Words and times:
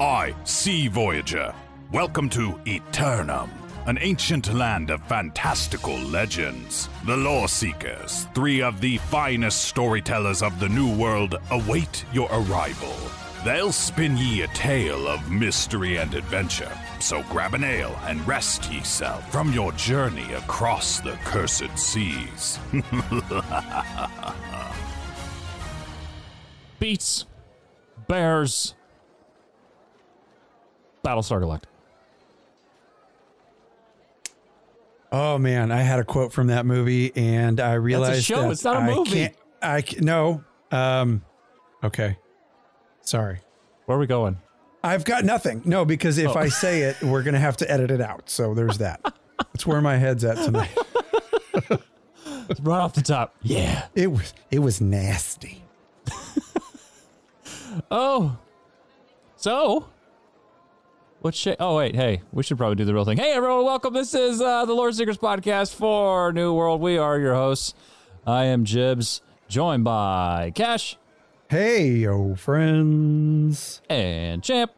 I, 0.00 0.34
Sea 0.42 0.88
Voyager. 0.88 1.54
Welcome 1.92 2.28
to 2.30 2.58
Aeternum, 2.66 3.48
an 3.86 3.96
ancient 4.00 4.52
land 4.52 4.90
of 4.90 5.00
fantastical 5.04 5.96
legends. 5.96 6.88
The 7.06 7.16
Lore 7.16 7.46
Seekers, 7.46 8.26
three 8.34 8.60
of 8.60 8.80
the 8.80 8.98
finest 8.98 9.66
storytellers 9.66 10.42
of 10.42 10.58
the 10.58 10.68
New 10.68 10.92
World, 10.96 11.36
await 11.52 12.04
your 12.12 12.28
arrival. 12.32 12.92
They'll 13.44 13.70
spin 13.70 14.16
ye 14.16 14.42
a 14.42 14.48
tale 14.48 15.06
of 15.06 15.30
mystery 15.30 15.98
and 15.98 16.12
adventure. 16.14 16.72
So 16.98 17.22
grab 17.30 17.54
an 17.54 17.62
ale 17.62 17.96
and 18.02 18.26
rest 18.26 18.72
ye 18.72 18.82
self 18.82 19.30
from 19.30 19.52
your 19.52 19.70
journey 19.72 20.32
across 20.32 20.98
the 20.98 21.12
cursed 21.24 21.78
seas. 21.78 22.58
Beats, 26.80 27.26
Bears, 28.08 28.74
Battlestar 31.04 31.40
Galactica. 31.42 31.64
Oh 35.12 35.38
man, 35.38 35.70
I 35.70 35.82
had 35.82 36.00
a 36.00 36.04
quote 36.04 36.32
from 36.32 36.48
that 36.48 36.66
movie, 36.66 37.12
and 37.14 37.60
I 37.60 37.74
realized 37.74 38.24
show, 38.24 38.42
that 38.42 38.50
it's 38.50 38.64
not 38.64 38.76
a 38.76 38.80
I 38.80 38.94
movie. 38.94 39.10
Can't, 39.10 39.34
I 39.62 39.82
ca- 39.82 40.00
no. 40.00 40.42
Um, 40.72 41.22
okay, 41.84 42.18
sorry. 43.02 43.38
Where 43.86 43.96
are 43.96 44.00
we 44.00 44.08
going? 44.08 44.38
I've 44.82 45.04
got 45.04 45.24
nothing. 45.24 45.62
No, 45.64 45.84
because 45.84 46.18
if 46.18 46.30
Oh. 46.30 46.34
I 46.38 46.48
say 46.48 46.82
it, 46.82 47.00
we're 47.02 47.22
gonna 47.22 47.38
have 47.38 47.56
to 47.58 47.70
edit 47.70 47.90
it 47.92 48.00
out. 48.00 48.28
So 48.28 48.54
there's 48.54 48.78
that. 48.78 49.00
That's 49.38 49.66
where 49.66 49.80
my 49.80 49.96
head's 49.98 50.24
at 50.24 50.36
tonight. 50.38 50.76
right 52.62 52.80
off 52.80 52.94
the 52.94 53.02
top. 53.02 53.34
Yeah. 53.42 53.86
It 53.94 54.08
was 54.10 54.34
it 54.50 54.58
was 54.60 54.80
nasty. 54.80 55.62
Oh. 57.90 58.36
So. 59.36 59.88
What 61.24 61.34
sh- 61.34 61.48
Oh, 61.58 61.76
wait. 61.78 61.94
Hey, 61.96 62.20
we 62.32 62.42
should 62.42 62.58
probably 62.58 62.76
do 62.76 62.84
the 62.84 62.92
real 62.92 63.06
thing. 63.06 63.16
Hey, 63.16 63.32
everyone. 63.32 63.64
Welcome. 63.64 63.94
This 63.94 64.12
is 64.12 64.42
uh, 64.42 64.66
the 64.66 64.74
Lore 64.74 64.92
Seekers 64.92 65.16
podcast 65.16 65.74
for 65.74 66.34
New 66.34 66.52
World. 66.52 66.82
We 66.82 66.98
are 66.98 67.18
your 67.18 67.32
hosts. 67.34 67.72
I 68.26 68.44
am 68.44 68.66
Jibs, 68.66 69.22
joined 69.48 69.84
by 69.84 70.52
Cash 70.54 70.98
Hey, 71.48 71.88
yo, 71.92 72.34
friends. 72.34 73.80
and 73.88 74.42
Champ. 74.42 74.72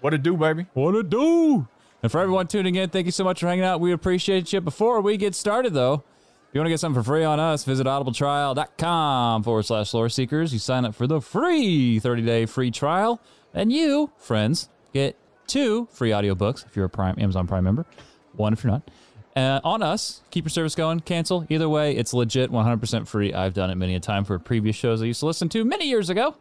What 0.00 0.14
it 0.14 0.22
do, 0.22 0.34
baby? 0.38 0.64
What 0.72 0.94
it 0.94 1.10
do? 1.10 1.68
And 2.02 2.10
for 2.10 2.22
everyone 2.22 2.46
tuning 2.46 2.76
in, 2.76 2.88
thank 2.88 3.04
you 3.04 3.12
so 3.12 3.24
much 3.24 3.40
for 3.40 3.46
hanging 3.46 3.64
out. 3.66 3.78
We 3.78 3.92
appreciate 3.92 4.50
you. 4.54 4.62
Before 4.62 5.02
we 5.02 5.18
get 5.18 5.34
started, 5.34 5.74
though, 5.74 6.04
if 6.48 6.54
you 6.54 6.60
want 6.60 6.68
to 6.68 6.70
get 6.70 6.80
something 6.80 7.02
for 7.02 7.06
free 7.06 7.24
on 7.24 7.38
us, 7.38 7.64
visit 7.64 7.86
audibletrial.com 7.86 9.42
forward 9.42 9.64
slash 9.66 9.92
lore 9.92 10.08
seekers. 10.08 10.54
You 10.54 10.58
sign 10.58 10.86
up 10.86 10.94
for 10.94 11.06
the 11.06 11.20
free 11.20 11.98
30 11.98 12.22
day 12.22 12.46
free 12.46 12.70
trial, 12.70 13.20
and 13.52 13.70
you, 13.70 14.10
friends, 14.16 14.70
get 14.94 15.16
two 15.46 15.88
free 15.92 16.10
audiobooks 16.10 16.66
if 16.66 16.76
you're 16.76 16.86
a 16.86 16.90
Prime 16.90 17.16
Amazon 17.18 17.46
Prime 17.46 17.64
member, 17.64 17.86
one 18.34 18.52
if 18.52 18.62
you're 18.64 18.72
not. 18.72 18.90
Uh, 19.34 19.60
on 19.64 19.82
us, 19.82 20.22
keep 20.30 20.44
your 20.44 20.50
service 20.50 20.74
going, 20.74 21.00
cancel. 21.00 21.46
Either 21.50 21.68
way, 21.68 21.94
it's 21.94 22.14
legit, 22.14 22.50
100% 22.50 23.06
free. 23.06 23.34
I've 23.34 23.52
done 23.52 23.70
it 23.70 23.74
many 23.74 23.94
a 23.94 24.00
time 24.00 24.24
for 24.24 24.38
previous 24.38 24.76
shows 24.76 25.02
I 25.02 25.04
used 25.06 25.20
to 25.20 25.26
listen 25.26 25.50
to 25.50 25.62
many 25.62 25.88
years 25.88 26.08
ago. 26.08 26.36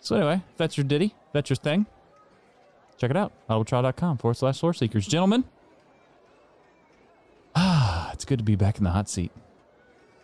So, 0.00 0.16
anyway, 0.16 0.42
that's 0.56 0.76
your 0.76 0.84
ditty, 0.84 1.14
that's 1.32 1.48
your 1.48 1.56
thing, 1.56 1.86
check 2.98 3.10
it 3.10 3.16
out 3.16 3.32
audibletrial.com 3.48 4.18
forward 4.18 4.34
slash 4.34 4.62
lore 4.62 4.72
seekers 4.72 5.06
gentlemen 5.06 5.44
ah 7.54 8.10
it's 8.12 8.24
good 8.24 8.38
to 8.38 8.44
be 8.44 8.56
back 8.56 8.78
in 8.78 8.84
the 8.84 8.90
hot 8.90 9.08
seat 9.08 9.30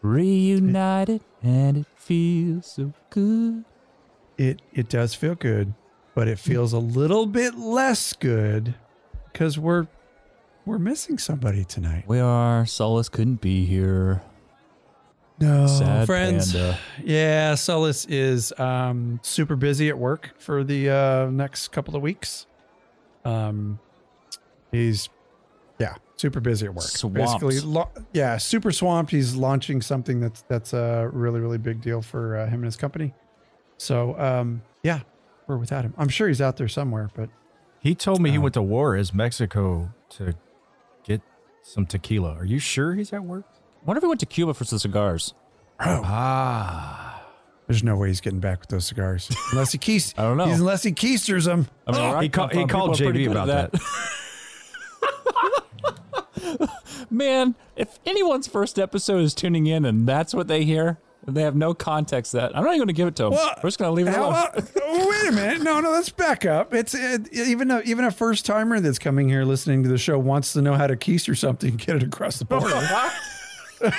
reunited 0.01 1.21
and 1.43 1.77
it 1.77 1.87
feels 1.97 2.67
so 2.67 2.93
good 3.11 3.65
It 4.39 4.63
it 4.73 4.89
does 4.89 5.15
feel 5.15 5.35
good, 5.35 5.75
but 6.15 6.29
it 6.29 6.39
feels 6.39 6.73
a 6.73 6.79
little 6.79 7.27
bit 7.27 7.57
less 7.57 8.13
good 8.13 8.75
because 9.33 9.59
we're 9.59 9.87
we're 10.65 10.79
missing 10.79 11.19
somebody 11.19 11.65
tonight. 11.65 12.05
we 12.07 12.19
are 12.21 12.65
solace 12.67 13.09
couldn't 13.09 13.41
be 13.41 13.65
here 13.65 14.23
No, 15.41 15.67
sad 15.67 16.07
friends. 16.07 16.53
panda. 16.53 16.79
Yeah, 17.03 17.55
Solus 17.57 18.05
is 18.07 18.53
um, 18.61 19.19
super 19.23 19.57
busy 19.57 19.89
at 19.89 19.99
work 19.99 20.31
for 20.39 20.63
the 20.63 20.89
uh, 20.91 21.31
next 21.31 21.69
couple 21.73 21.97
of 21.97 22.03
weeks. 22.03 22.47
Um, 23.25 23.81
he's 24.71 25.09
yeah, 25.81 25.95
super 26.17 26.39
busy 26.39 26.67
at 26.67 26.75
work. 26.75 26.85
Swamped. 26.85 27.17
Basically, 27.19 27.59
lo- 27.61 27.91
yeah, 28.13 28.37
super 28.37 28.71
swamped. 28.71 29.11
He's 29.11 29.35
launching 29.35 29.81
something 29.83 30.21
that's 30.21 30.43
that's 30.43 30.73
a 30.75 31.11
really 31.13 31.41
really 31.41 31.59
big 31.59 31.81
deal 31.81 32.03
for 32.03 32.37
uh, 32.37 32.45
him 32.47 32.55
and 32.61 32.67
his 32.67 32.77
company. 32.77 33.13
So 33.79 34.17
um, 34.21 34.63
yeah, 34.85 35.01
we're 35.47 35.57
without 35.57 35.85
him. 35.85 35.95
I'm 35.99 36.09
sure 36.09 36.29
he's 36.29 36.41
out 36.41 36.57
there 36.57 36.69
somewhere, 36.69 37.11
but 37.15 37.29
He 37.81 37.95
told 37.97 38.21
me 38.23 38.31
he 38.31 38.39
Oh. 38.39 38.43
went 38.43 38.55
to 38.55 38.63
war 38.63 38.95
as 38.95 39.13
Mexico 39.13 39.93
to 40.11 40.35
get 41.05 41.21
some 41.63 41.85
tequila. 41.87 42.35
Are 42.37 42.45
you 42.45 42.59
sure 42.61 42.95
he's 42.95 43.13
at 43.13 43.25
work? 43.25 43.45
wonder 43.85 43.99
if 43.99 44.03
he 44.05 44.09
went 44.09 44.21
to 44.21 44.27
cuba 44.27 44.55
for 44.55 44.65
some 44.65 44.79
cigars 44.79 45.35
Ah. 45.81 47.25
there's 47.67 47.83
no 47.83 47.97
way 47.97 48.07
he's 48.09 48.21
getting 48.21 48.39
back 48.39 48.61
with 48.61 48.69
those 48.69 48.85
cigars 48.87 49.29
unless 49.53 49.73
he 49.73 49.79
keys. 49.79 50.15
I 50.17 50.23
don't 50.23 50.37
know. 50.37 50.45
Unless 50.45 50.85
he 50.85 50.93
keysters 50.93 51.47
them. 51.47 51.67
I 51.89 51.93
mean, 51.93 52.01
He 52.09 52.15
right? 52.15 52.33
ca- 52.33 52.49
he 52.49 52.65
called 52.67 53.01
are 53.01 53.05
pretty 53.05 53.27
JB 53.27 53.33
good 53.33 53.49
at 53.49 53.49
about 53.49 53.75
man 57.11 57.55
if 57.77 57.99
anyone's 58.07 58.47
first 58.47 58.79
episode 58.79 59.21
is 59.23 59.35
tuning 59.35 59.67
in 59.67 59.85
and 59.85 60.07
that's 60.07 60.35
what 60.35 60.49
they 60.49 60.65
hear 60.65 60.99
and 61.27 61.37
they 61.37 61.43
have 61.43 61.55
no 61.55 61.73
context 61.75 62.33
to 62.33 62.39
that 62.39 62.57
i'm 62.57 62.65
not 62.65 62.71
even 62.71 62.79
going 62.81 62.87
to 62.89 62.93
give 62.93 63.09
it 63.09 63.15
to 63.17 63.25
them 63.25 63.33
Well, 63.33 63.55
we're 63.63 63.69
just 63.69 63.79
going 63.79 63.89
to 63.91 63.95
leave 63.95 64.09
it 64.09 64.17
alone 64.17 64.33
about- 64.33 64.71
oh, 64.83 65.09
wait 65.09 65.29
a 65.29 65.33
minute. 65.33 65.63
No, 65.63 65.81
no, 65.81 65.91
let's 65.91 66.09
back 66.11 66.45
up. 66.45 66.75
It's 66.75 66.95
it, 66.95 67.33
even 67.33 67.71
a, 67.71 67.81
even 67.81 68.05
a 68.05 68.11
first 68.11 68.45
timer 68.45 68.81
that's 68.81 68.99
coming 68.99 69.29
here 69.29 69.45
listening 69.45 69.83
to 69.85 69.89
the 69.89 69.97
show 69.99 70.19
wants 70.19 70.53
to 70.55 70.63
know 70.63 70.75
how 70.75 70.87
to 70.87 70.97
keister 70.97 71.37
something 71.39 71.71
and 71.71 71.79
get 71.79 71.97
it 71.97 72.03
across 72.03 72.39
the 72.39 72.45
border. 72.45 72.69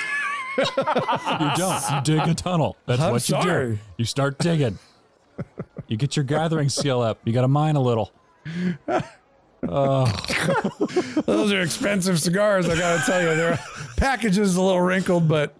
You 0.57 1.51
don't. 1.55 1.83
You 1.91 2.01
dig 2.03 2.27
a 2.27 2.33
tunnel. 2.35 2.77
That's 2.85 3.01
I'm 3.01 3.11
what 3.13 3.27
you 3.27 3.41
sorry. 3.41 3.71
do. 3.73 3.79
You 3.97 4.05
start 4.05 4.37
digging. 4.37 4.77
You 5.87 5.97
get 5.97 6.15
your 6.15 6.25
gathering 6.25 6.69
skill 6.69 7.01
up. 7.01 7.19
You 7.25 7.33
got 7.33 7.41
to 7.41 7.47
mine 7.47 7.75
a 7.75 7.81
little. 7.81 8.11
Oh. 9.67 10.05
Those 11.25 11.51
are 11.53 11.61
expensive 11.61 12.19
cigars. 12.21 12.69
I 12.69 12.77
got 12.77 12.99
to 12.99 13.05
tell 13.11 13.21
you, 13.21 13.35
their 13.35 13.59
package 13.97 14.37
is 14.37 14.55
a 14.55 14.61
little 14.61 14.81
wrinkled, 14.81 15.27
but 15.27 15.55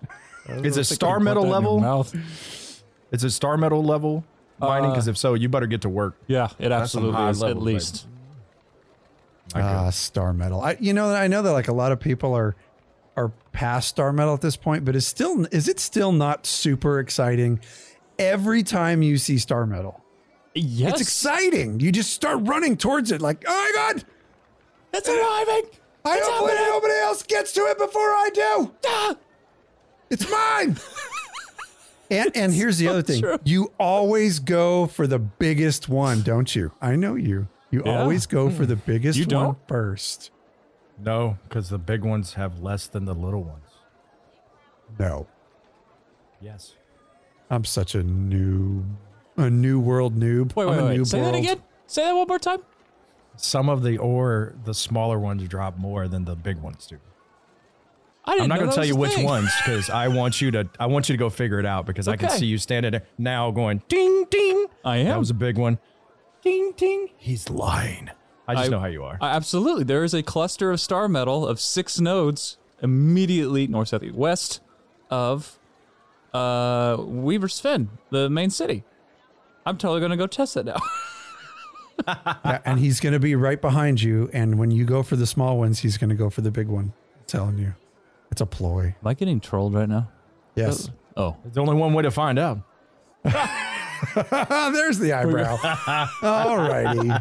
Is 0.47 0.77
it 0.77 0.83
star 0.85 1.19
metal 1.19 1.43
that 1.43 1.47
in 1.47 1.51
your 1.51 1.61
level? 1.61 1.79
Mouth. 1.79 2.83
Is 3.11 3.23
it 3.23 3.29
star 3.31 3.57
metal 3.57 3.83
level 3.83 4.23
mining? 4.59 4.91
Because 4.91 5.07
if 5.07 5.17
so, 5.17 5.33
you 5.35 5.49
better 5.49 5.67
get 5.67 5.81
to 5.81 5.89
work. 5.89 6.15
Yeah, 6.27 6.49
it 6.59 6.69
some 6.69 6.73
absolutely 6.73 7.29
is. 7.29 7.43
At 7.43 7.57
least. 7.57 8.07
ah, 9.55 9.89
star 9.89 10.33
metal. 10.33 10.61
I 10.61 10.77
you 10.79 10.93
know 10.93 11.13
I 11.13 11.27
know 11.27 11.41
that 11.41 11.51
like 11.51 11.67
a 11.67 11.73
lot 11.73 11.91
of 11.91 11.99
people 11.99 12.33
are 12.35 12.55
are 13.15 13.31
past 13.51 13.89
star 13.89 14.11
metal 14.11 14.33
at 14.33 14.41
this 14.41 14.55
point, 14.55 14.85
but 14.85 14.95
is 14.95 15.05
still 15.05 15.45
is 15.51 15.67
it 15.67 15.79
still 15.79 16.11
not 16.11 16.45
super 16.45 16.99
exciting? 16.99 17.59
Every 18.19 18.63
time 18.63 19.01
you 19.01 19.17
see 19.17 19.37
star 19.37 19.65
metal, 19.65 20.01
Yes. 20.55 20.93
it's 20.93 21.01
exciting. 21.01 21.79
You 21.79 21.91
just 21.91 22.11
start 22.13 22.39
running 22.41 22.77
towards 22.77 23.11
it, 23.11 23.21
like, 23.21 23.43
oh 23.47 23.51
my 23.51 23.71
god, 23.93 24.03
It's 24.93 25.07
arriving. 25.09 25.69
I 26.05 26.17
It's 26.17 26.27
don't 26.27 26.39
believe 26.39 26.57
happening. 26.57 26.73
nobody 26.73 26.93
else 26.95 27.23
gets 27.23 27.53
to 27.53 27.61
it 27.61 27.77
before 27.77 28.01
I 28.01 28.29
do. 28.33 28.73
Ah! 28.85 29.15
It's 30.13 30.29
mine. 30.29 30.77
and 32.11 32.31
and 32.35 32.53
here's 32.53 32.77
the 32.77 32.87
other 32.87 33.01
thing. 33.01 33.19
true. 33.21 33.39
You 33.43 33.73
always 33.79 34.37
go 34.37 34.85
for 34.85 35.07
the 35.07 35.17
biggest 35.17 35.89
one, 35.89 36.21
don't 36.21 36.55
you? 36.55 36.71
I 36.79 36.95
know 36.95 37.15
you. 37.15 37.47
You 37.71 37.81
Yeah. 37.83 37.99
always 37.99 38.27
go 38.27 38.51
for 38.51 38.67
the 38.67 38.75
hmm. 38.75 38.81
biggest 38.85 39.17
You 39.17 39.25
don't? 39.25 39.57
first. 39.67 40.29
No, 40.99 41.39
because 41.45 41.69
the 41.69 41.79
big 41.79 42.03
ones 42.03 42.35
have 42.35 42.59
less 42.59 42.85
than 42.85 43.05
the 43.05 43.15
little 43.15 43.43
ones. 43.43 43.69
No. 44.99 45.25
Yes. 46.39 46.75
I'm 47.49 47.65
such 47.65 47.95
a 47.95 48.03
noob. 48.03 48.85
A 49.37 49.49
new 49.49 49.79
world 49.79 50.15
noob. 50.15 50.55
Wait, 50.55 50.67
I'm 50.67 50.69
wait, 50.69 50.83
wait. 50.83 50.99
noob 50.99 51.07
Say 51.07 51.21
that 51.21 51.33
again. 51.33 51.63
Say 51.87 52.03
that 52.03 52.13
one 52.13 52.27
more 52.27 52.37
time. 52.37 52.59
Some 53.35 53.67
of 53.67 53.81
the 53.81 53.97
ore, 53.97 54.53
the 54.63 54.75
smaller 54.75 55.17
ones 55.17 55.47
drop 55.47 55.75
more 55.79 56.07
than 56.07 56.25
the 56.25 56.35
big 56.35 56.57
ones 56.59 56.85
do. 56.85 56.99
I 58.25 58.31
didn't 58.33 58.43
I'm 58.43 58.49
not 58.49 58.59
going 58.59 58.69
to 58.69 58.75
tell 58.75 58.85
you 58.85 58.95
which 58.95 59.13
thing. 59.15 59.25
ones 59.25 59.51
because 59.57 59.89
I 59.89 60.07
want 60.07 60.41
you 60.41 60.51
to. 60.51 60.69
I 60.79 60.85
want 60.85 61.09
you 61.09 61.13
to 61.13 61.17
go 61.17 61.29
figure 61.29 61.59
it 61.59 61.65
out 61.65 61.85
because 61.85 62.07
I 62.07 62.15
can 62.15 62.29
see 62.29 62.45
you 62.45 62.57
standing 62.57 62.91
there 62.91 63.03
now 63.17 63.51
going 63.51 63.81
ding 63.87 64.25
ding. 64.29 64.67
I 64.85 64.97
am. 64.97 65.07
That 65.07 65.19
was 65.19 65.29
a 65.29 65.33
big 65.35 65.57
one. 65.57 65.77
Ding 66.41 66.73
ding. 66.77 67.09
He's 67.17 67.49
lying. 67.49 68.09
I 68.47 68.55
just 68.55 68.67
I- 68.67 68.69
know 68.69 68.79
how 68.79 68.87
you 68.87 69.03
are. 69.03 69.17
Uh, 69.21 69.25
absolutely. 69.25 69.83
There 69.83 70.03
is 70.03 70.13
a 70.13 70.23
cluster 70.23 70.71
of 70.71 70.79
star 70.79 71.07
metal 71.07 71.45
of 71.47 71.59
six 71.59 71.99
nodes 71.99 72.57
immediately 72.81 73.67
north, 73.67 73.89
south, 73.89 74.03
east, 74.03 74.15
west 74.15 74.61
of 75.09 75.57
uh, 76.33 76.97
Weaver's 76.99 77.59
Fen, 77.59 77.89
the 78.09 78.29
main 78.29 78.49
city. 78.49 78.83
I'm 79.65 79.77
totally 79.77 80.01
going 80.01 80.11
to 80.11 80.17
go 80.17 80.27
test 80.27 80.55
that 80.55 80.65
now. 80.65 80.77
And 82.65 82.79
he's 82.79 82.99
going 82.99 83.13
to 83.13 83.19
be 83.19 83.35
right 83.35 83.61
behind 83.61 84.01
you. 84.01 84.29
And 84.33 84.57
when 84.57 84.71
you 84.71 84.83
go 84.83 85.03
for 85.03 85.15
the 85.15 85.27
small 85.27 85.57
ones, 85.57 85.79
he's 85.79 85.97
going 85.97 86.09
to 86.09 86.15
go 86.15 86.29
for 86.29 86.41
the 86.41 86.51
big 86.51 86.67
one. 86.67 86.93
I'm 87.15 87.25
telling 87.27 87.57
you. 87.59 87.75
It's 88.33 88.41
a 88.41 88.47
ploy. 88.47 88.95
Am 88.99 89.07
I 89.07 89.13
getting 89.13 89.39
trolled 89.39 89.75
right 89.75 89.87
now? 89.87 90.09
Yes. 90.55 90.89
Oh, 91.15 91.37
There's 91.43 91.59
only 91.59 91.75
one 91.75 91.93
way 91.93 92.01
to 92.01 92.09
find 92.09 92.39
out. 92.39 92.61
There's 93.23 94.97
the 94.97 95.13
eyebrow. 95.13 95.59
All 96.23 96.57
righty. 96.57 97.11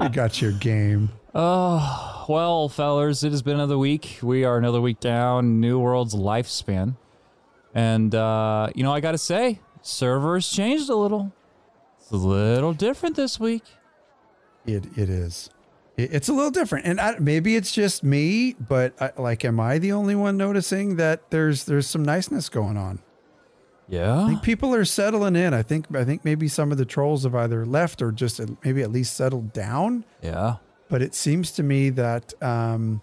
We 0.00 0.08
got 0.08 0.42
your 0.42 0.50
game. 0.50 1.10
Oh, 1.36 2.26
well, 2.28 2.68
fellers, 2.68 3.22
it 3.22 3.30
has 3.30 3.42
been 3.42 3.54
another 3.54 3.78
week. 3.78 4.18
We 4.20 4.42
are 4.42 4.58
another 4.58 4.80
week 4.80 4.98
down 4.98 5.60
New 5.60 5.78
World's 5.78 6.16
lifespan. 6.16 6.96
And, 7.72 8.12
uh, 8.12 8.70
you 8.74 8.82
know, 8.82 8.92
I 8.92 8.98
got 8.98 9.12
to 9.12 9.18
say, 9.18 9.60
servers 9.82 10.50
changed 10.50 10.90
a 10.90 10.96
little. 10.96 11.32
It's 12.00 12.10
a 12.10 12.16
little 12.16 12.72
different 12.72 13.14
this 13.14 13.38
week. 13.38 13.62
It 14.66 14.84
it 14.98 15.08
is. 15.08 15.48
It, 15.98 16.14
it's 16.14 16.28
a 16.28 16.32
little 16.32 16.50
different, 16.50 16.86
and 16.86 16.98
I, 17.00 17.18
maybe 17.18 17.56
it's 17.56 17.72
just 17.72 18.02
me, 18.02 18.54
but 18.54 18.94
I, 19.02 19.12
like, 19.20 19.44
am 19.44 19.60
I 19.60 19.78
the 19.78 19.92
only 19.92 20.14
one 20.14 20.36
noticing 20.38 20.96
that 20.96 21.30
there's 21.30 21.64
there's 21.64 21.86
some 21.86 22.02
niceness 22.04 22.48
going 22.48 22.76
on? 22.78 23.00
I 23.90 23.94
Yeah. 23.94 24.26
think 24.28 24.42
people 24.42 24.74
are 24.74 24.84
settling 24.84 25.36
in. 25.36 25.52
I 25.52 25.62
think 25.62 25.94
I 25.94 26.04
think 26.04 26.24
maybe 26.24 26.48
some 26.48 26.72
of 26.72 26.78
the 26.78 26.84
trolls 26.86 27.24
have 27.24 27.34
either 27.34 27.66
left 27.66 28.00
or 28.00 28.12
just 28.12 28.40
maybe 28.64 28.80
at 28.82 28.90
least 28.92 29.14
settled 29.14 29.52
down. 29.52 30.04
Yeah. 30.22 30.56
But 30.88 31.02
it 31.02 31.14
seems 31.14 31.50
to 31.52 31.62
me 31.62 31.90
that 31.90 32.32
um, 32.42 33.02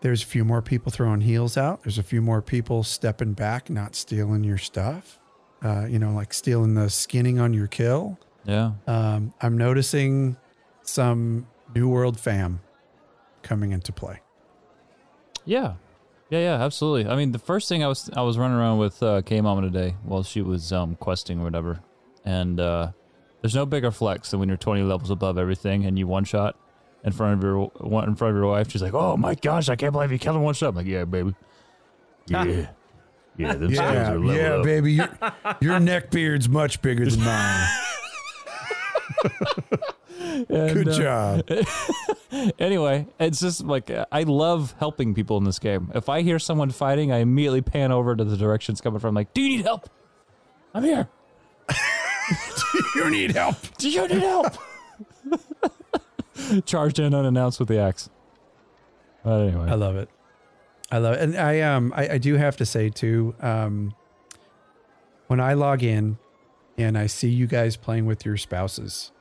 there's 0.00 0.22
a 0.22 0.26
few 0.26 0.44
more 0.44 0.62
people 0.62 0.92
throwing 0.92 1.20
heels 1.22 1.56
out. 1.56 1.82
There's 1.82 1.98
a 1.98 2.02
few 2.02 2.22
more 2.22 2.40
people 2.40 2.82
stepping 2.84 3.32
back, 3.32 3.68
not 3.68 3.94
stealing 3.96 4.44
your 4.44 4.58
stuff. 4.58 5.18
Uh, 5.62 5.86
you 5.88 5.98
know, 5.98 6.12
like 6.12 6.32
stealing 6.32 6.74
the 6.74 6.88
skinning 6.88 7.38
on 7.40 7.52
your 7.52 7.66
kill. 7.66 8.16
Yeah. 8.44 8.72
Um, 8.86 9.34
I'm 9.42 9.58
noticing 9.58 10.36
some 10.88 11.46
New 11.74 11.88
World 11.88 12.18
fam 12.18 12.60
coming 13.42 13.72
into 13.72 13.92
play. 13.92 14.20
Yeah. 15.44 15.74
Yeah, 16.30 16.40
yeah, 16.40 16.62
absolutely. 16.64 17.10
I 17.10 17.16
mean, 17.16 17.32
the 17.32 17.38
first 17.38 17.68
thing 17.68 17.82
I 17.82 17.88
was 17.88 18.10
I 18.14 18.20
was 18.20 18.36
running 18.36 18.56
around 18.58 18.78
with 18.78 19.02
uh, 19.02 19.22
K 19.22 19.40
Mama 19.40 19.62
today 19.62 19.94
while 20.02 20.22
she 20.22 20.42
was 20.42 20.72
um, 20.72 20.94
questing 20.96 21.40
or 21.40 21.44
whatever, 21.44 21.80
and 22.22 22.60
uh, 22.60 22.90
there's 23.40 23.54
no 23.54 23.64
bigger 23.64 23.90
flex 23.90 24.30
than 24.30 24.40
when 24.40 24.48
you're 24.50 24.58
20 24.58 24.82
levels 24.82 25.10
above 25.10 25.38
everything 25.38 25.86
and 25.86 25.98
you 25.98 26.06
one 26.06 26.24
shot 26.24 26.54
in 27.02 27.12
front 27.12 27.38
of 27.38 27.42
your 27.42 27.68
one 27.78 28.06
in 28.06 28.14
front 28.14 28.32
of 28.32 28.36
your 28.36 28.50
wife. 28.50 28.70
She's 28.70 28.82
like, 28.82 28.92
"Oh 28.92 29.16
my 29.16 29.36
gosh, 29.36 29.70
I 29.70 29.76
can't 29.76 29.92
believe 29.92 30.12
you 30.12 30.18
killed 30.18 30.36
him 30.36 30.42
one 30.42 30.52
shot." 30.52 30.68
I'm 30.68 30.74
like, 30.74 30.86
"Yeah, 30.86 31.04
baby, 31.06 31.34
yeah, 32.26 32.66
yeah, 33.38 33.54
them 33.54 33.70
Yeah, 33.72 34.12
are 34.12 34.18
level 34.18 34.34
yeah, 34.34 34.54
up." 34.56 34.64
baby. 34.64 34.92
Your, 34.92 35.08
your 35.62 35.80
neck 35.80 36.10
beard's 36.10 36.46
much 36.46 36.82
bigger 36.82 37.06
than 37.06 37.20
mine. 37.24 37.68
Good 40.18 40.50
And, 40.50 40.88
uh, 40.88 40.98
job. 40.98 41.50
Anyway, 42.58 43.06
it's 43.18 43.40
just 43.40 43.64
like 43.64 43.90
uh, 43.90 44.04
I 44.12 44.24
love 44.24 44.74
helping 44.78 45.14
people 45.14 45.38
in 45.38 45.44
this 45.44 45.58
game. 45.58 45.90
If 45.94 46.10
I 46.10 46.20
hear 46.20 46.38
someone 46.38 46.70
fighting, 46.70 47.10
I 47.10 47.18
immediately 47.18 47.62
pan 47.62 47.90
over 47.90 48.14
to 48.14 48.22
the 48.22 48.36
direction 48.36 48.72
it's 48.74 48.82
coming 48.82 49.00
from. 49.00 49.14
Like, 49.14 49.32
do 49.32 49.40
you 49.40 49.48
need 49.56 49.64
help? 49.64 49.88
I'm 50.74 50.84
here. 50.84 51.08
Do 52.94 53.00
you 53.00 53.10
need 53.10 53.34
help. 53.34 53.56
Do 53.78 53.88
you 53.88 54.06
need 54.08 54.18
help? 54.18 54.58
Charged 56.66 56.98
in 56.98 57.14
unannounced 57.14 57.58
with 57.58 57.68
the 57.68 57.78
axe. 57.78 58.10
But 59.24 59.48
anyway, 59.48 59.70
I 59.70 59.74
love 59.74 59.96
it. 59.96 60.10
I 60.90 60.98
love 60.98 61.14
it. 61.14 61.22
And 61.22 61.36
I 61.36 61.60
um 61.60 61.92
I, 61.96 62.08
I 62.10 62.18
do 62.18 62.34
have 62.36 62.56
to 62.58 62.66
say 62.66 62.90
too, 62.90 63.34
um 63.40 63.94
when 65.28 65.40
I 65.40 65.54
log 65.54 65.82
in 65.82 66.18
and 66.76 66.96
I 66.98 67.06
see 67.06 67.28
you 67.28 67.46
guys 67.46 67.76
playing 67.76 68.04
with 68.06 68.24
your 68.26 68.36
spouses 68.36 69.12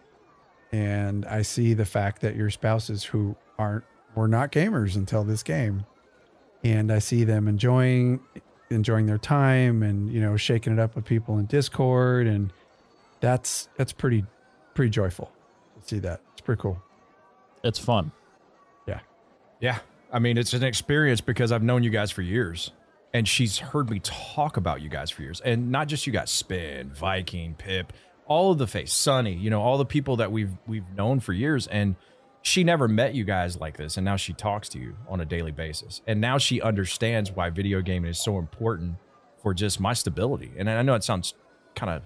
and 0.77 1.25
I 1.25 1.41
see 1.41 1.73
the 1.73 1.85
fact 1.85 2.21
that 2.21 2.35
your 2.35 2.49
spouses 2.49 3.03
who 3.03 3.35
aren't 3.57 3.83
were 4.15 4.27
not 4.27 4.51
gamers 4.51 4.95
until 4.95 5.23
this 5.23 5.43
game 5.43 5.85
and 6.63 6.91
I 6.91 6.99
see 6.99 7.23
them 7.23 7.47
enjoying 7.47 8.19
enjoying 8.69 9.05
their 9.05 9.17
time 9.17 9.81
and 9.81 10.11
you 10.11 10.21
know 10.21 10.37
shaking 10.37 10.73
it 10.73 10.79
up 10.79 10.95
with 10.95 11.05
people 11.05 11.37
in 11.39 11.45
Discord 11.45 12.27
and 12.27 12.51
that's 13.21 13.69
that's 13.77 13.93
pretty 13.93 14.23
pretty 14.75 14.91
joyful 14.91 15.31
to 15.79 15.87
see 15.87 15.99
that. 15.99 16.21
It's 16.33 16.41
pretty 16.41 16.61
cool. 16.61 16.77
it's 17.63 17.79
fun. 17.79 18.11
Yeah. 18.87 18.99
Yeah. 19.59 19.79
I 20.13 20.19
mean, 20.19 20.37
it's 20.37 20.53
an 20.53 20.63
experience 20.63 21.19
because 21.19 21.51
I've 21.51 21.63
known 21.63 21.83
you 21.83 21.89
guys 21.89 22.11
for 22.11 22.21
years. 22.21 22.71
And 23.13 23.27
she's 23.27 23.57
heard 23.57 23.89
me 23.89 23.99
talk 24.03 24.57
about 24.57 24.81
you 24.81 24.89
guys 24.89 25.09
for 25.09 25.23
years. 25.23 25.41
And 25.41 25.71
not 25.71 25.87
just 25.87 26.05
you 26.05 26.13
guys, 26.13 26.29
Spin, 26.29 26.91
Viking, 26.91 27.55
Pip, 27.55 27.91
all 28.27 28.51
of 28.51 28.57
the 28.57 28.67
face, 28.67 28.93
Sunny, 28.93 29.33
you 29.33 29.49
know, 29.49 29.61
all 29.61 29.77
the 29.77 29.85
people 29.85 30.17
that 30.17 30.31
we've 30.31 30.51
we've 30.67 30.87
known 30.95 31.19
for 31.19 31.33
years. 31.33 31.67
And 31.67 31.95
she 32.41 32.63
never 32.63 32.87
met 32.87 33.15
you 33.15 33.23
guys 33.23 33.59
like 33.59 33.77
this. 33.77 33.97
And 33.97 34.05
now 34.05 34.15
she 34.15 34.33
talks 34.33 34.69
to 34.69 34.79
you 34.79 34.95
on 35.09 35.19
a 35.19 35.25
daily 35.25 35.51
basis. 35.51 36.01
And 36.07 36.21
now 36.21 36.37
she 36.37 36.61
understands 36.61 37.31
why 37.31 37.49
video 37.49 37.81
gaming 37.81 38.11
is 38.11 38.19
so 38.19 38.37
important 38.37 38.95
for 39.41 39.53
just 39.53 39.79
my 39.79 39.93
stability. 39.93 40.51
And 40.57 40.69
I 40.69 40.81
know 40.81 40.95
it 40.95 41.03
sounds 41.03 41.33
kind 41.75 41.91
of 41.91 42.03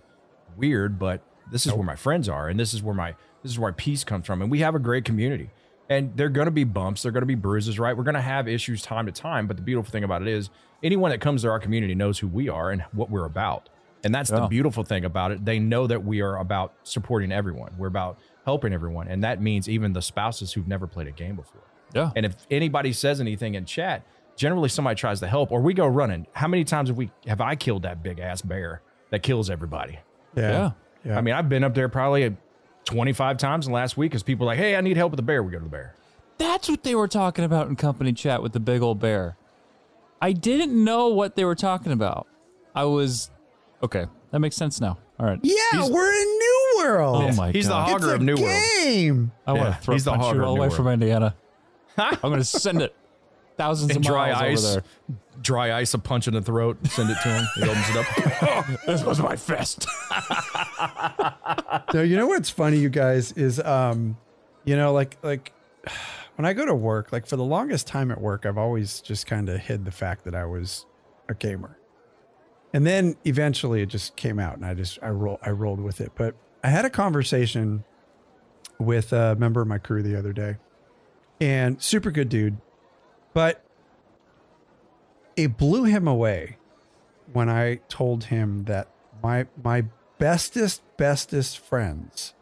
weird, 0.58 1.00
but 1.00 1.22
this 1.52 1.66
is 1.66 1.74
where 1.74 1.84
my 1.84 1.96
friends 1.96 2.30
are, 2.30 2.48
and 2.48 2.60
this 2.60 2.74
is 2.74 2.82
where 2.82 2.96
my 2.96 3.16
this 3.44 3.52
is 3.52 3.60
where 3.60 3.74
peace 3.74 4.04
comes 4.04 4.26
from. 4.26 4.42
And 4.42 4.52
we 4.52 4.60
have 4.60 4.76
a 4.76 4.80
great 4.80 5.06
community. 5.06 5.50
And 5.90 6.16
there 6.16 6.28
are 6.28 6.30
going 6.30 6.46
to 6.46 6.52
be 6.52 6.64
bumps, 6.64 7.04
there 7.04 7.10
are 7.10 7.14
going 7.14 7.24
to 7.24 7.28
be 7.28 7.36
bruises, 7.36 7.78
right? 7.78 7.96
We're 7.98 8.04
going 8.04 8.16
to 8.16 8.22
have 8.22 8.48
issues 8.48 8.82
time 8.82 9.08
to 9.08 9.12
time. 9.12 9.48
But 9.48 9.58
the 9.58 9.64
beautiful 9.64 9.92
thing 9.92 10.06
about 10.06 10.22
it 10.22 10.30
is, 10.30 10.50
anyone 10.82 11.12
that 11.12 11.20
comes 11.20 11.42
to 11.42 11.50
our 11.50 11.60
community 11.60 11.96
knows 11.96 12.20
who 12.20 12.28
we 12.28 12.48
are 12.48 12.72
and 12.72 12.84
what 12.94 13.10
we're 13.10 13.26
about. 13.26 13.68
And 14.04 14.14
that's 14.14 14.30
the 14.30 14.48
beautiful 14.48 14.84
thing 14.84 15.06
about 15.06 15.32
it. 15.32 15.46
They 15.46 15.60
know 15.60 15.88
that 15.88 16.04
we 16.04 16.22
are 16.22 16.38
about 16.38 16.74
supporting 16.84 17.32
everyone. 17.32 17.74
We're 17.78 17.88
about 17.88 18.18
helping 18.46 18.74
everyone, 18.74 19.08
and 19.08 19.24
that 19.24 19.42
means 19.42 19.70
even 19.70 19.94
the 19.94 20.02
spouses 20.02 20.54
who've 20.54 20.68
never 20.68 20.88
played 20.88 21.08
a 21.08 21.12
game 21.12 21.36
before. 21.36 21.62
Yeah. 21.94 22.12
And 22.16 22.26
if 22.26 22.36
anybody 22.50 22.94
says 22.94 23.22
anything 23.22 23.56
in 23.56 23.66
chat, 23.66 24.04
generally 24.36 24.70
somebody 24.70 24.96
tries 24.96 25.20
to 25.20 25.28
help, 25.28 25.52
or 25.52 25.62
we 25.62 25.74
go 25.74 25.86
running. 25.86 26.26
How 26.34 26.48
many 26.48 26.64
times 26.64 26.90
have 26.90 26.98
we 26.98 27.12
have 27.28 27.42
I 27.42 27.56
killed 27.56 27.84
that 27.84 28.02
big 28.02 28.20
ass 28.20 28.42
bear 28.42 28.82
that 29.12 29.22
kills 29.22 29.50
everybody? 29.50 30.00
Yeah. 30.36 30.72
Yeah. 31.04 31.18
I 31.18 31.22
mean, 31.22 31.34
I've 31.34 31.50
been 31.50 31.64
up 31.64 31.74
there 31.74 31.90
probably 31.90 32.36
25 32.86 33.38
times 33.38 33.66
in 33.66 33.72
the 33.72 33.76
last 33.76 33.98
week 33.98 34.12
because 34.12 34.24
people 34.24 34.46
are 34.46 34.52
like, 34.52 34.60
hey, 34.60 34.76
I 34.76 34.82
need 34.82 34.98
help 34.98 35.12
with 35.12 35.18
the 35.18 35.24
bear. 35.24 35.44
We 35.44 35.52
go 35.52 35.58
to 35.58 35.64
the 35.64 35.70
bear. 35.70 35.96
That's 36.38 36.70
what 36.70 36.84
they 36.84 36.96
were 36.96 37.08
talking 37.08 37.46
about 37.46 37.68
in 37.68 37.76
company 37.76 38.14
chat 38.14 38.42
with 38.42 38.54
the 38.54 38.60
big 38.60 38.82
old 38.82 39.00
bear. 39.00 39.38
I 40.22 40.34
didn't 40.34 40.84
know 40.84 41.10
what 41.10 41.36
they 41.36 41.46
were 41.46 41.56
talking 41.56 41.92
about. 41.92 42.28
I 42.74 42.86
was 42.86 43.30
okay. 43.84 44.06
That 44.32 44.40
makes 44.40 44.56
sense 44.56 44.80
now. 44.80 44.98
All 45.20 45.26
right. 45.26 45.40
Yeah, 45.44 45.88
we're 45.90 46.12
in 46.14 46.28
New 46.28 46.74
World. 46.80 47.16
Oh 47.18 47.32
my 47.36 47.52
He's 47.52 47.68
god. 47.68 47.90
He's 47.90 47.98
the 47.98 47.98
It's 47.98 48.06
hogger 48.06 48.12
a 48.12 48.16
of 48.16 48.22
New 48.22 48.36
World. 48.36 48.46
game. 48.84 49.32
I 49.46 49.52
want 49.54 49.64
Yeah, 49.64 49.74
to 49.76 49.82
throw 49.82 49.94
he's 49.94 50.04
the 50.06 50.12
punch 50.14 50.36
you 50.36 50.44
all 50.44 50.56
the 50.56 50.62
way 50.62 50.70
from 50.70 50.88
Indiana. 50.88 51.36
I'm 51.98 52.16
going 52.22 52.38
to 52.38 52.44
send 52.46 52.82
it 52.82 52.96
thousands 53.58 53.92
And 53.92 53.98
of 53.98 54.04
dry 54.04 54.32
miles 54.32 54.42
ice, 54.66 54.72
over 54.76 54.82
there. 55.08 55.18
dry 55.42 55.74
ice, 55.80 55.94
a 55.94 56.00
punch 56.00 56.28
in 56.28 56.34
the 56.34 56.42
throat, 56.42 56.78
send 56.88 57.10
it 57.10 57.18
to 57.24 57.30
him. 57.30 57.46
He 57.56 57.64
opens 57.64 57.90
it 57.90 57.98
up. 57.98 58.06
there. 58.66 58.78
This 58.88 59.04
was 59.04 59.20
my 59.20 59.36
fist. 59.36 59.86
No, 61.94 62.02
you 62.02 62.16
know 62.16 62.28
what's 62.28 62.50
funny, 62.50 62.78
you 62.78 62.90
guys, 62.90 63.32
is 63.34 63.60
um, 63.60 64.18
you 64.64 64.76
know, 64.78 64.94
like 64.94 65.18
like 65.24 65.52
when 66.36 66.46
I 66.46 66.54
go 66.54 66.66
to 66.66 66.74
work, 66.74 67.12
like 67.12 67.28
for 67.28 67.36
the 67.36 67.44
longest 67.44 67.86
time 67.88 68.12
at 68.12 68.20
work, 68.22 68.46
I've 68.46 68.58
always 68.58 69.02
just 69.02 69.28
kind 69.28 69.50
of 69.50 69.60
hid 69.60 69.84
the 69.86 69.92
fact 69.92 70.24
that 70.26 70.34
I 70.36 70.46
was 70.46 70.86
a 71.30 71.34
gamer. 71.34 71.78
And 72.74 72.86
then 72.86 73.18
eventually 73.26 73.82
it 73.82 73.88
just 73.88 74.16
came 74.16 74.40
out 74.40 74.56
and 74.56 74.66
I 74.66 74.74
just 74.74 75.00
I 75.02 75.10
roll 75.10 75.40
I 75.42 75.50
rolled 75.50 75.82
with 75.82 76.00
it. 76.00 76.12
But 76.16 76.36
I 76.64 76.70
had 76.70 76.86
a 76.86 76.90
conversation 76.90 77.84
with 78.80 79.12
a 79.14 79.36
member 79.36 79.62
of 79.62 79.68
my 79.68 79.78
crew 79.78 80.02
the 80.02 80.18
other 80.18 80.34
day. 80.34 80.58
And 81.40 81.82
super 81.82 82.12
good 82.12 82.30
dude. 82.30 82.58
But 83.34 83.64
it 85.36 85.58
blew 85.58 85.84
him 85.84 86.08
away 86.08 86.58
when 87.34 87.50
I 87.50 87.76
told 87.88 88.26
him 88.26 88.66
that 88.66 88.90
my 89.22 89.48
my 89.62 89.86
bestest 90.18 90.82
bestest 90.98 91.60
friends 91.60 92.34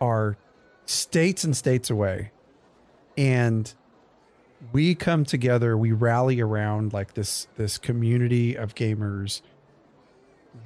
are 0.00 0.36
states 0.84 1.44
and 1.44 1.56
states 1.56 1.90
away 1.90 2.32
and 3.16 3.74
we 4.72 4.94
come 4.94 5.24
together 5.24 5.76
we 5.76 5.92
rally 5.92 6.40
around 6.40 6.92
like 6.92 7.14
this 7.14 7.48
this 7.56 7.78
community 7.78 8.56
of 8.56 8.74
gamers. 8.74 9.40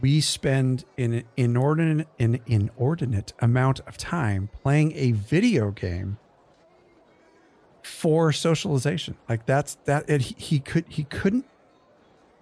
We 0.01 0.21
spend 0.21 0.85
an 0.97 1.25
inordinate 1.37 2.09
an 2.19 2.41
inordinate 2.47 3.33
amount 3.41 3.81
of 3.81 3.97
time 3.97 4.49
playing 4.63 4.93
a 4.97 5.13
video 5.13 5.71
game 5.71 6.19
for 7.83 8.33
socialization. 8.33 9.17
Like 9.29 9.47
that's 9.47 9.77
that 9.85 10.09
he, 10.09 10.35
he 10.39 10.61
could 10.61 10.87
he 10.89 11.05
couldn't 11.05 11.47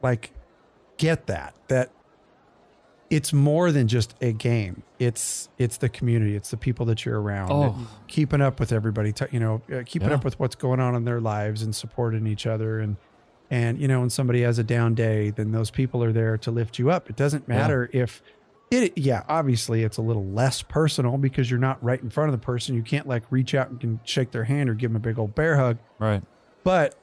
like 0.03 0.33
get 0.97 1.27
that 1.27 1.55
that 1.69 1.91
it's 3.11 3.33
more 3.33 3.73
than 3.73 3.89
just 3.89 4.15
a 4.21 4.33
game. 4.33 4.83
It's 5.01 5.49
it's 5.59 5.77
the 5.79 5.89
community. 5.89 6.37
It's 6.37 6.51
the 6.51 6.57
people 6.57 6.87
that 6.87 7.05
you're 7.05 7.21
around 7.21 7.51
Oh. 7.51 7.77
keeping 8.07 8.41
up 8.41 8.61
with 8.61 8.71
everybody 8.73 9.13
you 9.33 9.41
know 9.41 9.61
uh, 9.73 9.83
keeping 9.85 10.09
Yeah. 10.09 10.15
up 10.15 10.25
with 10.25 10.39
what's 10.39 10.55
going 10.55 10.79
on 10.81 10.95
in 10.95 11.05
their 11.05 11.21
lives 11.21 11.63
and 11.63 11.75
supporting 11.75 12.27
each 12.27 12.47
other. 12.47 12.79
And 12.79 12.97
and 13.51 13.81
you 13.81 13.89
know 13.89 14.01
when 14.01 14.11
somebody 14.11 14.43
has 14.43 14.59
a 14.61 14.63
down 14.63 14.95
day 14.95 15.31
then 15.31 15.51
those 15.51 15.71
people 15.73 16.05
are 16.05 16.13
there 16.13 16.39
to 16.39 16.51
lift 16.53 16.79
you 16.79 16.91
up. 16.91 17.11
It 17.11 17.17
doesn't 17.17 17.49
matter 17.49 17.91
if 17.93 18.23
it 18.71 18.97
yeah 18.97 19.25
obviously 19.29 19.83
it's 19.83 19.97
a 19.97 20.03
little 20.03 20.25
less 20.27 20.63
personal 20.63 21.19
because 21.19 21.51
you're 21.51 21.59
not 21.59 21.83
right 21.83 22.01
in 22.01 22.11
front 22.11 22.33
of 22.33 22.41
the 22.41 22.45
person. 22.45 22.77
You 22.77 22.83
can't 22.83 23.09
like 23.09 23.25
reach 23.31 23.55
out 23.57 23.71
and 23.71 23.81
can 23.81 23.99
shake 24.05 24.31
their 24.31 24.45
hand 24.45 24.71
or 24.71 24.75
give 24.75 24.91
them 24.93 24.97
a 24.97 25.01
big 25.01 25.19
old 25.19 25.35
bear 25.35 25.57
hug. 25.57 25.79
Right. 25.99 26.23
but 26.63 26.95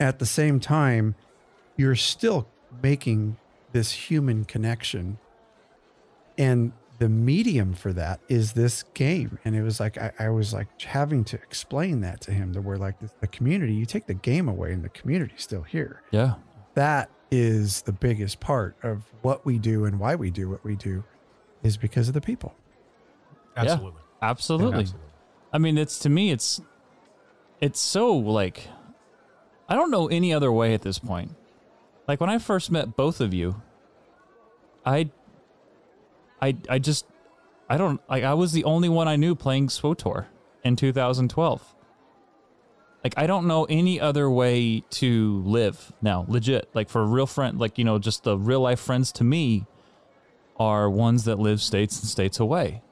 at 0.00 0.18
the 0.18 0.26
same 0.26 0.58
time, 0.60 1.14
you're 1.76 1.94
still 1.94 2.48
making 2.82 3.36
this 3.74 3.90
human 3.90 4.44
connection 4.44 5.18
and 6.38 6.72
the 6.98 7.08
medium 7.08 7.72
for 7.72 7.92
that 7.92 8.20
is 8.28 8.52
this 8.52 8.84
game. 8.94 9.38
And 9.44 9.56
it 9.56 9.62
was 9.62 9.80
like 9.80 9.98
I, 9.98 10.12
I 10.18 10.28
was 10.28 10.54
like 10.54 10.80
having 10.80 11.24
to 11.24 11.36
explain 11.36 12.00
that 12.02 12.20
to 12.22 12.32
him. 12.32 12.52
That 12.52 12.62
we're 12.62 12.76
like 12.76 13.00
the, 13.00 13.10
the 13.20 13.26
community. 13.26 13.74
You 13.74 13.84
take 13.84 14.06
the 14.06 14.14
game 14.14 14.48
away, 14.48 14.72
and 14.72 14.84
the 14.84 14.88
community's 14.88 15.42
still 15.42 15.62
here. 15.62 16.02
Yeah. 16.12 16.34
That 16.74 17.10
is 17.30 17.82
the 17.82 17.92
biggest 17.92 18.38
part 18.38 18.76
of 18.82 19.02
what 19.22 19.44
we 19.44 19.58
do 19.58 19.84
and 19.84 19.98
why 19.98 20.14
we 20.14 20.30
do 20.30 20.48
what 20.48 20.64
we 20.64 20.76
do, 20.76 21.02
is 21.64 21.76
because 21.76 22.06
of 22.06 22.14
the 22.14 22.20
people. 22.20 22.54
Absolutely. 23.56 24.00
Yeah, 24.22 24.28
absolutely. 24.30 24.80
Absolutely. 24.80 25.00
I 25.52 25.58
mean, 25.58 25.78
it's 25.78 25.98
to 26.00 26.08
me, 26.08 26.30
it's 26.30 26.60
it's 27.60 27.80
so 27.80 28.14
like 28.14 28.68
I 29.68 29.74
don't 29.74 29.90
know 29.90 30.06
any 30.06 30.32
other 30.32 30.52
way 30.52 30.74
at 30.74 30.82
this 30.82 31.00
point. 31.00 31.34
Like 32.06 32.20
when 32.20 32.30
I 32.30 32.38
first 32.38 32.70
met 32.70 32.96
both 32.96 33.20
of 33.20 33.34
you, 33.34 33.62
I 34.84 35.10
I 36.40 36.56
I 36.68 36.78
just 36.78 37.06
I 37.68 37.76
don't 37.76 38.00
like 38.08 38.24
I 38.24 38.34
was 38.34 38.52
the 38.52 38.64
only 38.64 38.88
one 38.88 39.08
I 39.08 39.16
knew 39.16 39.34
playing 39.34 39.68
SWTOR 39.68 40.26
in 40.64 40.76
2012. 40.76 41.74
Like 43.02 43.14
I 43.18 43.26
don't 43.26 43.46
know 43.46 43.64
any 43.64 44.00
other 44.00 44.30
way 44.30 44.80
to 44.90 45.42
live 45.44 45.92
now, 46.00 46.24
legit. 46.28 46.68
Like 46.72 46.88
for 46.88 47.04
real 47.04 47.26
friend, 47.26 47.58
like 47.58 47.78
you 47.78 47.84
know, 47.84 47.98
just 47.98 48.24
the 48.24 48.38
real 48.38 48.60
life 48.60 48.80
friends 48.80 49.12
to 49.12 49.24
me 49.24 49.66
are 50.56 50.88
ones 50.88 51.24
that 51.24 51.38
live 51.38 51.60
states 51.60 52.00
and 52.00 52.08
states 52.08 52.40
away. 52.40 52.82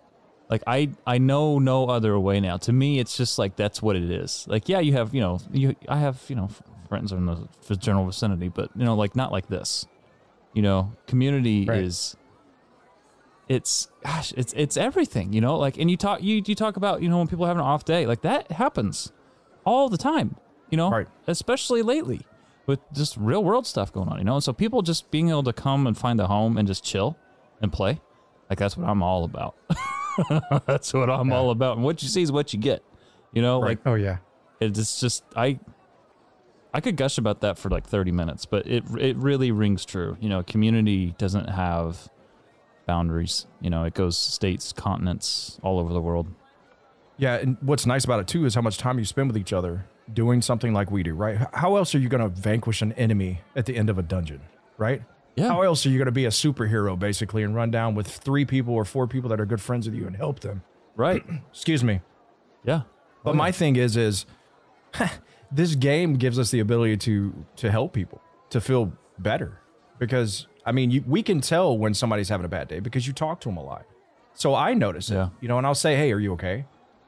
Like 0.50 0.62
I 0.66 0.90
I 1.06 1.16
know 1.16 1.58
no 1.58 1.86
other 1.86 2.18
way 2.18 2.40
now. 2.40 2.58
To 2.58 2.72
me, 2.72 2.98
it's 2.98 3.16
just 3.16 3.38
like 3.38 3.56
that's 3.56 3.80
what 3.80 3.96
it 3.96 4.10
is. 4.10 4.46
Like 4.48 4.68
yeah, 4.68 4.80
you 4.80 4.92
have 4.92 5.14
you 5.14 5.22
know 5.22 5.40
you 5.50 5.74
I 5.88 5.98
have 5.98 6.22
you 6.28 6.36
know 6.36 6.50
friends 6.88 7.10
in 7.12 7.24
the 7.24 7.76
general 7.76 8.04
vicinity, 8.04 8.48
but 8.48 8.70
you 8.76 8.84
know 8.84 8.94
like 8.94 9.16
not 9.16 9.32
like 9.32 9.48
this. 9.48 9.86
You 10.54 10.62
know, 10.62 10.92
community 11.06 11.64
Right. 11.66 11.82
is 11.82 12.16
it's 13.48 13.88
gosh 14.04 14.32
it's 14.36 14.52
it's 14.54 14.76
everything 14.76 15.32
you 15.32 15.40
know 15.40 15.58
like 15.58 15.76
and 15.76 15.90
you 15.90 15.96
talk 15.96 16.22
you 16.22 16.40
you 16.46 16.54
talk 16.54 16.76
about 16.76 17.02
you 17.02 17.08
know 17.08 17.18
when 17.18 17.26
people 17.26 17.44
have 17.44 17.56
an 17.56 17.62
off 17.62 17.84
day 17.84 18.06
like 18.06 18.22
that 18.22 18.50
happens 18.52 19.12
all 19.66 19.88
the 19.88 19.98
time 19.98 20.36
you 20.70 20.76
know 20.76 20.88
Right. 20.90 21.08
especially 21.26 21.82
lately 21.82 22.20
with 22.66 22.78
just 22.92 23.16
real 23.16 23.42
world 23.42 23.66
stuff 23.66 23.92
going 23.92 24.08
on 24.08 24.18
you 24.18 24.24
know 24.24 24.34
and 24.34 24.44
so 24.44 24.52
people 24.52 24.80
just 24.80 25.10
being 25.10 25.28
able 25.28 25.42
to 25.42 25.52
come 25.52 25.86
and 25.88 25.98
find 25.98 26.20
a 26.20 26.28
home 26.28 26.56
and 26.56 26.68
just 26.68 26.84
chill 26.84 27.16
and 27.60 27.72
play 27.72 28.00
like 28.48 28.58
that's 28.60 28.76
what 28.76 28.88
i'm 28.88 29.02
all 29.02 29.24
about 29.24 29.56
that's 30.66 30.94
what 30.94 31.10
i'm 31.10 31.32
all 31.32 31.50
about 31.50 31.76
and 31.76 31.84
what 31.84 32.00
you 32.02 32.08
see 32.08 32.22
is 32.22 32.30
what 32.30 32.52
you 32.52 32.60
get 32.60 32.82
you 33.32 33.42
know 33.42 33.58
like 33.58 33.80
Oh 33.84 33.94
yeah. 33.94 34.18
it's 34.60 35.00
just 35.00 35.24
I 35.34 35.58
I 36.74 36.80
could 36.80 36.96
gush 36.96 37.18
about 37.18 37.40
that 37.42 37.58
for 37.58 37.68
like 37.68 37.86
30 37.86 38.12
minutes, 38.12 38.46
but 38.46 38.66
it 38.66 38.84
it 38.98 39.16
really 39.16 39.50
rings 39.50 39.84
true. 39.84 40.16
You 40.20 40.28
know, 40.28 40.42
community 40.42 41.14
doesn't 41.18 41.48
have 41.48 42.08
boundaries. 42.86 43.46
You 43.60 43.70
know, 43.70 43.84
it 43.84 43.94
goes 43.94 44.16
states, 44.16 44.72
continents, 44.72 45.58
all 45.62 45.78
over 45.78 45.92
the 45.92 46.00
world. 46.00 46.28
Yeah, 47.18 47.34
and 47.34 47.56
what's 47.60 47.86
nice 47.86 48.04
about 48.04 48.20
it 48.20 48.26
too 48.26 48.44
is 48.46 48.54
how 48.54 48.62
much 48.62 48.78
time 48.78 48.98
you 48.98 49.04
spend 49.04 49.28
with 49.28 49.36
each 49.36 49.52
other 49.52 49.84
doing 50.12 50.42
something 50.42 50.72
like 50.72 50.90
we 50.90 51.02
do, 51.02 51.14
right? 51.14 51.38
How 51.52 51.76
else 51.76 51.94
are 51.94 51.98
you 51.98 52.08
going 52.08 52.22
to 52.22 52.28
vanquish 52.28 52.82
an 52.82 52.92
enemy 52.94 53.42
at 53.54 53.66
the 53.66 53.76
end 53.76 53.88
of 53.90 53.98
a 53.98 54.02
dungeon, 54.02 54.40
right? 54.78 55.02
Yeah. 55.36 55.48
How 55.48 55.62
else 55.62 55.86
are 55.86 55.88
you 55.90 55.98
going 55.98 56.06
to 56.06 56.12
be 56.12 56.24
a 56.24 56.30
superhero 56.30 56.98
basically 56.98 57.42
and 57.42 57.54
run 57.54 57.70
down 57.70 57.94
with 57.94 58.08
three 58.08 58.44
people 58.44 58.74
or 58.74 58.84
four 58.84 59.06
people 59.06 59.30
that 59.30 59.40
are 59.40 59.46
good 59.46 59.60
friends 59.60 59.86
with 59.86 59.94
you 59.94 60.06
and 60.06 60.16
help 60.16 60.40
them? 60.40 60.62
Right. 60.96 61.24
Excuse 61.50 61.84
me. 61.84 62.00
yeah. 62.64 62.82
But 63.24 63.36
my 63.36 63.52
thing 63.52 63.76
is, 63.76 63.96
is 63.96 64.26
this 65.54 65.74
game 65.74 66.14
gives 66.14 66.38
us 66.38 66.50
the 66.50 66.60
ability 66.60 66.96
to 66.98 67.32
to 67.56 67.70
help 67.70 67.92
people 67.92 68.20
to 68.50 68.60
feel 68.60 68.92
better 69.18 69.58
because 69.98 70.46
I 70.64 70.72
mean, 70.72 70.90
you, 70.90 71.02
we 71.06 71.22
can 71.22 71.40
tell 71.40 71.76
when 71.76 71.92
somebody's 71.94 72.28
having 72.28 72.44
a 72.44 72.48
bad 72.48 72.68
day 72.68 72.78
because 72.80 73.06
you 73.06 73.12
talk 73.12 73.40
to 73.40 73.48
them 73.48 73.56
a 73.56 73.62
lot. 73.64 73.84
So 74.34 74.54
I 74.54 74.74
notice 74.74 75.10
Yeah. 75.10 75.26
it, 75.26 75.30
you 75.40 75.48
know, 75.48 75.58
and 75.58 75.66
I'll 75.66 75.74
say, 75.74 75.96
"Hey, 75.96 76.12
are 76.12 76.20
you 76.20 76.32
okay?" 76.34 76.64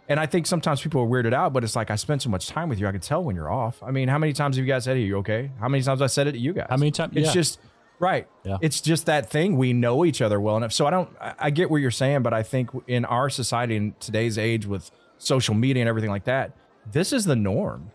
And 0.08 0.20
I 0.20 0.26
think 0.26 0.46
sometimes 0.46 0.82
people 0.82 1.00
are 1.00 1.06
weirded 1.06 1.32
out, 1.32 1.52
but 1.54 1.64
it's 1.64 1.74
like 1.76 1.90
I 1.90 1.96
spent 1.96 2.20
so 2.22 2.28
much 2.28 2.46
time 2.48 2.68
with 2.68 2.78
you, 2.78 2.86
I 2.86 2.92
can 2.92 3.00
tell 3.00 3.22
when 3.24 3.34
you're 3.36 3.50
off. 3.50 3.82
I 3.82 3.90
mean, 3.90 4.08
how 4.08 4.18
many 4.18 4.32
times 4.34 4.56
have 4.56 4.64
you 4.66 4.70
guys 4.72 4.84
said, 4.84 4.96
"Are 4.96 5.00
you 5.00 5.16
okay?" 5.18 5.50
How 5.60 5.68
many 5.68 5.82
times 5.82 6.02
I 6.02 6.08
said 6.08 6.26
it 6.26 6.32
to 6.32 6.38
you 6.38 6.52
guys? 6.52 6.66
How 6.68 6.76
many 6.76 6.90
times- 6.90 7.12
It's 7.16 7.28
yeah. 7.28 7.32
just 7.32 7.60
right. 8.00 8.26
Yeah. 8.44 8.58
It's 8.60 8.80
just 8.80 9.06
that 9.06 9.30
thing. 9.30 9.56
We 9.56 9.72
know 9.72 10.04
each 10.04 10.20
other 10.20 10.38
well 10.40 10.56
enough. 10.58 10.72
So 10.72 10.86
I 10.86 10.90
don't. 10.90 11.08
I, 11.20 11.34
I 11.38 11.50
get 11.50 11.70
what 11.70 11.78
you're 11.78 11.90
saying, 11.92 12.22
but 12.22 12.34
I 12.34 12.42
think 12.42 12.70
in 12.86 13.04
our 13.06 13.30
society 13.30 13.76
in 13.76 13.94
today's 14.00 14.36
age 14.36 14.66
with 14.66 14.90
social 15.16 15.54
media 15.54 15.82
and 15.82 15.88
everything 15.88 16.10
like 16.10 16.24
that, 16.24 16.52
this 16.90 17.12
is 17.12 17.24
the 17.24 17.36
norm. 17.36 17.90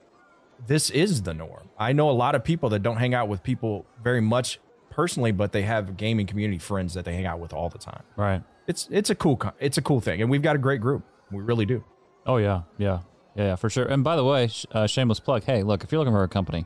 This 0.68 0.90
is 0.90 1.24
the 1.24 1.34
norm. 1.34 1.70
I 1.78 1.94
know 1.94 2.10
a 2.10 2.12
lot 2.12 2.36
of 2.36 2.44
people 2.44 2.70
that 2.70 2.80
don't 2.84 2.98
hang 2.98 3.14
out 3.14 3.28
with 3.28 3.44
people 3.44 3.86
very 4.04 4.22
much 4.22 4.60
personally, 4.90 5.32
but 5.32 5.52
they 5.52 5.62
have 5.64 5.98
gaming 5.98 6.28
community 6.28 6.60
friends 6.60 6.94
that 6.94 7.06
they 7.06 7.14
hang 7.16 7.26
out 7.26 7.40
with 7.40 7.54
all 7.54 7.70
the 7.70 7.78
time. 7.78 8.04
Right. 8.16 8.44
It's 8.68 8.88
it's 8.92 9.10
a 9.10 9.16
cool 9.16 9.42
it's 9.60 9.78
a 9.78 9.82
cool 9.82 10.00
thing, 10.00 10.22
and 10.22 10.30
we've 10.30 10.42
got 10.42 10.56
a 10.56 10.60
great 10.60 10.82
group. 10.82 11.04
We 11.32 11.42
really 11.42 11.66
do. 11.66 11.84
Oh 12.26 12.38
yeah. 12.38 12.64
Yeah. 12.78 13.00
Yeah, 13.36 13.46
yeah, 13.46 13.56
for 13.56 13.70
sure. 13.70 13.86
And 13.86 14.04
by 14.04 14.16
the 14.16 14.24
way, 14.24 14.48
sh- 14.48 14.66
uh, 14.72 14.86
shameless 14.88 15.20
plug. 15.20 15.44
Hey, 15.44 15.64
look, 15.64 15.84
if 15.84 15.92
you're 15.92 16.00
looking 16.00 16.14
for 16.14 16.24
a 16.24 16.28
company, 16.28 16.66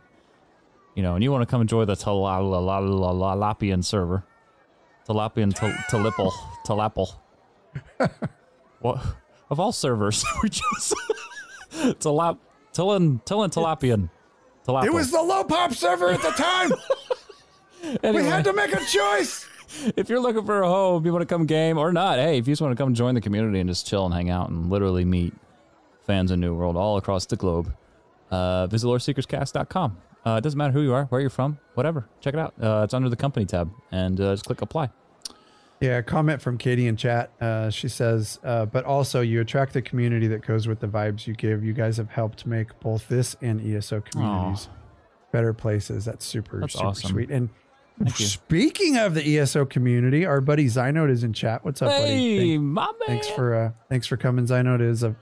you 0.96 1.04
know, 1.04 1.14
and 1.14 1.24
you 1.24 1.32
want 1.32 1.42
to 1.42 1.46
come 1.46 1.62
enjoy 1.62 1.86
the 1.86 1.96
Talapian 1.96 3.84
server, 3.84 4.24
Talapian 5.08 5.54
Tal- 5.54 5.70
Talipple, 5.92 6.32
Talapple. 6.66 7.14
what 8.80 9.04
of 9.50 9.60
all 9.60 9.72
servers, 9.72 10.26
we 10.44 10.50
just 10.50 10.96
Talap, 12.00 12.38
Tillan, 12.74 13.24
Tillan, 13.24 13.52
Talapian, 13.52 14.10
Talapple. 14.68 14.86
It 14.86 14.94
was 14.94 15.12
the 15.12 15.22
low 15.22 15.44
pop 15.44 15.74
server 15.74 16.10
at 16.10 16.22
the 16.22 16.32
time. 16.32 16.72
Anyway, 18.04 18.24
we 18.24 18.30
had 18.30 18.44
to 18.46 18.54
make 18.54 18.74
a 18.74 18.84
choice. 18.86 19.48
if 19.98 20.10
you're 20.10 20.20
looking 20.20 20.46
for 20.46 20.62
a 20.62 20.68
home, 20.68 21.06
you 21.06 21.12
want 21.12 21.22
to 21.22 21.34
come 21.34 21.46
game 21.46 21.78
or 21.78 21.92
not, 21.92 22.18
hey, 22.18 22.38
if 22.38 22.48
you 22.48 22.52
just 22.54 22.62
want 22.62 22.76
to 22.76 22.82
come 22.82 22.94
join 22.94 23.16
the 23.16 23.22
community 23.22 23.60
and 23.60 23.70
just 23.70 23.88
chill 23.88 24.06
and 24.06 24.14
hang 24.14 24.30
out 24.30 24.50
and 24.50 24.70
literally 24.70 25.06
meet 25.06 25.34
fans 26.06 26.32
of 26.32 26.40
New 26.40 26.54
World 26.54 26.76
all 26.78 26.98
across 26.98 27.26
the 27.26 27.36
globe, 27.36 27.74
uh, 28.32 28.68
visit 28.68 28.88
loreseekerscast.com. 28.88 29.98
Uh, 30.26 30.36
it 30.38 30.42
doesn't 30.42 30.58
matter 30.58 30.72
who 30.72 30.82
you 30.82 30.94
are, 30.94 31.06
where 31.06 31.20
you're 31.20 31.30
from, 31.30 31.60
whatever. 31.74 32.08
Check 32.22 32.34
it 32.34 32.40
out. 32.40 32.54
Uh, 32.62 32.82
it's 32.84 32.94
under 32.94 33.10
the 33.10 33.16
company 33.16 33.46
tab 33.46 33.72
and 33.92 34.20
uh, 34.20 34.34
just 34.34 34.46
click 34.46 34.62
apply. 34.62 34.90
Yeah, 35.84 35.98
a 35.98 36.04
comment 36.04 36.42
from 36.42 36.58
Katie 36.58 36.88
in 36.88 36.96
chat. 36.96 37.32
Uh, 37.42 37.70
she 37.70 37.90
says, 37.90 38.40
uh, 38.46 38.66
but 38.66 38.86
also 38.86 39.20
you 39.20 39.42
attract 39.42 39.74
the 39.74 39.82
community 39.82 40.28
that 40.28 40.46
goes 40.46 40.66
with 40.68 40.80
the 40.80 40.88
vibes 40.88 41.28
you 41.28 41.34
give. 41.34 41.64
You 41.64 41.74
guys 41.74 41.98
have 41.98 42.10
helped 42.10 42.46
make 42.46 42.80
both 42.80 43.08
this 43.10 43.36
and 43.42 43.60
ESO 43.60 44.02
communities 44.02 44.70
better 45.34 45.52
places. 45.54 46.06
That's 46.06 46.26
super, 46.26 46.62
That's 46.62 46.74
super 46.74 46.86
awesome. 46.86 47.10
sweet. 47.10 47.30
And 47.32 47.50
Thank 48.00 48.18
you. 48.20 48.26
speaking 48.28 48.98
of 48.98 49.14
the 49.14 49.38
ESO 49.40 49.66
community, 49.66 50.26
our 50.26 50.40
buddy 50.40 50.68
Zynode 50.68 51.10
is 51.10 51.24
in 51.24 51.34
chat. 51.34 51.66
What's 51.66 51.82
up, 51.82 51.90
buddy? 51.90 52.06
Hey, 52.14 52.38
Thank- 52.52 52.62
my 52.62 52.86
man. 52.86 52.94
thanks 53.06 53.28
for 53.30 53.54
uh, 53.54 53.72
thanks 53.90 54.08
for 54.08 54.16
coming. 54.16 54.46
Zynode 54.46 54.82
is 54.88 55.04
a 55.04 55.16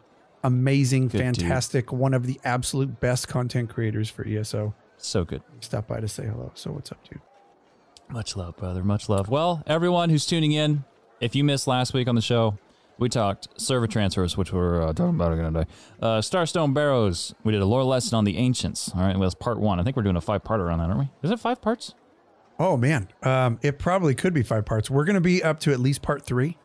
amazing, 0.43 1.07
Good 1.07 1.17
dude. 1.33 1.37
fantastic, 1.37 1.91
one 1.91 2.13
of 2.13 2.27
the 2.27 2.39
absolute 2.43 2.99
best 2.99 3.27
content 3.27 3.69
creators 3.71 4.09
for 4.11 4.27
ESO. 4.27 4.75
So 4.97 5.25
good. 5.25 5.41
Stop 5.59 5.87
by 5.87 5.99
to 6.01 6.07
say 6.07 6.25
hello. 6.27 6.51
So 6.53 6.71
what's 6.71 6.91
up, 6.91 6.99
dude? 7.09 7.19
Much 8.11 8.35
love, 8.35 8.57
brother. 8.57 8.83
Much 8.83 9.07
love. 9.07 9.29
Well, 9.29 9.63
everyone 9.65 10.09
who's 10.09 10.25
tuning 10.25 10.51
in, 10.51 10.83
if 11.21 11.33
you 11.33 11.43
missed 11.43 11.65
last 11.65 11.93
week 11.93 12.09
on 12.09 12.15
the 12.15 12.21
show, 12.21 12.57
we 12.97 13.07
talked 13.07 13.47
server 13.55 13.87
transfers, 13.87 14.35
which 14.35 14.51
we're 14.51 14.81
uh, 14.81 14.93
talking 14.93 15.15
about 15.15 15.31
again 15.31 15.53
today. 15.53 15.69
Uh, 16.01 16.19
Starstone 16.19 16.73
Barrows. 16.73 17.33
We 17.43 17.53
did 17.53 17.61
a 17.61 17.65
lore 17.65 17.83
lesson 17.83 18.17
on 18.17 18.25
the 18.25 18.37
ancients. 18.37 18.91
All 18.93 19.01
right, 19.01 19.13
well, 19.13 19.21
that's 19.21 19.35
part 19.35 19.59
one. 19.59 19.79
I 19.79 19.83
think 19.83 19.95
we're 19.95 20.03
doing 20.03 20.17
a 20.17 20.21
five-parter 20.21 20.71
on 20.71 20.79
that, 20.79 20.89
aren't 20.89 20.99
we? 20.99 21.09
Is 21.23 21.31
it 21.31 21.39
five 21.39 21.61
parts? 21.61 21.95
Oh 22.59 22.77
man, 22.77 23.07
um, 23.23 23.57
it 23.63 23.79
probably 23.79 24.13
could 24.13 24.33
be 24.35 24.43
five 24.43 24.65
parts. 24.65 24.87
We're 24.89 25.05
going 25.05 25.15
to 25.15 25.21
be 25.21 25.41
up 25.41 25.59
to 25.61 25.71
at 25.71 25.79
least 25.79 26.03
part 26.03 26.21
three 26.21 26.57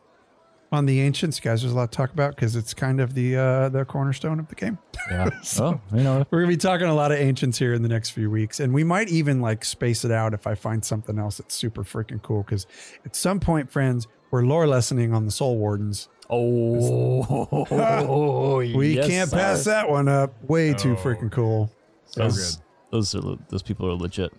on 0.71 0.85
the 0.85 0.99
ancients, 1.01 1.39
guys. 1.39 1.61
There's 1.61 1.73
a 1.73 1.75
lot 1.75 1.91
to 1.91 1.95
talk 1.95 2.11
about 2.11 2.35
because 2.35 2.55
it's 2.55 2.73
kind 2.73 2.99
of 2.99 3.13
the 3.13 3.37
uh, 3.37 3.69
the 3.69 3.85
cornerstone 3.85 4.39
of 4.39 4.47
the 4.49 4.55
game. 4.55 4.77
Yeah. 5.09 5.29
oh, 5.59 5.79
you 5.93 6.03
know. 6.03 6.25
We're 6.29 6.39
going 6.39 6.51
to 6.51 6.57
be 6.57 6.57
talking 6.57 6.87
a 6.87 6.93
lot 6.93 7.11
of 7.11 7.19
ancients 7.19 7.57
here 7.57 7.73
in 7.73 7.83
the 7.83 7.89
next 7.89 8.11
few 8.11 8.29
weeks, 8.29 8.59
and 8.59 8.73
we 8.73 8.83
might 8.83 9.09
even 9.09 9.41
like 9.41 9.63
space 9.63 10.03
it 10.03 10.11
out 10.11 10.33
if 10.33 10.45
I 10.47 10.55
find 10.55 10.83
something 10.83 11.17
else 11.17 11.37
that's 11.37 11.55
super 11.55 11.83
freaking 11.83 12.21
cool. 12.21 12.43
Because 12.43 12.67
at 13.05 13.15
some 13.15 13.39
point, 13.39 13.71
friends, 13.71 14.07
we're 14.31 14.43
lore 14.43 14.65
lessoning 14.65 15.15
on 15.15 15.25
the 15.25 15.31
Soul 15.31 15.57
Wardens. 15.57 16.09
Oh, 16.29 18.59
We 18.75 18.95
yes, 18.95 19.07
can't 19.07 19.29
sir. 19.29 19.37
pass 19.37 19.63
that 19.65 19.89
one 19.89 20.09
up. 20.09 20.33
Way 20.49 20.73
too 20.73 20.95
freaking 20.95 21.31
cool. 21.31 21.71
those, 22.15 22.61
Those 22.91 23.15
are 23.15 23.37
those 23.49 23.63
people 23.63 23.87
are 23.89 23.93
legit. 23.93 24.33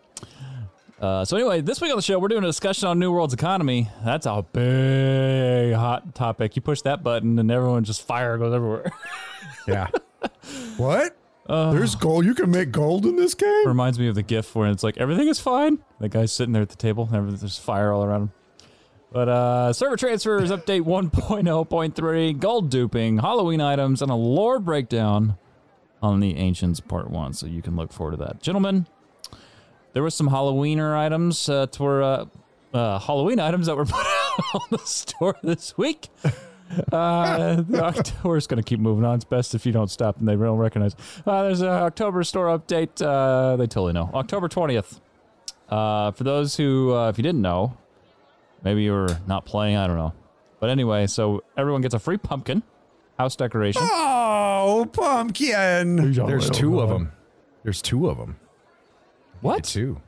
Uh, 1.01 1.25
so 1.25 1.37
anyway, 1.37 1.61
this 1.61 1.81
week 1.81 1.91
on 1.91 1.97
the 1.97 2.03
show, 2.03 2.19
we're 2.19 2.29
doing 2.29 2.43
a 2.43 2.47
discussion 2.49 2.89
on 2.89 2.99
New 2.99 3.13
World's 3.13 3.35
economy. 3.35 3.89
That's 4.05 4.27
a 4.27 4.43
big 4.53 5.75
hot 5.75 6.15
topic. 6.15 6.57
You 6.57 6.63
push 6.63 6.83
that 6.83 7.05
button, 7.05 7.39
and 7.39 7.51
everyone 7.51 7.85
just 7.85 8.03
fire 8.03 8.37
goes 8.39 8.55
everywhere. 8.55 8.93
Yeah. 9.67 9.89
what? 10.79 11.15
There's 11.47 11.95
gold. 11.95 12.25
You 12.25 12.35
can 12.35 12.51
make 12.51 12.73
gold 12.73 13.05
in 13.05 13.17
this 13.17 13.35
game. 13.35 13.67
Reminds 13.67 13.99
me 13.99 14.09
of 14.09 14.15
the 14.15 14.23
GIF 14.23 14.55
where 14.55 14.71
it's 14.71 14.83
like 14.83 14.97
everything 14.97 15.29
is 15.29 15.39
fine. 15.39 15.79
The 16.01 16.09
guy's 16.09 16.33
sitting 16.33 16.55
there 16.55 16.63
at 16.63 16.71
the 16.71 16.77
table, 16.77 17.07
and 17.13 17.37
there's 17.37 17.59
fire 17.59 17.93
all 17.93 18.03
around 18.03 18.23
him. 18.23 18.33
But 19.13 19.29
uh, 19.29 19.73
server 19.75 19.97
transfers 19.97 20.51
update 20.51 20.83
1.0.3, 20.83 22.39
gold 22.39 22.71
duping, 22.71 23.19
Halloween 23.19 23.61
items, 23.61 24.01
and 24.01 24.11
a 24.11 24.15
lore 24.15 24.59
breakdown 24.59 25.37
on 26.03 26.21
the 26.21 26.37
Ancients 26.37 26.81
Part 26.81 27.11
1. 27.11 27.35
So 27.35 27.47
you 27.47 27.61
can 27.61 27.77
look 27.77 27.93
forward 27.93 28.13
to 28.13 28.25
that. 28.25 28.41
Gentlemen, 28.43 28.87
there 29.99 30.05
was 30.05 30.15
some 30.15 30.29
Halloweener 30.29 30.97
items 30.97 31.49
uh, 31.49 31.67
were, 31.81 32.05
uh, 32.05 32.27
uh, 32.73 33.01
Halloween 33.01 33.41
items 33.41 33.67
that 33.67 33.77
were 33.77 33.85
put 33.85 34.07
out 34.07 34.55
on 34.55 34.61
the 34.71 34.79
store 34.79 35.35
this 35.43 35.77
week. 35.77 36.07
Uh, 36.93 37.63
the 37.63 37.83
October 37.85 38.37
is 38.37 38.47
going 38.47 38.63
to 38.63 38.65
keep 38.65 38.79
moving 38.79 39.05
on. 39.05 39.17
It's 39.17 39.25
best 39.25 39.57
if 39.57 39.67
you 39.67 39.73
don't 39.73 39.91
stop 39.91 40.21
and 40.21 40.29
they 40.29 40.37
don't 40.37 40.57
recognize. 40.57 40.95
Uh, 41.27 41.43
there's 41.43 41.63
an 41.63 41.67
October 41.67 42.23
store 42.23 42.57
update. 42.57 43.05
Uh, 43.05 43.57
they 43.57 43.67
totally 43.67 43.93
know. 43.93 44.09
October 44.15 44.49
20th. 44.49 45.01
Uh, 45.69 46.13
for 46.13 46.23
those 46.23 46.55
who, 46.55 46.95
uh, 46.95 47.09
if 47.09 47.19
you 47.19 47.25
didn't 47.25 47.43
know, 47.43 47.77
maybe 48.63 48.85
you 48.85 48.93
were 48.93 49.19
not 49.27 49.47
playing, 49.47 49.75
I 49.75 49.89
don't 49.89 49.97
know. 49.97 50.13
But 50.61 50.71
anyway, 50.71 51.09
so 51.09 51.43
everyone 51.57 51.83
gets 51.83 51.95
a 51.95 51.99
free 51.99 52.19
pumpkin, 52.19 52.63
house 53.19 53.35
decoration. 53.35 53.83
Oh, 53.85 54.89
pumpkin. 54.93 56.13
There's 56.13 56.51
two 56.51 56.79
of 56.79 56.89
them. 56.89 57.11
There's 57.65 57.83
two 57.83 58.09
of 58.09 58.17
them. 58.17 58.37
What? 59.41 59.65
Two. 59.65 60.01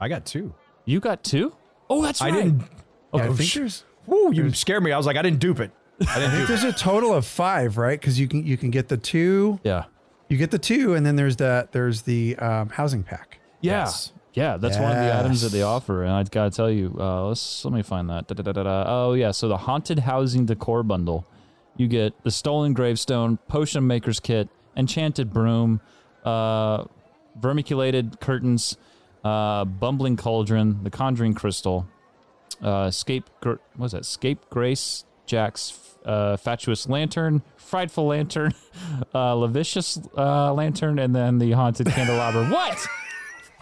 I 0.00 0.08
got 0.08 0.24
two. 0.26 0.54
You 0.84 1.00
got 1.00 1.24
two? 1.24 1.54
Oh, 1.90 2.02
that's 2.02 2.20
I 2.20 2.30
right. 2.30 2.34
didn't. 2.44 2.58
Yeah, 2.60 3.22
I 3.22 3.26
Oh, 3.28 3.34
think 3.34 3.52
there's 3.52 3.84
Woo, 4.06 4.32
you 4.32 4.52
scared 4.52 4.82
me. 4.82 4.92
I 4.92 4.96
was 4.96 5.06
like, 5.06 5.16
I 5.16 5.22
didn't 5.22 5.40
dupe 5.40 5.60
it. 5.60 5.70
I 6.08 6.18
didn't 6.18 6.32
dupe 6.36 6.42
it. 6.44 6.48
there's 6.48 6.64
a 6.64 6.72
total 6.72 7.12
of 7.14 7.24
five, 7.26 7.76
right? 7.78 7.98
Because 7.98 8.20
you 8.20 8.28
can 8.28 8.46
you 8.46 8.56
can 8.56 8.70
get 8.70 8.88
the 8.88 8.96
two, 8.96 9.58
Yeah. 9.64 9.84
you 10.28 10.36
get 10.36 10.50
the 10.50 10.58
two, 10.58 10.94
and 10.94 11.04
then 11.06 11.16
there's 11.16 11.36
that 11.36 11.72
there's 11.72 12.02
the 12.02 12.36
um, 12.36 12.68
housing 12.68 13.02
pack. 13.02 13.38
Yeah. 13.60 13.80
Yes. 13.84 14.12
Yeah, 14.34 14.58
that's 14.58 14.76
one 14.78 14.90
of 14.92 14.98
the 15.02 15.16
items 15.18 15.40
that 15.40 15.50
they 15.50 15.62
offer, 15.62 16.02
and 16.02 16.12
I 16.12 16.22
gotta 16.24 16.50
tell 16.50 16.70
you, 16.70 16.94
uh, 17.00 17.26
let's 17.28 17.64
let 17.64 17.72
me 17.72 17.80
find 17.82 18.10
that. 18.10 18.26
Da-da-da-da-da. 18.28 18.84
Oh 18.86 19.14
yeah, 19.14 19.30
so 19.30 19.48
the 19.48 19.56
haunted 19.56 20.00
housing 20.00 20.44
decor 20.44 20.82
bundle, 20.82 21.26
you 21.78 21.88
get 21.88 22.12
the 22.22 22.30
stolen 22.30 22.74
gravestone, 22.74 23.38
potion 23.48 23.86
maker's 23.86 24.20
kit, 24.20 24.50
enchanted 24.76 25.32
broom, 25.32 25.80
uh, 26.26 26.84
vermiculated 27.38 28.20
curtains, 28.20 28.76
uh, 29.24 29.64
bumbling 29.64 30.16
cauldron, 30.16 30.82
the 30.82 30.90
conjuring 30.90 31.34
crystal, 31.34 31.86
uh, 32.62 32.90
scape 32.90 33.28
what 33.42 33.60
was 33.76 33.92
that? 33.92 34.04
Scape 34.04 34.48
grace 34.50 35.04
Jack's 35.26 35.78
uh, 36.04 36.36
fatuous 36.36 36.88
lantern, 36.88 37.42
frightful 37.56 38.06
lantern, 38.06 38.54
uh, 39.14 39.34
lavicious 39.34 39.98
uh, 40.16 40.52
lantern, 40.52 40.98
and 40.98 41.14
then 41.14 41.38
the 41.38 41.52
haunted 41.52 41.88
candelabra. 41.88 42.46
what? 42.50 42.86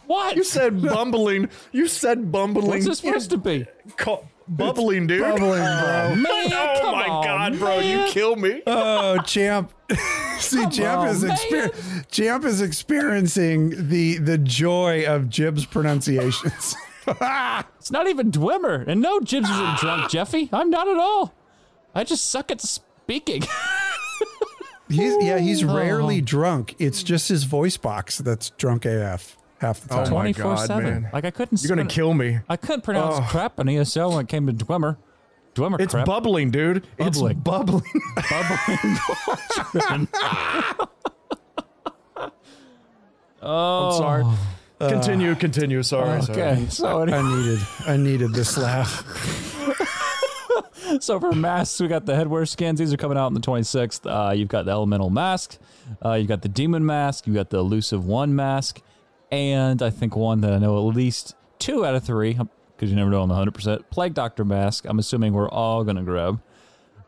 What? 0.06 0.36
You 0.36 0.44
said 0.44 0.82
bumbling. 0.82 1.48
You 1.72 1.88
said 1.88 2.30
bumbling. 2.30 2.68
What's 2.68 2.86
this 2.86 2.98
supposed 2.98 3.30
to 3.30 3.38
be? 3.38 3.66
Ca- 3.96 4.20
bubbling, 4.48 5.06
dude. 5.06 5.20
Bubbling, 5.22 5.40
bro. 5.40 6.08
Oh, 6.10 6.14
man, 6.14 6.52
oh 6.52 6.78
come 6.80 6.92
my 6.94 7.08
on, 7.08 7.24
god, 7.24 7.58
bro! 7.58 7.78
You 7.80 8.04
kill 8.08 8.36
me. 8.36 8.62
Oh, 8.66 9.18
champ! 9.22 9.72
See, 10.38 10.66
champ 10.68 11.00
on, 11.02 11.08
is 11.08 11.22
exper- 11.24 12.08
champ 12.10 12.44
is 12.44 12.60
experiencing 12.60 13.88
the 13.88 14.18
the 14.18 14.38
joy 14.38 15.04
of 15.06 15.28
Jib's 15.28 15.64
pronunciations. 15.66 16.74
It's 17.06 17.90
not 17.90 18.08
even 18.08 18.30
Dwimmer, 18.32 18.86
And 18.88 19.00
no, 19.02 19.20
Jibs 19.20 19.48
isn't 19.50 19.78
drunk, 19.78 20.10
Jeffy. 20.10 20.48
I'm 20.52 20.70
not 20.70 20.88
at 20.88 20.96
all. 20.96 21.34
I 21.94 22.02
just 22.02 22.30
suck 22.30 22.50
at 22.50 22.60
speaking. 22.62 23.42
he's 24.88 25.14
yeah, 25.22 25.38
he's 25.38 25.62
Oh. 25.62 25.76
rarely 25.76 26.20
drunk. 26.20 26.74
It's 26.78 27.02
just 27.02 27.28
his 27.28 27.44
voice 27.44 27.76
box 27.76 28.18
that's 28.18 28.50
drunk 28.50 28.84
AF 28.86 29.36
half 29.64 29.80
the 29.80 29.88
time. 29.88 29.98
Oh 29.98 30.10
my 30.16 30.32
24 30.32 30.44
God, 30.44 30.66
7. 30.66 30.84
man. 30.84 31.10
Like, 31.12 31.24
I 31.24 31.30
couldn't 31.30 31.62
You're 31.62 31.76
gonna 31.76 31.88
kill 31.88 32.14
me. 32.14 32.38
I 32.48 32.56
couldn't 32.56 32.82
pronounce 32.82 33.16
Oh. 33.18 33.26
crap 33.30 33.58
in 33.58 33.66
ESL 33.68 34.10
when 34.12 34.20
it 34.24 34.28
came 34.28 34.46
to 34.46 34.52
Dwemer. 34.52 34.96
Dwemer 35.54 35.80
It's 35.80 35.92
crap. 35.94 36.06
bubbling, 36.06 36.50
dude. 36.50 36.84
Bubbling. 36.98 37.36
It's 37.36 37.40
bubbling. 37.44 37.82
bubbling. 38.30 40.08
oh, 43.42 43.86
I'm 43.86 43.92
sorry. 43.98 44.24
continue, 44.90 45.34
continue. 45.34 45.82
Sorry, 45.82 46.22
sorry. 46.22 46.40
Okay, 46.40 46.66
so 46.68 47.00
anyway. 47.02 47.18
I 47.18 47.22
needed 47.36 47.58
I 47.86 47.96
needed 47.96 48.32
this 48.32 48.56
laugh. 48.58 49.02
So 51.00 51.18
for 51.18 51.32
masks, 51.32 51.80
we 51.80 51.88
got 51.88 52.04
the 52.06 52.12
headwear 52.12 52.46
skins. 52.46 52.78
These 52.78 52.92
are 52.92 52.96
coming 52.98 53.16
out 53.18 53.26
on 53.26 53.34
the 53.34 53.40
26th. 53.40 54.06
Uh, 54.06 54.32
you've 54.32 54.48
got 54.50 54.66
the 54.66 54.70
elemental 54.70 55.10
mask, 55.10 55.58
uh, 56.04 56.12
you've 56.12 56.28
got 56.28 56.42
the 56.42 56.48
demon 56.48 56.84
mask, 56.86 57.26
you've 57.26 57.34
got 57.34 57.50
the 57.50 57.58
elusive 57.58 58.04
one 58.06 58.36
mask, 58.36 58.80
and 59.34 59.82
I 59.82 59.90
think 59.90 60.16
one 60.16 60.40
that 60.42 60.52
I 60.52 60.58
know 60.58 60.76
at 60.88 60.94
least 60.94 61.34
two 61.58 61.84
out 61.84 61.94
of 61.94 62.04
three, 62.04 62.34
because 62.34 62.90
you 62.90 62.96
never 62.96 63.10
know 63.10 63.22
on 63.22 63.28
the 63.28 63.34
100%, 63.34 63.90
plague 63.90 64.14
doctor 64.14 64.44
mask. 64.44 64.84
I'm 64.86 64.98
assuming 64.98 65.32
we're 65.32 65.48
all 65.48 65.84
going 65.84 65.96
to 65.96 66.02
grab. 66.02 66.40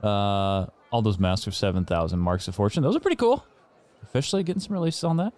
Uh, 0.03 0.67
all 0.91 1.03
those 1.03 1.19
masks 1.19 1.49
are 1.49 1.53
7,000 1.53 2.19
marks 2.19 2.49
of 2.49 2.55
fortune. 2.55 2.83
Those 2.83 2.97
are 2.97 3.01
pretty 3.01 3.17
cool. 3.17 3.45
Officially 4.03 4.43
getting 4.43 4.61
some 4.61 4.75
releases 4.75 5.05
on 5.05 5.17
that. 5.17 5.33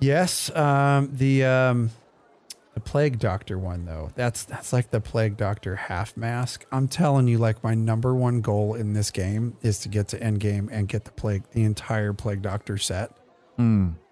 Yes, 0.00 0.54
um, 0.54 1.10
the 1.12 1.44
um, 1.44 1.90
the 2.74 2.80
plague 2.80 3.18
doctor 3.18 3.58
one 3.58 3.84
though. 3.84 4.10
That's 4.16 4.44
that's 4.44 4.72
like 4.72 4.90
the 4.90 5.00
plague 5.00 5.36
doctor 5.36 5.76
half 5.76 6.16
mask. 6.16 6.66
I'm 6.72 6.88
telling 6.88 7.28
you, 7.28 7.38
like 7.38 7.62
my 7.62 7.74
number 7.74 8.14
one 8.14 8.40
goal 8.40 8.74
in 8.74 8.92
this 8.92 9.10
game 9.10 9.56
is 9.62 9.78
to 9.80 9.88
get 9.88 10.08
to 10.08 10.22
end 10.22 10.40
game 10.40 10.68
and 10.72 10.88
get 10.88 11.04
the 11.04 11.12
plague, 11.12 11.44
the 11.52 11.62
entire 11.62 12.12
plague 12.12 12.42
doctor 12.42 12.76
set. 12.76 13.12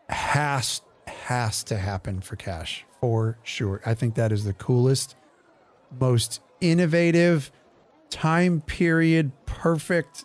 Has 0.08 0.80
has 1.22 1.62
to 1.64 1.76
happen 1.76 2.20
for 2.20 2.36
cash 2.36 2.84
for 3.00 3.36
sure. 3.42 3.80
I 3.84 3.94
think 3.94 4.14
that 4.14 4.32
is 4.32 4.44
the 4.44 4.52
coolest, 4.52 5.16
most 6.00 6.40
innovative, 6.60 7.50
time 8.10 8.60
period 8.60 9.32
perfect 9.46 10.24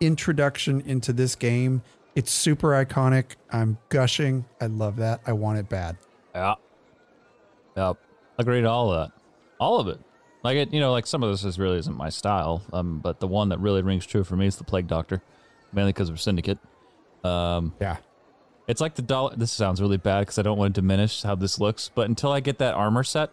introduction 0.00 0.80
into 0.82 1.12
this 1.12 1.34
game. 1.34 1.82
It's 2.14 2.30
super 2.30 2.68
iconic. 2.70 3.36
I'm 3.52 3.78
gushing. 3.90 4.44
I 4.60 4.66
love 4.66 4.96
that. 4.96 5.20
I 5.26 5.32
want 5.32 5.58
it 5.58 5.68
bad. 5.68 5.96
Yeah. 6.34 6.54
Yep. 7.76 7.98
Agreed 8.38 8.62
to 8.62 8.70
all 8.70 8.92
of 8.92 9.08
that. 9.08 9.20
All 9.60 9.78
of 9.80 9.88
it. 9.88 10.00
Like 10.42 10.56
it, 10.56 10.72
you 10.72 10.80
know, 10.80 10.92
like 10.92 11.06
some 11.06 11.22
of 11.22 11.30
this 11.30 11.44
is 11.44 11.58
really 11.58 11.78
isn't 11.78 11.96
my 11.96 12.08
style. 12.08 12.62
Um, 12.72 13.00
but 13.00 13.20
the 13.20 13.26
one 13.26 13.50
that 13.50 13.58
really 13.60 13.82
rings 13.82 14.06
true 14.06 14.24
for 14.24 14.36
me 14.36 14.46
is 14.46 14.56
the 14.56 14.64
Plague 14.64 14.86
Doctor, 14.86 15.20
mainly 15.72 15.92
because 15.92 16.08
of 16.08 16.20
Syndicate. 16.20 16.58
Um, 17.24 17.74
Yeah. 17.80 17.96
It's 18.68 18.82
like 18.82 18.94
the 18.94 19.02
dollar. 19.02 19.34
This 19.34 19.50
sounds 19.50 19.80
really 19.80 19.96
bad 19.96 20.20
because 20.20 20.38
I 20.38 20.42
don't 20.42 20.58
want 20.58 20.74
to 20.74 20.80
diminish 20.80 21.22
how 21.22 21.34
this 21.34 21.58
looks, 21.58 21.90
but 21.92 22.08
until 22.08 22.30
I 22.30 22.40
get 22.40 22.58
that 22.58 22.74
armor 22.74 23.02
set, 23.02 23.30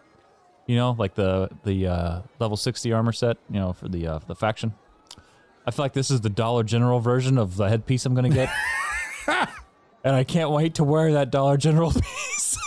you 0.65 0.77
know, 0.77 0.95
like 0.97 1.15
the 1.15 1.49
the 1.65 1.87
uh, 1.87 2.21
level 2.39 2.55
sixty 2.55 2.93
armor 2.93 3.11
set, 3.11 3.37
you 3.49 3.59
know, 3.59 3.73
for 3.73 3.89
the 3.89 4.07
uh, 4.07 4.19
the 4.27 4.35
faction, 4.35 4.73
I 5.67 5.71
feel 5.71 5.83
like 5.83 5.93
this 5.93 6.09
is 6.09 6.21
the 6.21 6.29
Dollar 6.29 6.63
General 6.63 7.01
version 7.01 7.37
of 7.37 7.57
the 7.57 7.67
headpiece 7.67 8.05
I'm 8.05 8.15
gonna 8.15 8.29
get, 8.29 8.49
and 10.03 10.15
I 10.15 10.23
can't 10.23 10.51
wait 10.51 10.75
to 10.75 10.85
wear 10.85 11.11
that 11.11 11.31
Dollar 11.31 11.57
General 11.57 11.91
piece. 11.93 12.57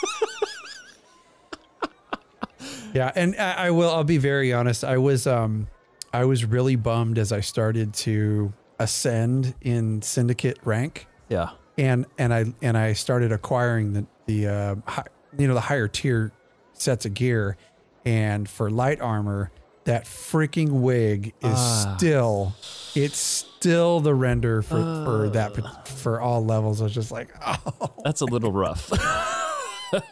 Yeah, 2.94 3.12
and 3.14 3.34
I, 3.36 3.52
I 3.52 3.70
will. 3.70 3.90
I'll 3.90 4.04
be 4.04 4.18
very 4.18 4.52
honest. 4.52 4.84
I 4.84 4.98
was 4.98 5.26
um, 5.26 5.68
I 6.12 6.26
was 6.26 6.44
really 6.44 6.76
bummed 6.76 7.18
as 7.18 7.32
I 7.32 7.40
started 7.40 7.94
to 7.94 8.52
ascend 8.78 9.54
in 9.62 10.02
syndicate 10.02 10.58
rank, 10.64 11.06
yeah. 11.30 11.50
And 11.78 12.04
and 12.18 12.34
I 12.34 12.44
and 12.60 12.76
I 12.76 12.92
started 12.92 13.32
acquiring 13.32 13.92
the 13.94 14.06
the 14.26 14.48
uh, 14.48 14.74
hi, 14.86 15.04
you 15.38 15.48
know 15.48 15.54
the 15.54 15.60
higher 15.60 15.88
tier 15.88 16.32
sets 16.74 17.06
of 17.06 17.14
gear, 17.14 17.56
and 18.04 18.48
for 18.48 18.70
light 18.70 19.00
armor, 19.00 19.50
that 19.84 20.04
freaking 20.04 20.80
wig 20.80 21.32
is 21.40 21.58
still 21.96 22.54
it's 22.94 23.16
still 23.18 24.00
the 24.00 24.14
render 24.14 24.60
for 24.60 24.82
for 25.04 25.28
that 25.30 25.88
for 25.88 26.20
all 26.20 26.44
levels. 26.44 26.80
I 26.80 26.84
was 26.84 26.94
just 26.94 27.10
like, 27.12 27.30
oh, 27.46 27.92
That's 28.04 28.20
a 28.20 28.26
little 28.26 28.52
rough. 28.52 28.90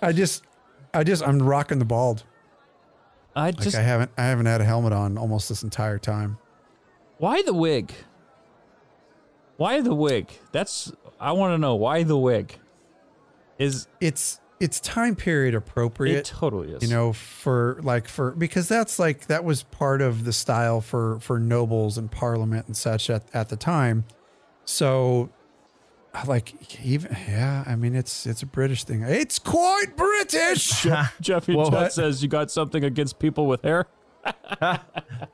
I 0.01 0.13
just 0.13 0.45
I 0.95 1.05
just 1.05 1.27
I'm 1.27 1.43
rocking 1.43 1.79
the 1.79 1.85
bald. 1.85 2.25
I 3.35 3.47
Like 3.47 3.61
just 3.61 3.77
I 3.77 3.83
haven't 3.83 4.11
I 4.17 4.25
haven't 4.25 4.47
had 4.47 4.61
a 4.61 4.65
helmet 4.65 4.93
on 4.93 5.19
almost 5.19 5.49
this 5.49 5.63
entire 5.63 5.99
time. 5.99 6.39
why 7.19 7.43
the 7.43 7.53
wig? 7.53 7.93
Why 9.59 9.81
the 9.81 9.95
wig? 9.95 10.31
That's 10.53 10.93
I 11.21 11.33
want 11.33 11.55
to 11.55 11.59
know 11.59 11.75
why 11.75 12.03
the 12.03 12.17
wig. 12.17 12.59
Is 13.59 13.89
It's 14.01 14.41
it's 14.61 14.81
time 14.81 15.15
period 15.17 15.55
appropriate. 15.55 16.17
it 16.19 16.25
totally 16.25 16.73
is? 16.73 16.83
you 16.83 16.89
know 16.89 17.13
for 17.13 17.79
like 17.83 18.09
for 18.09 18.31
because 18.33 18.69
that's 18.69 18.99
like 18.99 19.27
that 19.27 19.45
was 19.45 19.63
part 19.65 20.01
of 20.01 20.25
the 20.25 20.33
style 20.33 20.81
for 20.81 21.19
for 21.21 21.39
nobles 21.39 21.99
and 21.99 22.11
parliament 22.11 22.67
and 22.67 22.77
such 22.77 23.11
at, 23.11 23.23
at 23.35 23.49
the 23.51 23.57
time 23.57 24.05
so 24.65 25.31
like 26.27 26.55
even 26.83 27.15
yeah 27.29 27.65
i 27.67 27.77
mean 27.77 27.95
it's 27.95 28.25
it's 28.27 28.43
a 28.43 28.47
british 28.47 28.85
thing 28.85 29.03
it's 29.03 29.39
quite 29.39 29.95
british 29.97 30.87
Jeffy 31.21 31.55
Well, 31.55 31.71
Chet 31.71 31.93
says 31.93 32.23
you 32.23 32.29
got 32.31 32.51
something 32.51 32.83
against 32.83 33.19
people 33.19 33.47
with 33.47 33.61
hair. 33.63 33.87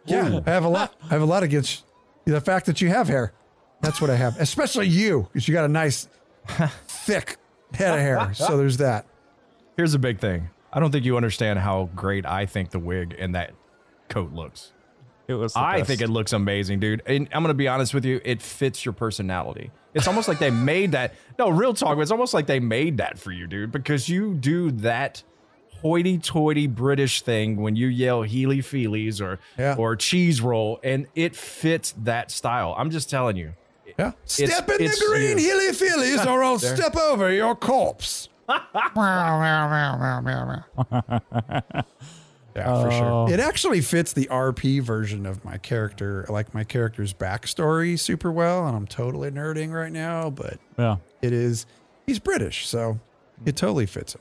yeah 0.05 0.41
i 0.47 0.51
have 0.51 0.65
a 0.65 0.69
lot 0.69 0.95
i 1.05 1.09
have 1.09 1.23
a 1.23 1.27
lot 1.27 1.45
against 1.45 1.85
the 2.25 2.41
fact 2.41 2.67
that 2.67 2.81
you 2.81 2.89
have 2.89 3.07
hair 3.09 3.33
that's 3.83 4.01
what 4.01 4.09
i 4.09 4.17
have 4.17 4.41
especially 4.41 4.87
you 4.89 5.29
because 5.33 5.47
you 5.47 5.53
got 5.53 5.65
a 5.67 5.69
nice 5.69 6.09
thick 6.87 7.37
head 7.75 7.95
of 7.95 8.01
hair 8.01 8.33
so 8.35 8.57
there's 8.57 8.79
that 8.79 9.07
Here's 9.77 9.93
the 9.93 9.99
big 9.99 10.19
thing. 10.21 10.51
I 10.71 10.81
don't 10.81 10.91
think 10.93 11.07
you 11.07 11.17
understand 11.17 11.59
how 11.59 11.89
great 11.97 12.27
I 12.27 12.45
think 12.45 12.71
the 12.73 12.79
wig 12.79 13.17
and 13.19 13.35
that 13.35 13.53
coat 14.11 14.33
looks. 14.35 14.73
It 15.27 15.33
was. 15.33 15.55
the 15.55 15.61
I 15.61 15.79
best. 15.79 15.89
think 15.89 16.03
it 16.03 16.09
looks 16.11 16.35
amazing, 16.35 16.79
dude. 16.79 17.01
And 17.07 17.27
I'm 17.33 17.43
gonna 17.43 17.55
be 17.55 17.69
honest 17.69 17.95
with 17.95 18.05
you, 18.05 18.21
it 18.23 18.43
fits 18.43 18.85
your 18.85 18.93
personality. 18.93 19.71
It's 19.95 20.07
almost 20.07 20.29
like 20.29 20.39
they 20.39 20.51
made 20.73 20.93
that. 20.93 21.15
No, 21.39 21.49
real 21.49 21.73
talk. 21.73 21.97
It's 21.99 22.11
almost 22.11 22.35
like 22.35 22.47
they 22.47 22.61
made 22.61 22.99
that 22.99 23.19
for 23.19 23.33
you, 23.33 23.47
dude, 23.47 23.73
because 23.73 24.11
you 24.11 24.35
do 24.35 24.71
that 24.73 25.23
hoity-toity 25.81 26.67
British 26.67 27.23
thing 27.23 27.57
when 27.57 27.75
you 27.75 27.87
yell 27.89 28.23
Healy 28.23 28.59
Feelies 28.59 29.23
or 29.23 29.39
Yeah. 29.59 29.75
or 29.79 29.97
cheese 29.97 30.43
roll, 30.43 30.81
and 30.85 31.07
it 31.15 31.35
fits 31.35 31.95
that 32.03 32.31
style. 32.31 32.75
I'm 32.77 32.91
just 32.91 33.09
telling 33.09 33.37
you. 33.37 33.55
Yeah. 33.99 34.13
Step 34.25 34.69
in 34.71 34.79
the 34.87 35.05
green 35.09 35.39
you. 35.39 35.45
hilly 35.45 35.69
feelies 35.73 36.25
or 36.31 36.43
I'll 36.43 36.59
step 36.59 36.97
over 36.97 37.31
your 37.33 37.55
corpse. 37.55 38.29
Yeah, 42.55 42.83
for 42.83 42.89
Oh. 42.89 43.27
sure. 43.27 43.35
It 43.35 43.41
uh, 43.41 43.45
actually 43.45 43.81
fits 43.81 44.13
the 44.13 44.27
RP 44.27 44.83
version 44.83 45.25
of 45.25 45.43
my 45.43 45.57
character, 45.57 46.27
like 46.29 46.53
my 46.53 46.65
character's 46.65 47.15
backstory 47.15 47.99
super 47.99 48.31
well. 48.31 48.67
And 48.67 48.77
I'm 48.77 48.87
totally 48.87 49.31
nerding 49.31 49.73
right 49.73 49.91
now, 49.93 50.29
but 50.29 50.59
Yeah. 50.79 50.97
it 51.23 51.33
is, 51.33 51.65
he's 52.07 52.19
British, 52.19 52.67
so 52.69 53.01
it 53.47 53.57
totally 53.57 53.87
fits 53.87 54.15
him. 54.15 54.21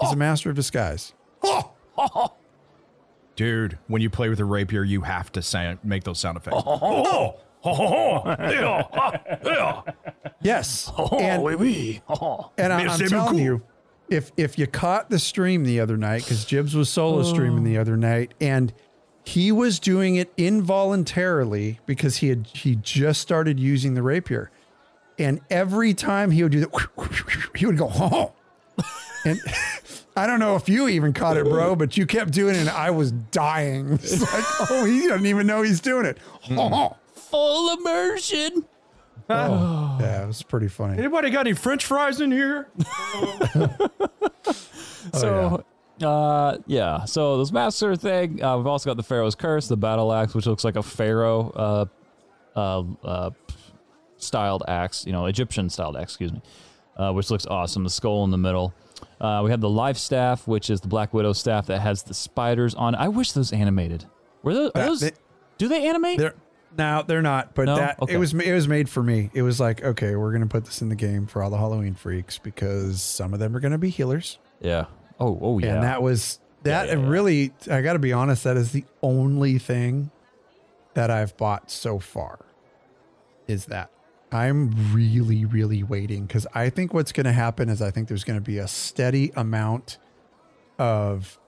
He's 0.00 0.12
a 0.12 0.16
master 0.16 0.48
of 0.48 0.56
disguise. 0.56 1.12
Oh, 1.42 1.72
Dude, 3.36 3.78
when 3.86 4.00
you 4.00 4.08
play 4.10 4.28
with 4.30 4.40
a 4.40 4.44
rapier, 4.44 4.82
you 4.82 5.02
have 5.02 5.30
to 5.32 5.42
sound, 5.42 5.78
make 5.84 6.04
those 6.04 6.18
sound 6.18 6.38
effects. 6.38 6.56
Oh, 6.66 7.36
Oh, 7.74 8.34
yes. 10.40 10.90
Oh, 10.98 11.08
and, 11.18 11.42
and 12.58 12.72
I, 12.72 12.92
I'm 12.92 12.98
telling 12.98 13.10
beaucoup. 13.10 13.38
you, 13.38 13.62
if 14.08 14.32
if 14.36 14.58
you 14.58 14.66
caught 14.66 15.10
the 15.10 15.18
stream 15.18 15.64
the 15.64 15.80
other 15.80 15.96
night, 15.96 16.24
because 16.24 16.44
Jibs 16.44 16.74
was 16.74 16.88
solo 16.88 17.22
streaming 17.22 17.64
the 17.64 17.78
oh. 17.78 17.82
other 17.82 17.96
night, 17.96 18.32
and 18.40 18.72
he 19.24 19.52
was 19.52 19.78
doing 19.78 20.16
it 20.16 20.32
involuntarily 20.36 21.80
because 21.86 22.18
he 22.18 22.28
had 22.28 22.46
he 22.46 22.76
just 22.76 23.20
started 23.20 23.60
using 23.60 23.94
the 23.94 24.02
rapier, 24.02 24.50
and 25.18 25.40
every 25.50 25.94
time 25.94 26.30
he 26.30 26.42
would 26.42 26.52
do 26.52 26.60
that, 26.60 27.50
he 27.56 27.66
would 27.66 27.76
go, 27.76 27.90
oh. 27.92 28.32
and 29.24 29.38
I 30.16 30.26
don't 30.26 30.40
know 30.40 30.56
if 30.56 30.68
you 30.68 30.88
even 30.88 31.12
caught 31.12 31.36
it, 31.36 31.44
bro, 31.44 31.76
but 31.76 31.96
you 31.96 32.06
kept 32.06 32.32
doing 32.32 32.56
it, 32.56 32.58
and 32.58 32.70
I 32.70 32.90
was 32.90 33.12
dying. 33.12 33.92
It's 33.92 34.20
like, 34.20 34.70
oh, 34.70 34.84
he 34.84 35.06
doesn't 35.06 35.26
even 35.26 35.46
know 35.46 35.62
he's 35.62 35.80
doing 35.80 36.06
it. 36.06 36.18
Oh. 36.50 36.96
Full 37.30 37.78
immersion. 37.78 38.64
Yeah, 39.28 40.22
it 40.22 40.26
was 40.26 40.42
pretty 40.42 40.68
funny. 40.68 40.96
Anybody 40.98 41.30
got 41.30 41.40
any 41.46 41.54
French 41.54 41.84
fries 41.84 42.20
in 42.20 42.30
here? 42.32 42.68
So, 45.14 45.64
uh, 46.02 46.58
yeah. 46.66 47.04
So 47.04 47.38
this 47.38 47.50
master 47.50 47.96
thing. 47.96 48.42
Uh, 48.42 48.56
we've 48.58 48.66
also 48.66 48.90
got 48.90 48.96
the 48.98 49.02
Pharaoh's 49.02 49.34
Curse, 49.34 49.68
the 49.68 49.76
battle 49.76 50.12
axe, 50.12 50.34
which 50.34 50.44
looks 50.46 50.64
like 50.64 50.76
a 50.76 50.82
pharaoh, 50.82 51.50
uh, 51.50 51.84
uh, 52.58 52.82
uh, 53.06 53.30
styled 54.18 54.64
axe. 54.68 55.06
You 55.06 55.12
know, 55.12 55.26
Egyptian 55.26 55.70
styled 55.70 55.96
axe. 55.96 56.12
Excuse 56.12 56.32
me. 56.32 56.42
Uh, 56.96 57.12
which 57.12 57.30
looks 57.30 57.46
awesome. 57.46 57.84
The 57.84 57.90
skull 57.90 58.24
in 58.24 58.30
the 58.30 58.38
middle. 58.38 58.74
Uh, 59.20 59.40
we 59.44 59.50
have 59.50 59.60
the 59.60 59.70
life 59.70 59.96
staff, 59.96 60.46
which 60.46 60.68
is 60.68 60.80
the 60.80 60.88
Black 60.88 61.14
Widow 61.14 61.32
staff 61.32 61.66
that 61.68 61.80
has 61.80 62.02
the 62.02 62.14
spiders 62.14 62.74
on. 62.74 62.94
it. 62.94 62.98
I 62.98 63.08
wish 63.08 63.32
those 63.32 63.52
animated. 63.52 64.04
Were 64.42 64.52
those? 64.54 64.68
Are 64.70 64.72
That- 64.80 64.86
those 64.88 65.00
they- 65.00 65.12
do 65.58 65.68
they 65.68 65.88
animate? 65.88 66.18
They're 66.18 66.34
no, 66.78 67.02
they're 67.06 67.20
not. 67.22 67.54
But 67.54 67.66
No? 67.66 67.76
that 67.76 68.00
Okay. 68.00 68.14
it 68.14 68.18
was 68.18 68.32
it 68.32 68.52
was 68.52 68.68
made 68.68 68.88
for 68.88 69.02
me. 69.02 69.30
It 69.34 69.42
was 69.42 69.58
like, 69.60 69.82
okay, 69.82 70.14
we're 70.16 70.32
gonna 70.32 70.46
put 70.46 70.64
this 70.64 70.80
in 70.80 70.88
the 70.88 70.94
game 70.94 71.26
for 71.26 71.42
all 71.42 71.50
the 71.50 71.58
Halloween 71.58 71.94
freaks 71.94 72.38
because 72.38 73.02
some 73.02 73.34
of 73.34 73.40
them 73.40 73.54
are 73.56 73.60
gonna 73.60 73.78
be 73.78 73.90
healers, 73.90 74.38
Yeah. 74.60 74.86
Oh. 75.20 75.38
Oh 75.42 75.58
yeah. 75.58 75.74
and 75.74 75.82
that 75.82 76.00
was 76.02 76.38
that. 76.62 76.86
Yeah, 76.88 76.94
yeah, 76.94 77.00
yeah. 77.00 77.08
really, 77.08 77.52
I 77.70 77.80
got 77.82 77.94
to 77.94 77.98
be 77.98 78.12
honest. 78.12 78.44
That 78.44 78.56
is 78.56 78.72
the 78.72 78.84
only 79.02 79.58
thing 79.58 80.10
that 80.94 81.10
I've 81.10 81.36
bought 81.36 81.70
so 81.70 81.98
far. 81.98 82.38
Is 83.48 83.66
that 83.66 83.90
I'm 84.30 84.92
really, 84.94 85.44
really 85.44 85.82
waiting 85.82 86.26
because 86.26 86.46
I 86.54 86.68
think 86.70 86.92
what's 86.92 87.12
going 87.12 87.24
to 87.26 87.32
happen 87.32 87.68
is 87.68 87.80
I 87.80 87.90
think 87.90 88.08
there's 88.08 88.24
going 88.24 88.38
to 88.38 88.44
be 88.44 88.58
a 88.58 88.68
steady 88.68 89.32
amount 89.34 89.96
of 90.78 91.38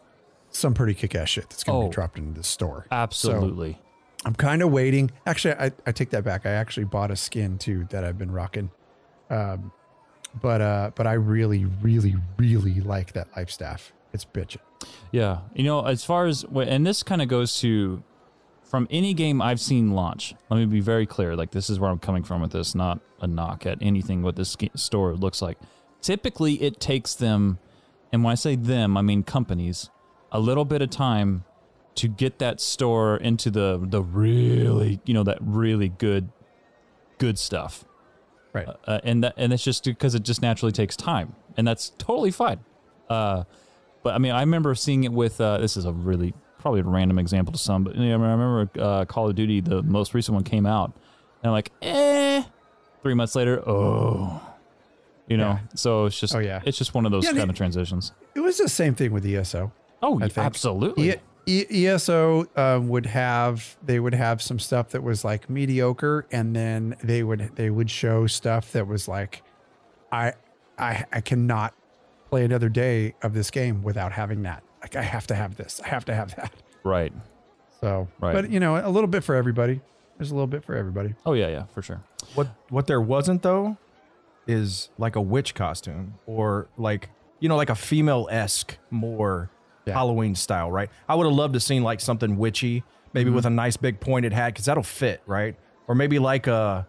some 0.51 0.73
pretty 0.75 0.95
kick-ass 0.95 1.29
shit 1.29 1.49
that's 1.51 1.63
going 1.63 1.79
to 1.81 1.87
Oh. 1.87 1.89
be 1.89 1.95
dropped 1.95 2.19
into 2.19 2.33
the 2.39 2.43
store. 2.45 2.87
So, 2.89 2.95
Absolutely. 2.97 3.79
I'm 4.25 4.35
kind 4.35 4.63
of 4.63 4.71
waiting. 4.71 5.11
Actually, 5.27 5.55
I, 5.55 5.73
I 5.87 5.93
take 5.93 6.11
that 6.11 6.25
back. 6.25 6.45
I 6.45 6.51
actually 6.51 6.85
bought 6.85 7.11
a 7.11 7.17
skin 7.17 7.59
too 7.59 7.87
that 7.91 8.05
I've 8.05 8.19
been 8.19 8.31
rocking. 8.31 8.71
Um, 9.31 9.73
but 10.41 10.61
uh, 10.61 10.91
but 10.95 11.07
I 11.07 11.15
really, 11.15 11.65
really, 11.65 12.17
really 12.37 12.81
like 12.81 13.13
that 13.15 13.29
life 13.37 13.51
staff. 13.51 13.93
It's 14.13 14.25
bitchin'. 14.25 14.59
Yeah, 15.11 15.41
you 15.55 15.65
know, 15.65 15.85
as 15.87 16.05
far 16.05 16.27
as 16.27 16.45
and 16.55 16.87
this 16.87 17.03
kind 17.03 17.23
of 17.23 17.29
goes 17.29 17.59
to 17.61 18.03
from 18.63 18.87
any 18.91 19.15
game 19.15 19.43
I've 19.43 19.61
seen 19.61 19.93
launch. 19.93 20.35
Let 20.49 20.59
me 20.59 20.67
be 20.67 20.81
very 20.81 21.07
clear. 21.07 21.35
Like 21.35 21.51
this 21.51 21.71
is 21.71 21.81
where 21.81 21.91
I'm 21.91 21.99
coming 21.99 22.23
from 22.23 22.43
with 22.43 22.53
this, 22.53 22.75
not 22.75 23.01
a 23.21 23.27
knock 23.27 23.67
at 23.67 23.79
anything 23.81 24.23
what 24.23 24.37
this 24.37 24.57
store 24.77 25.15
looks 25.15 25.43
like. 25.43 25.59
Typically, 26.01 26.63
it 26.63 26.81
takes 26.81 27.15
them, 27.15 27.59
and 28.13 28.23
when 28.23 28.33
I 28.33 28.37
say 28.37 28.57
them, 28.57 28.97
I 28.97 29.03
mean 29.03 29.23
companies, 29.23 29.91
a 30.31 30.41
little 30.41 30.65
bit 30.65 30.83
of 30.83 30.91
time 30.91 31.45
to 32.01 32.09
get 32.09 32.39
that 32.39 32.61
store 32.61 33.17
into 33.17 33.51
the 33.51 33.79
the 33.83 34.03
really 34.03 35.01
you 35.05 35.15
know 35.15 35.23
that 35.23 35.39
really 35.41 35.89
good 35.89 36.31
good 37.19 37.39
stuff 37.39 37.85
Right. 38.53 38.67
uh, 38.87 39.01
and 39.05 39.23
that 39.25 39.35
and 39.37 39.53
it's 39.53 39.63
just 39.63 39.85
because 39.85 40.15
it 40.17 40.23
just 40.25 40.43
naturally 40.43 40.73
takes 40.73 40.97
time, 40.97 41.35
and 41.57 41.67
that's 41.69 41.91
totally 41.99 42.33
fine. 42.33 42.59
Uh, 43.09 43.45
but 44.03 44.15
I 44.15 44.19
mean, 44.19 44.33
I 44.33 44.41
remember 44.41 44.75
seeing 44.75 45.05
it 45.05 45.13
with 45.13 45.41
uh, 45.41 45.59
this 45.59 45.77
is 45.77 45.85
a 45.85 45.93
really 45.93 46.35
probably 46.59 46.81
a 46.81 46.85
random 46.85 47.19
example 47.21 47.53
to 47.53 47.59
some, 47.59 47.85
but 47.85 47.95
you 47.95 48.09
know, 48.09 48.25
I 48.25 48.31
remember 48.33 48.69
uh, 48.81 49.05
Call 49.05 49.29
of 49.29 49.37
Duty, 49.37 49.61
the 49.61 49.83
most 49.83 50.15
recent 50.15 50.35
one 50.35 50.43
came 50.43 50.67
out, 50.67 50.93
and 51.43 51.49
I'm 51.51 51.53
like, 51.53 51.71
eh. 51.83 52.43
Three 53.03 53.15
months 53.15 53.35
later, 53.37 53.63
oh, 53.67 54.43
you 55.29 55.37
know. 55.37 55.51
Yeah. 55.51 55.59
So 55.77 56.07
it's 56.07 56.19
just, 56.21 56.35
Oh, 56.35 56.39
yeah. 56.41 56.61
it's 56.67 56.77
just 56.77 56.93
one 56.93 57.07
of 57.07 57.13
those 57.13 57.25
Yeah, 57.25 57.31
kind 57.31 57.49
the- 57.49 57.53
of 57.53 57.57
transitions. 57.57 58.13
it 58.35 58.41
was 58.41 58.59
the 58.59 58.69
same 58.69 58.95
thing 58.97 59.13
with 59.13 59.25
ESO. 59.25 59.71
Oh, 60.03 60.17
I 60.19 60.29
think. 60.29 60.39
absolutely. 60.39 61.11
E- 61.13 61.15
E- 61.51 61.87
ESO 61.87 62.47
um, 62.57 62.89
would 62.89 63.07
have 63.07 63.77
they 63.83 63.99
would 63.99 64.15
have 64.15 64.41
some 64.41 64.59
stuff 64.59 64.91
that 64.91 65.03
was 65.03 65.25
like 65.25 65.51
mediocre, 65.51 66.27
and 66.31 66.55
then 66.55 66.97
they 67.03 67.23
would 67.23 67.51
they 67.57 67.71
would 67.71 67.91
show 67.91 68.27
stuff 68.27 68.73
that 68.73 68.87
was 68.87 69.09
like, 69.09 69.43
I 70.13 70.35
I 70.79 71.05
I 71.13 71.21
cannot 71.21 71.75
play 72.29 72.45
another 72.45 72.69
day 72.69 73.15
of 73.23 73.35
this 73.35 73.51
game 73.51 73.83
without 73.83 74.13
having 74.13 74.43
that. 74.43 74.63
Like 74.83 74.95
I 74.97 75.03
have 75.03 75.27
to 75.29 75.35
have 75.35 75.57
this. 75.57 75.81
I 75.85 75.89
have 75.89 76.05
to 76.07 76.15
have 76.15 76.35
that. 76.37 76.53
right. 76.85 77.13
So, 77.81 78.09
Right. 78.21 78.35
but 78.35 78.51
you 78.51 78.61
know, 78.61 78.77
a 78.77 78.89
little 78.91 79.09
bit 79.09 79.25
for 79.25 79.35
everybody. 79.35 79.81
There's 80.19 80.31
a 80.31 80.35
little 80.35 80.47
bit 80.47 80.65
for 80.65 80.75
everybody. 80.77 81.15
Oh 81.25 81.33
yeah, 81.33 81.49
yeah, 81.49 81.65
for 81.75 81.81
sure. 81.83 82.03
What 82.35 82.49
what 82.69 82.87
there 82.87 83.01
wasn't 83.01 83.43
though 83.43 83.77
is 84.47 84.91
like 84.99 85.17
a 85.17 85.21
witch 85.21 85.55
costume 85.55 86.15
or 86.27 86.69
like 86.77 87.09
you 87.41 87.49
know 87.49 87.57
like 87.57 87.71
a 87.71 87.75
female 87.75 88.29
esque 88.31 88.77
more 88.91 89.51
Yeah. 89.87 89.95
Halloween 89.95 90.35
style, 90.35 90.71
right? 90.71 90.91
I 91.09 91.15
would 91.15 91.25
have 91.27 91.35
loved 91.35 91.55
to 91.55 91.61
seen 91.61 91.83
like 91.83 92.01
something 92.01 92.37
witchy, 92.37 92.85
maybe 93.13 93.29
Mm-hmm. 93.29 93.37
with 93.37 93.47
a 93.47 93.51
nice 93.51 93.77
big 93.77 93.99
pointed 94.01 94.33
hat 94.33 94.49
because 94.49 94.67
that'll 94.67 94.83
fit, 94.83 95.23
right? 95.27 95.57
Or 95.89 95.95
maybe 95.95 96.19
like 96.19 96.47
a 96.47 96.87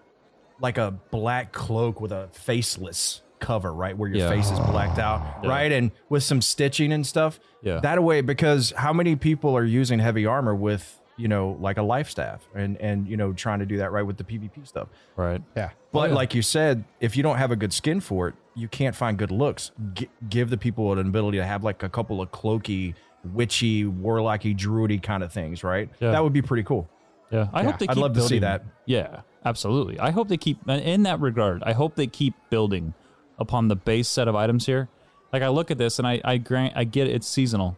like 0.60 0.78
a 0.78 0.92
black 1.10 1.52
cloak 1.54 2.00
with 2.02 2.12
a 2.12 2.28
faceless 2.34 3.22
cover, 3.40 3.74
right, 3.74 3.98
where 3.98 4.10
your 4.10 4.20
Yeah. 4.20 4.30
face 4.30 4.52
is 4.52 4.60
blacked 4.60 5.00
out, 5.00 5.46
right, 5.46 5.72
and 5.72 5.92
with 6.10 6.22
some 6.24 6.42
stitching 6.42 6.92
and 6.94 7.06
stuff. 7.08 7.40
Yeah. 7.64 7.80
that 7.82 8.04
way 8.04 8.22
because 8.22 8.72
how 8.76 8.92
many 8.94 9.16
people 9.16 9.56
are 9.56 9.64
using 9.64 10.00
heavy 10.00 10.26
armor 10.26 10.56
with 10.56 11.00
you 11.18 11.28
know 11.28 11.58
like 11.60 11.78
a 11.78 11.84
life 11.84 12.10
staff 12.10 12.42
and 12.56 12.76
and 12.82 13.08
you 13.08 13.16
know 13.18 13.34
trying 13.34 13.60
to 13.60 13.66
do 13.68 13.78
that 13.78 13.92
right 13.92 14.02
with 14.04 14.18
the 14.18 14.24
PvP 14.24 14.68
stuff. 14.68 14.88
Right. 15.16 15.42
Yeah. 15.56 15.70
But 15.92 16.10
yeah. 16.10 16.16
like 16.16 16.34
you 16.36 16.42
said, 16.42 16.84
if 17.00 17.16
you 17.16 17.24
don't 17.24 17.38
have 17.38 17.52
a 17.52 17.56
good 17.56 17.72
skin 17.74 18.00
for 18.00 18.28
it, 18.30 18.36
you 18.56 18.68
can't 18.68 18.96
find 18.96 19.18
good 19.18 19.32
looks. 19.32 19.72
G- 19.94 20.10
give 20.30 20.50
the 20.50 20.58
people 20.58 20.92
an 20.94 21.00
ability 21.00 21.38
to 21.38 21.46
have 21.46 21.64
like 21.64 21.84
a 21.84 21.90
couple 21.90 22.22
of 22.22 22.32
cloaky, 22.32 22.96
witchy, 23.34 23.86
warlocky, 23.86 24.56
druidy 24.58 25.02
kind 25.02 25.24
of 25.24 25.32
things, 25.32 25.64
right? 25.64 25.90
Yeah. 26.00 26.12
That 26.12 26.24
would 26.24 26.34
be 26.34 26.42
pretty 26.42 26.64
cool. 26.64 26.90
Yeah, 27.32 27.48
I 27.54 27.64
hope 27.64 27.80
they. 27.80 27.88
I'd 27.88 27.94
Keep 27.96 28.02
love 28.02 28.14
to 28.14 28.22
see 28.22 28.40
building- 28.40 28.42
that. 28.42 28.64
Yeah, 28.86 29.22
absolutely. 29.46 30.00
I 30.00 30.12
hope 30.12 30.28
they 30.28 30.36
keep 30.38 30.68
in 30.68 31.04
that 31.04 31.20
regard. 31.22 31.64
I 31.64 31.72
hope 31.74 31.96
they 31.96 32.08
keep 32.08 32.34
building 32.50 32.94
upon 33.40 33.70
the 33.70 33.76
base 33.76 34.08
set 34.10 34.28
of 34.28 34.36
items 34.36 34.66
here. 34.66 34.90
Like 35.32 35.42
I 35.42 35.48
look 35.48 35.72
at 35.72 35.78
this 35.78 35.98
and 35.98 36.06
I 36.08 36.20
I 36.26 36.38
grant 36.38 36.74
I 36.76 36.84
get 36.84 37.08
it's 37.08 37.28
seasonal, 37.28 37.78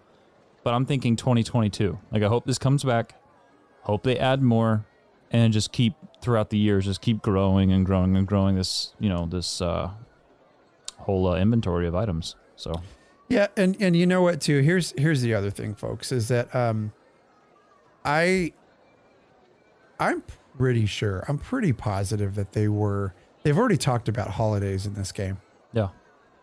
but 0.64 0.74
I'm 0.74 0.88
thinking 0.88 1.16
2022. 1.16 2.00
Like 2.12 2.24
I 2.24 2.28
hope 2.28 2.46
this 2.48 2.58
comes 2.58 2.84
back. 2.84 3.14
Hope 3.82 4.02
they 4.02 4.18
add 4.18 4.42
more, 4.42 4.86
and 5.30 5.54
just 5.54 5.72
keep 5.72 5.94
throughout 6.22 6.50
the 6.50 6.58
years, 6.58 6.86
just 6.86 7.02
keep 7.02 7.22
growing 7.22 7.72
and 7.72 7.86
growing 7.86 8.16
and 8.18 8.26
growing 8.26 8.56
this 8.56 8.94
you 9.00 9.10
know 9.10 9.28
this 9.28 9.62
uh, 9.62 9.92
whole 11.04 11.28
uh, 11.28 11.36
inventory 11.38 11.88
of 11.88 11.96
items. 11.96 12.36
So 12.56 12.74
Yeah, 13.30 13.48
and 13.58 13.76
and 13.80 13.96
you 13.96 14.06
know 14.06 14.22
what 14.22 14.42
too? 14.42 14.60
Here's 14.62 14.94
here's 14.98 15.22
the 15.22 15.34
other 15.34 15.50
thing, 15.50 15.76
folks, 15.76 16.12
is 16.12 16.28
that 16.28 16.54
um 16.56 16.92
I 18.06 18.54
I'm 20.00 20.24
pretty 20.58 20.86
sure, 20.86 21.24
I'm 21.28 21.38
pretty 21.38 21.74
positive 21.74 22.36
that 22.36 22.54
they 22.54 22.68
were 22.68 23.14
they've 23.44 23.58
already 23.58 23.78
talked 23.78 24.08
about 24.08 24.32
holidays 24.32 24.86
in 24.86 24.94
this 24.94 25.12
game. 25.12 25.38
yeah, 25.74 25.90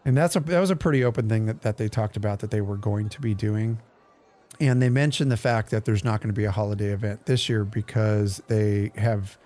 And 0.05 0.17
that's 0.17 0.37
a 0.37 0.41
that 0.41 0.61
was 0.61 0.71
a 0.71 0.77
pretty 0.77 1.05
open 1.05 1.29
thing 1.29 1.47
that, 1.47 1.63
that 1.63 1.77
they 1.77 1.89
talked 1.89 2.17
about 2.17 2.41
that 2.41 2.51
they 2.51 2.61
were 2.61 2.77
going 2.77 3.09
to 3.11 3.21
be 3.21 3.35
doing. 3.35 3.81
And 4.59 4.83
they 4.83 4.91
mentioned 4.91 5.31
the 5.31 5.39
fact 5.39 5.71
that 5.71 5.85
there's 5.85 6.05
not 6.05 6.21
going 6.21 6.29
to 6.29 6.39
be 6.39 6.45
a 6.45 6.51
holiday 6.51 6.89
event 6.89 7.25
this 7.27 7.49
year 7.49 7.65
because 7.65 8.43
they 8.49 8.93
have 8.97 9.39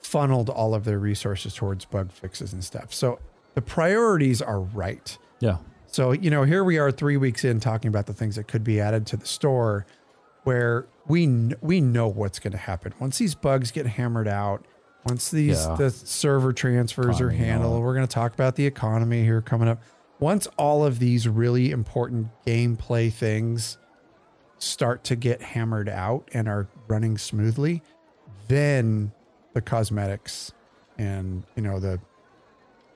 funneled 0.00 0.50
all 0.50 0.74
of 0.74 0.84
their 0.84 0.98
resources 0.98 1.54
towards 1.54 1.86
bug 1.86 2.12
fixes 2.12 2.52
and 2.52 2.62
stuff. 2.62 2.92
So 2.92 3.18
the 3.54 3.62
priorities 3.62 4.40
are 4.42 4.60
right. 4.60 5.16
yeah, 5.40 5.58
So, 5.86 6.12
you 6.12 6.30
know, 6.30 6.42
here 6.44 6.64
we 6.64 6.78
are 6.78 6.90
3 6.90 7.16
weeks 7.16 7.44
in 7.44 7.60
talking 7.60 7.88
about 7.88 8.06
the 8.06 8.12
things 8.14 8.36
that 8.36 8.48
could 8.48 8.64
be 8.64 8.80
added 8.80 9.06
to 9.08 9.16
the 9.16 9.26
store 9.26 9.86
where 10.44 10.86
we 11.06 11.26
kn- 11.26 11.54
we 11.60 11.80
know 11.80 12.08
what's 12.08 12.38
going 12.38 12.52
to 12.52 12.58
happen. 12.58 12.92
Once 12.98 13.18
these 13.18 13.34
bugs 13.34 13.70
get 13.70 13.86
hammered 13.86 14.28
out, 14.28 14.64
once 15.06 15.30
these 15.30 15.64
Yeah. 15.66 15.76
the 15.76 15.90
server 15.90 16.52
transfers 16.52 17.20
are 17.20 17.28
Economy 17.30 17.38
all 17.38 17.46
handled, 17.46 17.82
we're 17.82 17.94
going 17.94 18.06
to 18.06 18.12
talk 18.14 18.34
about 18.34 18.56
the 18.56 18.66
economy 18.66 19.22
here 19.22 19.40
coming 19.40 19.68
up. 19.68 19.80
Once 20.18 20.46
all 20.56 20.84
of 20.84 20.98
these 20.98 21.28
really 21.28 21.70
important 21.70 22.28
gameplay 22.46 23.12
things 23.12 23.76
start 24.58 25.04
to 25.04 25.16
get 25.16 25.42
hammered 25.42 25.88
out 25.88 26.28
and 26.32 26.48
are 26.48 26.68
running 26.88 27.18
smoothly, 27.18 27.82
then 28.48 29.12
the 29.52 29.60
cosmetics 29.60 30.52
and 30.98 31.44
you 31.56 31.62
know 31.62 31.78
the 31.80 31.98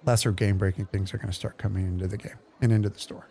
lesser 0.04 0.32
game 0.32 0.58
breaking 0.58 0.86
things 0.86 1.12
are 1.12 1.18
going 1.18 1.28
to 1.28 1.34
start 1.34 1.58
coming 1.58 1.86
into 1.86 2.06
the 2.06 2.16
game 2.16 2.38
and 2.60 2.72
into 2.72 2.88
the 2.88 2.98
store. 2.98 3.26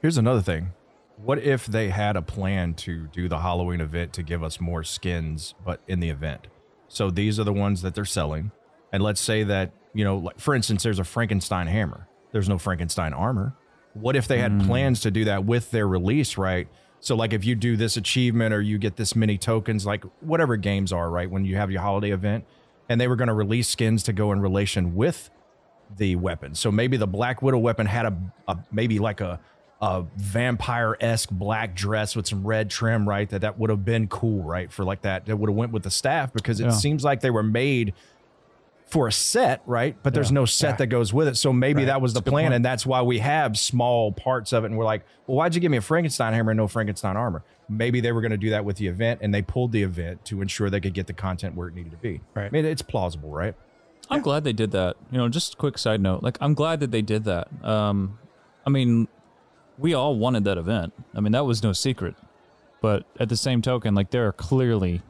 Here's 0.00 0.18
another 0.18 0.42
thing. 0.42 0.72
What 1.16 1.38
if 1.38 1.66
they 1.66 1.90
had 1.90 2.16
a 2.16 2.22
plan 2.22 2.74
to 2.74 3.06
do 3.06 3.28
the 3.28 3.38
Halloween 3.38 3.80
event 3.80 4.12
to 4.14 4.22
give 4.22 4.42
us 4.42 4.60
more 4.60 4.82
skins, 4.82 5.54
but 5.64 5.80
in 5.86 6.00
the 6.00 6.10
event? 6.10 6.48
So 6.88 7.10
these 7.10 7.38
are 7.38 7.44
the 7.44 7.52
ones 7.52 7.82
that 7.82 7.94
they're 7.94 8.04
selling. 8.04 8.50
And 8.92 9.02
let's 9.02 9.20
say 9.20 9.44
that, 9.44 9.72
you 9.92 10.04
know, 10.04 10.18
like 10.18 10.40
for 10.40 10.54
instance, 10.54 10.82
there's 10.82 10.98
a 10.98 11.04
Frankenstein 11.04 11.66
hammer. 11.66 12.08
There's 12.32 12.48
no 12.48 12.58
Frankenstein 12.58 13.12
armor. 13.12 13.54
What 13.94 14.16
if 14.16 14.26
they 14.26 14.38
had 14.38 14.52
hmm. 14.52 14.66
plans 14.66 15.00
to 15.02 15.10
do 15.10 15.24
that 15.26 15.44
with 15.44 15.70
their 15.70 15.86
release, 15.86 16.36
right? 16.36 16.66
So 16.98 17.14
like 17.14 17.32
if 17.32 17.44
you 17.44 17.54
do 17.54 17.76
this 17.76 17.96
achievement 17.96 18.52
or 18.52 18.60
you 18.60 18.78
get 18.78 18.96
this 18.96 19.14
many 19.14 19.38
tokens, 19.38 19.86
like 19.86 20.04
whatever 20.20 20.56
games 20.56 20.92
are, 20.92 21.08
right? 21.10 21.30
When 21.30 21.44
you 21.44 21.56
have 21.56 21.70
your 21.70 21.82
holiday 21.82 22.10
event, 22.10 22.44
and 22.88 23.00
they 23.00 23.08
were 23.08 23.16
going 23.16 23.28
to 23.28 23.34
release 23.34 23.68
skins 23.68 24.02
to 24.04 24.12
go 24.12 24.32
in 24.32 24.40
relation 24.40 24.94
with 24.94 25.30
the 25.96 26.16
weapon. 26.16 26.54
So 26.54 26.70
maybe 26.72 26.96
the 26.96 27.06
Black 27.06 27.42
Widow 27.42 27.58
weapon 27.58 27.86
had 27.86 28.06
a, 28.06 28.16
a 28.48 28.58
maybe 28.72 28.98
like 28.98 29.20
a 29.20 29.40
a 29.80 30.04
vampire 30.16 30.96
esque 31.00 31.28
black 31.30 31.74
dress 31.74 32.16
with 32.16 32.26
some 32.26 32.46
red 32.46 32.70
trim, 32.70 33.06
right? 33.08 33.28
That 33.28 33.42
that 33.42 33.58
would 33.58 33.68
have 33.70 33.84
been 33.84 34.06
cool, 34.08 34.42
right? 34.42 34.72
For 34.72 34.82
like 34.84 35.02
that, 35.02 35.26
that 35.26 35.36
would 35.36 35.50
have 35.50 35.56
went 35.56 35.72
with 35.72 35.82
the 35.82 35.90
staff 35.90 36.32
because 36.32 36.60
it 36.60 36.64
Yeah. 36.64 36.70
seems 36.70 37.04
like 37.04 37.20
they 37.20 37.30
were 37.30 37.42
made 37.42 37.92
for 38.86 39.08
a 39.08 39.12
set, 39.12 39.60
right? 39.66 39.96
But 40.02 40.14
there's 40.14 40.30
Yeah. 40.30 40.34
no 40.36 40.44
set 40.46 40.70
Yeah. 40.70 40.76
that 40.76 40.86
goes 40.86 41.12
with 41.12 41.26
it. 41.28 41.36
So 41.36 41.52
maybe 41.52 41.84
that 41.86 42.00
was 42.00 42.14
the 42.14 42.20
That's 42.20 42.30
plan, 42.30 42.52
and 42.52 42.64
that's 42.64 42.86
why 42.86 43.02
we 43.02 43.18
have 43.18 43.58
small 43.58 44.12
parts 44.12 44.52
of 44.52 44.62
it. 44.64 44.68
And 44.68 44.78
we're 44.78 44.84
like, 44.84 45.04
well, 45.26 45.36
why'd 45.38 45.54
you 45.54 45.60
give 45.60 45.70
me 45.72 45.78
a 45.78 45.82
Frankenstein 45.82 46.32
hammer 46.32 46.52
and 46.52 46.58
no 46.58 46.68
Frankenstein 46.68 47.16
armor? 47.16 47.42
Maybe 47.68 48.00
they 48.00 48.12
were 48.12 48.20
going 48.20 48.30
to 48.30 48.36
do 48.38 48.50
that 48.50 48.64
with 48.64 48.76
the 48.76 48.86
event, 48.86 49.20
and 49.22 49.34
they 49.34 49.42
pulled 49.42 49.72
the 49.72 49.82
event 49.82 50.24
to 50.26 50.40
ensure 50.40 50.70
they 50.70 50.80
could 50.80 50.94
get 50.94 51.06
the 51.08 51.12
content 51.14 51.56
where 51.56 51.68
it 51.68 51.74
needed 51.74 51.90
to 51.92 51.98
be. 51.98 52.20
Right. 52.34 52.46
I 52.46 52.50
mean, 52.50 52.64
it's 52.64 52.82
plausible, 52.82 53.30
right? 53.30 53.54
I'm 54.10 54.20
glad 54.22 54.44
they 54.44 54.52
did 54.52 54.70
that. 54.72 54.96
You 55.10 55.18
know, 55.18 55.28
just 55.28 55.54
a 55.54 55.56
quick 55.56 55.78
side 55.78 56.00
note. 56.00 56.22
Like, 56.22 56.38
I'm 56.40 56.54
glad 56.54 56.80
that 56.80 56.90
they 56.90 57.02
did 57.02 57.24
that. 57.24 57.48
Um, 57.64 58.18
I 58.66 58.70
mean, 58.70 59.08
we 59.78 59.94
all 59.94 60.16
wanted 60.16 60.44
that 60.44 60.58
event. 60.58 60.92
I 61.14 61.20
mean, 61.20 61.32
that 61.32 61.44
was 61.46 61.62
no 61.62 61.72
secret. 61.72 62.14
But 62.80 63.04
at 63.18 63.28
the 63.28 63.36
same 63.36 63.62
token, 63.62 63.94
like, 63.94 64.10
there 64.10 64.26
are 64.26 64.32
clearly 64.32 65.02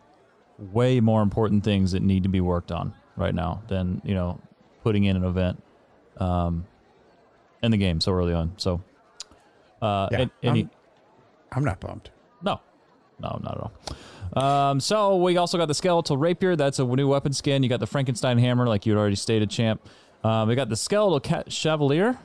way 0.58 1.00
more 1.00 1.22
important 1.22 1.64
things 1.64 1.92
that 1.92 2.02
need 2.02 2.22
to 2.22 2.28
be 2.28 2.40
worked 2.40 2.70
on 2.70 2.94
right 3.16 3.34
now 3.34 3.62
than 3.68 4.00
you 4.04 4.14
know 4.14 4.40
putting 4.84 5.04
in 5.04 5.16
an 5.16 5.24
event 5.24 5.60
um, 6.18 6.64
in 7.62 7.70
the 7.72 7.76
game 7.76 8.00
so 8.00 8.12
early 8.12 8.32
on. 8.32 8.52
So, 8.58 8.80
uh, 9.82 10.08
Yeah, 10.12 10.26
any, 10.42 10.60
I'm- 10.62 10.70
I'm 11.52 11.64
not 11.64 11.80
bummed. 11.80 12.10
no, 12.42 12.60
no, 13.20 13.40
not 13.42 13.54
at 13.56 13.60
all. 13.60 13.72
Um, 14.36 14.80
so 14.80 15.16
we 15.16 15.36
also 15.36 15.58
got 15.58 15.66
the 15.66 15.74
skeletal 15.74 16.16
rapier. 16.16 16.56
That's 16.56 16.78
a 16.78 16.84
new 16.84 17.08
weapon 17.08 17.32
skin. 17.32 17.62
You 17.62 17.68
got 17.68 17.80
the 17.80 17.86
Frankenstein 17.86 18.38
hammer, 18.38 18.66
like 18.66 18.86
you 18.86 18.92
had 18.92 18.98
already 18.98 19.16
stated, 19.16 19.50
champ. 19.50 19.86
Um, 20.22 20.48
we 20.48 20.54
got 20.54 20.68
the 20.68 20.76
skeletal 20.76 21.20
cat 21.20 21.52
chevalier. 21.52 22.18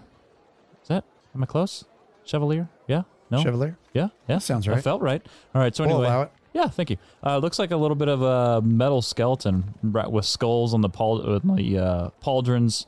Is 0.81 0.87
that? 0.87 1.03
Am 1.35 1.43
I 1.43 1.45
close? 1.45 1.85
Chevalier? 2.25 2.69
Yeah. 2.87 3.03
No. 3.29 3.43
Chevalier? 3.43 3.77
Yeah. 3.93 4.09
Yeah. 4.27 4.39
sounds 4.39 4.65
That 4.65 4.71
right. 4.71 4.83
felt 4.83 5.01
right. 5.01 5.25
All 5.53 5.61
right. 5.61 5.75
So 5.75 5.83
anyway. 5.83 5.99
We'll 5.99 6.09
allow 6.09 6.21
it. 6.23 6.31
Yeah. 6.53 6.67
Thank 6.67 6.89
you. 6.89 6.97
Uh, 7.23 7.37
looks 7.37 7.59
like 7.59 7.71
a 7.71 7.77
little 7.77 7.95
bit 7.95 8.07
of 8.07 8.21
a 8.21 8.61
metal 8.61 9.01
skeleton 9.01 9.75
right, 9.83 10.09
with 10.09 10.25
skulls 10.25 10.73
on 10.73 10.81
the 10.81 10.89
pal- 10.89 11.21
with 11.23 11.55
the 11.57 11.77
uh, 11.77 12.09
pauldrons, 12.23 12.85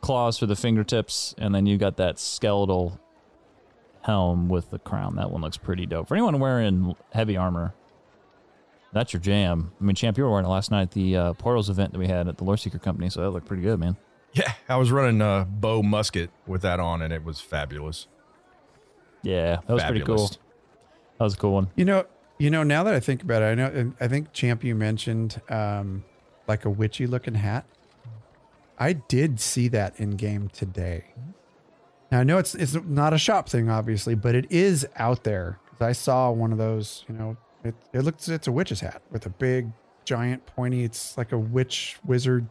claws 0.00 0.38
for 0.38 0.46
the 0.46 0.56
fingertips, 0.56 1.34
and 1.36 1.54
then 1.54 1.66
you 1.66 1.76
got 1.76 1.96
that 1.96 2.18
skeletal 2.18 2.98
helm 4.02 4.48
with 4.48 4.70
the 4.70 4.78
crown. 4.78 5.16
That 5.16 5.30
one 5.30 5.42
looks 5.42 5.56
pretty 5.56 5.86
dope. 5.86 6.08
For 6.08 6.14
anyone 6.14 6.38
wearing 6.38 6.94
heavy 7.12 7.36
armor, 7.36 7.74
that's 8.94 9.12
your 9.12 9.20
jam. 9.20 9.72
I 9.80 9.84
mean, 9.84 9.94
Champ, 9.94 10.16
you 10.16 10.24
were 10.24 10.30
wearing 10.30 10.46
it 10.46 10.48
last 10.48 10.70
night 10.70 10.82
at 10.82 10.90
the 10.92 11.16
uh, 11.16 11.32
Portals 11.34 11.68
event 11.68 11.92
that 11.92 11.98
we 11.98 12.06
had 12.06 12.28
at 12.28 12.38
the 12.38 12.44
Lore 12.44 12.56
Seeker 12.56 12.78
Company, 12.78 13.10
so 13.10 13.20
that 13.20 13.30
looked 13.30 13.46
pretty 13.46 13.62
good, 13.62 13.78
man. 13.78 13.96
Yeah, 14.32 14.52
I 14.68 14.76
was 14.76 14.90
running 14.90 15.20
a 15.20 15.46
bow 15.48 15.82
musket 15.82 16.30
with 16.46 16.62
that 16.62 16.80
on, 16.80 17.02
and 17.02 17.12
it 17.12 17.22
was 17.24 17.40
fabulous. 17.40 18.06
Yeah, 19.22 19.58
that 19.66 19.72
was 19.72 19.84
pretty 19.84 20.00
cool. 20.00 20.28
That 21.18 21.24
was 21.24 21.34
a 21.34 21.36
cool 21.36 21.52
one. 21.52 21.70
You 21.76 21.84
know, 21.84 22.04
you 22.38 22.50
know. 22.50 22.62
Now 22.62 22.82
that 22.84 22.94
I 22.94 23.00
think 23.00 23.22
about 23.22 23.42
it, 23.42 23.46
I 23.46 23.54
know. 23.54 23.92
I 24.00 24.08
think 24.08 24.32
Champ, 24.32 24.64
you 24.64 24.74
mentioned 24.74 25.40
um, 25.48 26.04
like 26.48 26.64
a 26.64 26.70
witchy 26.70 27.06
looking 27.06 27.34
hat. 27.34 27.64
I 28.78 28.94
did 28.94 29.38
see 29.38 29.68
that 29.68 29.98
in 30.00 30.12
game 30.16 30.48
today. 30.48 31.04
Now 32.10 32.20
I 32.20 32.24
know 32.24 32.38
it's 32.38 32.54
it's 32.56 32.74
not 32.74 33.12
a 33.12 33.18
shop 33.18 33.48
thing, 33.48 33.70
obviously, 33.70 34.14
but 34.16 34.34
it 34.34 34.50
is 34.50 34.86
out 34.96 35.24
there. 35.24 35.58
'Cause 35.70 35.80
I 35.88 35.92
saw 35.92 36.30
one 36.32 36.50
of 36.52 36.58
those. 36.58 37.04
You 37.08 37.14
know, 37.14 37.36
it 37.64 37.74
it 37.92 38.00
looks 38.00 38.28
it's 38.28 38.46
a 38.46 38.52
witch's 38.52 38.80
hat 38.80 39.02
with 39.10 39.26
a 39.26 39.30
big, 39.30 39.70
giant, 40.04 40.46
pointy. 40.46 40.84
It's 40.84 41.16
like 41.16 41.32
a 41.32 41.38
witch 41.38 41.98
wizard, 42.04 42.46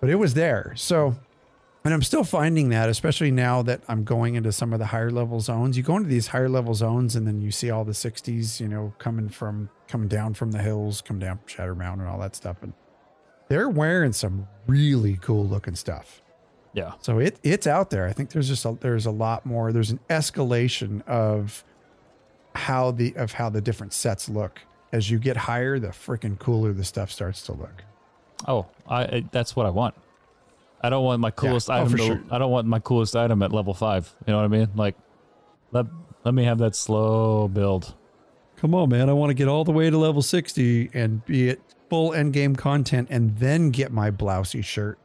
but 0.00 0.10
it 0.10 0.16
was 0.16 0.34
there. 0.34 0.72
So 0.76 1.16
and 1.84 1.92
I'm 1.92 2.02
still 2.02 2.22
finding 2.22 2.68
that, 2.68 2.88
especially 2.88 3.32
now 3.32 3.62
that 3.62 3.80
I'm 3.88 4.04
going 4.04 4.36
into 4.36 4.52
some 4.52 4.72
of 4.72 4.78
the 4.78 4.86
higher 4.86 5.10
level 5.10 5.40
zones. 5.40 5.76
You 5.76 5.82
go 5.82 5.96
into 5.96 6.08
these 6.08 6.28
higher 6.28 6.48
level 6.48 6.74
zones, 6.74 7.16
and 7.16 7.26
then 7.26 7.40
you 7.40 7.50
see 7.50 7.70
all 7.70 7.84
the 7.84 7.92
60s, 7.92 8.60
you 8.60 8.68
know, 8.68 8.94
coming 8.98 9.28
from 9.28 9.68
coming 9.88 10.06
down 10.06 10.34
from 10.34 10.52
the 10.52 10.62
hills, 10.62 11.00
come 11.00 11.18
down 11.18 11.38
from 11.38 11.48
Shattered 11.48 11.78
Mountain, 11.78 12.06
and 12.06 12.08
all 12.08 12.20
that 12.20 12.36
stuff. 12.36 12.62
And 12.62 12.72
they're 13.48 13.68
wearing 13.68 14.12
some 14.12 14.46
really 14.66 15.16
cool 15.16 15.44
looking 15.44 15.74
stuff. 15.74 16.22
Yeah. 16.72 16.92
So 17.00 17.18
it 17.18 17.38
it's 17.42 17.66
out 17.66 17.90
there. 17.90 18.06
I 18.06 18.12
think 18.12 18.30
there's 18.30 18.48
just 18.48 18.64
a, 18.64 18.78
there's 18.80 19.06
a 19.06 19.10
lot 19.10 19.44
more. 19.44 19.72
There's 19.72 19.90
an 19.90 20.00
escalation 20.08 21.06
of 21.08 21.64
how 22.54 22.90
the 22.90 23.14
of 23.16 23.32
how 23.32 23.48
the 23.50 23.60
different 23.60 23.92
sets 23.92 24.28
look. 24.28 24.60
As 24.92 25.10
you 25.10 25.18
get 25.18 25.36
higher, 25.36 25.78
the 25.78 25.88
freaking 25.88 26.38
cooler 26.38 26.72
the 26.72 26.84
stuff 26.84 27.10
starts 27.10 27.42
to 27.46 27.52
look. 27.52 27.82
Oh, 28.46 28.66
I, 28.86 29.02
I 29.02 29.24
that's 29.32 29.56
what 29.56 29.66
I 29.66 29.70
want. 29.70 29.94
I 30.82 30.90
don't 30.90 31.04
want 31.04 31.20
my 31.20 31.30
coolest 31.30 31.70
Oh, 31.70 31.74
item. 31.74 31.88
for 31.90 31.96
to- 31.98 32.04
sure. 32.04 32.20
I 32.30 32.38
don't 32.38 32.50
want 32.50 32.66
my 32.66 32.80
coolest 32.80 33.14
item 33.16 33.42
at 33.42 33.52
level 33.52 33.72
five. 33.72 34.12
You 34.26 34.32
know 34.32 34.38
what 34.38 34.44
I 34.44 34.48
mean? 34.48 34.68
Like, 34.74 34.96
let 35.70 35.86
let 36.24 36.34
me 36.34 36.44
have 36.44 36.58
that 36.58 36.74
slow 36.76 37.48
build. 37.48 37.94
Come 38.56 38.74
on, 38.74 38.90
man. 38.90 39.08
I 39.08 39.12
want 39.12 39.30
to 39.30 39.34
get 39.34 39.48
all 39.48 39.64
the 39.64 39.72
way 39.72 39.90
to 39.90 39.98
level 39.98 40.22
60 40.22 40.90
and 40.94 41.24
be 41.24 41.50
at 41.50 41.58
full 41.90 42.12
end 42.14 42.32
game 42.32 42.54
content 42.54 43.08
and 43.10 43.36
then 43.38 43.70
get 43.70 43.90
my 43.92 44.10
blousy 44.10 44.62
shirt. 44.64 44.98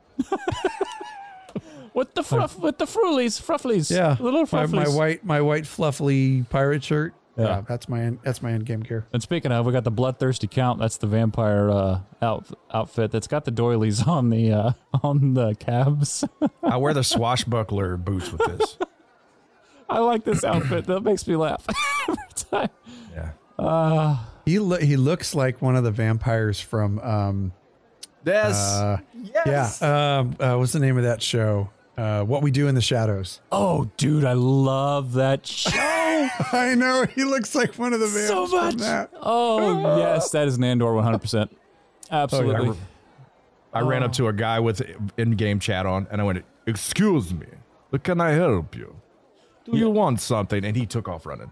With 1.93 2.13
the 2.13 2.21
fruff, 2.21 2.59
with 2.59 2.77
the 2.77 2.85
frulies, 2.85 3.41
frufflies. 3.41 3.89
Yeah. 3.95 4.15
little 4.19 4.41
My, 4.41 4.45
frufflies. 4.45 4.71
my 4.71 4.87
white 4.89 5.25
my 5.25 5.41
white 5.41 5.63
fluffly 5.63 6.47
pirate 6.49 6.83
shirt. 6.83 7.15
Yeah. 7.37 7.43
Yeah, 7.45 7.61
that's 7.67 7.87
my 7.87 8.01
end, 8.01 8.19
that's 8.23 8.41
my 8.41 8.51
end 8.51 8.65
game 8.65 8.79
gear. 8.81 9.05
And 9.13 9.21
speaking 9.21 9.51
of, 9.51 9.65
we 9.65 9.71
got 9.71 9.83
the 9.83 9.91
bloodthirsty 9.91 10.47
count. 10.47 10.79
That's 10.79 10.97
the 10.97 11.05
vampire 11.07 11.69
uh, 11.69 11.99
out, 12.21 12.47
outfit 12.73 13.11
that's 13.11 13.27
got 13.27 13.45
the 13.45 13.51
doilies 13.51 14.01
on 14.07 14.29
the 14.31 14.51
uh, 14.51 14.71
on 15.03 15.35
the 15.35 15.53
cabs. 15.55 16.23
I 16.63 16.77
wear 16.77 16.93
the 16.95 17.03
swashbuckler 17.03 17.95
boots 17.97 18.31
with 18.31 18.41
this. 18.57 18.77
I 19.89 19.99
like 19.99 20.23
this 20.23 20.43
outfit. 20.43 20.85
That 20.85 21.01
makes 21.01 21.27
me 21.27 21.35
laugh 21.35 21.65
every 22.09 22.17
time. 22.35 22.69
Yeah. 23.59 24.17
He 24.45 24.59
lo- 24.59 24.79
he 24.79 24.97
looks 24.97 25.35
like 25.35 25.61
one 25.61 25.75
of 25.75 25.83
the 25.83 25.91
vampires 25.91 26.59
from 26.59 26.99
um 26.99 27.51
Yes. 28.25 28.55
uh 28.57 28.97
yes. 29.45 29.79
yeah 29.81 30.17
um 30.19 30.35
uh, 30.39 30.55
what's 30.57 30.71
the 30.73 30.79
name 30.79 30.97
of 30.97 31.03
that 31.03 31.21
show? 31.21 31.69
Uh, 31.97 32.23
what 32.23 32.43
we 32.43 32.51
do 32.51 32.67
in 32.67 32.75
the 32.75 32.81
shadows. 32.81 33.41
Oh, 33.51 33.89
dude, 33.97 34.23
I 34.23 34.33
love 34.33 35.13
that 35.13 35.47
show 35.47 35.71
I 36.53 36.75
know 36.77 37.05
he 37.05 37.23
looks 37.23 37.55
like 37.55 37.73
one 37.79 37.91
of 37.93 37.99
the 37.99 38.05
vamps 38.07 38.27
so 38.27 38.47
much. 38.47 38.73
from 38.73 38.81
that. 38.81 39.09
Oh, 39.19 39.97
yes, 39.97 40.29
that 40.29 40.47
is 40.47 40.57
a 40.57 40.59
Nandor 40.59 40.93
100%. 40.93 41.49
Absolutely. 42.11 42.77
I 43.73 43.81
ran 43.81 44.03
up 44.03 44.13
to 44.13 44.27
a 44.27 44.33
guy 44.33 44.59
with 44.59 44.81
in-game 45.17 45.59
chat 45.59 45.85
on, 45.85 46.07
and 46.09 46.21
I 46.21 46.23
went, 46.23 46.43
"Excuse 46.65 47.33
me, 47.33 47.45
but 47.91 48.03
can 48.03 48.19
I 48.21 48.31
help 48.31 48.75
you? 48.75 48.95
Do 49.65 49.77
you 49.77 49.89
want 49.89 50.21
something?" 50.21 50.63
And 50.65 50.75
he 50.75 50.85
took 50.85 51.07
off 51.07 51.25
running, 51.25 51.51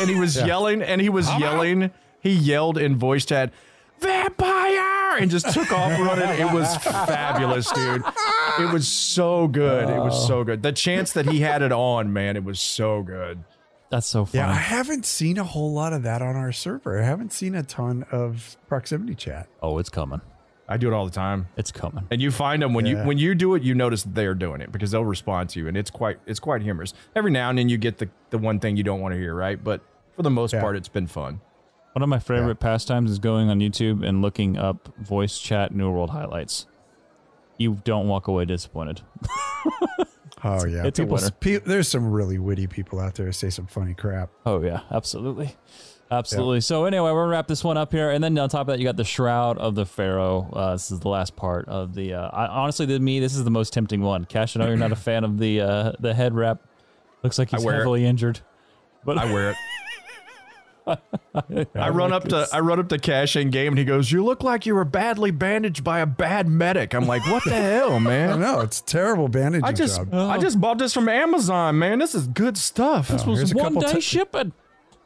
and 0.00 0.08
he 0.10 0.16
was 0.18 0.36
yelling, 0.46 0.82
and 0.82 1.00
he 1.00 1.08
was 1.08 1.28
yelling. 1.38 1.90
He 2.20 2.32
yelled 2.32 2.78
in 2.78 2.96
voice 2.96 3.24
chat, 3.24 3.52
"Vampire!" 4.00 5.16
and 5.18 5.30
just 5.30 5.50
took 5.52 5.72
off 5.72 5.98
running. 5.98 6.28
It 6.40 6.52
was 6.52 6.76
fabulous, 6.76 7.70
dude. 7.72 8.02
It 8.58 8.72
was 8.72 8.88
so 8.88 9.48
good. 9.48 9.88
It 9.88 9.98
was 9.98 10.26
so 10.26 10.38
oh. 10.38 10.44
good. 10.44 10.62
The 10.62 10.72
chance 10.72 11.12
that 11.12 11.26
he 11.26 11.40
had 11.40 11.62
it 11.62 11.72
on, 11.72 12.12
man, 12.12 12.36
it 12.36 12.44
was 12.44 12.60
so 12.60 13.02
good. 13.02 13.44
That's 13.90 14.06
so 14.06 14.24
fun. 14.24 14.40
Yeah, 14.40 14.50
I 14.50 14.54
haven't 14.54 15.06
seen 15.06 15.38
a 15.38 15.44
whole 15.44 15.72
lot 15.72 15.92
of 15.92 16.02
that 16.02 16.20
on 16.22 16.34
our 16.36 16.52
server. 16.52 17.00
I 17.00 17.04
haven't 17.04 17.32
seen 17.32 17.54
a 17.54 17.62
ton 17.62 18.04
of 18.10 18.56
proximity 18.68 19.14
chat. 19.14 19.48
oh, 19.62 19.78
it's 19.78 19.88
coming. 19.88 20.20
I 20.68 20.76
do 20.78 20.88
it 20.88 20.94
all 20.94 21.04
the 21.04 21.12
time. 21.12 21.46
It's 21.56 21.70
coming. 21.70 22.08
And 22.10 22.20
you 22.20 22.32
find 22.32 22.60
them 22.60 22.74
when 22.74 22.86
you 22.86 22.96
when 22.98 23.18
you 23.18 23.36
do 23.36 23.54
it, 23.54 23.62
you 23.62 23.74
notice 23.74 24.02
they 24.02 24.26
are 24.26 24.34
doing 24.34 24.60
it 24.60 24.72
because 24.72 24.90
they'll 24.90 25.04
respond 25.04 25.50
to 25.50 25.60
you, 25.60 25.68
and 25.68 25.76
it's 25.76 25.90
quite 25.90 26.18
it's 26.26 26.40
quite 26.40 26.60
humorous. 26.62 26.92
Every 27.14 27.30
now 27.30 27.50
and 27.50 27.58
then 27.58 27.68
you 27.68 27.78
get 27.78 27.98
the 27.98 28.08
the 28.30 28.38
one 28.38 28.58
thing 28.58 28.76
you 28.76 28.82
don't 28.82 29.00
want 29.00 29.14
to 29.14 29.18
hear, 29.20 29.32
right? 29.32 29.62
But 29.62 29.82
for 30.16 30.22
the 30.22 30.30
most 30.30 30.54
Yeah. 30.54 30.60
part, 30.60 30.76
it's 30.76 30.88
been 30.88 31.06
fun. 31.06 31.40
One 31.92 32.02
of 32.02 32.08
my 32.08 32.18
favorite 32.18 32.58
pastimes 32.58 33.10
is 33.10 33.18
going 33.18 33.48
on 33.48 33.60
YouTube 33.60 34.06
and 34.06 34.20
looking 34.20 34.58
up 34.58 34.92
voice 34.98 35.38
chat 35.38 35.72
New 35.72 35.90
World 35.90 36.10
highlights. 36.10 36.66
You 37.58 37.78
don't 37.84 38.08
walk 38.08 38.28
away 38.28 38.44
disappointed. 38.44 39.00
Oh 40.44 40.64
yeah, 40.66 40.84
it's 40.84 40.98
a 40.98 41.02
people, 41.02 41.16
winner. 41.16 41.30
pe- 41.30 41.58
there's 41.58 41.88
some 41.88 42.12
really 42.12 42.38
witty 42.38 42.66
people 42.66 43.00
out 43.00 43.14
there 43.14 43.26
who 43.26 43.32
say 43.32 43.50
some 43.50 43.66
funny 43.66 43.94
crap. 43.94 44.30
Oh 44.44 44.62
yeah, 44.62 44.80
absolutely, 44.92 45.56
absolutely. 46.10 46.60
So 46.60 46.84
anyway, 46.84 47.10
we're 47.10 47.22
gonna 47.22 47.30
wrap 47.30 47.48
this 47.48 47.64
one 47.64 47.76
up 47.76 47.90
here, 47.90 48.10
and 48.10 48.22
then 48.22 48.38
on 48.38 48.48
top 48.48 48.60
of 48.62 48.66
that, 48.68 48.78
you 48.78 48.84
got 48.84 48.96
the 48.96 49.02
Shroud 49.04 49.56
of 49.58 49.74
the 49.74 49.86
Pharaoh. 49.86 50.48
Uh, 50.52 50.72
this 50.72 50.90
is 50.90 51.00
the 51.00 51.08
last 51.08 51.34
part 51.36 51.66
of 51.68 51.94
the. 51.94 52.14
Uh, 52.14 52.28
I, 52.28 52.46
honestly, 52.46 52.86
to 52.86 52.98
me, 52.98 53.18
this 53.18 53.34
is 53.34 53.42
the 53.44 53.50
most 53.50 53.72
tempting 53.72 54.02
one. 54.02 54.24
Cash, 54.26 54.56
I 54.56 54.60
know 54.60 54.68
you're 54.68 54.76
not 54.76 54.92
a 54.92 54.96
fan 54.96 55.24
of 55.24 55.38
the 55.38 55.62
uh, 55.62 55.92
the 55.98 56.14
head 56.14 56.34
wrap. 56.34 56.60
Looks 57.24 57.38
like 57.38 57.50
he's 57.50 57.64
wear 57.64 57.76
it. 57.76 57.78
heavily 57.78 58.04
injured. 58.04 58.38
But 59.04 59.18
I 59.18 59.32
wear 59.32 59.50
it. 59.50 59.56
I 61.74 61.88
run 61.90 62.10
like 62.10 62.12
up 62.12 62.28
to. 62.28 62.48
I 62.52 62.60
run 62.60 62.78
up 62.78 62.88
to 62.90 62.98
Cash 62.98 63.34
in 63.36 63.50
game, 63.50 63.68
and 63.72 63.78
he 63.78 63.84
goes, 63.84 64.12
"You 64.12 64.24
look 64.24 64.42
like 64.42 64.66
you 64.66 64.74
were 64.74 64.84
badly 64.84 65.30
bandaged 65.30 65.82
by 65.82 65.98
a 65.98 66.06
bad 66.06 66.48
medic." 66.48 66.94
I'm 66.94 67.06
like, 67.06 67.26
"What 67.26 67.44
the 67.44 67.50
hell, 67.54 67.98
man?" 68.00 68.40
No, 68.40 68.60
it's 68.60 68.80
terrible 68.80 69.28
bandaging 69.28 69.64
I 69.64 69.72
just 69.72 69.96
job. 69.96 70.14
I 70.14 70.38
just 70.38 70.60
bought 70.60 70.78
this 70.78 70.94
from 70.94 71.08
Amazon, 71.08 71.78
man. 71.78 71.98
This 71.98 72.14
is 72.14 72.26
good 72.28 72.56
stuff. 72.56 73.08
this 73.08 73.22
here's 73.24 73.40
was 73.40 73.52
a 73.52 73.56
one 73.56 73.74
couple 73.74 73.80
day 73.82 73.94
ti- 73.94 74.00
shipping. 74.00 74.52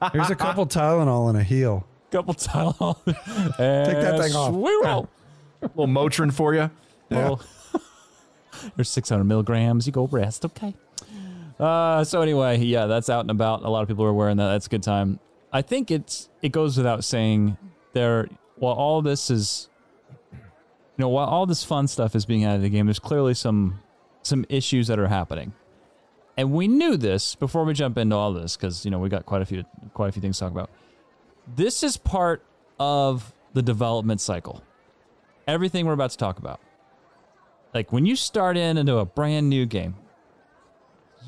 Here's 0.12 0.30
a 0.30 0.34
couple 0.34 0.66
Tylenol 0.66 1.28
and 1.28 1.36
a 1.38 1.42
heel. 1.42 1.86
Couple 2.10 2.32
Tylenol. 2.32 2.96
Take 3.04 3.16
that 4.00 4.18
thing 4.18 4.34
off. 4.34 4.54
We 4.54 4.70
roll. 4.82 5.10
little 5.60 5.86
Motrin 5.86 6.32
for 6.32 6.54
you. 6.54 6.70
Well, 7.10 7.42
there's 8.76 8.88
600 8.88 9.24
milligrams. 9.24 9.86
You 9.86 9.92
go 9.92 10.06
rest, 10.06 10.46
okay? 10.46 10.74
Uh, 11.58 12.02
so 12.04 12.22
anyway, 12.22 12.58
yeah, 12.60 12.86
that's 12.86 13.10
out 13.10 13.20
and 13.20 13.30
about. 13.30 13.62
A 13.62 13.68
lot 13.68 13.82
of 13.82 13.88
people 13.88 14.06
are 14.06 14.12
wearing 14.14 14.38
that. 14.38 14.52
That's 14.52 14.66
a 14.66 14.70
good 14.70 14.82
time. 14.82 15.18
I 15.52 15.62
think 15.62 15.90
it's 15.90 16.28
it 16.42 16.52
goes 16.52 16.76
without 16.76 17.04
saying 17.04 17.56
there. 17.92 18.28
While 18.56 18.74
all 18.74 19.00
this 19.00 19.30
is, 19.30 19.70
you 20.32 20.38
know, 20.98 21.08
while 21.08 21.26
all 21.26 21.46
this 21.46 21.64
fun 21.64 21.88
stuff 21.88 22.14
is 22.14 22.26
being 22.26 22.44
added 22.44 22.58
to 22.58 22.62
the 22.64 22.68
game, 22.68 22.86
there's 22.86 22.98
clearly 22.98 23.34
some 23.34 23.80
some 24.22 24.44
issues 24.48 24.88
that 24.88 24.98
are 24.98 25.08
happening, 25.08 25.54
and 26.36 26.52
we 26.52 26.68
knew 26.68 26.96
this 26.96 27.34
before 27.34 27.64
we 27.64 27.72
jump 27.72 27.96
into 27.96 28.14
all 28.14 28.32
this 28.32 28.56
because 28.56 28.84
you 28.84 28.90
know 28.90 28.98
we 28.98 29.08
got 29.08 29.24
quite 29.26 29.42
a 29.42 29.46
few 29.46 29.64
quite 29.94 30.08
a 30.08 30.12
few 30.12 30.22
things 30.22 30.38
to 30.38 30.44
talk 30.44 30.52
about. 30.52 30.70
This 31.56 31.82
is 31.82 31.96
part 31.96 32.44
of 32.78 33.32
the 33.54 33.62
development 33.62 34.20
cycle. 34.20 34.62
Everything 35.48 35.86
we're 35.86 35.94
about 35.94 36.10
to 36.10 36.18
talk 36.18 36.38
about 36.38 36.60
like 37.74 37.92
when 37.92 38.06
you 38.06 38.16
start 38.16 38.56
in 38.56 38.78
into 38.78 38.96
a 38.96 39.04
brand 39.04 39.48
new 39.48 39.66
game 39.66 39.94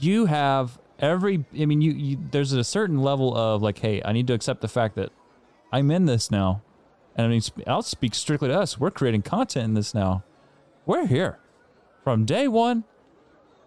you 0.00 0.26
have 0.26 0.78
every 1.02 1.44
i 1.60 1.66
mean 1.66 1.82
you, 1.82 1.92
you 1.92 2.18
there's 2.30 2.52
a 2.52 2.64
certain 2.64 3.02
level 3.02 3.36
of 3.36 3.60
like 3.60 3.78
hey 3.78 4.00
i 4.04 4.12
need 4.12 4.26
to 4.26 4.32
accept 4.32 4.60
the 4.60 4.68
fact 4.68 4.94
that 4.94 5.10
i'm 5.72 5.90
in 5.90 6.06
this 6.06 6.30
now. 6.30 6.62
And 7.14 7.26
i 7.26 7.28
mean 7.28 7.42
i'll 7.66 7.82
speak 7.82 8.14
strictly 8.14 8.48
to 8.48 8.58
us. 8.58 8.78
We're 8.78 8.90
creating 8.90 9.22
content 9.22 9.64
in 9.64 9.74
this 9.74 9.92
now. 9.92 10.24
We're 10.86 11.06
here 11.06 11.38
from 12.04 12.24
day 12.24 12.48
one 12.48 12.84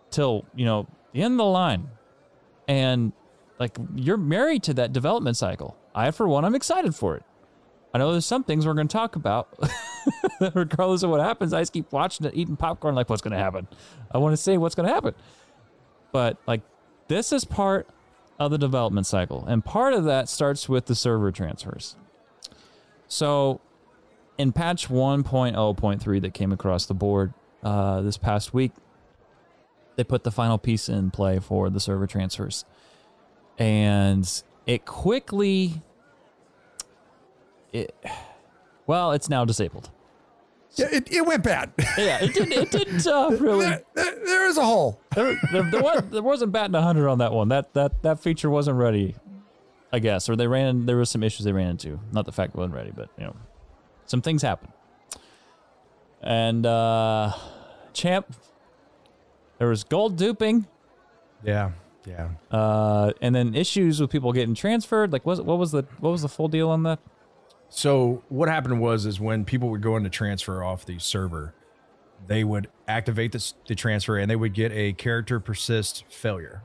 till 0.10 0.46
you 0.56 0.66
know 0.66 0.88
the 1.14 1.22
end 1.22 1.34
of 1.34 1.38
the 1.38 1.46
line. 1.46 1.90
And 2.68 3.12
like 3.60 3.78
you're 3.96 4.18
married 4.18 4.64
to 4.64 4.74
that 4.76 4.94
development 4.94 5.38
cycle. 5.38 5.78
I 5.94 6.10
for 6.12 6.28
one 6.28 6.44
i'm 6.44 6.56
excited 6.56 6.96
for 6.96 7.16
it. 7.16 7.24
I 7.96 7.98
know 7.98 8.12
there's 8.12 8.26
some 8.26 8.44
things 8.44 8.68
we're 8.68 8.74
going 8.74 8.90
to 8.90 8.92
talk 8.92 9.16
about. 9.16 9.58
Regardless 10.54 11.04
of 11.04 11.12
what 11.12 11.22
happens, 11.22 11.54
I 11.54 11.62
just 11.62 11.72
keep 11.72 11.94
watching 11.94 12.26
it, 12.26 12.34
eating 12.36 12.58
popcorn, 12.58 12.94
like, 12.94 13.10
what's 13.10 13.22
going 13.22 13.32
to 13.32 13.38
happen? 13.38 13.70
I 14.12 14.18
want 14.18 14.34
to 14.34 14.38
see 14.38 14.58
what's 14.58 14.76
going 14.76 14.86
to 14.90 14.94
happen. 14.94 15.16
But, 16.12 16.38
like, 16.46 16.60
this 17.08 17.32
is 17.32 17.46
part 17.46 17.88
of 18.40 18.52
the 18.52 18.58
development 18.58 19.08
cycle. 19.08 19.46
And 19.46 19.64
part 19.64 19.94
of 19.94 20.04
that 20.06 20.30
starts 20.30 20.68
with 20.68 20.86
the 20.86 20.96
server 20.96 21.32
transfers. 21.32 21.96
So, 23.08 23.62
in 24.38 24.52
patch 24.52 24.90
1.0.3 24.90 26.22
that 26.22 26.34
came 26.34 26.52
across 26.52 26.86
the 26.86 26.94
board 26.94 27.34
uh, 27.64 28.02
this 28.02 28.18
past 28.18 28.54
week, 28.54 28.72
they 29.96 30.04
put 30.04 30.24
the 30.24 30.32
final 30.32 30.58
piece 30.58 30.90
in 30.90 31.12
play 31.12 31.40
for 31.40 31.70
the 31.70 31.80
server 31.80 32.08
transfers. 32.08 32.66
And 33.58 34.30
it 34.66 34.86
quickly. 34.86 35.82
It, 37.72 37.96
well, 38.88 39.12
it's 39.12 39.30
now 39.30 39.46
disabled. 39.46 39.90
Yeah, 40.76 40.88
it, 40.92 41.12
it 41.12 41.26
went 41.26 41.44
bad. 41.44 41.72
Yeah, 41.98 42.24
it 42.24 42.34
didn't. 42.34 42.52
It 42.54 42.72
didn't 42.72 43.08
uh, 43.08 43.30
really. 43.40 43.66
there, 43.66 43.84
there- 43.94 44.12
there 44.26 44.48
is 44.48 44.58
a 44.58 44.66
hole. 44.66 45.00
There, 45.16 45.40
there, 45.52 45.64
there, 45.72 45.82
was, 45.84 46.04
there 46.12 46.22
wasn't 46.24 46.52
batting 46.52 46.74
hundred 46.74 47.08
on 47.10 47.20
that 47.20 47.32
one. 47.32 47.48
That 47.50 47.74
that 47.74 48.02
that 48.04 48.20
feature 48.20 48.50
wasn't 48.50 48.78
ready, 48.78 49.16
I 49.94 50.00
guess, 50.00 50.28
or 50.30 50.36
they 50.36 50.48
ran. 50.48 50.86
There 50.86 50.98
was 50.98 51.10
some 51.10 51.24
issues 51.24 51.46
they 51.46 51.52
ran 51.54 51.70
into. 51.72 52.00
Not 52.12 52.26
the 52.26 52.32
fact 52.32 52.54
it 52.56 52.58
wasn't 52.58 52.76
ready, 52.76 52.92
but 52.96 53.10
you 53.18 53.24
know, 53.26 53.36
some 54.08 54.22
things 54.22 54.42
happen. 54.42 54.70
And 56.22 56.66
uh 56.66 57.34
champ, 57.94 58.34
there 59.60 59.68
was 59.68 59.84
gold 59.84 60.18
duping, 60.18 60.66
Yeah, 61.44 61.72
yeah. 62.06 62.30
uh, 62.52 63.12
and 63.22 63.34
then 63.36 63.54
issues 63.56 64.02
with 64.02 64.10
people 64.10 64.34
getting 64.34 64.56
transferred. 64.56 65.14
Like, 65.14 65.26
was 65.26 65.40
what 65.42 65.58
was 65.58 65.72
the 65.72 65.84
what 66.00 66.10
was 66.10 66.24
the 66.24 66.30
full 66.30 66.48
deal 66.48 66.70
on 66.70 66.84
that? 66.84 67.00
So 67.76 68.24
what 68.30 68.48
happened 68.48 68.80
was 68.80 69.06
is 69.06 69.20
when 69.20 69.44
people 69.44 69.70
would 69.72 69.82
go 69.82 69.98
in 69.98 70.06
to 70.06 70.10
transfer 70.10 70.64
off 70.64 70.86
the 70.86 70.98
server, 70.98 71.54
they 72.26 72.42
would 72.42 72.70
activate 72.88 73.34
this, 73.34 73.54
the 73.68 73.76
transfer 73.76 74.18
and 74.18 74.32
they 74.32 74.38
would 74.38 74.54
get 74.54 74.72
a 74.72 74.94
character 74.94 75.42
persist 75.42 76.06
failure 76.08 76.64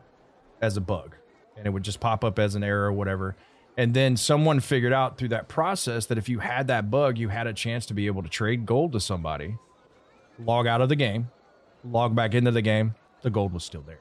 as 0.63 0.77
a 0.77 0.81
bug, 0.81 1.17
and 1.57 1.67
it 1.67 1.71
would 1.71 1.83
just 1.83 1.99
pop 1.99 2.25
up 2.25 2.39
as 2.39 2.55
an 2.55 2.63
error 2.63 2.87
or 2.87 2.93
whatever. 2.93 3.35
And 3.77 3.93
then 3.93 4.17
someone 4.17 4.61
figured 4.61 4.93
out 4.93 5.19
through 5.19 5.31
that 5.31 5.49
process 5.49 6.07
that 6.07 6.17
if 6.17 6.29
you 6.29 6.39
had 6.39 6.69
that 6.69 6.93
bug, 6.93 7.19
you 7.19 7.29
had 7.29 7.49
a 7.49 7.53
chance 7.53 7.87
to 7.87 7.95
be 7.95 8.07
able 8.07 8.23
to 8.23 8.29
trade 8.29 8.65
gold 8.65 8.93
to 8.93 9.01
somebody, 9.01 9.57
log 10.39 10.69
out 10.69 10.81
of 10.81 10.89
the 10.89 10.97
game, 10.97 11.29
log 11.83 12.15
back 12.15 12.35
into 12.35 12.53
the 12.53 12.63
game, 12.63 12.95
the 13.23 13.31
gold 13.31 13.53
was 13.53 13.65
still 13.65 13.83
there. 13.83 13.99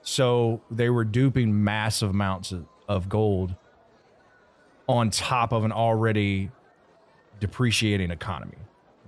So 0.00 0.62
they 0.70 0.88
were 0.88 1.04
duping 1.04 1.62
massive 1.62 2.08
amounts 2.08 2.52
of, 2.52 2.64
of 2.88 3.10
gold 3.10 3.54
on 4.88 5.10
top 5.10 5.52
of 5.52 5.64
an 5.64 5.72
already 5.72 6.50
depreciating 7.40 8.10
economy, 8.10 8.58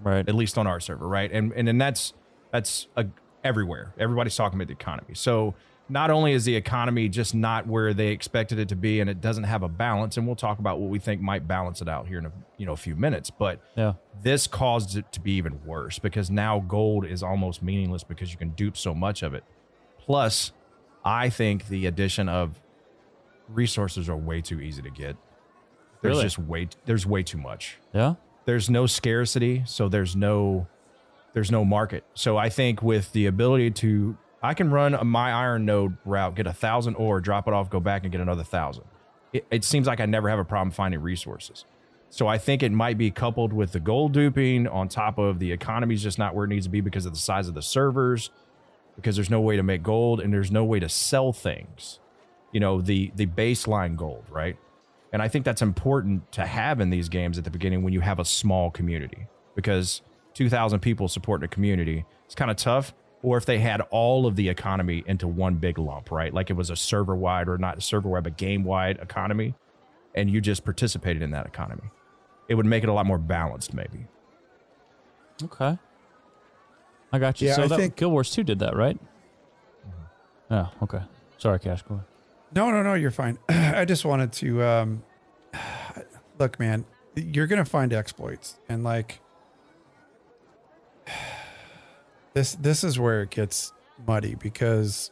Right. 0.02 0.28
at 0.28 0.34
least 0.34 0.58
on 0.58 0.66
our 0.66 0.80
server, 0.80 1.06
right? 1.06 1.30
And 1.30 1.52
and 1.52 1.66
then 1.66 1.78
that's 1.78 2.12
that's 2.50 2.88
uh 2.96 3.04
everywhere. 3.42 3.92
Everybody's 3.98 4.36
talking 4.36 4.58
about 4.58 4.68
the 4.68 4.72
economy. 4.74 5.14
So 5.14 5.54
not 5.88 6.10
only 6.10 6.32
is 6.32 6.46
the 6.46 6.56
economy 6.56 7.10
just 7.10 7.34
not 7.34 7.66
where 7.66 7.92
they 7.92 8.08
expected 8.08 8.58
it 8.58 8.68
to 8.70 8.76
be, 8.76 9.00
and 9.00 9.10
it 9.10 9.20
doesn't 9.20 9.44
have 9.44 9.62
a 9.62 9.68
balance, 9.68 10.16
and 10.16 10.26
we'll 10.26 10.34
talk 10.36 10.58
about 10.58 10.78
what 10.80 10.88
we 10.88 10.98
think 10.98 11.20
might 11.20 11.46
balance 11.46 11.82
it 11.82 11.88
out 11.88 12.06
here 12.08 12.18
in 12.18 12.26
a 12.26 12.32
you 12.56 12.64
know 12.66 12.72
a 12.72 12.76
few 12.76 12.96
minutes, 12.96 13.30
but 13.30 13.60
Yeah. 13.76 13.94
this 14.22 14.46
caused 14.46 14.96
it 14.96 15.12
to 15.12 15.20
be 15.20 15.32
even 15.32 15.60
worse 15.64 15.98
because 15.98 16.30
now 16.30 16.60
gold 16.60 17.04
is 17.06 17.22
almost 17.22 17.62
meaningless 17.62 18.02
because 18.04 18.32
you 18.32 18.38
can 18.38 18.50
dupe 18.50 18.76
so 18.76 18.94
much 18.94 19.22
of 19.22 19.34
it. 19.34 19.44
Plus, 19.98 20.52
I 21.04 21.28
think 21.28 21.68
the 21.68 21.84
addition 21.86 22.28
of 22.30 22.60
resources 23.48 24.08
are 24.08 24.16
way 24.16 24.40
too 24.40 24.60
easy 24.60 24.80
to 24.82 24.90
get. 24.90 25.16
There's 26.04 26.16
Really? 26.16 26.24
just 26.24 26.38
way 26.38 26.68
there's 26.84 27.06
way 27.06 27.22
too 27.22 27.38
much. 27.38 27.78
Yeah. 27.94 28.14
There's 28.44 28.68
no 28.68 28.84
scarcity, 28.86 29.62
so 29.66 29.88
there's 29.88 30.14
no 30.14 30.66
there's 31.32 31.50
no 31.50 31.64
market. 31.64 32.04
So 32.12 32.36
I 32.36 32.50
think 32.50 32.82
with 32.82 33.12
the 33.12 33.24
ability 33.26 33.70
to 33.72 34.16
I 34.42 34.52
can 34.52 34.70
run 34.70 34.92
a 34.92 35.02
my 35.02 35.32
iron 35.32 35.64
node 35.64 35.96
route, 36.04 36.34
get 36.36 36.46
a 36.46 36.52
thousand 36.52 36.96
ore, 36.96 37.20
drop 37.22 37.48
it 37.48 37.54
off, 37.54 37.70
go 37.70 37.80
back 37.80 38.02
and 38.02 38.12
get 38.12 38.20
another 38.20 38.44
thousand. 38.44 38.84
It, 39.32 39.46
it 39.50 39.64
seems 39.64 39.86
like 39.86 39.98
I 39.98 40.04
never 40.06 40.28
have 40.28 40.38
a 40.38 40.44
problem 40.44 40.70
finding 40.70 41.00
resources. 41.00 41.64
So 42.10 42.28
I 42.28 42.36
think 42.36 42.62
it 42.62 42.70
might 42.70 42.98
be 42.98 43.10
coupled 43.10 43.54
with 43.54 43.72
the 43.72 43.80
gold 43.80 44.12
duping 44.12 44.68
on 44.68 44.88
top 44.88 45.16
of 45.18 45.38
the 45.38 45.50
economy's 45.52 46.02
just 46.02 46.18
not 46.18 46.34
where 46.34 46.44
it 46.44 46.48
needs 46.48 46.66
to 46.66 46.70
be 46.70 46.82
because 46.82 47.06
of 47.06 47.12
the 47.14 47.18
size 47.18 47.48
of 47.48 47.54
the 47.54 47.62
servers, 47.62 48.30
because 48.94 49.16
there's 49.16 49.30
no 49.30 49.40
way 49.40 49.56
to 49.56 49.62
make 49.62 49.82
gold 49.82 50.20
and 50.20 50.32
there's 50.34 50.52
no 50.52 50.64
way 50.64 50.78
to 50.78 50.88
sell 50.90 51.32
things. 51.32 51.98
You 52.52 52.60
know, 52.60 52.82
the 52.82 53.10
the 53.16 53.26
baseline 53.26 53.96
gold, 53.96 54.24
right? 54.30 54.56
And 55.14 55.22
I 55.22 55.28
think 55.28 55.44
that's 55.44 55.62
important 55.62 56.32
to 56.32 56.44
have 56.44 56.80
in 56.80 56.90
these 56.90 57.08
games 57.08 57.38
at 57.38 57.44
the 57.44 57.50
beginning 57.50 57.84
when 57.84 57.92
you 57.92 58.00
have 58.00 58.18
a 58.18 58.24
small 58.24 58.72
community 58.72 59.28
because 59.54 60.02
2,000 60.34 60.80
people 60.80 61.06
supporting 61.06 61.44
a 61.44 61.48
community 61.48 62.04
is 62.28 62.34
kind 62.34 62.50
of 62.50 62.56
tough. 62.56 62.92
Or 63.22 63.36
if 63.36 63.46
they 63.46 63.60
had 63.60 63.80
all 63.92 64.26
of 64.26 64.34
the 64.34 64.48
economy 64.48 65.04
into 65.06 65.28
one 65.28 65.54
big 65.54 65.78
lump, 65.78 66.10
right? 66.10 66.34
Like 66.34 66.50
it 66.50 66.54
was 66.54 66.68
a 66.68 66.74
server 66.74 67.14
wide 67.14 67.48
or 67.48 67.56
not 67.58 67.80
server 67.80 68.08
wide, 68.08 68.24
but 68.24 68.36
game 68.36 68.64
wide 68.64 68.98
economy, 69.00 69.54
and 70.16 70.28
you 70.28 70.40
just 70.40 70.64
participated 70.64 71.22
in 71.22 71.30
that 71.30 71.46
economy. 71.46 71.88
It 72.48 72.56
would 72.56 72.66
make 72.66 72.82
it 72.82 72.88
a 72.88 72.92
lot 72.92 73.06
more 73.06 73.16
balanced, 73.16 73.72
maybe. 73.72 74.08
Okay. 75.44 75.78
I 77.12 77.18
got 77.20 77.40
you. 77.40 77.46
Yeah, 77.48 77.54
so 77.54 77.62
I 77.62 77.66
that 77.68 77.76
think- 77.76 77.94
Guild 77.94 78.10
Wars 78.10 78.32
2 78.32 78.42
did 78.42 78.58
that, 78.58 78.74
right? 78.74 78.98
Oh, 80.50 80.72
okay. 80.82 81.02
Sorry, 81.38 81.60
Cash. 81.60 81.82
Go 81.82 81.94
ahead. 81.94 82.06
No, 82.54 82.70
no, 82.70 82.82
no, 82.82 82.94
you're 82.94 83.10
fine. 83.10 83.38
I 83.48 83.84
just 83.84 84.04
wanted 84.04 84.32
to 84.34 84.62
um 84.62 85.02
look, 86.38 86.58
man, 86.58 86.84
you're 87.14 87.46
gonna 87.46 87.64
find 87.64 87.92
exploits 87.92 88.58
and 88.68 88.84
like 88.84 89.20
this 92.34 92.54
this 92.54 92.84
is 92.84 92.98
where 92.98 93.22
it 93.22 93.30
gets 93.30 93.72
muddy 94.06 94.34
because 94.34 95.10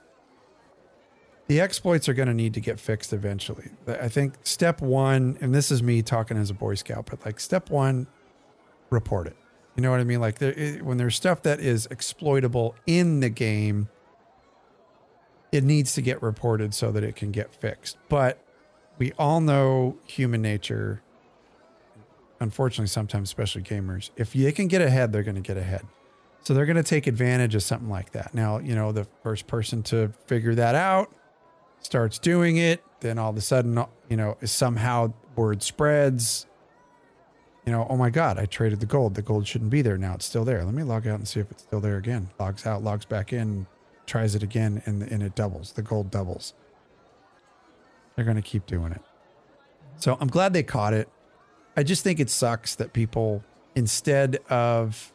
the 1.49 1.61
exploits 1.61 2.09
are 2.09 2.14
going 2.14 2.28
to 2.28 2.34
need 2.34 2.55
to 2.55 2.61
get 2.61 2.80
fixed 2.80 3.12
eventually. 3.12 3.68
I 3.86 4.09
think 4.09 4.34
step 4.43 4.80
one, 4.80 5.36
and 5.40 5.55
this 5.55 5.70
is 5.70 5.82
me 5.82 6.01
talking 6.01 6.36
as 6.38 6.51
a 6.51 6.55
Boy 6.55 6.76
Scout, 6.76 7.07
but 7.11 7.24
like 7.26 7.40
step 7.40 7.68
one, 7.68 8.07
report 8.90 9.26
it. 9.26 9.36
You 9.76 9.82
know 9.82 9.90
what 9.90 10.01
I 10.01 10.05
mean? 10.05 10.20
Like 10.20 10.38
there, 10.38 10.78
when 10.82 10.99
there's 10.99 11.16
stuff 11.16 11.43
that 11.43 11.61
is 11.61 11.86
exploitable 11.90 12.74
in 12.86 13.20
the 13.20 13.28
game, 13.28 13.88
it 15.53 15.62
needs 15.62 15.94
to 15.94 16.03
get 16.03 16.20
reported 16.22 16.74
so 16.74 16.90
that 16.90 17.05
it 17.05 17.14
can 17.14 17.30
get 17.30 17.55
fixed. 17.55 17.98
But 18.09 18.42
we 18.98 19.12
all 19.18 19.40
know 19.40 19.98
human 20.07 20.40
nature. 20.42 21.03
Unfortunately, 22.40 22.88
sometimes, 22.88 23.28
especially 23.28 23.62
gamers, 23.62 24.11
if 24.16 24.32
they 24.32 24.50
can 24.50 24.66
get 24.66 24.82
ahead, 24.82 25.12
they're 25.12 25.22
going 25.22 25.36
to 25.36 25.42
get 25.42 25.59
ahead. 25.59 25.86
So 26.42 26.55
they're 26.55 26.66
going 26.66 26.76
to 26.76 26.82
take 26.82 27.07
advantage 27.07 27.55
of 27.55 27.62
something 27.62 27.88
like 27.88 28.12
that. 28.12 28.34
Now, 28.34 28.59
you 28.59 28.74
know, 28.74 28.90
the 28.90 29.07
first 29.22 29.46
person 29.46 29.82
to 29.84 30.12
figure 30.26 30.57
that 30.57 30.74
out 30.74 31.12
starts 31.80 32.18
doing 32.18 32.57
it. 32.57 32.82
Then 33.00 33.18
all 33.18 33.30
of 33.30 33.36
a 33.36 33.40
sudden, 33.40 33.84
you 34.09 34.16
know, 34.16 34.36
somehow 34.44 35.12
word 35.36 35.62
spreads. 35.62 36.46
You 37.64 37.70
know, 37.70 37.86
oh 37.88 37.96
my 37.96 38.11
God, 38.11 38.38
I 38.38 38.46
traded 38.46 38.80
the 38.80 38.86
gold. 38.86 39.14
The 39.14 39.22
gold 39.22 39.46
shouldn't 39.46 39.70
be 39.70 39.82
there. 39.82 39.96
Now 39.96 40.14
it's 40.14 40.24
still 40.24 40.44
there. 40.44 40.64
Let 40.64 40.74
me 40.74 40.82
log 40.82 41.07
out 41.07 41.18
and 41.18 41.28
see 41.28 41.38
if 41.38 41.50
it's 41.50 41.62
still 41.62 41.80
there 41.80 41.96
again. 41.96 42.30
Logs 42.40 42.66
out, 42.66 42.82
logs 42.82 43.05
back 43.05 43.32
in, 43.32 43.66
tries 44.12 44.34
it 44.34 44.42
again, 44.42 44.82
and, 44.84 45.02
and 45.02 45.22
it 45.22 45.34
doubles. 45.34 45.72
The 45.72 45.80
gold 45.80 46.10
doubles. 46.10 46.52
They're 48.14 48.26
going 48.26 48.36
to 48.36 48.42
keep 48.42 48.66
doing 48.66 48.92
it. 48.92 49.00
So 49.96 50.18
I'm 50.20 50.28
glad 50.28 50.52
they 50.52 50.62
caught 50.62 50.92
it. 50.92 51.08
I 51.78 51.82
just 51.82 52.04
think 52.04 52.20
it 52.20 52.28
sucks 52.28 52.74
that 52.74 52.92
people, 52.92 53.42
instead 53.74 54.36
of 54.50 55.14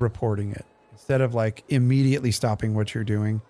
reporting 0.00 0.50
it, 0.50 0.66
instead 0.90 1.20
of 1.20 1.32
like 1.32 1.62
immediately 1.68 2.32
stopping 2.32 2.74
what 2.74 2.96
you're 2.96 3.04
doing, 3.04 3.42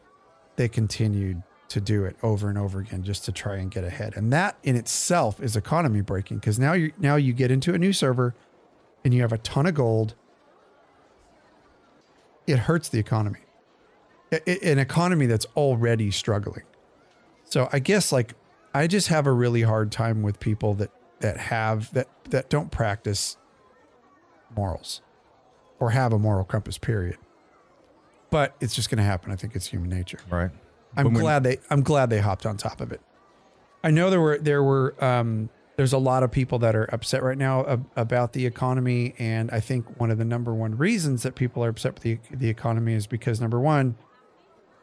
they 0.56 0.68
continued 0.68 1.42
to 1.68 1.80
do 1.80 2.04
it 2.04 2.16
over 2.22 2.50
and 2.50 2.58
over 2.58 2.80
again 2.80 3.02
just 3.02 3.24
to 3.24 3.32
try 3.32 3.56
and 3.56 3.70
get 3.70 3.82
ahead. 3.82 4.12
And 4.14 4.30
that 4.30 4.58
in 4.62 4.76
itself 4.76 5.40
is 5.40 5.56
economy 5.56 6.02
breaking 6.02 6.36
because 6.36 6.58
now 6.58 6.74
you 6.74 6.92
now 6.98 7.16
you 7.16 7.32
get 7.32 7.50
into 7.50 7.72
a 7.72 7.78
new 7.78 7.94
server 7.94 8.34
and 9.06 9.14
you 9.14 9.22
have 9.22 9.32
a 9.32 9.38
ton 9.38 9.64
of 9.64 9.74
gold. 9.74 10.16
It 12.46 12.58
hurts 12.58 12.90
the 12.90 12.98
economy. 12.98 13.38
An 14.32 14.78
economy 14.78 15.26
that's 15.26 15.46
already 15.56 16.10
struggling. 16.10 16.64
So 17.44 17.68
I 17.72 17.80
guess 17.80 18.12
like 18.12 18.34
I 18.72 18.86
just 18.86 19.08
have 19.08 19.26
a 19.26 19.32
really 19.32 19.62
hard 19.62 19.90
time 19.90 20.22
with 20.22 20.38
people 20.38 20.74
that 20.74 20.90
that 21.20 21.36
have 21.36 21.92
that 21.94 22.08
that 22.30 22.48
don't 22.48 22.70
practice 22.70 23.36
morals 24.54 25.02
or 25.78 25.90
have 25.90 26.12
a 26.12 26.18
moral 26.18 26.44
compass 26.44 26.78
period. 26.78 27.18
But 28.30 28.54
it's 28.60 28.74
just 28.74 28.90
going 28.90 28.98
to 28.98 29.04
happen. 29.04 29.32
I 29.32 29.36
think 29.36 29.56
it's 29.56 29.66
human 29.66 29.90
nature. 29.90 30.20
Right. 30.30 30.50
I'm 30.96 31.12
glad 31.12 31.42
they 31.42 31.58
I'm 31.68 31.82
glad 31.82 32.10
they 32.10 32.20
hopped 32.20 32.46
on 32.46 32.56
top 32.56 32.80
of 32.80 32.92
it. 32.92 33.00
I 33.82 33.90
know 33.90 34.10
there 34.10 34.20
were 34.20 34.38
there 34.38 34.62
were 34.62 34.94
um 35.02 35.50
there's 35.76 35.92
a 35.92 35.98
lot 35.98 36.22
of 36.22 36.30
people 36.30 36.58
that 36.60 36.76
are 36.76 36.84
upset 36.92 37.22
right 37.22 37.38
now 37.38 37.64
ab- 37.66 37.86
about 37.96 38.32
the 38.32 38.44
economy 38.44 39.14
and 39.18 39.50
I 39.50 39.60
think 39.60 39.98
one 39.98 40.10
of 40.10 40.18
the 40.18 40.24
number 40.24 40.52
one 40.52 40.76
reasons 40.76 41.22
that 41.22 41.34
people 41.34 41.64
are 41.64 41.70
upset 41.70 41.94
with 41.94 42.02
the 42.02 42.18
the 42.30 42.48
economy 42.48 42.94
is 42.94 43.06
because 43.06 43.40
number 43.40 43.58
one 43.58 43.96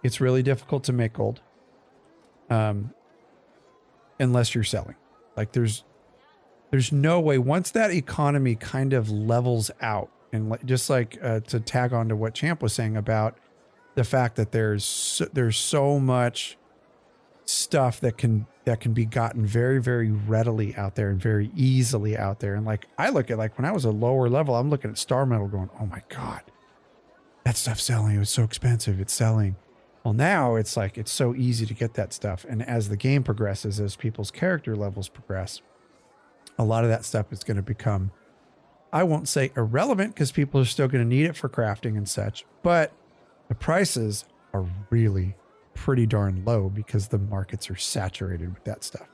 it's 0.04 0.22
really 0.22 0.44
difficult 0.44 0.84
to 0.86 0.94
make 0.94 1.14
gold 1.14 1.42
um 2.50 2.94
unless 4.20 4.56
you're 4.56 4.64
selling. 4.64 4.96
Like 5.36 5.52
there's 5.52 5.84
there's 6.72 6.92
no 6.92 7.20
way. 7.20 7.38
Once 7.38 7.72
that 7.72 7.92
economy 7.92 8.56
kind 8.56 8.94
of 8.94 9.10
levels 9.10 9.72
out 9.82 10.10
and 10.34 10.50
like, 10.50 10.66
just 10.66 10.90
like 10.90 11.18
uh, 11.24 11.40
to 11.42 11.60
tag 11.60 11.94
on 11.94 12.10
to 12.10 12.16
what 12.16 12.34
Champ 12.34 12.62
was 12.62 12.74
saying 12.74 12.98
about 12.98 13.38
the 13.96 14.04
fact 14.04 14.36
that 14.36 14.52
there's 14.52 14.84
so, 14.84 15.26
there's 15.32 15.58
so 15.58 16.00
much 16.00 16.58
stuff 17.46 18.02
that 18.02 18.18
can 18.18 18.46
that 18.66 18.82
can 18.82 18.92
be 18.92 19.06
gotten 19.06 19.46
very 19.46 19.82
very 19.82 20.12
readily 20.12 20.76
out 20.76 20.96
there 20.96 21.10
and 21.10 21.22
very 21.22 21.50
easily 21.56 22.18
out 22.18 22.40
there. 22.40 22.56
And 22.56 22.66
like 22.66 22.88
I 22.98 23.10
look 23.10 23.32
at 23.32 23.38
like 23.38 23.58
when 23.58 23.66
I 23.66 23.72
was 23.72 23.86
a 23.86 23.92
lower 23.92 24.28
level 24.28 24.56
I'm 24.56 24.70
looking 24.70 24.92
at 24.92 24.98
star 24.98 25.26
metal 25.26 25.48
going 25.48 25.70
oh 25.80 25.86
my 25.86 26.02
god 26.10 26.42
that 27.46 27.56
stuff's 27.56 27.84
selling 27.84 28.18
it 28.18 28.20
was 28.20 28.30
so 28.30 28.44
expensive 28.44 29.00
it's 29.00 29.14
selling 29.14 29.56
well 30.08 30.14
now 30.14 30.56
it's 30.56 30.78
like 30.78 30.98
it's 30.98 31.12
so 31.12 31.36
easy 31.36 31.66
to 31.66 31.74
get 31.74 31.96
that 31.96 32.14
stuff 32.14 32.46
and 32.48 32.64
as 32.64 32.88
the 32.88 32.96
game 32.96 33.24
progresses 33.24 33.78
as 33.78 33.98
people's 33.98 34.32
character 34.32 34.74
levels 34.74 35.10
progress 35.10 35.62
a 36.58 36.64
lot 36.64 36.86
of 36.86 36.90
that 36.90 37.04
stuff 37.04 37.34
is 37.34 37.44
going 37.44 37.58
to 37.58 37.64
become 37.64 38.12
I 38.94 39.04
won't 39.04 39.28
say 39.28 39.52
irrelevant 39.58 40.16
because 40.16 40.32
people 40.32 40.62
are 40.62 40.66
still 40.66 40.88
going 40.88 41.04
to 41.04 41.08
need 41.08 41.26
it 41.26 41.36
for 41.36 41.50
crafting 41.50 41.98
and 41.98 42.08
such 42.08 42.46
but 42.64 42.94
the 43.50 43.56
prices 43.56 44.24
are 44.54 44.66
really 44.90 45.36
pretty 45.74 46.06
darn 46.06 46.46
low 46.46 46.70
because 46.70 47.10
the 47.10 47.20
markets 47.20 47.70
are 47.70 47.76
saturated 47.76 48.54
with 48.54 48.64
that 48.64 48.84
stuff. 48.86 49.08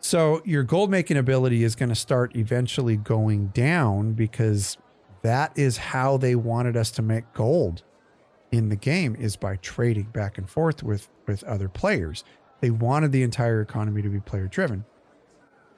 So 0.00 0.42
your 0.44 0.62
gold 0.62 0.90
making 0.90 1.16
ability 1.16 1.64
is 1.64 1.74
going 1.74 1.88
to 1.88 1.94
start 1.94 2.36
eventually 2.36 2.96
going 2.96 3.48
down 3.48 4.12
because 4.12 4.76
that 5.22 5.56
is 5.56 5.76
how 5.78 6.16
they 6.16 6.34
wanted 6.34 6.76
us 6.76 6.90
to 6.92 7.02
make 7.02 7.32
gold 7.32 7.82
in 8.50 8.68
the 8.68 8.76
game 8.76 9.14
is 9.16 9.36
by 9.36 9.56
trading 9.56 10.06
back 10.06 10.38
and 10.38 10.48
forth 10.48 10.82
with 10.82 11.08
with 11.26 11.44
other 11.44 11.68
players. 11.68 12.24
They 12.60 12.70
wanted 12.70 13.12
the 13.12 13.22
entire 13.22 13.60
economy 13.60 14.02
to 14.02 14.08
be 14.08 14.20
player 14.20 14.48
driven. 14.48 14.84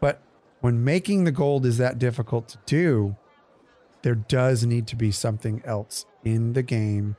But 0.00 0.22
when 0.60 0.84
making 0.84 1.24
the 1.24 1.32
gold 1.32 1.66
is 1.66 1.78
that 1.78 1.98
difficult 1.98 2.48
to 2.48 2.58
do, 2.66 3.16
there 4.02 4.14
does 4.14 4.64
need 4.64 4.86
to 4.88 4.96
be 4.96 5.10
something 5.10 5.62
else 5.64 6.06
in 6.24 6.54
the 6.54 6.62
game 6.62 7.16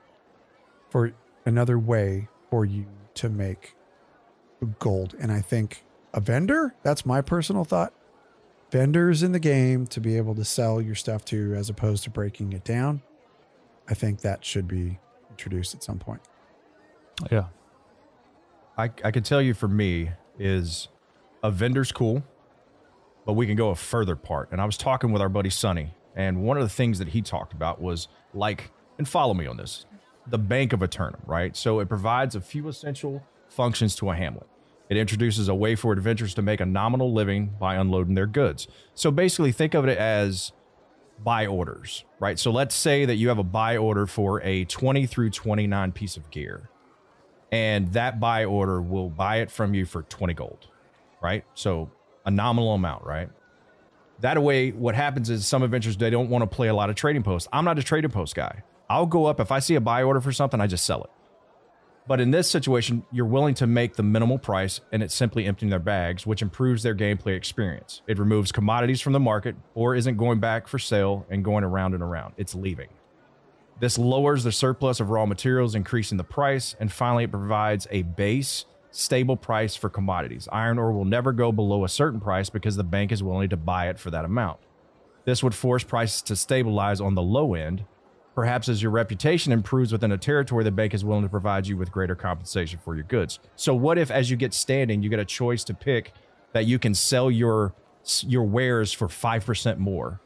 for 0.90 1.14
another 1.46 1.78
way 1.78 2.28
for 2.50 2.66
you 2.66 2.86
to 3.16 3.30
make 3.30 3.76
gold. 4.80 5.16
And 5.20 5.32
I 5.32 5.42
think 5.42 5.84
a 6.14 6.20
vendor, 6.20 6.76
that's 6.84 7.06
my 7.06 7.22
personal 7.22 7.66
thought. 7.66 7.94
Vendors 8.72 9.22
in 9.22 9.32
the 9.32 9.40
game 9.40 9.86
to 9.88 10.00
be 10.00 10.18
able 10.18 10.34
to 10.36 10.46
sell 10.46 10.82
your 10.82 10.96
stuff 10.96 11.26
to 11.26 11.54
as 11.54 11.70
opposed 11.70 12.04
to 12.06 12.10
breaking 12.10 12.54
it 12.54 12.64
down. 12.64 13.02
I 13.90 13.94
think 13.94 14.22
that 14.22 14.46
should 14.46 14.68
be 14.68 15.00
introduced 15.42 15.74
at 15.74 15.84
some 15.84 15.98
point. 15.98 16.22
Yeah. 17.32 17.46
I, 18.78 18.92
I 19.04 19.12
can 19.12 19.24
tell 19.24 19.42
you 19.42 19.54
for 19.54 19.68
me 19.68 20.12
is 20.40 20.88
a 21.44 21.52
vendor's 21.52 21.92
cool, 21.92 22.24
but 23.26 23.34
we 23.34 23.46
can 23.46 23.56
go 23.56 23.70
a 23.70 23.76
further 23.76 24.16
part. 24.16 24.52
And 24.52 24.62
I 24.62 24.66
was 24.66 24.78
talking 24.78 25.12
with 25.12 25.22
our 25.22 25.30
buddy 25.30 25.50
Sonny, 25.50 25.94
and 26.16 26.44
one 26.44 26.58
of 26.58 26.64
the 26.64 26.70
things 26.70 27.00
that 27.00 27.10
he 27.10 27.22
talked 27.22 27.54
about 27.54 27.82
was 27.82 28.08
like, 28.34 28.72
and 28.98 29.08
follow 29.08 29.34
me 29.34 29.48
on 29.48 29.58
this 29.58 29.86
the 30.28 30.38
bank 30.38 30.72
of 30.72 30.84
Aeternum, 30.84 31.20
right? 31.26 31.58
So 31.58 31.80
it 31.80 31.90
provides 31.90 32.36
a 32.36 32.42
few 32.42 32.68
essential 32.68 33.24
functions 33.50 33.96
to 33.96 34.12
a 34.12 34.16
hamlet. 34.16 34.48
It 34.88 34.96
introduces 34.96 35.48
a 35.48 35.56
way 35.56 35.74
for 35.76 35.94
adventurers 35.94 36.36
to 36.36 36.44
make 36.44 36.60
a 36.62 36.66
nominal 36.66 37.12
living 37.12 37.56
by 37.60 37.74
unloading 37.76 38.14
their 38.14 38.28
goods. 38.28 38.68
So 38.94 39.10
basically, 39.10 39.52
think 39.52 39.74
of 39.74 39.88
it 39.88 39.98
as 39.98 40.52
buy 41.24 41.46
orders, 41.46 42.04
right? 42.20 42.38
So 42.38 42.52
let's 42.52 42.76
say 42.76 43.06
that 43.06 43.16
you 43.16 43.30
have 43.30 43.38
a 43.38 43.44
buy 43.44 43.78
order 43.78 44.08
for 44.08 44.42
a 44.42 44.66
20 44.66 45.06
through 45.06 45.30
29 45.30 45.92
piece 45.92 46.18
of 46.18 46.30
gear, 46.32 46.70
and 47.52 47.92
that 47.94 48.20
buy 48.20 48.46
order 48.46 48.82
will 48.82 49.10
buy 49.10 49.38
it 49.38 49.52
from 49.52 49.74
you 49.74 49.86
for 49.86 50.04
20 50.04 50.34
gold, 50.34 50.68
right? 51.22 51.44
So 51.54 51.92
a 52.26 52.32
nominal 52.32 52.74
amount, 52.74 53.06
right? 53.06 53.30
That 54.20 54.42
way, 54.42 54.72
what 54.72 54.94
happens 54.96 55.30
is 55.30 55.48
some 55.48 55.64
adventurers 55.64 55.98
they 55.98 56.10
don't 56.12 56.30
want 56.30 56.44
to 56.44 56.56
play 56.56 56.68
a 56.68 56.74
lot 56.76 56.90
of 56.90 56.96
trading 56.96 57.24
posts. 57.24 57.50
I'm 57.52 57.66
not 57.66 57.80
a 57.80 57.84
trading 57.84 58.12
post 58.12 58.36
guy. 58.36 58.64
I'll 58.90 59.08
go 59.08 59.26
up 59.26 59.40
if 59.40 59.52
I 59.52 59.60
see 59.60 59.76
a 59.76 59.82
buy 59.82 60.04
order 60.04 60.22
for 60.22 60.32
something, 60.32 60.62
I 60.62 60.68
just 60.68 60.86
sell 60.86 61.04
it. 61.04 61.10
But 62.08 62.20
in 62.20 62.32
this 62.32 62.50
situation, 62.50 63.04
you're 63.12 63.26
willing 63.26 63.54
to 63.56 63.68
make 63.68 63.96
the 63.96 64.04
minimal 64.04 64.40
price 64.40 64.82
and 64.92 65.04
it's 65.04 65.14
simply 65.14 65.46
emptying 65.46 65.70
their 65.70 65.80
bags, 65.80 66.26
which 66.26 66.42
improves 66.42 66.84
their 66.84 66.96
gameplay 66.96 67.36
experience. 67.36 68.02
It 68.08 68.18
removes 68.18 68.52
commodities 68.52 69.02
from 69.02 69.14
the 69.14 69.20
market 69.20 69.56
or 69.76 69.96
isn't 69.96 70.18
going 70.18 70.40
back 70.40 70.68
for 70.68 70.80
sale 70.80 71.26
and 71.30 71.44
going 71.44 71.64
around 71.64 71.94
and 71.94 72.04
around. 72.04 72.34
It's 72.38 72.56
leaving. 72.56 72.90
This 73.80 73.98
lowers 73.98 74.44
the 74.44 74.52
surplus 74.52 75.00
of 75.00 75.10
raw 75.10 75.26
materials, 75.26 75.74
increasing 75.74 76.18
the 76.18 76.24
price. 76.24 76.76
And 76.80 76.92
finally, 76.92 77.24
it 77.24 77.32
provides 77.32 77.88
a 77.90 78.04
base, 78.04 78.66
stable 78.92 79.38
price 79.38 79.76
for 79.76 79.90
commodities. 79.90 80.48
Iron 80.52 80.78
ore 80.78 80.92
will 80.92 81.06
never 81.06 81.32
go 81.32 81.52
below 81.52 81.84
a 81.84 81.90
certain 81.90 82.20
price 82.20 82.50
because 82.50 82.76
the 82.76 82.84
bank 82.84 83.12
is 83.12 83.24
willing 83.24 83.50
to 83.50 83.58
buy 83.58 83.90
it 83.90 83.98
for 83.98 84.12
that 84.12 84.26
amount. 84.26 84.60
This 85.26 85.44
would 85.44 85.56
force 85.56 85.84
prices 85.84 86.22
to 86.24 86.36
stabilize 86.36 87.02
on 87.02 87.16
the 87.16 87.22
low 87.22 87.54
end, 87.54 87.86
Perhaps 88.34 88.70
as 88.70 88.82
your 88.82 88.92
reputation 88.92 89.52
improves 89.52 89.92
within 89.92 90.12
a 90.12 90.18
territory, 90.18 90.64
the 90.64 90.72
bank 90.72 90.94
is 90.94 91.04
willing 91.04 91.24
to 91.24 91.30
provide 91.30 91.68
you 91.68 91.76
with 91.76 91.92
greater 91.92 92.16
compensation 92.16 92.80
for 92.84 92.96
your 92.96 93.04
goods. 93.04 93.40
So, 93.56 93.76
what 93.76 93.98
if, 93.98 94.10
as 94.10 94.32
you 94.32 94.38
get 94.38 94.54
standing, 94.54 95.04
you 95.04 95.10
get 95.10 95.20
a 95.20 95.26
choice 95.26 95.64
to 95.66 95.74
pick 95.74 96.14
that 96.54 96.66
you 96.66 96.80
can 96.80 96.94
sell 96.94 97.30
your 97.30 97.74
your 98.22 98.44
wares 98.44 98.94
for 98.94 99.08
five 99.10 99.46
percent 99.46 99.80
more, 99.80 100.22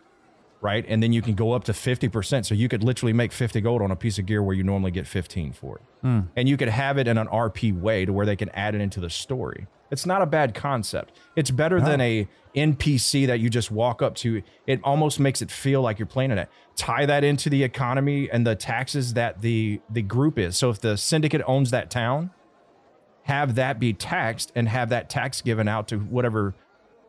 right? 0.62 0.86
And 0.88 1.02
then 1.04 1.14
you 1.14 1.22
can 1.22 1.34
go 1.34 1.54
up 1.54 1.64
to 1.66 1.74
fifty 1.74 2.08
percent. 2.08 2.46
So 2.46 2.54
you 2.56 2.68
could 2.70 2.84
literally 2.84 3.12
make 3.14 3.32
fifty 3.32 3.60
gold 3.60 3.82
on 3.82 3.90
a 3.92 3.96
piece 3.96 4.20
of 4.20 4.26
gear 4.28 4.44
where 4.44 4.56
you 4.56 4.64
normally 4.64 4.92
get 4.92 5.08
fifteen 5.08 5.52
for 5.52 5.78
it, 5.78 5.82
Hmm. 6.02 6.20
and 6.36 6.48
you 6.48 6.58
could 6.58 6.70
have 6.70 6.98
it 7.00 7.08
in 7.08 7.18
an 7.18 7.28
RP 7.28 7.72
way 7.78 8.06
to 8.06 8.14
where 8.14 8.26
they 8.28 8.36
can 8.36 8.50
add 8.50 8.76
it 8.76 8.82
into 8.82 9.00
the 9.00 9.10
story. 9.10 9.66
It's 9.92 10.06
not 10.06 10.22
a 10.22 10.26
bad 10.26 10.56
concept. 10.56 11.14
It's 11.36 11.52
better 11.52 11.80
than 11.80 12.02
a 12.02 12.28
NPC 12.56 13.28
that 13.28 13.40
you 13.40 13.50
just 13.50 13.70
walk 13.70 14.02
up 14.02 14.16
to. 14.16 14.42
It 14.66 14.80
almost 14.84 15.20
makes 15.20 15.42
it 15.42 15.52
feel 15.52 15.82
like 15.82 16.00
you're 16.00 16.06
playing 16.06 16.32
it. 16.32 16.50
Tie 16.76 17.06
that 17.06 17.24
into 17.24 17.50
the 17.50 17.64
economy 17.64 18.30
and 18.30 18.48
the 18.48 18.56
taxes 18.56 19.14
that 19.14 19.42
the 19.42 19.82
the 19.90 20.02
group 20.02 20.40
is. 20.40 20.58
So 20.58 20.70
if 20.70 20.80
the 20.80 20.98
syndicate 20.98 21.42
owns 21.46 21.72
that 21.72 21.90
town, 21.90 22.32
have 23.24 23.56
that 23.56 23.80
be 23.80 23.94
taxed 23.94 24.52
and 24.56 24.70
have 24.70 24.90
that 24.90 25.10
tax 25.10 25.42
given 25.42 25.68
out 25.68 25.88
to 25.90 25.98
whatever 25.98 26.56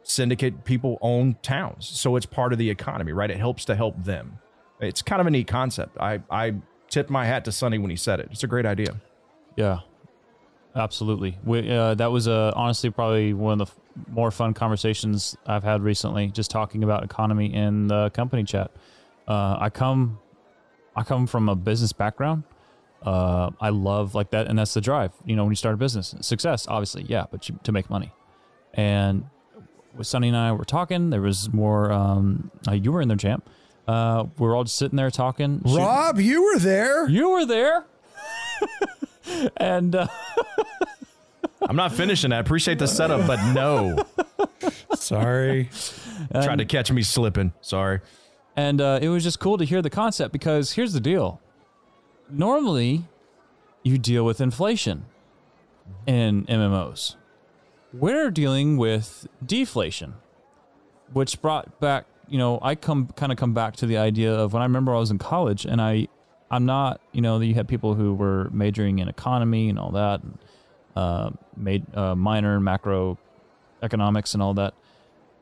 syndicate 0.02 0.64
people 0.64 0.98
own 1.00 1.36
towns. 1.42 1.86
So 1.86 2.16
it's 2.16 2.26
part 2.26 2.52
of 2.52 2.58
the 2.58 2.70
economy, 2.70 3.12
right? 3.12 3.30
It 3.30 3.38
helps 3.38 3.64
to 3.66 3.74
help 3.74 4.04
them. 4.04 4.38
It's 4.80 5.02
kind 5.02 5.20
of 5.20 5.26
a 5.26 5.30
neat 5.30 5.46
concept. 5.46 5.96
I 5.98 6.20
I 6.30 6.54
tipped 6.88 7.10
my 7.10 7.26
hat 7.26 7.44
to 7.46 7.52
Sonny 7.52 7.78
when 7.78 7.90
he 7.90 7.96
said 7.96 8.20
it. 8.20 8.28
It's 8.30 8.44
a 8.44 8.46
great 8.46 8.66
idea. 8.66 9.00
Yeah, 9.56 9.80
absolutely. 10.76 11.38
We, 11.44 11.70
uh, 11.70 11.94
that 11.94 12.12
was 12.12 12.28
uh, 12.28 12.52
honestly 12.54 12.90
probably 12.90 13.32
one 13.34 13.60
of 13.60 13.68
the 13.68 13.72
f- 13.72 14.06
more 14.12 14.30
fun 14.30 14.54
conversations 14.54 15.36
I've 15.46 15.64
had 15.64 15.82
recently, 15.82 16.28
just 16.28 16.50
talking 16.50 16.84
about 16.84 17.02
economy 17.02 17.52
in 17.52 17.88
the 17.88 18.10
company 18.10 18.44
chat. 18.44 18.70
Uh, 19.26 19.56
I 19.58 19.70
come, 19.70 20.18
I 20.94 21.02
come 21.02 21.26
from 21.26 21.48
a 21.48 21.56
business 21.56 21.92
background. 21.92 22.44
Uh, 23.02 23.50
I 23.60 23.70
love 23.70 24.14
like 24.14 24.30
that, 24.30 24.46
and 24.48 24.58
that's 24.58 24.74
the 24.74 24.80
drive. 24.80 25.12
You 25.24 25.36
know, 25.36 25.44
when 25.44 25.52
you 25.52 25.56
start 25.56 25.74
a 25.74 25.78
business, 25.78 26.14
success, 26.20 26.66
obviously, 26.68 27.04
yeah, 27.08 27.24
but 27.30 27.48
you, 27.48 27.58
to 27.64 27.72
make 27.72 27.88
money. 27.90 28.12
And 28.74 29.24
with 29.96 30.06
Sonny 30.06 30.28
and 30.28 30.36
I 30.36 30.52
were 30.52 30.64
talking, 30.64 31.10
there 31.10 31.20
was 31.22 31.52
more. 31.52 31.90
Um, 31.92 32.50
uh, 32.68 32.72
you 32.72 32.92
were 32.92 33.00
in 33.00 33.08
there, 33.08 33.16
champ. 33.16 33.48
Uh, 33.86 34.24
we're 34.38 34.56
all 34.56 34.64
just 34.64 34.76
sitting 34.76 34.96
there 34.96 35.10
talking. 35.10 35.60
shooting- 35.64 35.78
Rob, 35.78 36.18
you 36.18 36.42
were 36.44 36.58
there. 36.58 37.08
you 37.08 37.30
were 37.30 37.46
there. 37.46 37.84
and 39.56 39.94
uh, 39.94 40.06
I'm 41.68 41.76
not 41.76 41.92
finishing. 41.92 42.32
I 42.32 42.38
appreciate 42.38 42.78
the 42.78 42.86
setup, 42.88 43.26
but 43.26 43.52
no. 43.52 44.04
Sorry. 44.94 45.70
Tried 46.32 46.58
to 46.58 46.64
catch 46.64 46.90
me 46.92 47.02
slipping. 47.02 47.52
Sorry. 47.60 48.00
and 48.56 48.80
uh, 48.80 48.98
it 49.02 49.08
was 49.08 49.22
just 49.22 49.40
cool 49.40 49.58
to 49.58 49.64
hear 49.64 49.82
the 49.82 49.90
concept 49.90 50.32
because 50.32 50.72
here's 50.72 50.92
the 50.92 51.00
deal. 51.00 51.40
Normally, 52.30 53.04
you 53.82 53.98
deal 53.98 54.24
with 54.24 54.40
inflation 54.40 55.06
in 56.06 56.44
MMOs. 56.46 57.16
We're 57.92 58.30
dealing 58.30 58.76
with 58.76 59.26
deflation, 59.44 60.14
which 61.12 61.40
brought 61.40 61.78
back, 61.80 62.06
you 62.28 62.36
know, 62.38 62.58
I 62.62 62.74
come 62.74 63.08
kind 63.16 63.30
of 63.30 63.38
come 63.38 63.54
back 63.54 63.76
to 63.76 63.86
the 63.86 63.96
idea 63.96 64.34
of 64.34 64.52
when 64.52 64.60
I 64.62 64.64
remember 64.66 64.94
I 64.94 64.98
was 64.98 65.10
in 65.10 65.18
college 65.18 65.64
and 65.64 65.80
I, 65.80 66.08
I'm 66.50 66.66
not, 66.66 67.00
you 67.12 67.20
know, 67.20 67.40
you 67.40 67.54
had 67.54 67.68
people 67.68 67.94
who 67.94 68.14
were 68.14 68.48
majoring 68.50 68.98
in 68.98 69.08
economy 69.08 69.68
and 69.68 69.78
all 69.78 69.90
that, 69.92 70.22
and, 70.22 70.38
uh, 70.94 71.30
made 71.56 71.84
uh, 71.96 72.14
minor 72.14 72.56
in 72.56 72.64
macro 72.64 73.18
economics 73.82 74.34
and 74.34 74.42
all 74.42 74.54
that. 74.54 74.74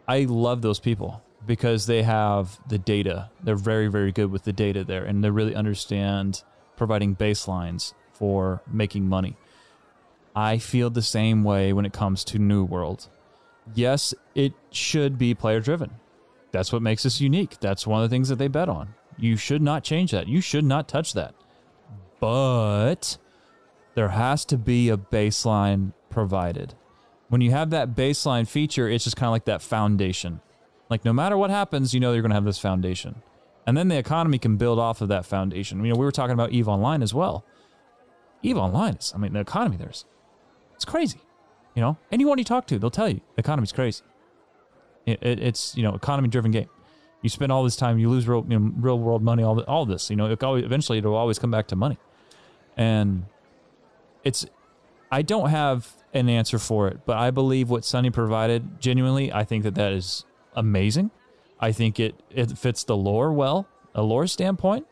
I 0.08 0.20
love 0.24 0.62
those 0.62 0.80
people 0.80 1.22
because 1.46 1.86
they 1.86 2.02
have 2.02 2.58
the 2.68 2.78
data. 2.78 3.30
They're 3.42 3.54
very, 3.54 3.88
very 3.88 4.12
good 4.12 4.30
with 4.30 4.44
the 4.44 4.52
data 4.52 4.84
there, 4.84 5.04
and 5.04 5.22
they 5.22 5.30
really 5.30 5.54
understand 5.54 6.42
providing 6.76 7.16
baselines 7.16 7.92
for 8.12 8.62
making 8.66 9.08
money. 9.08 9.36
I 10.34 10.58
feel 10.58 10.90
the 10.90 11.02
same 11.02 11.44
way 11.44 11.72
when 11.72 11.86
it 11.86 11.92
comes 11.92 12.24
to 12.24 12.38
New 12.38 12.64
World. 12.64 13.08
Yes, 13.74 14.14
it 14.34 14.52
should 14.70 15.16
be 15.16 15.34
player 15.34 15.60
driven. 15.60 15.92
That's 16.50 16.72
what 16.72 16.82
makes 16.82 17.06
us 17.06 17.20
unique. 17.20 17.60
That's 17.60 17.86
one 17.86 18.02
of 18.02 18.08
the 18.08 18.14
things 18.14 18.28
that 18.28 18.36
they 18.36 18.48
bet 18.48 18.68
on. 18.68 18.94
You 19.18 19.36
should 19.36 19.62
not 19.62 19.84
change 19.84 20.10
that. 20.10 20.28
You 20.28 20.40
should 20.40 20.64
not 20.64 20.88
touch 20.88 21.12
that. 21.14 21.34
But 22.20 23.18
there 23.94 24.08
has 24.08 24.44
to 24.46 24.58
be 24.58 24.88
a 24.88 24.96
baseline 24.96 25.92
provided. 26.10 26.74
When 27.28 27.40
you 27.40 27.50
have 27.50 27.70
that 27.70 27.94
baseline 27.94 28.46
feature, 28.46 28.88
it's 28.88 29.04
just 29.04 29.16
kind 29.16 29.28
of 29.28 29.32
like 29.32 29.46
that 29.46 29.62
foundation. 29.62 30.40
Like 30.90 31.04
no 31.04 31.12
matter 31.12 31.36
what 31.36 31.50
happens, 31.50 31.94
you 31.94 32.00
know 32.00 32.12
you're 32.12 32.22
going 32.22 32.30
to 32.30 32.36
have 32.36 32.44
this 32.44 32.58
foundation. 32.58 33.22
And 33.66 33.76
then 33.76 33.88
the 33.88 33.96
economy 33.96 34.38
can 34.38 34.56
build 34.56 34.78
off 34.78 35.00
of 35.00 35.08
that 35.08 35.24
foundation. 35.24 35.82
You 35.84 35.92
know, 35.92 35.98
we 35.98 36.04
were 36.04 36.12
talking 36.12 36.34
about 36.34 36.52
EVE 36.52 36.68
Online 36.68 37.02
as 37.02 37.14
well. 37.14 37.44
EVE 38.42 38.58
Online 38.58 38.94
is, 38.94 39.12
I 39.14 39.18
mean, 39.18 39.32
the 39.32 39.40
economy 39.40 39.76
there's, 39.76 40.04
it's 40.74 40.84
crazy. 40.84 41.20
You 41.74 41.80
know, 41.80 41.98
anyone 42.12 42.38
you 42.38 42.44
talk 42.44 42.66
to, 42.68 42.78
they'll 42.78 42.90
tell 42.90 43.08
you 43.08 43.20
the 43.34 43.40
economy's 43.40 43.72
crazy. 43.72 44.04
It, 45.06 45.18
it, 45.22 45.40
it's, 45.40 45.76
you 45.76 45.82
know, 45.82 45.94
economy 45.94 46.28
driven 46.28 46.50
game. 46.50 46.68
You 47.24 47.30
spend 47.30 47.50
all 47.50 47.64
this 47.64 47.74
time, 47.74 47.98
you 47.98 48.10
lose 48.10 48.28
real, 48.28 48.44
you 48.46 48.58
know, 48.58 48.72
real 48.76 48.98
world 48.98 49.22
money, 49.22 49.42
all, 49.42 49.54
the, 49.54 49.64
all 49.64 49.86
this, 49.86 50.10
you 50.10 50.16
know, 50.16 50.26
it 50.26 50.44
always, 50.44 50.62
eventually 50.62 50.98
it'll 50.98 51.14
always 51.14 51.38
come 51.38 51.50
back 51.50 51.68
to 51.68 51.76
money. 51.76 51.96
And 52.76 53.24
it's, 54.24 54.44
I 55.10 55.22
don't 55.22 55.48
have 55.48 55.90
an 56.12 56.28
answer 56.28 56.58
for 56.58 56.86
it, 56.86 57.00
but 57.06 57.16
I 57.16 57.30
believe 57.30 57.70
what 57.70 57.82
Sonny 57.82 58.10
provided, 58.10 58.78
genuinely, 58.78 59.32
I 59.32 59.42
think 59.42 59.64
that 59.64 59.74
that 59.76 59.94
is 59.94 60.26
amazing. 60.54 61.12
I 61.58 61.72
think 61.72 61.98
it, 61.98 62.14
it 62.28 62.58
fits 62.58 62.84
the 62.84 62.94
lore 62.94 63.32
well, 63.32 63.66
a 63.94 64.02
lore 64.02 64.26
standpoint. 64.26 64.86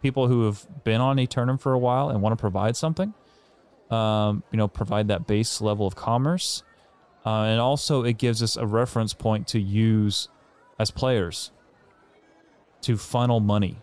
People 0.00 0.28
who 0.28 0.44
have 0.44 0.84
been 0.84 1.00
on 1.00 1.18
Aeternum 1.18 1.58
for 1.58 1.72
a 1.72 1.78
while 1.78 2.08
and 2.08 2.22
want 2.22 2.38
to 2.38 2.40
provide 2.40 2.76
something, 2.76 3.14
um, 3.90 4.44
you 4.52 4.58
know, 4.58 4.68
provide 4.68 5.08
that 5.08 5.26
base 5.26 5.60
level 5.60 5.88
of 5.88 5.96
commerce. 5.96 6.62
Uh, 7.26 7.46
and 7.46 7.60
also, 7.60 8.04
it 8.04 8.16
gives 8.16 8.44
us 8.44 8.54
a 8.54 8.64
reference 8.64 9.12
point 9.12 9.48
to 9.48 9.58
use 9.58 10.28
as 10.78 10.92
players 10.92 11.50
to 12.84 12.96
funnel 12.96 13.40
money. 13.40 13.76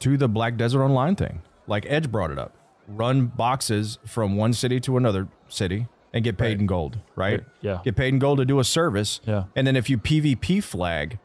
to 0.00 0.16
the 0.16 0.26
Black 0.28 0.56
Desert 0.56 0.82
Online 0.82 1.14
thing. 1.14 1.42
Like 1.68 1.86
Edge 1.88 2.10
brought 2.10 2.32
it 2.32 2.38
up. 2.38 2.52
Run 2.88 3.26
boxes 3.26 3.98
from 4.04 4.36
one 4.36 4.52
city 4.52 4.80
to 4.80 4.96
another 4.96 5.28
city 5.48 5.86
and 6.12 6.24
get 6.24 6.36
paid 6.36 6.46
Right. 6.54 6.60
in 6.60 6.66
gold, 6.66 6.98
right? 7.14 7.44
Yeah. 7.60 7.78
Get 7.84 7.94
paid 7.94 8.08
in 8.12 8.18
gold 8.18 8.38
to 8.38 8.44
do 8.44 8.58
a 8.58 8.64
service. 8.64 9.20
Yeah. 9.24 9.44
And 9.54 9.64
then 9.64 9.76
if 9.76 9.88
you 9.88 9.98
PvP 9.98 10.60
flag, 10.62 11.18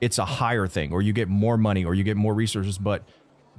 it's 0.00 0.18
a 0.18 0.24
higher 0.24 0.68
thing, 0.68 0.92
or 0.92 1.02
you 1.02 1.12
get 1.12 1.28
more 1.28 1.56
money, 1.58 1.84
or 1.84 1.94
you 1.94 2.04
get 2.04 2.16
more 2.16 2.32
resources. 2.32 2.78
But 2.78 3.02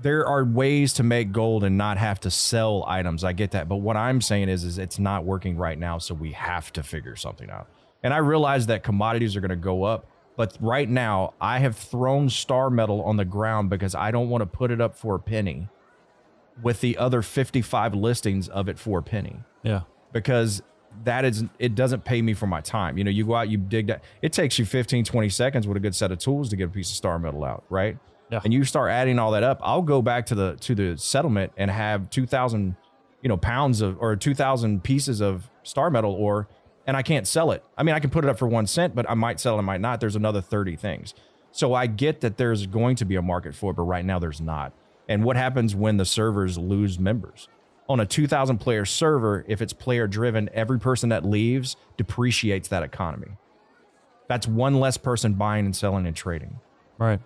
there 0.01 0.25
are 0.25 0.45
ways 0.45 0.93
to 0.93 1.03
make 1.03 1.31
gold 1.33 1.63
and 1.65 1.77
not 1.77 1.97
have 1.97 2.19
to 2.21 2.31
sell 2.31 2.85
items. 2.87 3.23
I 3.25 3.33
get 3.33 3.51
that. 3.51 3.67
But 3.67 3.77
what 3.77 3.97
I'm 3.97 4.21
saying 4.21 4.47
is, 4.47 4.63
is 4.63 4.77
it's 4.77 4.97
not 4.97 5.25
working 5.25 5.57
right 5.57 5.77
now. 5.77 5.97
So 5.97 6.13
we 6.15 6.31
have 6.31 6.71
to 6.73 6.83
figure 6.83 7.17
something 7.17 7.49
out. 7.49 7.67
And 8.01 8.13
I 8.13 8.17
realize 8.17 8.67
that 8.67 8.81
commodities 8.83 9.35
are 9.35 9.41
going 9.41 9.49
to 9.49 9.55
go 9.57 9.83
up. 9.83 10.07
But 10.35 10.57
right 10.59 10.89
now, 10.89 11.33
I 11.39 11.59
have 11.59 11.75
thrown 11.77 12.29
star 12.29 12.69
metal 12.69 13.01
on 13.03 13.17
the 13.17 13.25
ground 13.25 13.69
because 13.69 13.93
I 13.93 14.09
don't 14.11 14.29
want 14.29 14.41
to 14.41 14.45
put 14.47 14.71
it 14.71 14.81
up 14.81 14.95
for 14.95 15.15
a 15.15 15.19
penny 15.19 15.67
with 16.61 16.81
the 16.81 16.97
other 16.97 17.21
55 17.21 17.93
listings 17.95 18.47
of 18.49 18.67
it 18.69 18.77
for 18.79 18.99
a 18.99 19.03
penny 19.03 19.37
Yeah. 19.63 19.81
because 20.11 20.61
that 21.03 21.25
is 21.25 21.43
it 21.57 21.73
doesn't 21.73 22.03
pay 22.05 22.21
me 22.21 22.35
for 22.35 22.45
my 22.45 22.61
time 22.61 22.99
you 22.99 23.03
know 23.03 23.09
you 23.09 23.25
go 23.25 23.33
out 23.33 23.49
you 23.49 23.57
dig 23.57 23.87
that 23.87 24.03
it 24.21 24.31
takes 24.31 24.59
you 24.59 24.65
15 24.65 25.03
20 25.05 25.29
seconds 25.29 25.67
with 25.67 25.75
a 25.75 25.79
good 25.79 25.95
set 25.95 26.11
of 26.11 26.19
tools 26.19 26.49
to 26.49 26.55
get 26.55 26.65
a 26.65 26.69
piece 26.69 26.91
of 26.91 26.95
star 26.95 27.17
metal 27.17 27.43
out 27.43 27.63
right 27.71 27.97
Yeah. 28.29 28.41
and 28.43 28.53
you 28.53 28.63
start 28.63 28.91
adding 28.91 29.17
all 29.17 29.31
that 29.31 29.41
up 29.41 29.59
i'll 29.63 29.81
go 29.81 30.03
back 30.03 30.27
to 30.27 30.35
the 30.35 30.55
to 30.57 30.75
the 30.75 30.95
settlement 30.99 31.51
and 31.57 31.71
have 31.71 32.11
2000 32.11 32.75
you 33.23 33.29
know 33.29 33.37
pounds 33.37 33.81
of 33.81 33.97
or 33.99 34.15
2000 34.15 34.83
pieces 34.83 35.19
of 35.19 35.49
star 35.63 35.89
metal 35.89 36.11
ore 36.13 36.47
and 36.85 36.97
i 36.97 37.01
can't 37.01 37.27
sell 37.27 37.51
it. 37.51 37.63
I 37.77 37.83
mean 37.83 37.95
i 37.95 37.99
can 37.99 38.09
put 38.09 38.23
it 38.23 38.29
up 38.29 38.37
for 38.37 38.47
one 38.47 38.67
cent 38.67 38.95
but 38.95 39.09
i 39.09 39.13
might 39.13 39.39
sell 39.39 39.55
it 39.55 39.59
i 39.59 39.61
might 39.61 39.81
not. 39.81 39.99
There's 39.99 40.15
another 40.15 40.41
30 40.41 40.75
things. 40.75 41.13
So 41.51 41.73
i 41.73 41.87
get 41.87 42.21
that 42.21 42.37
there's 42.37 42.67
going 42.67 42.95
to 42.97 43.05
be 43.05 43.15
a 43.15 43.21
market 43.21 43.55
for 43.55 43.71
it 43.71 43.75
but 43.75 43.83
right 43.83 44.05
now 44.05 44.19
there's 44.19 44.41
not. 44.41 44.73
And 45.07 45.23
what 45.23 45.35
happens 45.35 45.75
when 45.75 45.97
the 45.97 46.05
servers 46.05 46.57
lose 46.57 46.97
members? 46.97 47.49
On 47.89 47.99
a 47.99 48.05
2000 48.05 48.59
player 48.59 48.85
server 48.85 49.43
if 49.47 49.61
it's 49.61 49.73
player 49.73 50.07
driven 50.07 50.49
every 50.53 50.79
person 50.79 51.09
that 51.09 51.25
leaves 51.25 51.75
depreciates 51.97 52.69
that 52.69 52.83
economy. 52.83 53.37
That's 54.27 54.47
one 54.47 54.79
less 54.79 54.97
person 54.97 55.33
buying 55.33 55.65
and 55.65 55.75
selling 55.75 56.07
and 56.07 56.15
trading. 56.15 56.59
Right. 56.97 57.19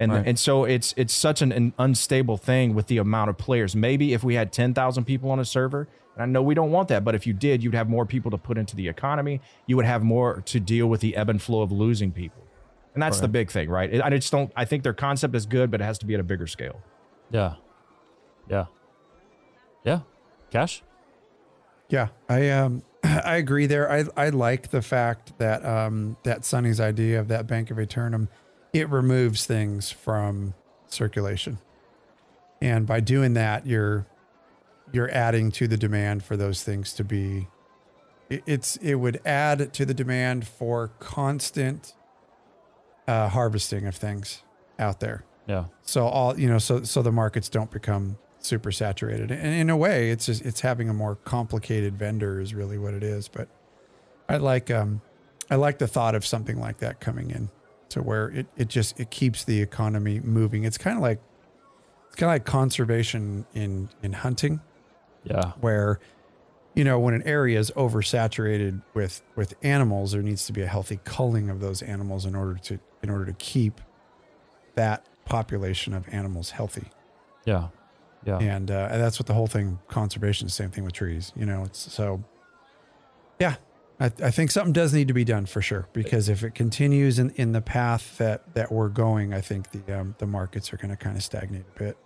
And 0.00 0.12
Right. 0.12 0.26
and 0.26 0.38
so 0.38 0.64
it's 0.64 0.94
it's 0.96 1.12
such 1.12 1.42
an, 1.42 1.50
an 1.52 1.72
unstable 1.78 2.36
thing 2.36 2.74
with 2.74 2.86
the 2.86 2.98
amount 2.98 3.30
of 3.30 3.36
players 3.38 3.74
maybe 3.74 4.12
if 4.14 4.22
we 4.22 4.34
had 4.34 4.52
10,000 4.52 5.04
people 5.04 5.30
on 5.32 5.40
a 5.40 5.44
server 5.44 5.88
and 6.14 6.22
I 6.22 6.26
know 6.26 6.40
we 6.42 6.54
don't 6.54 6.70
want 6.70 6.86
that 6.88 7.02
but 7.04 7.16
if 7.16 7.26
you 7.26 7.32
did 7.32 7.64
you'd 7.64 7.74
have 7.74 7.88
more 7.88 8.06
people 8.06 8.30
to 8.30 8.38
put 8.38 8.58
into 8.58 8.76
the 8.76 8.86
economy 8.86 9.40
you 9.66 9.74
would 9.74 9.86
have 9.86 10.04
more 10.04 10.40
to 10.42 10.60
deal 10.60 10.86
with 10.86 11.00
the 11.00 11.16
ebb 11.16 11.28
and 11.30 11.42
flow 11.42 11.62
of 11.62 11.72
losing 11.72 12.12
people 12.12 12.44
and 12.94 13.02
that's 13.02 13.18
the 13.18 13.26
big 13.28 13.50
thing 13.50 13.68
right 13.68 14.00
I 14.00 14.10
just 14.10 14.30
don't 14.30 14.52
I 14.54 14.64
think 14.64 14.84
their 14.84 14.94
concept 14.94 15.34
is 15.34 15.46
good 15.46 15.68
but 15.70 15.80
it 15.80 15.84
has 15.84 15.98
to 15.98 16.06
be 16.06 16.14
at 16.14 16.20
a 16.20 16.24
bigger 16.24 16.46
scale 16.46 16.80
Yeah. 17.30 17.54
Yeah. 18.48 18.66
Yeah. 19.84 20.00
Cash? 20.50 20.82
Yeah, 21.88 22.08
I 22.28 22.50
um 22.50 22.82
I 23.02 23.36
agree 23.36 23.66
there. 23.66 23.90
I 23.90 24.04
I 24.16 24.28
like 24.30 24.70
the 24.70 24.82
fact 24.82 25.38
that 25.38 25.64
um 25.64 26.16
that 26.24 26.44
Sonny's 26.44 26.80
idea 26.80 27.18
of 27.20 27.28
that 27.28 27.46
Bank 27.46 27.70
of 27.70 27.78
Aeternum, 27.78 28.28
it 28.78 28.88
removes 28.88 29.44
things 29.46 29.90
from 29.90 30.54
circulation. 30.86 31.58
And 32.62 32.86
by 32.86 33.00
doing 33.00 33.34
that, 33.34 33.66
you're 33.66 34.06
you're 34.92 35.10
adding 35.10 35.50
to 35.52 35.68
the 35.68 35.76
demand 35.76 36.24
for 36.24 36.36
those 36.36 36.62
things 36.64 36.92
to 36.94 37.04
be 37.04 37.48
it- 38.30 38.42
it's 38.46 38.76
it 38.76 38.94
would 38.94 39.20
add 39.24 39.72
to 39.74 39.84
the 39.84 39.94
demand 39.94 40.46
for 40.46 40.88
constant 40.98 41.94
uh 43.06 43.28
harvesting 43.28 43.86
of 43.86 43.94
things 43.96 44.42
out 44.78 45.00
there. 45.00 45.24
Yeah. 45.46 45.64
So 45.82 46.06
all 46.06 46.38
you 46.38 46.48
know, 46.48 46.58
so 46.58 46.82
so 46.84 47.02
the 47.02 47.12
markets 47.12 47.48
don't 47.48 47.70
become 47.70 48.18
super 48.40 48.70
saturated. 48.72 49.30
And 49.30 49.54
in 49.54 49.70
a 49.70 49.76
way, 49.76 50.10
it's 50.10 50.26
just 50.26 50.44
it's 50.44 50.60
having 50.60 50.88
a 50.88 50.94
more 50.94 51.16
complicated 51.16 51.96
vendor 51.96 52.40
is 52.40 52.54
really 52.54 52.78
what 52.78 52.94
it 52.94 53.02
is. 53.02 53.28
But 53.28 53.48
I 54.28 54.36
like 54.38 54.70
um 54.70 55.00
I 55.50 55.56
like 55.56 55.78
the 55.78 55.86
thought 55.88 56.14
of 56.14 56.24
something 56.26 56.58
like 56.58 56.78
that 56.78 57.00
coming 57.00 57.30
in 57.30 57.48
to 57.90 58.02
where 58.02 58.28
it, 58.30 58.46
it 58.56 58.68
just 58.68 58.98
it 59.00 59.10
keeps 59.10 59.44
the 59.44 59.60
economy 59.62 60.20
moving. 60.20 60.64
It's 60.64 60.78
kind 60.78 60.96
of 60.96 61.02
like 61.02 61.20
it's 62.06 62.16
kind 62.16 62.30
of 62.30 62.34
like 62.34 62.44
conservation 62.44 63.46
in 63.54 63.88
in 64.02 64.12
hunting 64.12 64.60
Yeah. 65.24 65.52
where 65.60 65.98
you 66.74 66.84
know 66.84 66.98
when 66.98 67.14
an 67.14 67.22
area 67.24 67.58
is 67.58 67.70
oversaturated 67.76 68.82
with 68.94 69.22
with 69.36 69.54
animals 69.62 70.12
there 70.12 70.22
needs 70.22 70.46
to 70.46 70.52
be 70.52 70.62
a 70.62 70.66
healthy 70.66 71.00
culling 71.04 71.50
of 71.50 71.60
those 71.60 71.82
animals 71.82 72.24
in 72.26 72.34
order 72.34 72.54
to 72.64 72.78
in 73.02 73.10
order 73.10 73.24
to 73.26 73.32
keep 73.34 73.80
that 74.74 75.06
population 75.24 75.92
of 75.94 76.06
animals 76.12 76.50
healthy 76.50 76.88
Yeah. 77.44 77.68
Yeah. 78.24 78.38
and 78.38 78.70
uh, 78.70 78.88
and 78.90 79.00
that's 79.02 79.18
what 79.18 79.26
the 79.26 79.34
whole 79.34 79.46
thing 79.46 79.78
conservation 79.88 80.46
is 80.46 80.52
the 80.52 80.62
same 80.62 80.70
thing 80.70 80.84
with 80.84 80.92
trees 80.92 81.32
you 81.36 81.46
know 81.46 81.64
it's 81.64 81.78
so 81.92 82.22
yeah 83.40 83.56
I, 84.00 84.06
I 84.06 84.30
think 84.30 84.50
something 84.50 84.72
does 84.72 84.94
need 84.94 85.08
to 85.08 85.14
be 85.14 85.24
done 85.24 85.46
for 85.46 85.60
sure 85.60 85.88
because 85.92 86.28
if 86.28 86.44
it 86.44 86.54
continues 86.54 87.18
in, 87.18 87.30
in 87.30 87.52
the 87.52 87.60
path 87.60 88.16
that 88.18 88.54
that 88.54 88.70
we're 88.70 88.88
going 88.88 89.34
i 89.34 89.40
think 89.40 89.70
the 89.70 89.98
um, 90.00 90.14
the 90.18 90.26
markets 90.26 90.72
are 90.72 90.76
going 90.76 90.90
to 90.90 90.96
kind 90.96 91.16
of 91.16 91.22
stagnate 91.22 91.64
a 91.76 91.78
bit 91.78 91.96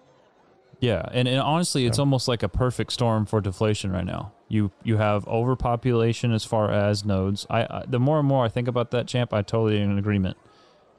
Yeah, 0.80 1.04
and, 1.12 1.28
and 1.28 1.38
honestly, 1.38 1.86
it's 1.86 2.00
almost 2.00 2.26
like 2.26 2.42
a 2.42 2.48
perfect 2.48 2.92
storm 2.92 3.24
for 3.24 3.40
deflation 3.40 3.92
right 3.92 4.04
now. 4.04 4.32
You 4.48 4.72
you 4.82 4.96
have 4.96 5.26
overpopulation 5.28 6.32
as 6.32 6.44
far 6.44 6.72
as 6.72 7.04
nodes. 7.04 7.46
I, 7.48 7.62
I 7.62 7.84
the 7.86 8.00
more 8.00 8.18
and 8.18 8.26
more 8.26 8.44
I 8.44 8.48
think 8.48 8.66
about 8.66 8.90
that, 8.90 9.06
champ, 9.06 9.32
I 9.32 9.42
totally 9.42 9.80
in 9.80 9.96
agreement. 9.96 10.36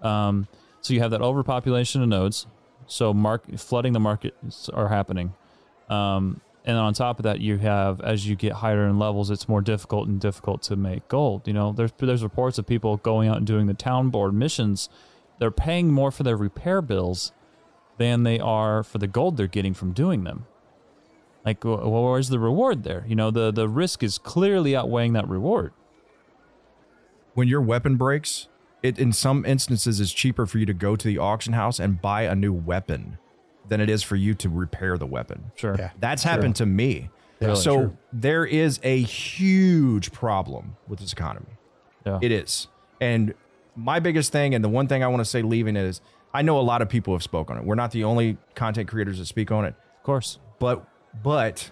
Um, 0.02 0.48
so 0.80 0.94
you 0.94 1.02
have 1.02 1.12
that 1.12 1.22
overpopulation 1.22 2.02
of 2.02 2.08
nodes, 2.08 2.48
so 2.88 3.14
mark 3.14 3.58
flooding 3.58 3.92
the 3.92 4.00
markets 4.00 4.70
are 4.70 4.88
happening, 4.88 5.34
um, 5.90 6.40
and 6.66 6.78
on 6.78 6.94
top 6.94 7.20
of 7.20 7.24
that, 7.24 7.40
you 7.42 7.58
have 7.58 8.02
as 8.02 8.28
you 8.28 8.36
get 8.36 8.54
higher 8.54 8.88
in 8.88 9.00
levels, 9.00 9.30
it's 9.32 9.50
more 9.50 9.62
difficult 9.62 10.08
and 10.08 10.20
difficult 10.20 10.62
to 10.64 10.76
make 10.76 11.08
gold. 11.08 11.48
You 11.48 11.54
know, 11.54 11.74
there's 11.74 11.92
there's 11.98 12.24
reports 12.24 12.58
of 12.58 12.68
people 12.68 12.98
going 12.98 13.30
out 13.30 13.38
and 13.38 13.48
doing 13.48 13.68
the 13.68 13.74
town 13.74 14.10
board 14.10 14.34
missions. 14.34 14.90
They're 15.40 15.52
paying 15.52 15.92
more 15.92 16.12
for 16.12 16.24
their 16.24 16.38
repair 16.38 16.82
bills 16.82 17.32
than 17.98 18.24
they 18.24 18.40
are 18.40 18.84
for 18.84 18.98
the 18.98 19.08
gold 19.08 19.38
they're 19.38 19.48
getting 19.48 19.74
from 19.74 19.94
doing 19.94 20.24
them. 20.24 20.46
Like, 21.46 21.64
wh- 21.64 21.86
where's 21.86 22.30
the 22.30 22.40
reward 22.40 22.84
there? 22.84 23.06
You 23.08 23.16
know, 23.16 23.32
the 23.32 23.52
the 23.52 23.68
risk 23.70 24.04
is 24.04 24.18
clearly 24.18 24.76
outweighing 24.76 25.14
that 25.14 25.28
reward. 25.28 25.74
when 27.34 27.48
your 27.48 27.62
weapon 27.62 27.96
breaks, 27.98 28.48
it 28.84 29.00
in 29.00 29.12
some 29.14 29.46
instances 29.46 30.00
is 30.00 30.14
cheaper 30.14 30.46
for 30.46 30.58
you 30.60 30.66
to 30.66 30.74
go 30.74 30.96
to 30.96 31.08
the 31.08 31.18
auction 31.18 31.54
house 31.54 31.80
and 31.80 32.02
buy 32.02 32.24
a 32.24 32.36
new 32.36 32.54
weapon 32.54 33.18
than 33.68 33.82
it 33.82 33.90
is 33.90 34.04
for 34.04 34.16
you 34.16 34.34
to 34.36 34.50
repair 34.50 34.98
the 34.98 35.06
weapon. 35.06 35.52
Sure. 35.56 35.76
Yeah. 35.78 35.92
That's 36.00 36.24
happened 36.24 36.56
to 36.58 36.66
me. 36.66 37.10
Really? 37.40 37.56
so 37.56 37.76
True. 37.76 37.98
there 38.14 38.46
is 38.46 38.80
a 38.84 39.02
huge 39.02 40.12
problem 40.12 40.78
with 40.88 41.00
this 41.00 41.12
economy. 41.14 41.48
Yeah. 42.06 42.20
It 42.22 42.32
is. 42.32 42.68
And 43.02 43.34
my 43.76 44.00
biggest 44.00 44.32
thing, 44.32 44.54
and 44.56 44.64
the 44.64 44.70
one 44.70 44.88
thing 44.88 45.04
I 45.04 45.08
want 45.08 45.20
to 45.22 45.26
say 45.26 45.42
leaving 45.42 45.76
is 45.76 46.00
I 46.34 46.42
know 46.42 46.58
a 46.60 46.62
lot 46.62 46.82
of 46.82 46.90
people 46.90 47.14
have 47.14 47.24
spoke 47.24 47.52
on 47.52 47.58
it. 47.58 47.64
We're 47.66 47.76
not 47.76 47.92
the 47.92 48.04
only 48.06 48.38
content 48.56 48.88
creators 48.88 49.18
that 49.20 49.26
speak 49.26 49.52
on 49.52 49.66
it, 49.66 49.76
Of 49.98 50.04
course. 50.04 50.40
but 50.60 50.86
but 51.22 51.72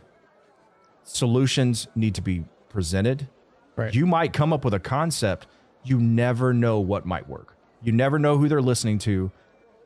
solutions 1.03 1.87
need 1.95 2.15
to 2.15 2.21
be 2.21 2.45
presented. 2.69 3.27
Right. 3.75 3.93
You 3.93 4.05
might 4.05 4.33
come 4.33 4.53
up 4.53 4.63
with 4.65 4.73
a 4.73 4.79
concept, 4.79 5.47
you 5.83 5.99
never 5.99 6.53
know 6.53 6.79
what 6.79 7.05
might 7.05 7.27
work. 7.27 7.55
You 7.81 7.91
never 7.91 8.19
know 8.19 8.37
who 8.37 8.47
they're 8.47 8.61
listening 8.61 8.99
to. 8.99 9.31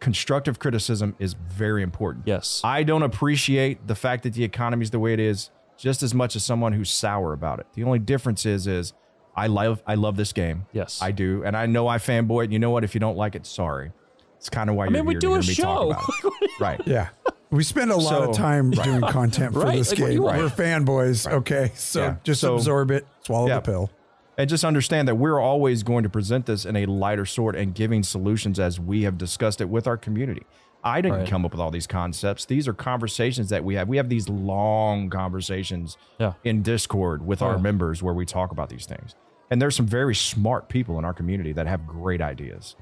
Constructive 0.05 0.59
criticism 0.59 1.15
is 1.17 1.33
very 1.33 1.81
important. 1.81 2.27
Yes. 2.27 2.61
I 2.63 2.83
don't 2.83 3.01
appreciate 3.01 3.87
the 3.87 3.95
fact 3.95 4.21
that 4.21 4.33
the 4.33 4.43
economy 4.43 4.83
is 4.83 4.91
the 4.91 4.99
way 4.99 5.13
it 5.13 5.19
is 5.19 5.49
just 5.77 6.03
as 6.03 6.13
much 6.13 6.35
as 6.35 6.45
someone 6.45 6.73
who's 6.73 6.91
sour 6.91 7.33
about 7.33 7.59
it. 7.59 7.65
The 7.73 7.83
only 7.83 7.97
difference 7.97 8.45
is 8.45 8.67
is 8.67 8.93
I 9.35 9.47
love 9.47 9.81
I 9.87 9.95
love 9.95 10.15
this 10.15 10.31
game. 10.31 10.67
Yes. 10.73 10.99
I 11.01 11.09
do, 11.09 11.41
and 11.43 11.57
I 11.57 11.65
know 11.65 11.87
I 11.87 11.97
fanboy 11.97 12.45
it. 12.45 12.51
You 12.51 12.59
know 12.59 12.69
what? 12.69 12.83
If 12.83 12.93
you 12.93 12.99
don't 12.99 13.17
like 13.17 13.33
it, 13.33 13.47
sorry. 13.47 13.93
It's 14.37 14.47
kind 14.47 14.69
of 14.69 14.75
why 14.75 14.83
I 14.83 14.89
you're 14.89 14.93
mean, 14.93 15.05
we 15.07 15.15
do 15.15 15.29
to 15.29 15.33
a 15.39 15.41
hear 15.41 15.49
me 15.49 15.55
talk 15.95 16.11
show. 16.21 16.31
right. 16.59 16.79
Yeah. 16.85 17.09
We 17.49 17.63
spend 17.63 17.89
a 17.89 17.95
lot 17.95 18.09
So- 18.25 18.29
of 18.29 18.35
time 18.37 18.69
doing 18.69 19.01
content 19.01 19.53
for 19.53 19.61
Right? 19.61 19.79
this 19.79 19.89
Like, 19.89 20.11
game. 20.11 20.21
We're 20.21 20.49
fanboys. 20.49 21.25
Okay. 21.31 21.71
So 21.73 21.99
Yeah. 22.01 22.15
just 22.23 22.41
So- 22.41 22.53
absorb 22.53 22.91
it, 22.91 23.07
swallow 23.25 23.47
Yeah. 23.47 23.55
the 23.55 23.61
pill. 23.61 23.89
And 24.37 24.49
just 24.49 24.63
understand 24.65 25.07
that 25.07 25.15
we're 25.15 25.39
always 25.39 25.83
going 25.83 26.03
to 26.03 26.09
present 26.09 26.45
this 26.45 26.65
in 26.65 26.75
a 26.75 26.85
lighter 26.85 27.25
sort 27.25 27.55
and 27.55 27.73
giving 27.73 28.03
solutions 28.03 28.59
as 28.59 28.79
we 28.79 29.03
have 29.03 29.17
discussed 29.17 29.61
it 29.61 29.69
with 29.69 29.87
our 29.87 29.97
community. 29.97 30.45
I 30.83 31.01
didn't 31.01 31.19
Right. 31.19 31.27
come 31.27 31.45
up 31.45 31.51
with 31.51 31.61
all 31.61 31.71
these 31.71 31.87
concepts. 31.87 32.45
These 32.45 32.67
are 32.67 32.73
conversations 32.73 33.49
that 33.49 33.63
we 33.63 33.75
have. 33.75 33.87
We 33.87 33.97
have 33.97 34.09
these 34.09 34.29
long 34.29 35.09
conversations 35.09 35.97
Yeah. 36.19 36.33
in 36.43 36.61
Discord 36.61 37.25
with 37.25 37.41
Oh, 37.41 37.47
our 37.47 37.57
members 37.57 38.03
where 38.03 38.13
we 38.13 38.25
talk 38.25 38.51
about 38.51 38.69
these 38.69 38.85
things. 38.85 39.15
And 39.49 39.61
there's 39.61 39.75
some 39.75 39.87
very 39.87 40.13
smart 40.13 40.69
people 40.69 40.99
in 40.99 41.05
our 41.05 41.13
community 41.13 41.53
that 41.53 41.65
have 41.65 41.87
great 41.87 42.21
ideas. 42.21 42.75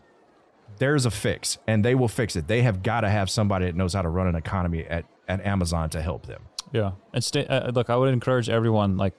There's 0.79 1.05
a 1.05 1.11
fix, 1.11 1.59
and 1.67 1.85
they 1.85 1.93
will 1.93 2.07
fix 2.07 2.35
it. 2.35 2.47
They 2.47 2.63
have 2.63 2.81
got 2.83 3.01
to 3.01 3.09
have 3.09 3.29
somebody 3.29 3.65
that 3.65 3.75
knows 3.75 3.93
how 3.93 4.01
to 4.01 4.09
run 4.09 4.27
an 4.27 4.35
economy 4.35 4.85
at, 4.85 5.05
at 5.27 5.45
Amazon 5.45 5.89
to 5.91 6.01
help 6.01 6.25
them. 6.25 6.41
Yeah, 6.71 6.93
and 7.13 7.23
stay. 7.23 7.45
Uh, 7.45 7.69
look, 7.71 7.89
I 7.91 7.95
would 7.95 8.11
encourage 8.11 8.49
everyone, 8.49 8.97
like, 8.97 9.13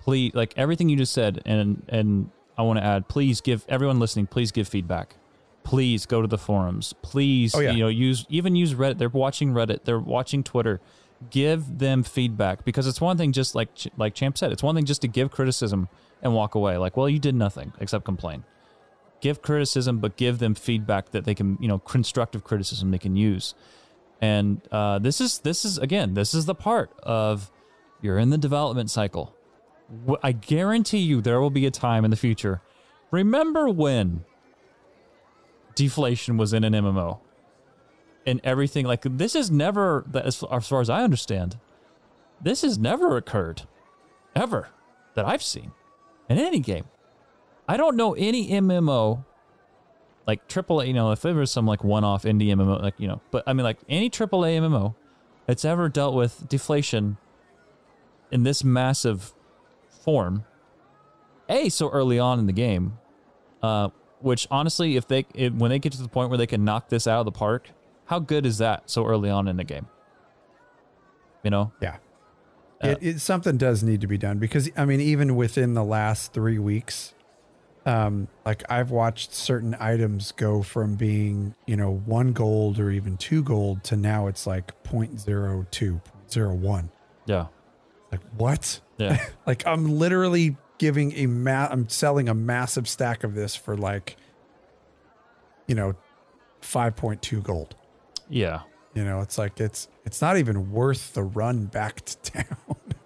please, 0.00 0.32
like 0.34 0.52
everything 0.56 0.88
you 0.88 0.96
just 0.96 1.12
said, 1.12 1.40
and 1.46 1.82
and 1.88 2.30
I 2.58 2.62
want 2.62 2.78
to 2.78 2.84
add, 2.84 3.08
please 3.08 3.40
give 3.40 3.64
everyone 3.68 3.98
listening, 3.98 4.26
please 4.26 4.50
give 4.52 4.68
feedback. 4.68 5.16
Please 5.62 6.06
go 6.06 6.20
to 6.22 6.26
the 6.26 6.38
forums. 6.38 6.94
Please, 7.02 7.54
Oh, 7.54 7.60
yeah. 7.60 7.70
you 7.72 7.80
know, 7.80 7.88
use 7.88 8.26
even 8.28 8.56
use 8.56 8.74
Reddit. 8.74 8.98
They're 8.98 9.08
watching 9.08 9.52
Reddit. 9.52 9.84
They're 9.84 9.98
watching 10.00 10.42
Twitter. 10.42 10.80
Give 11.30 11.78
them 11.78 12.02
feedback 12.02 12.64
because 12.64 12.86
it's 12.86 13.00
one 13.00 13.16
thing, 13.18 13.32
just 13.32 13.54
like 13.54 13.68
like 13.96 14.14
Champ 14.14 14.36
said, 14.38 14.52
it's 14.52 14.62
one 14.62 14.74
thing 14.74 14.86
just 14.86 15.02
to 15.02 15.08
give 15.08 15.30
criticism 15.30 15.88
and 16.22 16.34
walk 16.34 16.54
away. 16.54 16.76
Like, 16.78 16.96
well, 16.96 17.08
you 17.08 17.18
did 17.18 17.34
nothing 17.34 17.72
except 17.78 18.04
complain. 18.04 18.44
Give 19.20 19.42
criticism, 19.42 19.98
but 19.98 20.16
give 20.16 20.38
them 20.38 20.54
feedback 20.54 21.10
that 21.10 21.26
they 21.26 21.34
can, 21.34 21.58
you 21.60 21.68
know, 21.68 21.78
constructive 21.78 22.42
criticism 22.42 22.90
they 22.90 22.98
can 22.98 23.16
use 23.16 23.54
and 24.22 24.60
uh, 24.70 24.98
this 24.98 25.18
is 25.18 25.38
this 25.38 25.64
is 25.64 25.78
again 25.78 26.12
this 26.12 26.34
is 26.34 26.44
the 26.44 26.54
part 26.54 26.90
of 27.02 27.50
you're 28.02 28.18
in 28.18 28.28
the 28.28 28.36
development 28.36 28.90
cycle 28.90 29.34
i 30.22 30.32
guarantee 30.32 30.98
you 30.98 31.20
there 31.20 31.40
will 31.40 31.50
be 31.50 31.66
a 31.66 31.70
time 31.70 32.04
in 32.04 32.10
the 32.10 32.16
future. 32.16 32.60
Remember 33.10 33.68
when 33.68 34.24
deflation 35.74 36.36
was 36.36 36.52
in 36.52 36.64
an 36.64 36.72
mmo 36.72 37.20
and 38.26 38.40
everything 38.44 38.86
like 38.86 39.02
this 39.02 39.34
is 39.34 39.50
never 39.50 40.04
that 40.06 40.26
as, 40.26 40.44
as 40.50 40.68
far 40.68 40.80
as 40.80 40.90
i 40.90 41.02
understand 41.02 41.58
this 42.42 42.62
has 42.62 42.76
never 42.78 43.16
occurred 43.16 43.62
ever 44.36 44.68
that 45.14 45.24
i've 45.24 45.42
seen 45.42 45.72
in 46.28 46.38
any 46.38 46.58
game. 46.58 46.84
I 47.68 47.76
don't 47.76 47.96
know 47.96 48.14
any 48.14 48.50
mmo 48.50 49.24
like 50.26 50.46
AAA, 50.46 50.86
you 50.86 50.92
know, 50.92 51.10
if 51.10 51.22
there 51.22 51.34
was 51.34 51.50
some 51.50 51.66
like 51.66 51.82
one-off 51.82 52.22
indie 52.22 52.48
MMO, 52.48 52.80
like 52.80 52.94
you 52.98 53.08
know, 53.08 53.20
but 53.32 53.42
I 53.48 53.52
mean, 53.52 53.64
like 53.64 53.78
any 53.88 54.08
AAA 54.08 54.60
MMO 54.60 54.94
that's 55.46 55.64
ever 55.64 55.88
dealt 55.88 56.14
with 56.14 56.48
deflation 56.48 57.16
in 58.30 58.44
this 58.44 58.62
massive 58.62 59.32
form, 60.00 60.44
a 61.48 61.68
so 61.68 61.90
early 61.90 62.18
on 62.18 62.38
in 62.38 62.46
the 62.46 62.52
game, 62.52 62.98
uh, 63.62 63.90
which 64.20 64.46
honestly, 64.50 64.96
if 64.96 65.06
they 65.06 65.26
if, 65.34 65.52
when 65.52 65.70
they 65.70 65.78
get 65.78 65.92
to 65.92 66.02
the 66.02 66.08
point 66.08 66.30
where 66.30 66.38
they 66.38 66.46
can 66.46 66.64
knock 66.64 66.88
this 66.88 67.06
out 67.06 67.20
of 67.20 67.24
the 67.24 67.32
park, 67.32 67.70
how 68.06 68.18
good 68.18 68.46
is 68.46 68.58
that 68.58 68.88
so 68.90 69.06
early 69.06 69.30
on 69.30 69.48
in 69.48 69.56
the 69.56 69.64
game? 69.64 69.86
You 71.42 71.50
know, 71.50 71.72
Yeah. 71.80 71.96
Uh, 72.82 72.88
it, 72.88 72.98
it 73.02 73.20
something 73.20 73.58
does 73.58 73.82
need 73.82 74.00
to 74.00 74.06
be 74.06 74.16
done 74.16 74.38
because 74.38 74.70
I 74.76 74.86
mean, 74.86 75.00
even 75.00 75.36
within 75.36 75.74
the 75.74 75.84
last 75.84 76.32
three 76.32 76.58
weeks, 76.58 77.14
um, 77.84 78.28
like 78.44 78.62
I've 78.70 78.90
watched 78.90 79.34
certain 79.34 79.76
items 79.78 80.32
go 80.32 80.62
from 80.62 80.94
being, 80.94 81.54
you 81.66 81.76
know, 81.76 82.02
one 82.06 82.32
gold 82.32 82.78
or 82.78 82.90
even 82.90 83.16
two 83.16 83.42
gold 83.42 83.84
to 83.84 83.96
now 83.96 84.26
it's 84.28 84.46
like 84.46 84.82
0.02, 84.84 86.00
0.01. 86.28 86.88
yeah, 87.26 87.46
Like 88.12 88.20
what? 88.36 88.80
yeah, 88.98 89.24
Like 89.46 89.66
I'm 89.66 89.98
literally 89.98 90.56
giving 90.78 91.12
a 91.12 91.26
ma- 91.26 91.68
I'm 91.70 91.88
selling 91.88 92.28
a 92.28 92.34
massive 92.34 92.88
stack 92.88 93.22
of 93.24 93.34
this 93.34 93.54
for 93.56 93.76
like, 93.76 94.16
you 95.66 95.74
know, 95.74 95.94
5.2 96.62 97.42
gold. 97.42 97.74
yeah. 98.28 98.60
You 98.92 99.04
know, 99.04 99.20
it's 99.20 99.38
like 99.38 99.60
it's 99.60 99.86
it's 100.04 100.20
not 100.20 100.36
even 100.36 100.72
worth 100.72 101.14
the 101.14 101.22
run 101.22 101.66
back 101.66 102.04
to 102.06 102.16
town. 102.32 102.56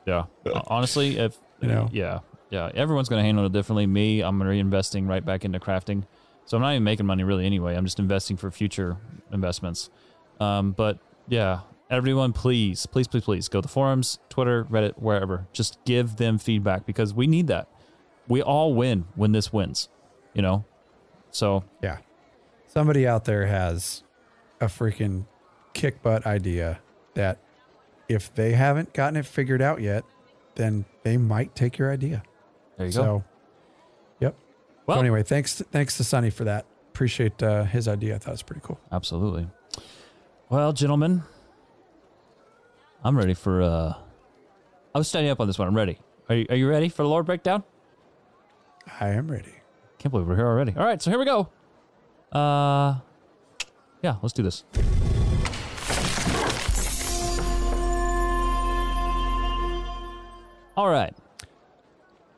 Yeah. 0.06 0.24
Honestly, 0.66 1.18
if 1.18 1.36
You 1.60 1.68
know? 1.68 1.90
yeah, 1.92 2.20
yeah, 2.48 2.70
everyone's 2.74 3.10
going 3.10 3.20
to 3.20 3.24
handle 3.26 3.44
it 3.44 3.52
differently. 3.52 3.86
Me, 3.86 4.22
I'm 4.22 4.40
reinvesting 4.40 5.06
right 5.06 5.22
back 5.22 5.44
into 5.44 5.60
crafting, 5.60 6.04
so 6.46 6.56
I'm 6.56 6.62
not 6.62 6.70
even 6.70 6.84
making 6.84 7.04
money 7.04 7.22
really 7.22 7.44
anyway. 7.44 7.74
I'm 7.76 7.84
just 7.84 7.98
investing 7.98 8.38
for 8.38 8.50
future 8.50 8.96
investments. 9.30 9.90
Um, 10.40 10.72
but 10.72 10.98
yeah, 11.28 11.60
everyone, 11.90 12.32
please, 12.32 12.86
please, 12.86 13.06
please, 13.08 13.24
please 13.24 13.48
go 13.48 13.60
to 13.60 13.62
the 13.62 13.72
forums, 13.72 14.18
Twitter, 14.28 14.64
Reddit, 14.64 14.94
wherever. 14.98 15.46
Just 15.52 15.78
give 15.84 16.16
them 16.16 16.38
feedback 16.38 16.86
because 16.86 17.14
we 17.14 17.26
need 17.26 17.46
that. 17.48 17.68
We 18.28 18.42
all 18.42 18.74
win 18.74 19.06
when 19.14 19.32
this 19.32 19.52
wins. 19.52 19.88
You 20.32 20.42
know, 20.42 20.64
so 21.30 21.64
Yeah. 21.82 21.98
Somebody 22.66 23.06
out 23.06 23.24
there 23.24 23.46
has 23.46 24.02
a 24.60 24.66
freaking 24.66 25.26
kick 25.74 26.02
butt 26.02 26.26
idea 26.26 26.80
that 27.14 27.38
if 28.08 28.34
they 28.34 28.52
haven't 28.52 28.92
gotten 28.92 29.16
it 29.16 29.26
figured 29.26 29.62
out 29.62 29.80
yet, 29.80 30.04
then 30.56 30.84
they 31.04 31.16
might 31.16 31.54
take 31.54 31.78
your 31.78 31.92
idea. 31.92 32.24
There 32.76 32.86
you 32.86 32.92
so, 32.92 33.02
go. 33.02 33.24
yep. 34.20 34.36
Well, 34.86 34.96
so 34.96 35.00
anyway, 35.00 35.22
thanks 35.22 35.62
thanks 35.70 35.96
to 35.98 36.04
Sonny 36.04 36.30
for 36.30 36.42
that. 36.44 36.66
Appreciate 36.88 37.40
uh, 37.42 37.62
his 37.64 37.86
idea. 37.86 38.16
I 38.16 38.18
thought 38.18 38.30
it 38.30 38.32
was 38.32 38.42
pretty 38.42 38.62
cool. 38.64 38.80
Absolutely. 38.90 39.46
Well, 40.48 40.72
gentlemen, 40.72 41.22
I'm 43.04 43.16
ready 43.16 43.34
for. 43.34 43.62
uh 43.62 43.94
I 44.94 44.98
was 44.98 45.08
standing 45.08 45.30
up 45.30 45.40
on 45.40 45.46
this 45.46 45.58
one. 45.58 45.66
I'm 45.68 45.76
ready. 45.76 45.98
Are 46.28 46.36
you, 46.36 46.46
are 46.50 46.56
you 46.56 46.68
ready 46.68 46.88
for 46.88 47.02
the 47.02 47.08
lore 47.08 47.22
breakdown? 47.24 47.64
I 49.00 49.08
am 49.08 49.30
ready. 49.30 49.52
Can't 49.98 50.12
believe 50.12 50.26
we're 50.28 50.36
here 50.36 50.46
already. 50.46 50.72
All 50.76 50.84
right, 50.84 51.02
so 51.02 51.10
here 51.10 51.18
we 51.18 51.24
go. 51.24 51.48
Uh, 52.32 53.00
yeah, 54.02 54.16
let's 54.22 54.32
do 54.32 54.42
this. 54.42 54.64
All 60.76 60.88
right. 60.90 61.14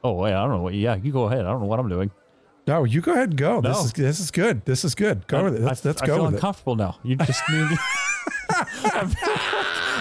Oh 0.04 0.12
wait, 0.12 0.34
I 0.34 0.42
don't 0.42 0.50
know 0.50 0.60
what. 0.62 0.74
Yeah, 0.74 0.96
you 0.96 1.10
go 1.10 1.24
ahead. 1.24 1.40
I 1.40 1.50
don't 1.50 1.60
know 1.60 1.66
what 1.66 1.80
I'm 1.80 1.88
doing. 1.88 2.10
No, 2.66 2.84
you 2.84 3.00
go 3.00 3.12
ahead 3.12 3.30
and 3.30 3.36
go. 3.38 3.60
This 3.62 3.78
is 3.84 3.92
this 3.94 4.20
is 4.20 4.30
good. 4.30 4.64
This 4.66 4.84
is 4.84 4.94
good. 4.94 5.26
Go 5.26 5.38
I- 5.38 5.42
with 5.44 5.54
it. 5.56 5.62
Let's, 5.62 5.84
I, 5.84 5.88
let's 5.88 6.02
I 6.02 6.06
go 6.06 6.16
feel 6.16 6.24
with 6.26 6.34
it. 6.34 6.36
uncomfortable 6.36 6.76
now. 6.76 6.98
You 7.02 7.16
just 7.16 7.42
need. 7.50 7.66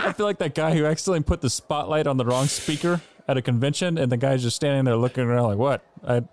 I, 0.05 0.13
feel, 0.13 0.25
like 0.25 0.37
that 0.39 0.55
guy 0.55 0.75
who 0.75 0.85
accidentally 0.85 1.23
put 1.23 1.41
the 1.41 1.49
spotlight 1.49 2.07
on 2.07 2.17
the 2.17 2.25
wrong 2.25 2.47
speaker 2.47 3.01
at 3.27 3.37
a 3.37 3.41
convention, 3.41 3.97
and 3.97 4.11
the 4.11 4.17
guy's 4.17 4.43
just 4.43 4.55
standing 4.55 4.85
there 4.85 4.95
looking 4.97 5.23
around 5.23 5.43
like, 5.43 5.57
"What? 5.57 5.83
I, 6.07 6.23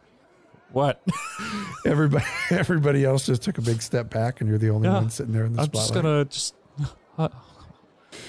what?" 0.73 1.03
Everybody 1.87 2.25
everybody 2.51 3.05
else 3.05 3.27
just 3.27 3.43
took 3.43 3.59
a 3.59 3.63
big 3.63 3.83
step 3.83 4.11
back, 4.11 4.41
and 4.41 4.49
you're 4.49 4.59
the 4.59 4.71
only 4.71 4.89
Yeah. 4.89 4.95
one 4.95 5.11
sitting 5.11 5.33
there 5.33 5.45
in 5.45 5.55
the 5.55 5.65
spotlight. 5.65 5.81
I'm 5.83 5.87
spotlight. 6.03 6.31
just 6.31 6.55
gonna 6.79 6.89
just. 6.89 6.95
Uh, 7.19 7.29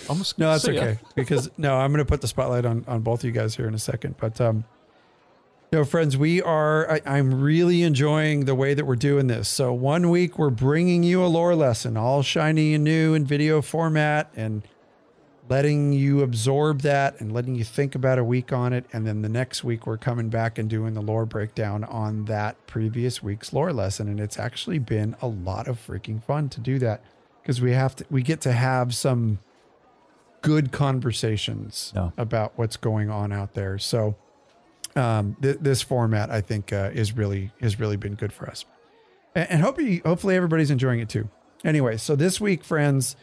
I'm 0.09 0.17
just 0.17 0.39
No, 0.39 0.51
that's 0.51 0.63
see 0.63 0.73
ya. 0.73 0.81
okay 0.81 0.99
because 1.15 1.49
no, 1.57 1.75
I'm 1.77 1.91
going 1.91 1.99
to 2.03 2.09
put 2.09 2.21
the 2.21 2.27
spotlight 2.27 2.65
on 2.65 2.83
on 2.87 3.01
both 3.01 3.19
of 3.19 3.25
you 3.25 3.31
guys 3.31 3.55
here 3.55 3.67
in 3.67 3.73
a 3.73 3.79
second. 3.79 4.15
But 4.17 4.39
um, 4.41 4.63
no, 5.71 5.83
friends, 5.83 6.17
we 6.17 6.41
are. 6.41 6.89
I, 6.91 7.01
I'm 7.05 7.41
really 7.41 7.83
enjoying 7.83 8.45
the 8.45 8.55
way 8.55 8.73
that 8.73 8.85
we're 8.85 8.95
doing 8.95 9.27
this. 9.27 9.49
So 9.49 9.73
one 9.73 10.09
week 10.09 10.37
we're 10.37 10.49
bringing 10.49 11.03
you 11.03 11.23
a 11.23 11.27
lore 11.27 11.55
lesson, 11.55 11.97
all 11.97 12.21
shiny 12.21 12.73
and 12.73 12.83
new 12.83 13.13
in 13.13 13.25
video 13.25 13.61
format, 13.61 14.31
and 14.35 14.63
letting 15.49 15.93
you 15.93 16.21
absorb 16.21 16.81
that 16.81 17.19
and 17.19 17.31
letting 17.31 17.55
you 17.55 17.63
think 17.63 17.95
about 17.95 18.17
a 18.17 18.23
week 18.23 18.53
on 18.53 18.73
it. 18.73 18.85
And 18.93 19.05
then 19.05 19.21
the 19.21 19.29
next 19.29 19.63
week 19.63 19.85
we're 19.85 19.97
coming 19.97 20.29
back 20.29 20.57
and 20.57 20.69
doing 20.69 20.93
the 20.93 21.01
lore 21.01 21.25
breakdown 21.25 21.83
on 21.83 22.25
that 22.25 22.65
previous 22.65 23.21
week's 23.21 23.51
lore 23.51 23.73
lesson. 23.73 24.07
And 24.07 24.19
it's 24.19 24.39
actually 24.39 24.79
been 24.79 25.15
a 25.21 25.27
lot 25.27 25.67
of 25.67 25.85
freaking 25.85 26.23
fun 26.23 26.49
to 26.49 26.61
do 26.61 26.79
that 26.79 27.03
because 27.41 27.61
we 27.61 27.71
have 27.71 27.95
to. 27.97 28.05
We 28.09 28.21
get 28.21 28.41
to 28.41 28.53
have 28.53 28.95
some 28.95 29.39
good 30.41 30.71
conversations 30.71 31.91
about 32.17 32.53
what's 32.55 32.77
going 32.77 33.09
on 33.09 33.31
out 33.31 33.53
there. 33.53 33.77
So 33.77 34.15
um, 34.95 35.35
th- 35.41 35.57
this 35.59 35.81
format, 35.81 36.29
I 36.29 36.41
think, 36.41 36.71
uh, 36.71 36.91
is 36.93 37.17
really 37.17 37.51
has 37.61 37.79
really 37.79 37.97
been 37.97 38.15
good 38.15 38.31
for 38.31 38.47
us, 38.49 38.65
and, 39.35 39.49
and 39.49 39.61
hopefully, 39.61 40.01
hopefully 40.05 40.35
everybody's 40.35 40.71
enjoying 40.71 40.99
it 40.99 41.09
too. 41.09 41.29
Anyway, 41.63 41.97
so 41.97 42.15
this 42.15 42.41
week, 42.41 42.63
friends, 42.63 43.15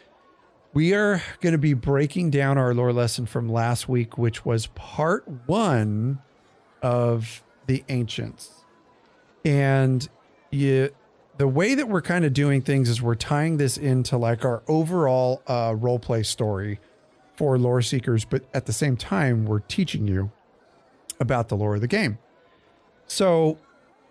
we 0.73 0.93
are 0.93 1.21
going 1.41 1.53
to 1.53 1.59
be 1.59 1.73
breaking 1.73 2.29
down 2.29 2.57
our 2.57 2.73
lore 2.73 2.93
lesson 2.93 3.25
from 3.25 3.49
last 3.49 3.89
week, 3.89 4.17
which 4.17 4.45
was 4.45 4.67
part 4.67 5.27
one 5.45 6.19
of 6.81 7.43
the 7.67 7.83
ancients, 7.89 8.63
and 9.45 10.07
you. 10.49 10.93
The 11.37 11.47
way 11.47 11.73
that 11.73 11.87
we're 11.87 12.03
kind 12.03 12.23
of 12.23 12.33
doing 12.33 12.61
things 12.61 12.87
is 12.87 13.01
we're 13.01 13.15
tying 13.15 13.57
this 13.57 13.75
into 13.75 14.15
like 14.15 14.45
our 14.45 14.61
overall 14.67 15.41
uh, 15.47 15.73
role 15.75 15.97
play 15.97 16.21
story 16.21 16.79
for 17.35 17.57
lore 17.57 17.81
seekers, 17.81 18.25
but 18.25 18.43
at 18.53 18.67
the 18.67 18.73
same 18.73 18.95
time, 18.95 19.45
we're 19.45 19.61
teaching 19.61 20.07
you 20.07 20.29
about 21.19 21.47
the 21.47 21.57
lore 21.57 21.75
of 21.75 21.81
the 21.81 21.87
game. 21.87 22.19
So 23.07 23.57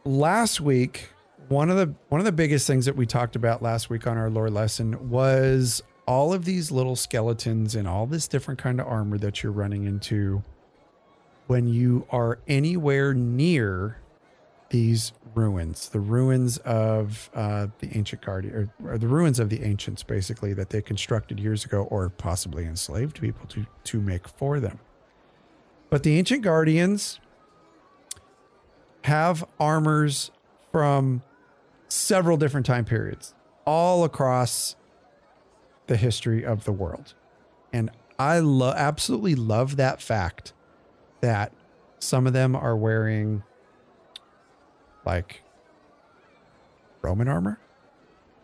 last 0.04 0.61
week, 0.61 1.11
one 1.48 1.70
of 1.70 1.76
the 1.76 1.94
one 2.08 2.20
of 2.20 2.24
the 2.24 2.32
biggest 2.32 2.66
things 2.66 2.86
that 2.86 2.96
we 2.96 3.06
talked 3.06 3.36
about 3.36 3.62
last 3.62 3.90
week 3.90 4.06
on 4.06 4.16
our 4.18 4.30
lore 4.30 4.50
lesson 4.50 5.11
was 5.11 5.82
all 6.11 6.32
of 6.32 6.44
these 6.44 6.72
little 6.72 6.96
skeletons 6.96 7.76
and 7.76 7.86
all 7.86 8.04
this 8.04 8.26
different 8.26 8.58
kind 8.58 8.80
of 8.80 8.86
armor 8.88 9.16
that 9.16 9.44
you're 9.44 9.52
running 9.52 9.84
into 9.84 10.42
when 11.46 11.68
you 11.68 12.04
are 12.11 12.40
anywhere 12.48 13.14
near 13.14 13.96
these 14.70 15.12
ruins, 15.36 15.88
the 15.90 16.00
ruins 16.00 16.58
of 16.58 17.30
uh, 17.32 17.68
the 17.78 17.96
ancient 17.96 18.22
guardian, 18.22 18.72
or, 18.82 18.90
or 18.94 18.98
the 18.98 19.06
ruins 19.06 19.38
of 19.38 19.50
the 19.50 19.62
ancients, 19.62 20.02
basically 20.02 20.52
that 20.52 20.70
they 20.70 20.82
constructed 20.82 21.38
years 21.38 21.64
ago, 21.64 21.84
or 21.84 22.08
possibly 22.08 22.64
enslaved 22.64 23.20
people 23.20 23.46
to 23.46 23.64
to 23.84 24.00
make 24.00 24.26
for 24.26 24.58
them. 24.58 24.80
But 25.90 26.02
the 26.02 26.18
ancient 26.18 26.42
guardians 26.42 27.20
have 29.04 29.44
armors 29.61 30.32
from 30.72 31.22
several 31.86 32.36
different 32.36 32.66
time 32.66 32.84
periods, 32.84 33.32
all 33.64 34.02
across 34.02 34.74
the 35.91 35.97
history 35.97 36.45
of 36.45 36.62
the 36.64 36.70
world, 36.70 37.14
and 37.72 37.91
I 38.16 38.38
lo- 38.38 38.72
absolutely 38.76 39.34
love 39.34 39.74
that 39.74 40.01
fact 40.01 40.53
that 41.20 41.53
some 41.99 42.28
of 42.28 42.32
them 42.32 42.55
are 42.55 42.76
wearing 42.76 43.43
like 45.05 45.43
Roman 47.03 47.26
armor. 47.26 47.59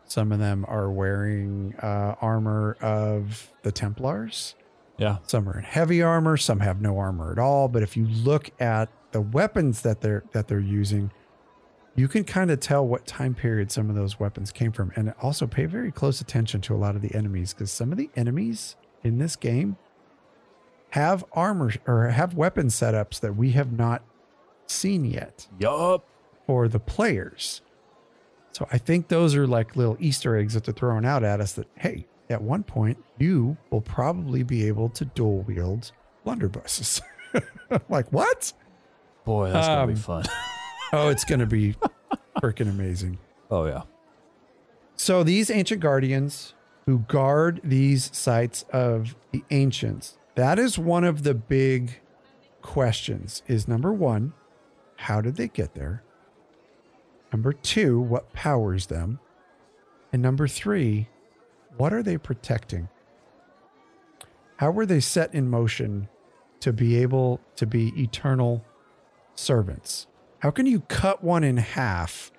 Some 0.06 0.32
of 0.32 0.40
them 0.40 0.64
are 0.66 0.90
wearing 0.90 1.76
uh, 1.80 2.16
armor 2.20 2.76
of 2.80 3.52
the 3.62 3.70
Templars. 3.70 4.56
Yeah. 4.98 5.18
Some 5.28 5.48
are 5.48 5.56
in 5.56 5.64
heavy 5.64 6.02
armor. 6.02 6.36
Some 6.36 6.58
have 6.60 6.80
no 6.80 6.98
armor 6.98 7.30
at 7.30 7.38
all. 7.38 7.68
But 7.68 7.84
if 7.84 7.96
you 7.96 8.06
look 8.06 8.50
at 8.60 8.88
the 9.12 9.20
weapons 9.20 9.82
that 9.82 10.00
they're 10.00 10.24
that 10.32 10.48
they're 10.48 10.58
using, 10.58 11.12
you 11.96 12.08
can 12.08 12.24
kind 12.24 12.50
of 12.50 12.60
tell 12.60 12.86
what 12.86 13.06
time 13.06 13.34
period 13.34 13.70
some 13.72 13.88
of 13.90 13.96
those 13.96 14.20
weapons 14.20 14.52
came 14.52 14.70
from, 14.72 14.92
and 14.96 15.14
also 15.22 15.46
pay 15.46 15.64
very 15.66 15.90
close 15.90 16.20
attention 16.20 16.60
to 16.62 16.74
a 16.74 16.76
lot 16.76 16.94
of 16.96 17.02
the 17.02 17.14
enemies 17.14 17.52
because 17.54 17.70
some 17.70 17.90
of 17.92 17.98
the 17.98 18.10
enemies 18.16 18.76
in 19.02 19.18
this 19.18 19.34
game 19.36 19.76
have 20.90 21.24
armor 21.32 21.72
or 21.86 22.08
have 22.08 22.34
weapon 22.34 22.68
setups 22.68 23.20
that 23.20 23.34
we 23.36 23.52
have 23.52 23.72
not 23.72 24.02
seen 24.66 25.04
yet 25.04 25.46
Yup. 25.58 26.04
for 26.46 26.68
the 26.68 26.78
players. 26.80 27.60
So 28.52 28.66
I 28.72 28.78
think 28.78 29.08
those 29.08 29.34
are 29.34 29.46
like 29.46 29.76
little 29.76 29.96
Easter 30.00 30.36
eggs 30.36 30.54
that 30.54 30.64
they're 30.64 30.72
throwing 30.74 31.04
out 31.04 31.22
at 31.22 31.40
us 31.40 31.52
that, 31.52 31.66
hey, 31.76 32.06
at 32.30 32.42
one 32.42 32.62
point 32.62 32.96
you 33.18 33.56
will 33.70 33.80
probably 33.82 34.42
be 34.42 34.66
able 34.66 34.88
to 34.90 35.04
dual 35.04 35.42
wield 35.42 35.92
blunderbusses. 36.26 37.00
like, 37.88 38.10
what? 38.12 38.52
Boy, 39.24 39.50
that's 39.50 39.66
gonna 39.66 39.86
be 39.86 39.92
Um, 39.92 39.98
fun. 39.98 40.24
Oh, 40.96 41.08
it's 41.08 41.24
going 41.24 41.40
to 41.40 41.46
be 41.46 41.74
freaking 42.42 42.70
amazing. 42.70 43.18
oh 43.50 43.66
yeah. 43.66 43.82
So 44.96 45.22
these 45.22 45.50
ancient 45.50 45.80
guardians 45.82 46.54
who 46.86 47.00
guard 47.00 47.60
these 47.62 48.10
sites 48.16 48.64
of 48.72 49.14
the 49.30 49.44
ancients, 49.50 50.16
that 50.36 50.58
is 50.58 50.78
one 50.78 51.04
of 51.04 51.22
the 51.22 51.34
big 51.34 52.00
questions 52.62 53.42
is 53.46 53.68
number 53.68 53.92
1, 53.92 54.32
how 54.96 55.20
did 55.20 55.36
they 55.36 55.48
get 55.48 55.74
there? 55.74 56.02
Number 57.32 57.52
2, 57.52 58.00
what 58.00 58.32
powers 58.32 58.86
them? 58.86 59.20
And 60.12 60.22
number 60.22 60.48
3, 60.48 61.08
what 61.76 61.92
are 61.92 62.02
they 62.02 62.16
protecting? 62.16 62.88
How 64.56 64.70
were 64.70 64.86
they 64.86 65.00
set 65.00 65.34
in 65.34 65.50
motion 65.50 66.08
to 66.60 66.72
be 66.72 66.96
able 66.96 67.40
to 67.56 67.66
be 67.66 67.92
eternal 68.00 68.64
servants? 69.34 70.06
How 70.46 70.52
can 70.52 70.66
you 70.66 70.78
cut 70.82 71.24
one 71.24 71.42
in 71.42 71.56
half 71.56 72.30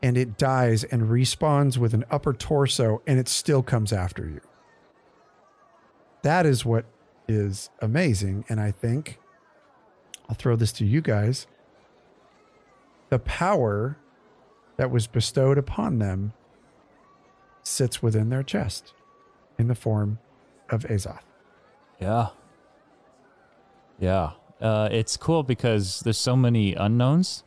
and 0.00 0.16
it 0.16 0.38
dies 0.38 0.84
and 0.84 1.02
respawns 1.02 1.76
with 1.76 1.92
an 1.92 2.04
upper 2.08 2.32
torso 2.32 3.02
and 3.08 3.18
it 3.18 3.26
still 3.26 3.60
comes 3.60 3.92
after 3.92 4.24
you. 4.24 4.40
That 6.22 6.46
is 6.46 6.64
what 6.64 6.84
is 7.26 7.70
amazing. 7.80 8.44
And 8.48 8.60
I 8.60 8.70
think 8.70 9.18
I'll 10.28 10.36
throw 10.36 10.54
this 10.54 10.70
to 10.74 10.84
you 10.84 11.00
guys. 11.00 11.48
The 13.08 13.18
power 13.18 13.98
that 14.76 14.92
was 14.92 15.08
bestowed 15.08 15.58
upon 15.58 15.98
them 15.98 16.34
sits 17.64 18.00
within 18.00 18.28
their 18.28 18.44
chest 18.44 18.94
in 19.58 19.66
the 19.66 19.74
form 19.74 20.20
of 20.70 20.84
Azoth. 20.84 21.24
Yeah. 22.00 22.28
Yeah. 23.98 24.34
Uh, 24.64 24.88
it's 24.90 25.16
cool 25.18 25.42
because 25.42 26.00
there's 26.00 26.16
so 26.18 26.34
many 26.34 26.74
unknowns 26.74 27.44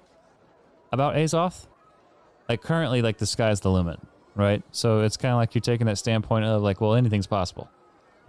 about 0.91 1.15
Azoth. 1.15 1.65
Like 2.47 2.61
currently, 2.61 3.01
like 3.01 3.17
the 3.17 3.25
sky's 3.25 3.59
the 3.61 3.71
limit, 3.71 3.99
right? 4.35 4.61
So 4.71 5.01
it's 5.01 5.17
kind 5.17 5.31
of 5.33 5.37
like 5.37 5.55
you're 5.55 5.61
taking 5.61 5.87
that 5.87 5.97
standpoint 5.97 6.45
of 6.45 6.61
like, 6.61 6.79
well, 6.79 6.93
anything's 6.93 7.27
possible. 7.27 7.69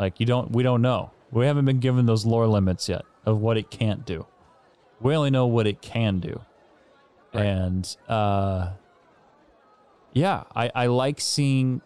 Like 0.00 0.18
you 0.20 0.26
don't, 0.26 0.50
we 0.52 0.62
don't 0.62 0.80
know. 0.82 1.10
We 1.30 1.44
haven't 1.46 1.66
been 1.66 1.80
given 1.80 2.06
those 2.06 2.24
lore 2.24 2.46
limits 2.46 2.88
yet 2.88 3.02
of 3.26 3.38
what 3.40 3.58
it 3.58 3.70
can't 3.70 4.06
do. 4.06 4.26
We 5.00 5.14
only 5.14 5.30
know 5.30 5.46
what 5.46 5.66
it 5.66 5.82
can 5.82 6.18
do. 6.18 6.40
And 7.34 7.94
uh, 8.08 8.70
yeah, 10.14 10.44
I, 10.56 10.70
I 10.74 10.86
like 10.86 11.20
seeing. 11.20 11.82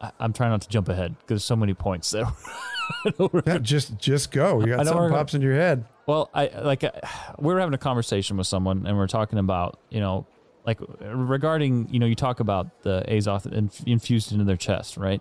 I- 0.00 0.10
I'm 0.18 0.32
trying 0.32 0.50
not 0.50 0.62
to 0.62 0.68
jump 0.68 0.88
ahead 0.88 1.12
because 1.12 1.26
there's 1.28 1.44
so 1.44 1.56
many 1.56 1.72
points 1.74 2.10
that 2.10 2.26
Yeah, 3.46 3.58
just 3.58 3.98
just 3.98 4.30
go. 4.30 4.60
You 4.60 4.66
got 4.66 4.86
something 4.86 5.10
pops 5.10 5.34
into 5.34 5.46
your 5.46 5.56
head. 5.56 5.84
Well, 6.06 6.30
I 6.34 6.48
like 6.62 6.84
uh, 6.84 6.90
we 7.38 7.52
were 7.52 7.60
having 7.60 7.74
a 7.74 7.78
conversation 7.78 8.36
with 8.36 8.46
someone, 8.46 8.86
and 8.86 8.96
we 8.96 9.02
are 9.02 9.08
talking 9.08 9.38
about 9.38 9.78
you 9.90 10.00
know, 10.00 10.26
like 10.66 10.80
regarding 11.00 11.88
you 11.90 11.98
know, 11.98 12.06
you 12.06 12.14
talk 12.14 12.40
about 12.40 12.82
the 12.82 13.04
Azoth 13.08 13.50
inf- 13.52 13.86
infused 13.86 14.32
into 14.32 14.44
their 14.44 14.56
chest, 14.56 14.96
right? 14.96 15.20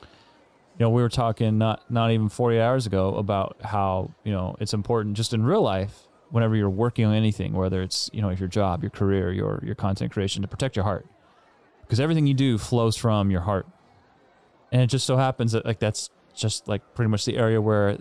You 0.00 0.86
know, 0.86 0.90
we 0.90 1.02
were 1.02 1.08
talking 1.08 1.58
not 1.58 1.90
not 1.90 2.10
even 2.10 2.28
forty 2.28 2.60
hours 2.60 2.86
ago 2.86 3.14
about 3.16 3.56
how 3.62 4.10
you 4.24 4.32
know 4.32 4.56
it's 4.60 4.74
important 4.74 5.16
just 5.16 5.32
in 5.32 5.44
real 5.44 5.62
life 5.62 6.06
whenever 6.30 6.54
you're 6.56 6.70
working 6.70 7.04
on 7.04 7.14
anything, 7.14 7.52
whether 7.52 7.82
it's 7.82 8.10
you 8.12 8.22
know 8.22 8.30
your 8.30 8.48
job, 8.48 8.82
your 8.82 8.90
career, 8.90 9.32
your 9.32 9.60
your 9.64 9.74
content 9.74 10.12
creation, 10.12 10.42
to 10.42 10.48
protect 10.48 10.76
your 10.76 10.84
heart, 10.84 11.06
because 11.82 12.00
everything 12.00 12.26
you 12.26 12.34
do 12.34 12.56
flows 12.58 12.96
from 12.96 13.30
your 13.30 13.42
heart, 13.42 13.66
and 14.72 14.80
it 14.82 14.86
just 14.86 15.06
so 15.06 15.16
happens 15.16 15.52
that 15.52 15.64
like 15.66 15.78
that's 15.78 16.10
just 16.40 16.68
like 16.68 16.94
pretty 16.94 17.08
much 17.08 17.24
the 17.24 17.36
area 17.36 17.60
where 17.60 17.98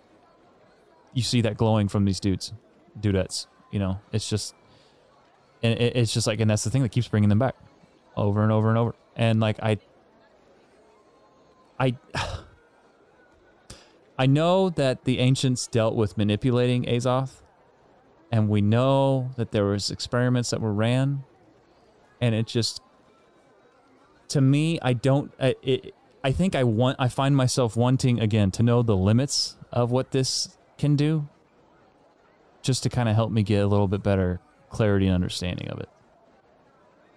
you 1.14 1.24
see 1.24 1.42
that 1.42 1.58
glowing 1.58 1.88
from 1.88 2.06
these 2.06 2.20
dudes, 2.20 2.54
dudettes. 3.00 3.48
You 3.72 3.80
know, 3.80 4.00
it's 4.12 4.30
just, 4.30 4.56
and 5.62 5.80
it, 5.80 5.96
it's 5.96 6.14
just 6.14 6.28
like, 6.28 6.40
and 6.40 6.50
that's 6.50 6.64
the 6.64 6.70
thing 6.70 6.82
that 6.84 6.90
keeps 6.90 7.08
bringing 7.08 7.30
them 7.30 7.40
back, 7.40 7.56
over 8.16 8.42
and 8.44 8.52
over 8.52 8.70
and 8.70 8.78
over. 8.78 8.96
And 9.16 9.40
like 9.40 9.60
I, 9.62 9.78
I, 11.80 11.96
I 14.18 14.26
know 14.26 14.70
that 14.72 15.06
the 15.06 15.20
ancients 15.20 15.68
dealt 15.68 15.96
with 15.96 16.18
manipulating 16.18 16.84
Azoth, 16.86 17.42
and 18.32 18.50
we 18.50 18.62
know 18.62 19.32
that 19.38 19.52
there 19.52 19.66
was 19.66 19.90
experiments 19.92 20.50
that 20.50 20.62
were 20.62 20.74
ran, 20.74 21.24
and 22.20 22.36
it 22.36 22.48
just, 22.48 22.82
to 24.30 24.42
me, 24.42 24.78
I 24.82 24.94
don't. 24.94 25.32
I, 25.40 25.56
it, 25.64 25.96
I 26.24 26.32
think 26.32 26.56
I 26.56 26.64
want. 26.64 26.98
I 27.00 27.08
find 27.08 27.36
myself 27.36 27.76
wanting 27.78 28.20
again 28.20 28.52
to 28.52 28.64
know 28.64 28.82
the 28.82 28.96
limits 28.98 29.56
of 29.72 29.92
what 29.92 30.12
this 30.12 30.58
can 30.78 30.96
do 30.96 31.28
just 32.62 32.84
to 32.84 32.90
kind 32.90 33.08
of 33.08 33.16
help 33.16 33.32
me 33.32 33.42
get 33.44 33.64
a 33.64 33.68
little 33.68 33.88
bit 33.88 34.04
better 34.04 34.40
clarity 34.70 35.06
and 35.06 35.16
understanding 35.16 35.70
of 35.70 35.80
it. 35.80 35.90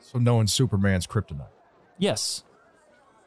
So 0.00 0.18
knowing 0.18 0.46
Superman's 0.46 1.06
kryptonite. 1.06 1.46
Yes. 1.98 2.44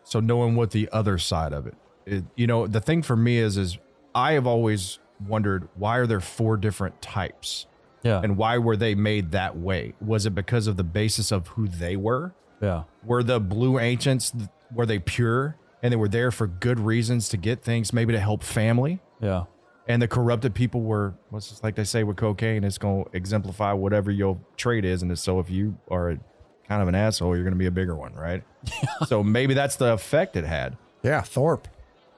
So 0.04 0.20
knowing 0.20 0.56
what 0.56 0.72
the 0.72 0.88
other 0.92 1.18
side 1.18 1.52
of 1.52 1.68
it, 1.68 1.76
it, 2.06 2.24
you 2.36 2.48
know, 2.48 2.68
the 2.68 2.80
thing 2.82 3.02
for 3.02 3.16
me 3.16 3.38
is, 3.38 3.58
is 3.58 3.78
I 4.14 4.34
have 4.34 4.46
always 4.48 5.00
wondered 5.28 5.68
why 5.76 5.98
are 5.98 6.08
there 6.08 6.20
four 6.22 6.58
different 6.58 7.02
types, 7.02 7.66
Yeah. 8.04 8.22
and 8.22 8.38
why 8.38 8.58
were 8.60 8.78
they 8.78 8.94
made 8.96 9.32
that 9.32 9.58
way? 9.58 9.94
Was 10.00 10.26
it 10.26 10.36
because 10.36 10.68
of 10.68 10.78
the 10.78 10.84
basis 10.84 11.32
of 11.32 11.48
who 11.50 11.68
they 11.68 11.96
were? 11.96 12.34
yeah. 12.62 12.84
Were 13.04 13.24
the 13.24 13.40
blue 13.40 13.78
ancients 13.80 14.32
were 14.74 14.86
they 14.86 15.00
pure 15.00 15.58
and 15.84 15.92
they 15.92 15.98
were 15.98 16.08
there 16.08 16.32
for 16.32 16.48
good 16.48 16.80
reasons 16.80 17.30
to 17.30 17.38
get 17.38 17.64
things, 17.64 17.94
maybe 17.94 18.14
to 18.14 18.20
help 18.20 18.44
family? 18.44 19.00
Yeah. 19.22 19.44
And 19.88 20.02
the 20.02 20.08
corrupted 20.08 20.56
people 20.56 20.82
were, 20.82 21.14
what's 21.30 21.50
just 21.50 21.64
like 21.64 21.76
they 21.76 21.84
say 21.84 22.04
with 22.04 22.18
cocaine, 22.18 22.64
it's 22.64 22.78
going 22.80 23.06
to 23.06 23.10
exemplify 23.16 23.72
whatever 23.74 24.10
your 24.10 24.40
trait 24.58 24.84
is. 24.84 25.04
And 25.04 25.18
so 25.20 25.40
if 25.40 25.50
you 25.50 25.78
are 25.92 26.10
a, 26.12 26.20
kind 26.68 26.82
of 26.82 26.88
an 26.88 26.96
asshole, 26.96 27.36
you're 27.36 27.44
going 27.44 27.54
to 27.54 27.60
be 27.60 27.68
a 27.68 27.72
bigger 27.72 27.96
one, 27.96 28.14
right? 28.16 28.44
so 29.08 29.24
maybe 29.24 29.54
that's 29.54 29.76
the 29.76 29.94
effect 29.94 30.36
it 30.36 30.44
had, 30.44 30.76
Yeah, 31.04 31.22
Thorpe. 31.22 31.68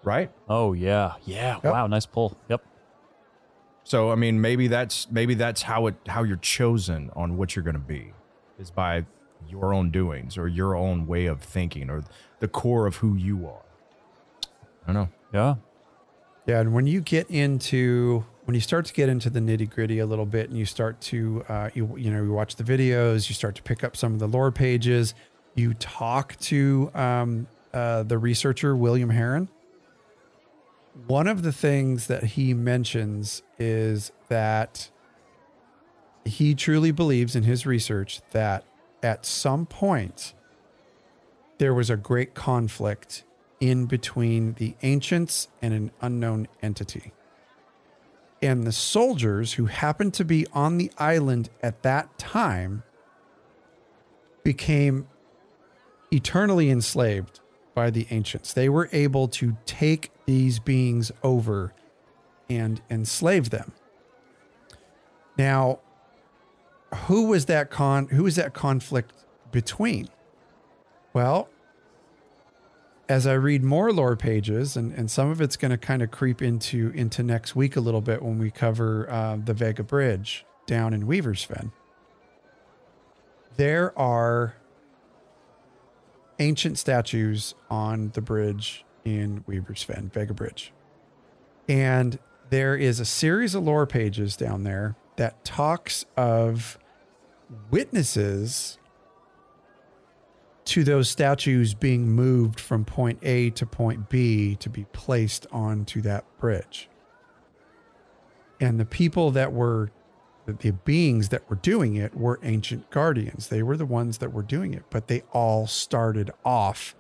right? 0.03 0.31
Oh 0.47 0.71
yeah. 0.71 1.15
Yeah. 1.25 1.55
Yep. 1.55 1.63
Wow. 1.65 1.87
Nice 1.87 2.05
pull. 2.05 2.37
Yep. 2.47 2.63
So 3.83 4.11
I 4.11 4.15
mean, 4.15 4.39
maybe 4.41 4.67
that's 4.67 5.09
maybe 5.11 5.33
that's 5.33 5.61
how 5.63 5.87
it 5.87 5.95
how 6.07 6.23
you're 6.23 6.37
chosen 6.37 7.09
on 7.15 7.37
what 7.37 7.55
you're 7.55 7.63
going 7.63 7.73
to 7.75 7.79
be 7.79 8.13
is 8.59 8.69
by 8.71 9.05
your 9.49 9.73
own 9.73 9.91
doings 9.91 10.37
or 10.37 10.47
your 10.47 10.75
own 10.75 11.07
way 11.07 11.25
of 11.25 11.41
thinking 11.41 11.89
or 11.89 12.03
the 12.39 12.47
core 12.47 12.85
of 12.85 12.97
who 12.97 13.15
you 13.15 13.47
are. 13.47 13.65
I 14.87 14.93
don't 14.93 14.95
know. 14.95 15.09
Yeah. 15.33 15.55
Yeah, 16.45 16.61
and 16.61 16.73
when 16.73 16.87
you 16.87 17.01
get 17.01 17.29
into 17.29 18.23
when 18.45 18.55
you 18.55 18.61
start 18.61 18.85
to 18.85 18.93
get 18.93 19.09
into 19.09 19.29
the 19.29 19.41
nitty 19.41 19.69
gritty 19.69 19.99
a 19.99 20.05
little 20.05 20.25
bit, 20.25 20.49
and 20.49 20.57
you 20.57 20.65
start 20.65 21.01
to 21.01 21.43
uh, 21.49 21.69
you 21.73 21.93
you 21.97 22.09
know 22.09 22.23
you 22.23 22.31
watch 22.31 22.55
the 22.55 22.63
videos, 22.63 23.27
you 23.27 23.35
start 23.35 23.55
to 23.55 23.63
pick 23.63 23.83
up 23.83 23.97
some 23.97 24.13
of 24.13 24.19
the 24.19 24.27
lore 24.27 24.51
pages, 24.51 25.13
you 25.55 25.73
talk 25.73 26.37
to 26.37 26.89
um, 26.93 27.47
uh, 27.73 28.03
the 28.03 28.17
researcher 28.17 28.77
William 28.77 29.09
Heron. 29.09 29.49
One 31.07 31.27
of 31.27 31.43
the 31.43 31.51
things 31.51 32.07
that 32.07 32.23
he 32.23 32.53
mentions 32.53 33.43
is 33.59 34.13
that 34.29 34.89
he 36.23 36.55
truly 36.55 36.91
believes 36.91 37.35
in 37.35 37.43
his 37.43 37.65
research 37.65 38.21
that 38.31 38.63
at 39.03 39.25
some 39.25 39.65
point 39.65 40.33
there 41.57 41.73
was 41.73 41.89
a 41.89 41.97
great 41.97 42.33
conflict 42.33 43.23
in 43.59 43.85
between 43.85 44.53
the 44.53 44.75
ancients 44.83 45.47
and 45.61 45.73
an 45.73 45.91
unknown 46.01 46.47
entity. 46.61 47.11
And 48.41 48.65
the 48.65 48.71
soldiers 48.71 49.53
who 49.53 49.65
happened 49.65 50.13
to 50.15 50.25
be 50.25 50.45
on 50.53 50.77
the 50.77 50.91
island 50.97 51.49
at 51.63 51.81
that 51.81 52.17
time 52.19 52.83
became 54.43 55.07
eternally 56.11 56.69
enslaved 56.69 57.39
by 57.73 57.89
the 57.89 58.07
ancients. 58.11 58.53
They 58.53 58.69
were 58.69 58.89
able 58.91 59.27
to 59.29 59.57
take 59.65 60.11
these 60.25 60.59
beings 60.59 61.11
over 61.23 61.73
and 62.49 62.81
enslave 62.89 63.49
them. 63.49 63.73
Now, 65.37 65.79
who 66.93 67.27
was 67.27 67.45
that 67.45 67.69
con 67.69 68.07
who 68.07 68.23
was 68.23 68.35
that 68.35 68.53
conflict 68.53 69.13
between? 69.51 70.09
Well, 71.13 71.49
as 73.09 73.25
I 73.25 73.33
read 73.33 73.63
more 73.63 73.91
lore 73.91 74.15
pages, 74.15 74.75
and, 74.75 74.93
and 74.93 75.09
some 75.09 75.29
of 75.29 75.41
it's 75.41 75.55
going 75.55 75.71
to 75.71 75.77
kind 75.77 76.01
of 76.01 76.11
creep 76.11 76.41
into 76.41 76.91
into 76.95 77.23
next 77.23 77.55
week 77.55 77.75
a 77.75 77.79
little 77.79 78.01
bit 78.01 78.21
when 78.21 78.37
we 78.39 78.51
cover 78.51 79.09
uh, 79.09 79.37
the 79.43 79.53
Vega 79.53 79.83
Bridge 79.83 80.45
down 80.65 80.93
in 80.93 81.07
Weaver's 81.07 81.43
Fen. 81.43 81.71
There 83.55 83.97
are 83.97 84.55
ancient 86.39 86.77
statues 86.77 87.55
on 87.69 88.11
the 88.13 88.21
bridge 88.21 88.85
in 89.03 89.43
Weaver's 89.47 89.81
Fen, 89.81 90.11
Vega 90.13 90.33
Bridge. 90.33 90.71
And 91.67 92.19
there 92.49 92.75
is 92.75 92.99
a 92.99 93.05
series 93.05 93.55
of 93.55 93.63
lore 93.63 93.87
pages 93.87 94.37
down 94.37 94.63
there 94.63 94.95
that 95.17 95.43
talks 95.43 96.05
of 96.15 96.79
witnesses 97.69 98.77
to 100.65 100.83
those 100.83 101.09
statues 101.09 101.73
being 101.73 102.09
moved 102.09 102.59
from 102.59 102.83
point 102.83 103.19
A 103.21 103.49
to 103.51 103.65
point 103.65 104.09
B 104.09 104.55
to 104.57 104.69
be 104.69 104.85
placed 104.91 105.47
onto 105.51 106.01
that 106.01 106.25
bridge. 106.39 106.89
And 108.59 108.79
the 108.79 108.85
people 108.85 109.31
that 109.31 109.53
were 109.53 109.91
the, 110.45 110.71
beings 110.71 111.29
that 111.29 111.49
were 111.49 111.57
doing 111.57 111.95
it 111.95 112.15
were 112.15 112.39
ancient 112.41 112.89
guardians. 112.89 113.49
They 113.49 113.61
were 113.61 113.77
the 113.77 113.85
ones 113.85 114.19
that 114.19 114.31
were 114.31 114.43
doing 114.43 114.73
it, 114.73 114.83
but 114.89 115.07
they 115.07 115.21
all 115.33 115.67
started 115.67 116.31
off 116.45 116.95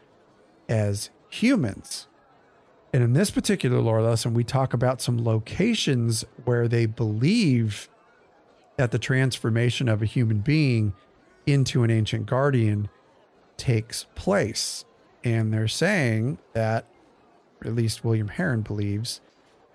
as 0.67 1.09
humans. 1.29 2.07
And 2.93 3.03
in 3.03 3.13
this 3.13 3.31
particular 3.31 3.79
lore 3.79 4.01
lesson, 4.01 4.33
we 4.33 4.43
talk 4.43 4.73
about 4.73 5.01
some 5.01 5.23
locations 5.23 6.25
where 6.43 6.67
they 6.67 6.85
believe 6.85 7.89
that 8.77 8.91
the 8.91 8.99
transformation 8.99 9.89
of 9.89 10.01
a 10.01 10.05
human 10.05 10.39
being 10.39 10.93
into 11.45 11.83
an 11.83 11.91
ancient 11.91 12.25
guardian 12.25 12.89
takes 13.57 14.05
place. 14.15 14.85
And 15.23 15.53
they're 15.53 15.67
saying 15.67 16.37
that, 16.53 16.85
at 17.65 17.75
least 17.75 18.05
William 18.05 18.27
Heron 18.27 18.61
believes, 18.61 19.19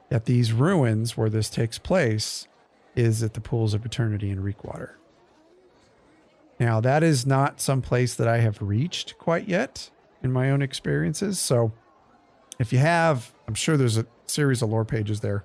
that 0.08 0.26
these 0.26 0.52
ruins 0.52 1.16
where 1.16 1.28
this 1.28 1.50
takes 1.50 1.78
place 1.78 2.46
is 2.94 3.22
at 3.22 3.34
the 3.34 3.40
pools 3.40 3.74
of 3.74 3.84
eternity 3.84 4.30
in 4.30 4.42
Reekwater. 4.42 4.92
Now, 6.60 6.80
that 6.80 7.02
is 7.02 7.26
not 7.26 7.60
some 7.60 7.82
place 7.82 8.14
that 8.14 8.28
I 8.28 8.38
have 8.38 8.62
reached 8.62 9.18
quite 9.18 9.48
yet 9.48 9.90
in 10.22 10.30
my 10.30 10.50
own 10.50 10.62
experiences. 10.62 11.40
So, 11.40 11.72
if 12.58 12.72
you 12.72 12.78
have, 12.78 13.32
I'm 13.48 13.54
sure 13.54 13.76
there's 13.76 13.96
a 13.96 14.06
series 14.26 14.62
of 14.62 14.70
lore 14.70 14.84
pages 14.84 15.20
there 15.20 15.44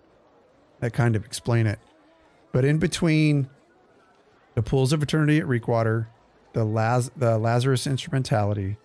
that 0.79 0.93
kind 0.93 1.15
of 1.15 1.25
explain 1.25 1.65
it. 1.65 1.79
But 2.51 2.65
in 2.65 2.77
between 2.77 3.49
the 4.55 4.63
pools 4.63 4.93
of 4.93 5.03
eternity 5.03 5.37
at 5.37 5.45
Reekwater, 5.45 6.07
the 6.53 6.63
Laz- 6.63 7.11
the 7.15 7.37
Lazarus 7.37 7.85
instrumentality, 7.85 8.77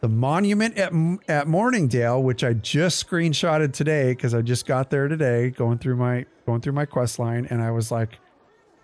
the 0.00 0.08
monument 0.08 0.78
at 0.78 0.92
at 1.28 1.46
Morningdale, 1.46 2.22
which 2.22 2.42
I 2.42 2.54
just 2.54 3.06
screenshotted 3.06 3.72
today 3.72 4.12
because 4.12 4.34
I 4.34 4.42
just 4.42 4.66
got 4.66 4.90
there 4.90 5.08
today, 5.08 5.50
going 5.50 5.78
through 5.78 5.96
my 5.96 6.26
going 6.46 6.60
through 6.60 6.72
my 6.72 6.86
quest 6.86 7.18
line, 7.18 7.46
and 7.50 7.60
I 7.60 7.70
was 7.70 7.90
like, 7.90 8.18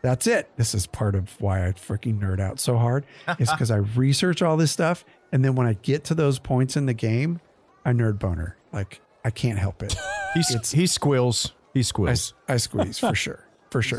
"That's 0.02 0.26
it. 0.26 0.50
This 0.56 0.74
is 0.74 0.86
part 0.86 1.14
of 1.14 1.40
why 1.40 1.66
I 1.66 1.72
freaking 1.72 2.20
nerd 2.20 2.40
out 2.40 2.60
so 2.60 2.76
hard. 2.76 3.06
is 3.38 3.50
because 3.50 3.70
I 3.70 3.76
research 3.76 4.42
all 4.42 4.56
this 4.56 4.72
stuff, 4.72 5.04
and 5.32 5.44
then 5.44 5.54
when 5.54 5.66
I 5.66 5.74
get 5.74 6.04
to 6.04 6.14
those 6.14 6.38
points 6.38 6.76
in 6.76 6.86
the 6.86 6.94
game, 6.94 7.40
I 7.84 7.92
nerd 7.92 8.18
boner. 8.18 8.56
Like 8.72 9.00
I 9.24 9.30
can't 9.30 9.58
help 9.58 9.82
it. 9.82 9.96
He's, 10.34 10.70
he 10.72 10.86
squeals. 10.86 11.52
He 11.72 11.80
I, 11.80 11.82
squeals. 11.82 12.34
I 12.46 12.56
squeeze 12.58 12.98
for 12.98 13.14
sure, 13.14 13.45
for 13.76 13.82
sure. 13.82 13.98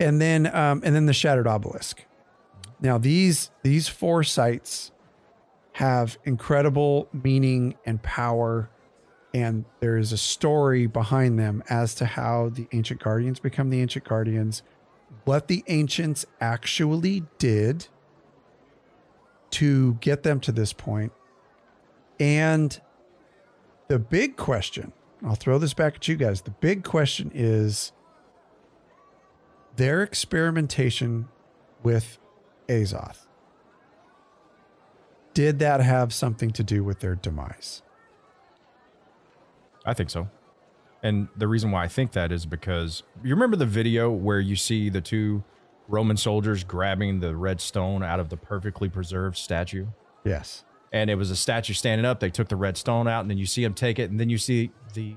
and 0.00 0.20
then 0.20 0.46
um, 0.54 0.82
and 0.84 0.94
then 0.94 1.06
the 1.06 1.12
shattered 1.12 1.46
obelisk. 1.46 2.04
Now 2.80 2.98
these 2.98 3.50
these 3.62 3.88
four 3.88 4.22
sites 4.24 4.90
have 5.72 6.18
incredible 6.24 7.08
meaning 7.12 7.74
and 7.84 8.02
power 8.02 8.70
and 9.32 9.64
there 9.80 9.96
is 9.96 10.12
a 10.12 10.16
story 10.16 10.86
behind 10.86 11.38
them 11.38 11.62
as 11.68 11.94
to 11.96 12.06
how 12.06 12.50
the 12.50 12.68
ancient 12.72 13.02
guardians 13.02 13.40
become 13.40 13.70
the 13.70 13.80
ancient 13.80 14.04
guardians, 14.04 14.62
what 15.24 15.48
the 15.48 15.64
ancients 15.66 16.24
actually 16.40 17.24
did 17.38 17.88
to 19.50 19.94
get 19.94 20.22
them 20.22 20.38
to 20.40 20.52
this 20.52 20.72
point, 20.72 21.12
and 22.20 22.80
the 23.88 23.98
big 23.98 24.36
question. 24.36 24.92
I'll 25.24 25.34
throw 25.34 25.58
this 25.58 25.74
back 25.74 25.96
at 25.96 26.06
you 26.06 26.16
guys. 26.16 26.42
The 26.42 26.50
big 26.50 26.84
question 26.84 27.30
is 27.34 27.92
their 29.76 30.02
experimentation 30.02 31.28
with 31.82 32.18
Azoth. 32.68 33.26
Did 35.34 35.58
that 35.58 35.80
have 35.80 36.14
something 36.14 36.50
to 36.52 36.62
do 36.62 36.84
with 36.84 37.00
their 37.00 37.14
demise? 37.16 37.82
I 39.84 39.92
think 39.92 40.10
so. 40.10 40.28
And 41.02 41.28
the 41.36 41.48
reason 41.48 41.70
why 41.70 41.84
I 41.84 41.88
think 41.88 42.12
that 42.12 42.32
is 42.32 42.46
because 42.46 43.02
you 43.22 43.34
remember 43.34 43.56
the 43.56 43.66
video 43.66 44.10
where 44.10 44.40
you 44.40 44.56
see 44.56 44.88
the 44.88 45.02
two 45.02 45.44
Roman 45.88 46.16
soldiers 46.16 46.64
grabbing 46.64 47.20
the 47.20 47.36
red 47.36 47.60
stone 47.60 48.02
out 48.02 48.20
of 48.20 48.30
the 48.30 48.36
perfectly 48.38 48.88
preserved 48.88 49.36
statue? 49.36 49.86
Yes. 50.24 50.64
And 50.92 51.10
it 51.10 51.16
was 51.16 51.30
a 51.30 51.36
statue 51.36 51.74
standing 51.74 52.06
up. 52.06 52.20
They 52.20 52.30
took 52.30 52.48
the 52.48 52.56
red 52.56 52.76
stone 52.76 53.06
out, 53.06 53.20
and 53.20 53.30
then 53.30 53.36
you 53.36 53.46
see 53.46 53.62
them 53.62 53.74
take 53.74 53.98
it, 53.98 54.10
and 54.10 54.18
then 54.18 54.30
you 54.30 54.38
see 54.38 54.70
the 54.94 55.16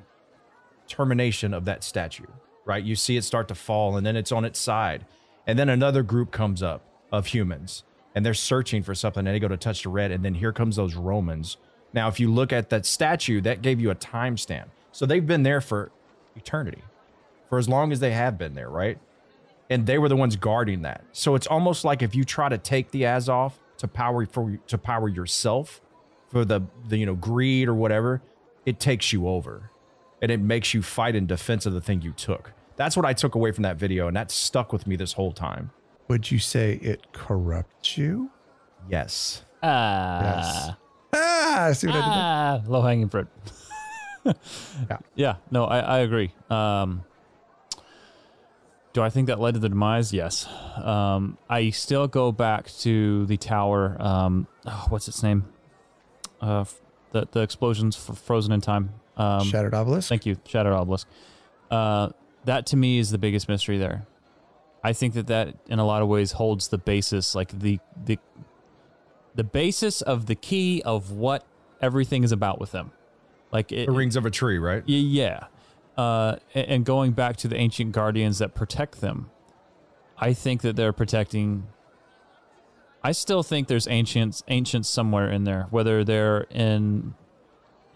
termination 0.88 1.53
of 1.53 1.66
that 1.66 1.84
statue, 1.84 2.26
right? 2.68 2.84
You 2.84 2.95
see 2.95 3.18
it 3.18 3.24
start 3.24 3.47
to 3.47 3.55
fall, 3.55 3.97
and 3.97 4.05
then 4.05 4.15
it's 4.15 4.32
on 4.32 4.45
its 4.45 4.59
side. 4.59 5.05
And 5.47 5.57
then 5.57 5.70
another 5.70 6.03
group 6.03 6.32
comes 6.32 6.61
up 6.61 6.84
of 7.11 7.28
humans, 7.28 7.84
and 8.13 8.26
they're 8.26 8.36
searching 8.36 8.84
for 8.84 8.93
something, 8.93 9.26
and 9.26 9.34
they 9.34 9.39
go 9.39 9.47
to 9.47 9.57
touch 9.57 9.84
the 9.84 9.89
red, 9.89 10.11
and 10.11 10.24
then 10.24 10.36
here 10.36 10.53
comes 10.53 10.76
those 10.76 10.93
Romans 10.93 11.57
now, 11.93 12.07
if 12.07 12.20
you 12.20 12.32
look 12.32 12.53
at 12.53 12.70
that 12.70 12.86
statue, 12.86 13.41
that 13.41 13.61
gave 13.61 13.80
you 13.80 13.89
a 13.89 13.95
timestamp. 13.95 14.65
So 14.91 15.05
they've 15.05 15.26
been 15.26 15.43
there 15.43 15.61
for 15.61 15.91
eternity, 16.36 16.84
for 17.49 17.57
as 17.57 17.70
long 17.70 17.91
as 17.91 17.99
they 17.99 18.11
have 18.11 18.38
been 18.38 18.55
there, 18.55 18.70
right? 18.70 18.97
And 19.70 19.86
they 19.86 19.97
were 19.97 20.09
the 20.09 20.15
ones 20.15 20.36
guarding 20.36 20.82
that. 20.84 21.03
So 21.11 21.36
it's 21.36 21.47
almost 21.47 21.84
like 21.84 22.01
if 22.01 22.15
you 22.15 22.24
try 22.24 22.49
to 22.49 22.57
take 22.57 22.91
the 22.91 23.03
Azoth 23.03 23.53
to 23.78 23.88
power 23.88 24.26
for 24.26 24.59
to 24.68 24.78
power 24.78 25.07
yourself 25.07 25.82
for 26.30 26.45
the, 26.45 26.61
the 26.88 26.97
you 26.97 27.05
know 27.05 27.15
greed 27.15 27.68
or 27.68 27.74
whatever, 27.74 28.22
it 28.65 28.80
takes 28.80 29.13
you 29.13 29.28
over, 29.28 29.72
and 30.22 30.32
it 30.32 30.39
makes 30.39 30.74
you 30.74 30.82
fight 30.82 31.15
in 31.15 31.26
defense 31.28 31.65
of 31.65 31.74
the 31.74 31.82
thing 31.82 32.01
you 32.01 32.11
took. 32.11 32.53
That's 32.78 32.95
what 32.95 33.05
I 33.05 33.13
took 33.13 33.36
away 33.36 33.51
from 33.51 33.63
that 33.63 33.75
video, 33.78 34.07
and 34.07 34.15
that 34.15 34.32
stuck 34.32 34.71
with 34.71 34.88
me 34.88 34.95
this 34.95 35.13
whole 35.13 35.34
time. 35.34 35.71
Would 36.07 36.32
you 36.32 36.39
say 36.39 36.75
it 36.75 37.11
corrupts 37.11 37.97
you? 37.97 38.32
Yes. 38.89 39.43
Ah. 39.61 40.21
Yes. 40.23 40.75
Ah, 41.13 41.69
see 41.73 41.88
what 41.88 41.95
I 41.95 41.99
did 41.99 42.05
there? 42.05 42.13
Ah, 42.13 42.61
low 42.67 42.82
hanging 42.82 43.09
fruit. 43.09 43.28
Yeah. 44.89 44.97
yeah. 45.15 45.36
No, 45.51 45.63
I, 45.63 45.80
I 45.80 45.97
agree. 45.99 46.34
Um, 46.49 47.05
do 48.91 49.01
I 49.01 49.09
think 49.09 49.28
that 49.28 49.39
led 49.39 49.53
to 49.53 49.59
the 49.61 49.69
demise? 49.69 50.11
Yes. 50.11 50.45
Um, 50.75 51.38
I 51.49 51.69
still 51.69 52.07
go 52.09 52.34
back 52.34 52.67
to 52.80 53.25
the 53.28 53.38
tower. 53.38 53.95
Um, 53.99 54.47
oh, 54.65 54.88
what's 54.89 55.07
its 55.07 55.23
name? 55.23 55.45
Uh, 56.41 56.65
the 57.11 57.28
the 57.32 57.39
explosions 57.39 57.95
f- 58.09 58.17
frozen 58.17 58.51
in 58.51 58.59
time. 58.59 58.89
Um, 59.15 59.45
Shattered 59.47 59.73
obelisk. 59.73 60.09
Thank 60.09 60.25
you, 60.25 60.36
Shattered 60.45 60.73
Obelisk. 60.73 61.07
Uh, 61.71 62.09
that 62.48 62.66
to 62.68 62.76
me 62.76 62.98
is 62.98 63.12
the 63.12 63.18
biggest 63.18 63.48
mystery 63.48 63.78
there. 63.78 64.08
I 64.84 64.93
think 64.93 65.14
that 65.14 65.28
that 65.28 65.56
in 65.68 65.80
a 65.80 65.86
lot 65.86 66.02
of 66.02 66.08
ways 66.08 66.34
holds 66.34 66.70
the 66.70 66.78
basis, 66.78 67.36
like 67.36 67.60
the 67.60 67.80
the 68.06 68.18
the 69.36 69.43
basis 69.43 70.02
of 70.02 70.26
the 70.26 70.36
key 70.36 70.82
of 70.84 71.12
what 71.12 71.45
everything 71.82 72.24
is 72.24 72.32
about 72.32 72.60
with 72.60 72.72
them. 72.72 72.91
Like 73.52 73.72
it, 73.72 73.86
The 73.86 73.91
rings 73.91 74.16
of 74.16 74.26
a 74.26 74.32
tree, 74.32 74.58
right? 74.58 74.84
Yeah. 74.88 75.45
Uh, 75.98 76.38
and 76.54 76.86
going 76.86 77.12
back 77.12 77.38
to 77.38 77.48
the 77.48 77.56
ancient 77.56 77.91
guardians 77.91 78.39
that 78.39 78.54
protect 78.54 79.02
them, 79.02 79.30
I 80.18 80.34
think 80.34 80.62
that 80.62 80.76
they're 80.76 80.93
protecting. 80.93 81.68
I 83.04 83.12
still 83.12 83.43
think 83.43 83.68
there's 83.68 83.88
ancients, 83.88 84.43
ancients 84.48 84.89
somewhere 84.89 85.30
in 85.30 85.43
there, 85.43 85.68
whether 85.70 86.04
they're 86.04 86.41
in 86.50 87.16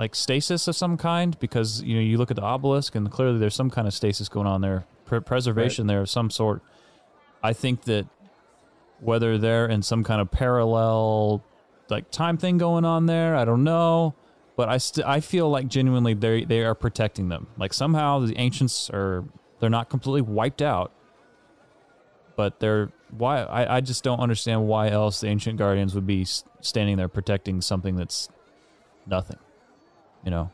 like 0.02 0.16
stasis 0.16 0.68
of 0.68 0.76
some 0.76 0.98
kind, 0.98 1.40
because 1.40 1.82
you 1.82 1.96
know 1.96 2.02
you 2.02 2.18
look 2.18 2.30
at 2.30 2.36
the 2.36 2.44
obelisk 2.44 2.96
and 2.96 3.10
clearly 3.10 3.40
there's 3.40 3.56
some 3.56 3.70
kind 3.70 3.88
of 3.88 3.94
stasis 3.94 4.28
going 4.28 4.48
on 4.48 4.60
there, 4.60 4.86
Pre- 5.06 5.22
preservation 5.22 5.88
there 5.88 6.02
of 6.02 6.10
some 6.10 6.30
sort. 6.30 6.62
I 7.42 7.54
think 7.54 7.84
that 7.84 8.06
whether 9.00 9.38
they're 9.38 9.68
in 9.68 9.82
some 9.82 10.04
kind 10.04 10.20
of 10.20 10.30
parallel 10.30 11.44
like 11.90 12.12
time 12.12 12.38
thing 12.38 12.58
going 12.58 12.84
on 12.84 13.06
there, 13.06 13.36
I 13.36 13.46
don't 13.46 13.64
know 13.64 14.16
but 14.56 14.70
I 14.70 14.78
st- 14.78 15.08
I 15.08 15.22
feel 15.22 15.50
like 15.50 15.68
genuinely 15.68 16.14
they 16.14 16.46
they 16.46 16.64
are 16.64 16.76
protecting 16.76 17.30
them. 17.30 17.48
Like 17.58 17.74
somehow 17.74 18.20
the 18.20 18.38
ancients 18.38 18.92
are 18.92 19.26
they're 19.60 19.72
not 19.72 19.90
completely 19.90 20.22
wiped 20.22 20.62
out, 20.62 20.92
but 22.36 22.60
they're 22.60 22.92
why 23.10 23.42
I, 23.42 23.78
I 23.78 23.82
just 23.82 24.04
don't 24.04 24.20
understand 24.20 24.68
why 24.68 24.90
else 24.90 25.22
the 25.22 25.28
ancient 25.28 25.58
guardians 25.58 25.96
would 25.96 26.06
be 26.06 26.26
standing 26.60 26.98
there 26.98 27.08
protecting 27.08 27.62
something 27.62 27.96
that's 27.96 28.30
nothing. 29.08 29.40
You 30.24 30.32
know, 30.32 30.52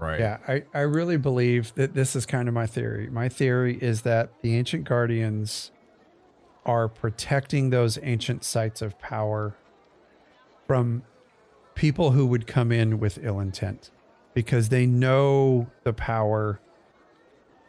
Right. 0.00 0.18
Yeah, 0.18 0.38
I, 0.48 0.64
I 0.72 0.80
really 0.80 1.18
believe 1.18 1.74
that 1.74 1.92
this 1.92 2.16
is 2.16 2.24
kind 2.24 2.48
of 2.48 2.54
my 2.54 2.66
theory. 2.66 3.10
My 3.10 3.28
theory 3.28 3.76
is 3.82 4.00
that 4.02 4.30
the 4.40 4.56
ancient 4.56 4.84
guardians 4.84 5.72
are 6.64 6.88
protecting 6.88 7.68
those 7.68 7.98
ancient 8.02 8.42
sites 8.42 8.80
of 8.80 8.98
power 8.98 9.54
from 10.66 11.02
people 11.74 12.12
who 12.12 12.24
would 12.26 12.46
come 12.46 12.72
in 12.72 12.98
with 12.98 13.18
ill 13.22 13.40
intent 13.40 13.90
because 14.32 14.70
they 14.70 14.86
know 14.86 15.70
the 15.84 15.92
power 15.92 16.60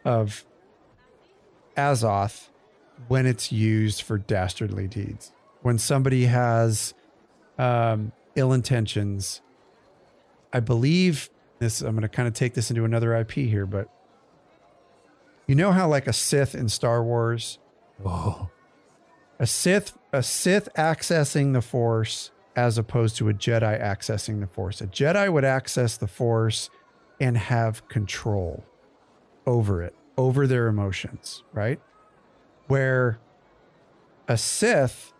of 0.04 0.46
Azoth 1.76 2.48
when 3.08 3.26
it's 3.26 3.52
used 3.52 4.00
for 4.00 4.16
dastardly 4.16 4.88
deeds. 4.88 5.32
When 5.60 5.76
somebody 5.76 6.24
has 6.26 6.94
um, 7.58 8.12
ill 8.36 8.54
intentions, 8.54 9.42
I 10.52 10.60
believe 10.60 11.30
this. 11.58 11.80
I'm 11.80 11.92
going 11.92 12.02
to 12.02 12.08
kind 12.08 12.28
of 12.28 12.34
take 12.34 12.54
this 12.54 12.70
into 12.70 12.84
another 12.84 13.14
IP 13.16 13.32
here, 13.32 13.66
but 13.66 13.88
you 15.46 15.54
know 15.54 15.72
how 15.72 15.88
like 15.88 16.06
a 16.06 16.12
Sith 16.12 16.54
in 16.54 16.68
Star 16.68 17.02
Wars, 17.02 17.58
oh. 18.04 18.48
a 19.38 19.46
Sith, 19.46 19.96
a 20.12 20.22
Sith 20.22 20.68
accessing 20.76 21.52
the 21.52 21.62
Force 21.62 22.30
as 22.54 22.76
opposed 22.78 23.16
to 23.16 23.28
a 23.28 23.32
Jedi 23.32 23.80
accessing 23.80 24.40
the 24.40 24.46
Force. 24.46 24.80
A 24.80 24.86
Jedi 24.86 25.32
would 25.32 25.44
access 25.44 25.96
the 25.96 26.06
Force 26.06 26.70
and 27.20 27.36
have 27.36 27.86
control 27.88 28.64
over 29.46 29.82
it, 29.82 29.94
over 30.16 30.46
their 30.46 30.68
emotions, 30.68 31.42
right? 31.52 31.80
Where 32.66 33.18
a 34.28 34.36
Sith, 34.36 35.11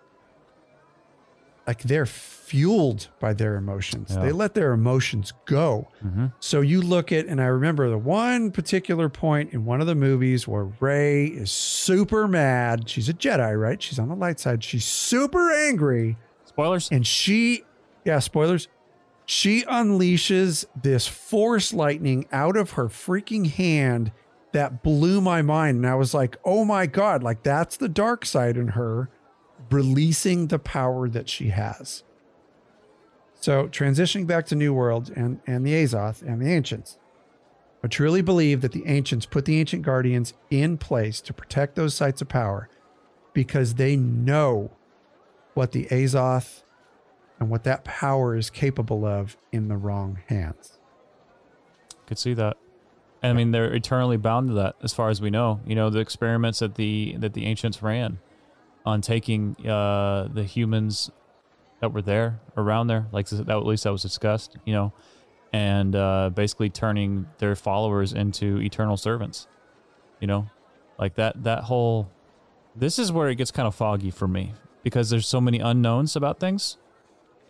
like 1.67 1.83
they're 1.83 2.07
fueled 2.07 3.09
by 3.21 3.33
their 3.33 3.57
emotions. 3.57 4.09
Yeah. 4.11 4.25
They 4.25 4.33
let 4.33 4.55
their 4.55 4.73
emotions 4.73 5.33
go. 5.47 5.89
Mm-hmm. 6.05 6.27
So 6.41 6.61
you 6.61 6.83
look 6.83 7.13
at, 7.13 7.27
and 7.27 7.41
I 7.41 7.47
remember 7.47 7.89
the 7.89 7.99
one 7.99 8.51
particular 8.51 9.09
point 9.09 9.53
in 9.53 9.65
one 9.65 9.81
of 9.81 9.87
the 9.87 9.95
movies 9.95 10.47
where 10.47 10.65
Rey 10.81 11.27
is 11.27 11.51
super 11.51 12.29
mad. 12.29 12.89
She's 12.89 13.09
a 13.09 13.15
Jedi, 13.15 13.59
right? 13.59 13.83
She's 13.83 13.99
on 13.99 14.09
the 14.09 14.17
light 14.17 14.39
side. 14.41 14.63
She's 14.63 14.85
super 14.85 15.51
angry. 15.53 16.17
spoilers. 16.45 16.89
And 16.91 17.07
she, 17.07 17.65
yeah, 18.05 18.19
spoilers. 18.19 18.69
She 19.25 19.63
unleashes 19.63 20.67
this 20.81 21.07
force 21.07 21.73
lightning 21.73 22.27
out 22.33 22.57
of 22.57 22.73
her 22.73 22.89
freaking 22.89 23.49
hand 23.49 24.13
that 24.53 24.83
blew 24.83 25.21
my 25.21 25.43
mind. 25.43 25.79
And 25.79 25.87
I 25.87 25.95
was 25.95 26.13
like, 26.13 26.37
oh 26.45 26.65
my 26.65 26.87
God, 26.87 27.23
like 27.23 27.43
that's 27.43 27.77
the 27.77 27.89
dark 27.89 28.27
side 28.27 28.57
in 28.57 28.69
her 28.69 29.09
releasing 29.73 30.49
the 30.49 30.59
power 30.59 31.09
that 31.09 31.29
she 31.29 31.49
has. 31.49 32.03
So 33.41 33.67
transitioning 33.67 34.27
back 34.27 34.47
to 34.47 34.55
New 34.55 34.73
World 34.73 35.11
and, 35.17 35.41
and 35.47 35.67
the 35.67 35.73
Azoth 35.73 36.23
and 36.23 36.41
the 36.41 36.53
Ancients. 36.53 36.99
I 37.83 37.89
truly 37.89 38.23
believe 38.23 38.61
that 38.61 38.73
the 38.73 38.87
Ancients 38.87 39.27
put 39.27 39.45
the 39.45 39.59
Ancient 39.59 39.83
Guardians 39.83 40.35
in 40.51 40.79
place 40.79 41.21
to 41.23 41.33
protect 41.33 41.75
those 41.75 41.95
sites 41.95 42.23
of 42.23 42.29
power 42.29 42.69
because 43.33 43.75
they 43.75 43.97
know 43.97 44.71
what 45.55 45.73
the 45.73 45.87
Azoth 45.87 46.63
and 47.41 47.51
what 47.51 47.65
that 47.65 47.83
power 47.83 48.37
is 48.37 48.51
capable 48.51 49.05
of 49.05 49.37
in 49.51 49.67
the 49.67 49.77
wrong 49.77 50.21
hands. 50.29 50.79
Could 52.07 52.19
see 52.19 52.35
that. 52.35 52.57
And 53.21 53.31
I 53.31 53.35
mean, 53.35 53.51
they're 53.51 53.73
eternally 53.75 54.17
bound 54.17 54.49
to 54.49 54.55
that, 54.55 54.77
as 54.83 54.93
far 54.93 55.09
as 55.09 55.21
we 55.21 55.31
know. 55.31 55.61
You 55.67 55.75
know, 55.75 55.91
the 55.91 56.01
experiments 56.01 56.61
that 56.61 56.77
the 56.77 57.17
that 57.19 57.35
the 57.35 57.47
ancients 57.47 57.83
ran 57.83 58.19
on 58.85 59.01
taking 59.01 59.57
uh, 59.67 60.29
the 60.33 60.45
humans 60.45 61.11
that 61.81 61.93
were 61.93 62.03
there 62.03 62.41
around 62.57 62.87
there, 62.87 63.07
like 63.13 63.29
that 63.29 63.49
at 63.49 63.67
least 63.67 63.85
that 63.85 63.93
was 63.93 64.03
discussed. 64.03 64.57
You 64.65 64.73
know, 64.73 64.93
and 65.53 65.95
uh, 65.95 66.31
basically 66.35 66.71
turning 66.71 67.27
their 67.39 67.55
followers 67.55 68.13
into 68.13 68.61
eternal 68.61 68.97
servants. 68.97 69.47
You 70.21 70.27
know, 70.27 70.51
like 70.99 71.15
that 71.17 71.45
that 71.45 71.65
whole. 71.65 72.11
This 72.75 72.99
is 72.99 73.13
where 73.13 73.29
it 73.29 73.35
gets 73.35 73.51
kind 73.51 73.69
of 73.69 73.75
foggy 73.75 74.11
for 74.11 74.27
me 74.27 74.55
because 74.83 75.11
there's 75.11 75.29
so 75.29 75.41
many 75.41 75.59
unknowns 75.59 76.17
about 76.17 76.41
things. 76.41 76.79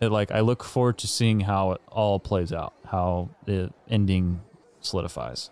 That 0.00 0.10
like 0.10 0.32
I 0.32 0.40
look 0.40 0.64
forward 0.64 0.98
to 0.98 1.06
seeing 1.06 1.40
how 1.40 1.72
it 1.72 1.80
all 1.88 2.18
plays 2.18 2.52
out, 2.52 2.74
how 2.86 3.30
the 3.46 3.72
ending 3.88 4.40
solidifies. 4.80 5.50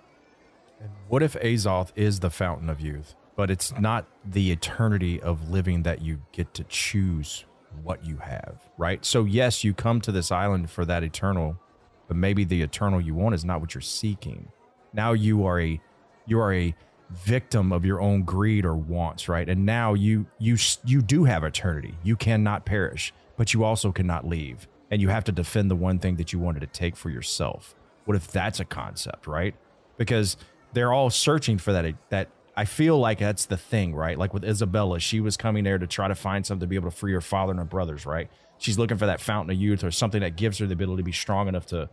What 1.09 1.23
if 1.23 1.35
Azoth 1.35 1.93
is 1.95 2.21
the 2.21 2.31
fountain 2.31 2.71
of 2.71 2.81
youth, 2.81 3.15
but 3.41 3.51
it's 3.51 3.73
not 3.79 4.05
the 4.23 4.53
eternity 4.53 5.19
of 5.23 5.49
living 5.49 5.83
that 5.83 6.03
you 6.03 6.21
get 6.31 6.53
to 6.53 6.63
choose 6.65 7.47
what 7.83 8.05
you 8.05 8.19
have, 8.19 8.69
right? 8.77 9.03
So 9.03 9.25
yes, 9.25 9.65
you 9.65 9.73
come 9.73 10.03
to 10.03 10.13
this 10.13 10.31
island 10.31 10.69
for 10.69 10.85
that 10.85 11.03
eternal, 11.03 11.59
but 12.07 12.19
maybe 12.19 12.45
the 12.45 12.61
eternal 12.61 13.01
you 13.01 13.15
want 13.15 13.35
is 13.35 13.43
not 13.43 13.63
what 13.63 13.75
you're 13.75 13.81
seeking. 13.81 14.53
Now 14.93 15.15
you 15.15 15.47
are 15.47 15.59
a 15.59 15.81
you 16.27 16.39
are 16.39 16.53
a 16.53 16.75
victim 17.09 17.73
of 17.73 17.83
your 17.87 17.99
own 17.99 18.25
greed 18.25 18.67
or 18.67 18.75
wants, 18.75 19.27
right? 19.27 19.49
And 19.49 19.65
now 19.65 19.95
you 19.95 20.27
you 20.39 20.59
you 20.85 21.01
do 21.01 21.25
have 21.25 21.43
eternity. 21.43 21.95
You 22.03 22.17
cannot 22.17 22.67
perish, 22.67 23.11
but 23.39 23.55
you 23.55 23.65
also 23.65 23.91
cannot 23.91 24.29
leave. 24.29 24.69
And 24.91 25.01
you 25.01 25.09
have 25.09 25.25
to 25.25 25.33
defend 25.33 25.71
the 25.71 25.77
one 25.77 25.99
thing 25.99 26.17
that 26.17 26.31
you 26.31 26.39
wanted 26.39 26.61
to 26.61 26.67
take 26.67 26.95
for 26.95 27.09
yourself. 27.09 27.75
What 28.05 28.19
if 28.19 28.31
that's 28.31 28.61
a 28.61 28.67
concept, 28.67 29.27
right? 29.27 29.55
Because 29.97 30.37
they're 30.75 30.93
all 30.93 31.09
searching 31.09 31.57
for 31.57 31.73
that 31.73 31.95
that 32.11 32.29
I 32.61 32.67
feel 32.67 32.99
like 32.99 33.21
that's 33.21 33.47
the 33.47 33.57
thing, 33.57 33.95
right? 33.95 34.19
Like 34.19 34.35
with 34.35 34.45
Isabella, 34.45 35.01
she 35.01 35.19
was 35.21 35.39
coming 35.39 35.65
there 35.65 35.79
to 35.79 35.87
try 35.87 36.09
to 36.09 36.15
find 36.15 36.45
something 36.45 36.61
to 36.61 36.67
be 36.67 36.77
able 36.77 36.91
to 36.91 36.95
free 36.95 37.15
her 37.15 37.23
father 37.23 37.53
and 37.53 37.59
her 37.59 37.65
brothers, 37.65 38.05
right? 38.05 38.29
She's 38.59 38.79
looking 38.79 38.99
for 38.99 39.07
that 39.07 39.19
fountain 39.19 39.57
of 39.57 39.59
youth 39.59 39.83
or 39.83 39.91
something 39.91 40.21
that 40.21 40.37
gives 40.37 40.59
her 40.59 40.67
the 40.67 40.75
ability 40.75 41.01
to 41.01 41.05
be 41.05 41.11
strong 41.11 41.49
enough 41.49 41.65
to 41.67 41.89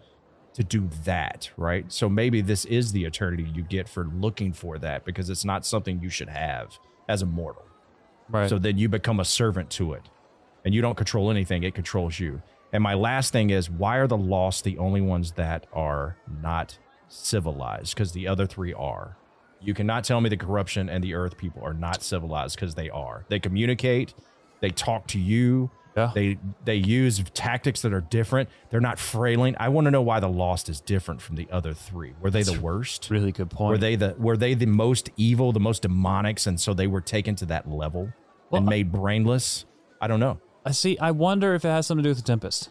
to 0.55 0.63
do 0.65 0.89
that, 1.05 1.49
right? 1.55 1.89
So 1.89 2.09
maybe 2.09 2.41
this 2.41 2.65
is 2.65 2.91
the 2.91 3.05
eternity 3.05 3.49
you 3.55 3.63
get 3.63 3.87
for 3.87 4.09
looking 4.13 4.51
for 4.51 4.77
that 4.79 5.05
because 5.05 5.29
it's 5.29 5.45
not 5.45 5.65
something 5.65 6.01
you 6.01 6.09
should 6.09 6.27
have 6.27 6.77
as 7.07 7.21
a 7.21 7.25
mortal. 7.25 7.63
Right. 8.27 8.49
So 8.49 8.59
then 8.59 8.77
you 8.77 8.89
become 8.89 9.21
a 9.21 9.25
servant 9.25 9.69
to 9.71 9.93
it. 9.93 10.09
And 10.65 10.73
you 10.73 10.81
don't 10.81 10.97
control 10.97 11.31
anything, 11.31 11.63
it 11.63 11.75
controls 11.75 12.19
you. 12.19 12.41
And 12.73 12.83
my 12.83 12.95
last 12.95 13.31
thing 13.31 13.51
is 13.51 13.69
why 13.69 13.99
are 13.99 14.07
the 14.07 14.17
lost 14.17 14.65
the 14.65 14.77
only 14.79 14.99
ones 14.99 15.31
that 15.33 15.65
are 15.71 16.17
not 16.41 16.77
civilized? 17.07 17.93
Because 17.95 18.11
the 18.11 18.27
other 18.27 18.45
three 18.45 18.73
are. 18.73 19.15
You 19.61 19.73
cannot 19.73 20.03
tell 20.03 20.21
me 20.21 20.29
the 20.29 20.37
corruption 20.37 20.89
and 20.89 21.03
the 21.03 21.13
earth 21.15 21.37
people 21.37 21.61
are 21.63 21.73
not 21.73 22.03
civilized 22.03 22.55
because 22.55 22.75
they 22.75 22.89
are. 22.89 23.25
They 23.29 23.39
communicate, 23.39 24.13
they 24.61 24.69
talk 24.69 25.07
to 25.07 25.19
you, 25.19 25.69
Yeah. 25.95 26.11
they 26.13 26.37
they 26.63 26.75
use 26.75 27.23
tactics 27.33 27.81
that 27.81 27.91
are 27.91 28.01
different. 28.01 28.49
They're 28.69 28.79
not 28.81 28.99
frailing. 28.99 29.55
I 29.59 29.69
want 29.69 29.85
to 29.85 29.91
know 29.91 30.01
why 30.03 30.19
the 30.19 30.29
lost 30.29 30.69
is 30.69 30.79
different 30.79 31.21
from 31.21 31.35
the 31.37 31.47
other 31.51 31.73
three. 31.73 32.13
Were 32.21 32.29
they 32.29 32.43
the 32.43 32.59
worst? 32.59 33.09
really 33.09 33.31
good 33.31 33.49
point. 33.49 33.69
Were 33.71 33.77
they 33.79 33.95
the 33.95 34.15
were 34.19 34.37
they 34.37 34.53
the 34.53 34.67
most 34.67 35.09
evil, 35.17 35.51
the 35.51 35.59
most 35.59 35.81
demonics, 35.81 36.45
and 36.45 36.59
so 36.59 36.73
they 36.75 36.87
were 36.87 37.01
taken 37.01 37.35
to 37.37 37.45
that 37.47 37.67
level 37.69 38.13
Well, 38.51 38.59
and 38.59 38.69
made 38.69 38.91
brainless? 38.91 39.65
I 39.99 40.07
don't 40.07 40.19
know. 40.19 40.39
I 40.63 40.71
see. 40.71 40.99
I 40.99 41.11
wonder 41.11 41.55
if 41.55 41.65
it 41.65 41.69
has 41.69 41.87
something 41.87 42.03
to 42.03 42.07
do 42.09 42.11
with 42.11 42.17
the 42.19 42.23
Tempest. 42.31 42.69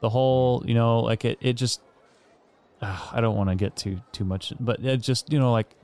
The 0.00 0.10
whole, 0.10 0.62
you 0.64 0.74
know, 0.74 1.00
like 1.00 1.24
it. 1.24 1.38
It 1.40 1.54
just. 1.54 1.80
ah, 2.80 3.10
I 3.12 3.20
don't 3.20 3.36
want 3.36 3.50
to 3.50 3.56
get 3.56 3.74
too 3.74 4.00
too 4.12 4.24
much, 4.24 4.52
but 4.60 4.78
it 4.84 4.98
just, 4.98 5.32
you 5.32 5.38
know, 5.40 5.50
like. 5.50 5.74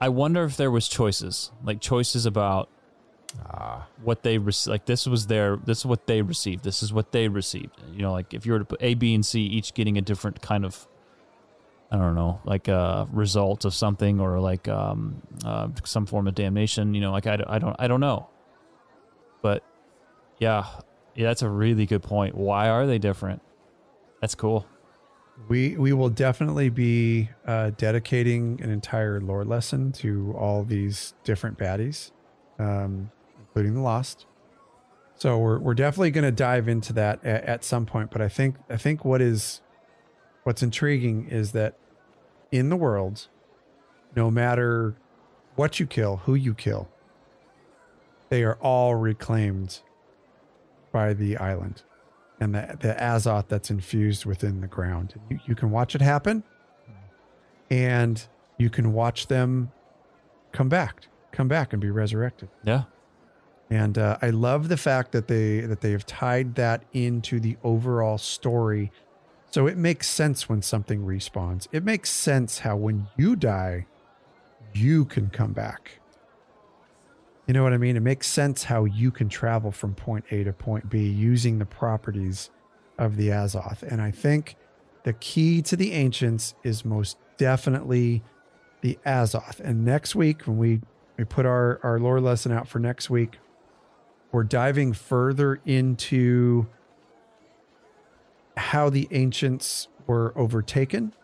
I 0.00 0.08
wonder 0.10 0.44
if 0.44 0.56
there 0.56 0.70
was 0.70 0.88
choices, 0.88 1.50
like 1.64 1.80
choices 1.80 2.26
about 2.26 2.68
what 4.02 4.22
they 4.22 4.38
rec- 4.38 4.66
like. 4.66 4.86
This 4.86 5.06
was 5.06 5.26
their. 5.26 5.56
This 5.56 5.78
is 5.78 5.86
what 5.86 6.06
they 6.06 6.22
received. 6.22 6.64
This 6.64 6.82
is 6.82 6.92
what 6.92 7.12
they 7.12 7.28
received. 7.28 7.82
You 7.92 8.02
know, 8.02 8.12
like 8.12 8.34
if 8.34 8.46
you 8.46 8.52
were 8.52 8.58
to 8.58 8.64
put 8.64 8.82
A, 8.82 8.94
B, 8.94 9.14
and 9.14 9.24
C, 9.24 9.42
each 9.42 9.74
getting 9.74 9.98
a 9.98 10.02
different 10.02 10.42
kind 10.42 10.64
of. 10.64 10.86
I 11.88 11.98
don't 11.98 12.16
know, 12.16 12.40
like 12.44 12.66
a 12.66 13.06
result 13.12 13.64
of 13.64 13.72
something, 13.72 14.18
or 14.20 14.40
like 14.40 14.66
um, 14.66 15.22
uh, 15.44 15.68
some 15.84 16.04
form 16.04 16.26
of 16.26 16.34
damnation. 16.34 16.94
You 16.94 17.00
know, 17.00 17.12
like 17.12 17.28
I, 17.28 17.38
I 17.46 17.58
don't, 17.60 17.76
I 17.78 17.86
don't 17.86 18.00
know. 18.00 18.28
But 19.40 19.62
yeah, 20.40 20.66
yeah, 21.14 21.28
that's 21.28 21.42
a 21.42 21.48
really 21.48 21.86
good 21.86 22.02
point. 22.02 22.34
Why 22.34 22.70
are 22.70 22.86
they 22.86 22.98
different? 22.98 23.40
That's 24.20 24.34
cool. 24.34 24.66
We 25.48 25.76
we 25.76 25.92
will 25.92 26.08
definitely 26.08 26.70
be 26.70 27.30
uh, 27.46 27.70
dedicating 27.76 28.60
an 28.62 28.70
entire 28.70 29.20
lore 29.20 29.44
lesson 29.44 29.92
to 29.92 30.34
all 30.36 30.64
these 30.64 31.14
different 31.24 31.58
baddies, 31.58 32.10
um, 32.58 33.10
including 33.38 33.74
the 33.74 33.80
Lost. 33.80 34.26
So 35.16 35.38
we're 35.38 35.58
we're 35.58 35.74
definitely 35.74 36.10
going 36.10 36.24
to 36.24 36.32
dive 36.32 36.68
into 36.68 36.92
that 36.94 37.24
at, 37.24 37.44
at 37.44 37.64
some 37.64 37.86
point. 37.86 38.10
But 38.10 38.22
I 38.22 38.28
think 38.28 38.56
I 38.70 38.76
think 38.76 39.04
what 39.04 39.20
is 39.20 39.60
what's 40.44 40.62
intriguing 40.62 41.28
is 41.28 41.52
that 41.52 41.76
in 42.50 42.68
the 42.68 42.76
world, 42.76 43.28
no 44.14 44.30
matter 44.30 44.96
what 45.54 45.78
you 45.78 45.86
kill, 45.86 46.18
who 46.18 46.34
you 46.34 46.54
kill, 46.54 46.88
they 48.30 48.42
are 48.42 48.56
all 48.56 48.94
reclaimed 48.94 49.80
by 50.92 51.12
the 51.12 51.36
island 51.36 51.82
and 52.40 52.54
the, 52.54 52.76
the 52.80 52.94
azoth 52.94 53.48
that's 53.48 53.70
infused 53.70 54.24
within 54.26 54.60
the 54.60 54.66
ground. 54.66 55.14
You, 55.30 55.38
you 55.46 55.54
can 55.54 55.70
watch 55.70 55.94
it 55.94 56.00
happen 56.00 56.42
and 57.70 58.26
you 58.58 58.70
can 58.70 58.92
watch 58.92 59.26
them 59.26 59.72
come 60.52 60.68
back, 60.68 61.08
come 61.32 61.48
back 61.48 61.72
and 61.72 61.80
be 61.80 61.90
resurrected. 61.90 62.48
Yeah. 62.64 62.84
And 63.68 63.98
uh, 63.98 64.18
I 64.22 64.30
love 64.30 64.68
the 64.68 64.76
fact 64.76 65.12
that 65.12 65.26
they 65.26 65.60
that 65.60 65.80
they 65.80 65.90
have 65.90 66.06
tied 66.06 66.54
that 66.54 66.84
into 66.92 67.40
the 67.40 67.56
overall 67.64 68.16
story, 68.16 68.92
so 69.50 69.66
it 69.66 69.76
makes 69.76 70.08
sense 70.08 70.48
when 70.48 70.62
something 70.62 71.00
respawns. 71.00 71.66
It 71.72 71.82
makes 71.82 72.10
sense 72.10 72.60
how 72.60 72.76
when 72.76 73.08
you 73.16 73.34
die, 73.34 73.86
you 74.72 75.04
can 75.04 75.30
come 75.30 75.52
back. 75.52 75.98
You 77.46 77.54
know 77.54 77.62
what 77.62 77.72
I 77.72 77.78
mean? 77.78 77.96
It 77.96 78.00
makes 78.00 78.26
sense 78.26 78.64
how 78.64 78.84
you 78.84 79.10
can 79.10 79.28
travel 79.28 79.70
from 79.70 79.94
point 79.94 80.24
A 80.30 80.42
to 80.44 80.52
point 80.52 80.90
B 80.90 81.08
using 81.08 81.58
the 81.58 81.66
properties 81.66 82.50
of 82.98 83.16
the 83.16 83.28
Azoth. 83.28 83.82
And 83.82 84.00
I 84.00 84.10
think 84.10 84.56
the 85.04 85.12
key 85.12 85.62
to 85.62 85.76
the 85.76 85.92
ancients 85.92 86.54
is 86.64 86.84
most 86.84 87.18
definitely 87.36 88.24
the 88.80 88.98
Azoth. 89.06 89.60
And 89.60 89.84
next 89.84 90.14
week, 90.16 90.42
when 90.46 90.58
we 90.58 90.80
we 91.16 91.24
put 91.24 91.46
our 91.46 91.78
our 91.82 92.00
lore 92.00 92.20
lesson 92.20 92.50
out 92.50 92.66
for 92.66 92.80
next 92.80 93.08
week, 93.08 93.38
we're 94.32 94.44
diving 94.44 94.92
further 94.92 95.60
into 95.64 96.66
how 98.56 98.90
the 98.90 99.06
ancients 99.12 99.86
were 100.06 100.32
overtaken, 100.36 101.14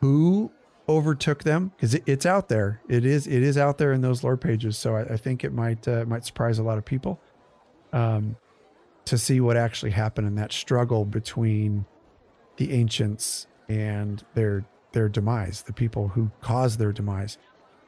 who 0.00 0.50
overtook 0.88 1.42
them, 1.42 1.72
because 1.76 1.94
it, 1.94 2.02
it's 2.06 2.26
out 2.26 2.48
there. 2.48 2.80
It 2.88 3.04
is 3.04 3.26
it 3.26 3.42
is 3.42 3.58
out 3.58 3.78
there 3.78 3.92
in 3.92 4.00
those 4.00 4.22
lore 4.22 4.36
pages. 4.36 4.78
So 4.78 4.96
I, 4.96 5.14
I 5.14 5.16
think 5.16 5.44
it 5.44 5.52
might 5.52 5.86
uh, 5.88 6.04
might 6.06 6.24
surprise 6.24 6.58
a 6.58 6.62
lot 6.62 6.78
of 6.78 6.84
people 6.84 7.20
um, 7.92 8.36
to 9.04 9.18
see 9.18 9.40
what 9.40 9.56
actually 9.56 9.92
happened 9.92 10.26
in 10.26 10.34
that 10.36 10.52
struggle 10.52 11.04
between 11.04 11.86
the 12.56 12.72
ancients 12.72 13.46
and 13.68 14.24
their 14.34 14.64
their 14.92 15.08
demise, 15.08 15.62
the 15.62 15.72
people 15.72 16.08
who 16.08 16.30
caused 16.40 16.78
their 16.78 16.92
demise. 16.92 17.38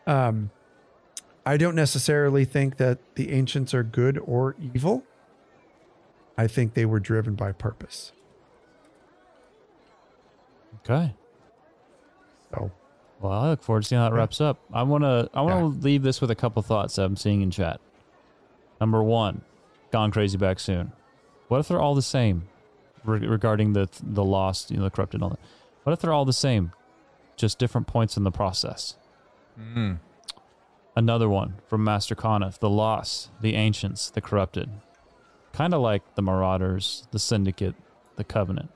Um, 0.06 0.50
I 1.46 1.56
don't 1.56 1.74
necessarily 1.74 2.44
think 2.44 2.76
that 2.76 2.98
the 3.14 3.30
ancients 3.30 3.72
are 3.72 3.82
good 3.82 4.18
or 4.18 4.54
evil. 4.74 5.04
I 6.36 6.46
think 6.46 6.74
they 6.74 6.84
were 6.84 7.00
driven 7.00 7.34
by 7.34 7.52
purpose. 7.52 8.12
Okay. 10.80 11.14
So 12.52 12.70
Well, 13.20 13.32
I 13.32 13.50
look 13.50 13.62
forward 13.62 13.82
to 13.82 13.88
seeing 13.88 14.00
how 14.00 14.06
it 14.08 14.12
wraps 14.12 14.40
up. 14.40 14.58
I 14.72 14.82
want 14.84 15.04
to 15.04 15.28
I 15.34 15.40
want 15.42 15.54
to 15.74 15.78
Yeah. 15.78 15.84
leave 15.84 16.02
this 16.02 16.20
with 16.20 16.30
a 16.30 16.34
couple 16.36 16.62
thoughts 16.62 16.96
that 16.96 17.04
I'm 17.04 17.16
seeing 17.16 17.40
in 17.42 17.50
chat. 17.50 17.80
Number 18.80 19.02
one, 19.02 19.42
gone 19.90 20.10
crazy 20.10 20.38
back 20.38 20.60
soon. 20.60 20.92
What 21.48 21.58
if 21.58 21.68
they're 21.68 21.80
all 21.80 21.94
the 21.96 22.02
same 22.02 22.48
re- 23.04 23.26
regarding 23.26 23.72
the 23.72 23.88
the 24.02 24.24
lost, 24.24 24.70
you 24.70 24.76
know, 24.76 24.84
the 24.84 24.90
corrupted, 24.90 25.22
all 25.22 25.30
that? 25.30 25.40
What 25.82 25.92
if 25.94 26.00
they're 26.00 26.12
all 26.12 26.24
the 26.24 26.32
same, 26.32 26.72
just 27.36 27.58
different 27.58 27.86
points 27.86 28.16
in 28.16 28.22
the 28.24 28.30
process? 28.30 28.96
Hmm. 29.56 29.94
Another 30.94 31.28
one 31.28 31.54
from 31.66 31.82
Master 31.84 32.14
Conif, 32.14 32.58
the 32.58 32.70
lost, 32.70 33.30
the 33.40 33.54
ancients, 33.54 34.10
the 34.10 34.20
corrupted. 34.20 34.68
Kind 35.52 35.72
of 35.74 35.80
like 35.80 36.02
the 36.14 36.22
Marauders, 36.22 37.06
the 37.12 37.18
Syndicate, 37.18 37.74
the 38.16 38.24
Covenant. 38.24 38.70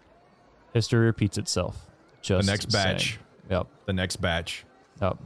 History 0.73 1.05
repeats 1.05 1.37
itself. 1.37 1.87
Just 2.23 2.47
the 2.47 2.53
next 2.53 2.67
batch. 2.73 3.13
same. 3.15 3.19
Batch. 3.53 3.67
Yep. 3.71 3.87
The 3.87 3.93
next 3.93 4.17
batch. 4.17 4.65
Yep. 5.01 5.19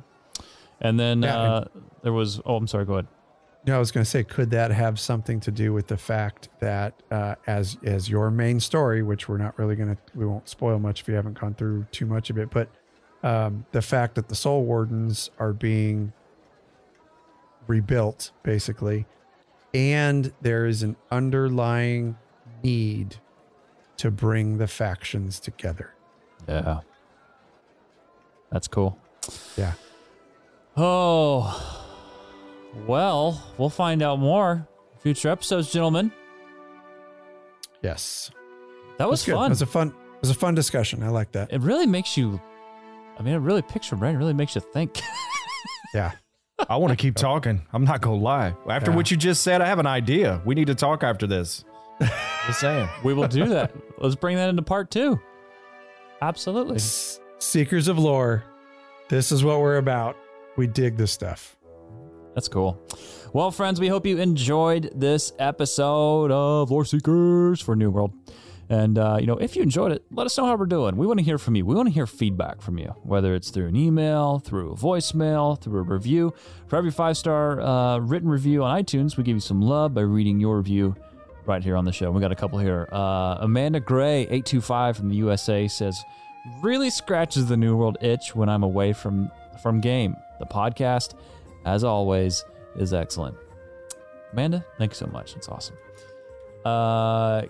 And 0.80 1.00
then 1.00 1.22
Yeah, 1.22 1.36
uh, 1.36 1.64
there 2.02 2.12
was. 2.12 2.40
Oh, 2.44 2.56
I'm 2.56 2.66
sorry. 2.66 2.84
Go 2.84 2.94
ahead. 2.94 3.06
Yeah, 3.66 3.76
I 3.76 3.78
was 3.78 3.90
going 3.90 4.04
to 4.04 4.10
say, 4.10 4.22
could 4.22 4.50
that 4.50 4.70
have 4.70 5.00
something 5.00 5.40
to 5.40 5.50
do 5.50 5.72
with 5.72 5.88
the 5.88 5.96
fact 5.96 6.50
that 6.60 6.94
uh, 7.10 7.34
as 7.48 7.78
as 7.82 8.08
your 8.08 8.30
main 8.30 8.60
story, 8.60 9.02
which 9.02 9.28
we're 9.28 9.38
not 9.38 9.58
really 9.58 9.74
going 9.74 9.96
to, 9.96 9.98
we 10.14 10.24
won't 10.24 10.48
spoil 10.48 10.78
much 10.78 11.00
if 11.00 11.08
you 11.08 11.14
haven't 11.14 11.40
gone 11.40 11.54
through 11.54 11.84
too 11.90 12.06
much 12.06 12.30
of 12.30 12.38
it, 12.38 12.50
but 12.50 12.68
um, 13.24 13.66
the 13.72 13.82
fact 13.82 14.14
that 14.14 14.28
the 14.28 14.36
Soul 14.36 14.64
Wardens 14.64 15.30
are 15.38 15.52
being 15.52 16.12
rebuilt, 17.66 18.30
basically, 18.44 19.06
and 19.74 20.32
there 20.42 20.66
is 20.66 20.84
an 20.84 20.94
underlying 21.10 22.16
need 22.62 23.16
to 23.96 24.12
bring 24.12 24.58
the 24.58 24.68
factions 24.68 25.40
together. 25.40 25.92
Yeah. 26.46 26.80
That's 28.50 28.68
cool. 28.68 28.98
Yeah. 29.56 29.72
Oh. 30.76 31.82
Well, 32.86 33.42
we'll 33.58 33.70
find 33.70 34.02
out 34.02 34.18
more 34.18 34.66
future 35.00 35.28
episodes, 35.30 35.72
gentlemen. 35.72 36.12
Yes. 37.82 38.30
That 38.98 39.08
was 39.08 39.24
fun. 39.24 39.46
It 39.46 39.50
was 39.50 39.62
a 39.62 39.66
fun. 39.66 39.88
It 39.88 40.20
was 40.20 40.30
a 40.30 40.34
fun 40.34 40.54
discussion. 40.54 41.02
I 41.02 41.08
like 41.08 41.32
that. 41.32 41.52
It 41.52 41.60
really 41.60 41.86
makes 41.86 42.16
you. 42.16 42.40
I 43.18 43.22
mean, 43.22 43.34
it 43.34 43.38
really 43.38 43.62
picks 43.62 43.90
your 43.90 43.98
brain. 43.98 44.14
It 44.14 44.18
really 44.18 44.34
makes 44.34 44.54
you 44.54 44.60
think. 44.60 45.00
Yeah. 45.94 46.12
I 46.68 46.76
want 46.76 46.90
to 46.90 46.96
keep 46.96 47.14
talking. 47.14 47.62
I'm 47.72 47.84
not 47.84 48.02
gonna 48.02 48.16
lie. 48.16 48.54
After 48.68 48.90
Yeah. 48.90 48.96
what 48.96 49.10
you 49.10 49.16
just 49.16 49.42
said, 49.42 49.62
I 49.62 49.66
have 49.66 49.78
an 49.78 49.86
idea. 49.86 50.42
We 50.44 50.54
need 50.54 50.66
to 50.66 50.74
talk 50.74 51.02
after 51.02 51.26
this. 51.26 51.64
Just 52.46 52.60
saying. 52.60 52.86
we 53.02 53.14
will 53.14 53.28
do 53.28 53.46
that. 53.46 53.72
Let's 53.98 54.16
bring 54.16 54.36
that 54.36 54.50
into 54.50 54.60
part 54.62 54.90
two. 54.90 55.18
Absolutely. 56.20 56.80
Seekers 57.38 57.88
of 57.88 57.98
lore. 57.98 58.44
This 59.08 59.30
is 59.30 59.44
what 59.44 59.60
we're 59.60 59.76
about. 59.76 60.16
We 60.56 60.66
dig 60.66 60.96
this 60.96 61.12
stuff. 61.12 61.56
That's 62.34 62.48
cool. 62.48 62.80
Well, 63.32 63.50
friends, 63.50 63.78
we 63.78 63.88
hope 63.88 64.06
you 64.06 64.18
enjoyed 64.18 64.90
this 64.94 65.32
episode 65.38 66.30
of 66.30 66.70
Lore 66.70 66.84
Seekers 66.84 67.60
for 67.60 67.76
New 67.76 67.90
World. 67.90 68.12
And, 68.68 68.98
uh, 68.98 69.18
you 69.20 69.26
know, 69.26 69.36
if 69.36 69.54
you 69.54 69.62
enjoyed 69.62 69.92
it, 69.92 70.02
let 70.10 70.26
us 70.26 70.36
know 70.36 70.46
how 70.46 70.56
we're 70.56 70.66
doing. 70.66 70.96
We 70.96 71.06
want 71.06 71.18
to 71.20 71.24
hear 71.24 71.38
from 71.38 71.54
you. 71.54 71.64
We 71.64 71.74
want 71.74 71.88
to 71.88 71.94
hear 71.94 72.06
feedback 72.06 72.60
from 72.60 72.78
you, 72.78 72.88
whether 73.04 73.34
it's 73.34 73.50
through 73.50 73.66
an 73.66 73.76
email, 73.76 74.38
through 74.38 74.72
a 74.72 74.76
voicemail, 74.76 75.60
through 75.60 75.80
a 75.80 75.82
review. 75.82 76.34
For 76.66 76.76
every 76.76 76.90
five 76.90 77.16
star 77.16 77.60
uh, 77.60 77.98
written 77.98 78.28
review 78.28 78.64
on 78.64 78.82
iTunes, 78.82 79.16
we 79.16 79.22
give 79.24 79.36
you 79.36 79.40
some 79.40 79.60
love 79.60 79.94
by 79.94 80.00
reading 80.00 80.40
your 80.40 80.56
review 80.56 80.96
right 81.46 81.62
here 81.62 81.76
on 81.76 81.84
the 81.84 81.92
show. 81.92 82.10
We 82.10 82.20
got 82.20 82.32
a 82.32 82.36
couple 82.36 82.58
here. 82.58 82.88
Uh, 82.90 83.36
Amanda 83.40 83.78
Gray, 83.78 84.22
825 84.22 84.96
from 84.96 85.08
the 85.10 85.16
USA, 85.16 85.68
says, 85.68 86.02
really 86.60 86.90
scratches 86.90 87.46
the 87.46 87.56
New 87.56 87.76
World 87.76 87.98
itch 88.00 88.34
when 88.34 88.48
I'm 88.48 88.62
away 88.62 88.92
from, 88.92 89.30
from 89.62 89.80
game. 89.80 90.16
The 90.38 90.46
podcast, 90.46 91.14
as 91.64 91.84
always, 91.84 92.44
is 92.76 92.92
excellent. 92.92 93.36
Amanda, 94.32 94.64
thank 94.78 94.92
you 94.92 94.96
so 94.96 95.06
much. 95.06 95.36
It's 95.36 95.48
awesome. 95.48 95.76
Uh, 96.64 97.42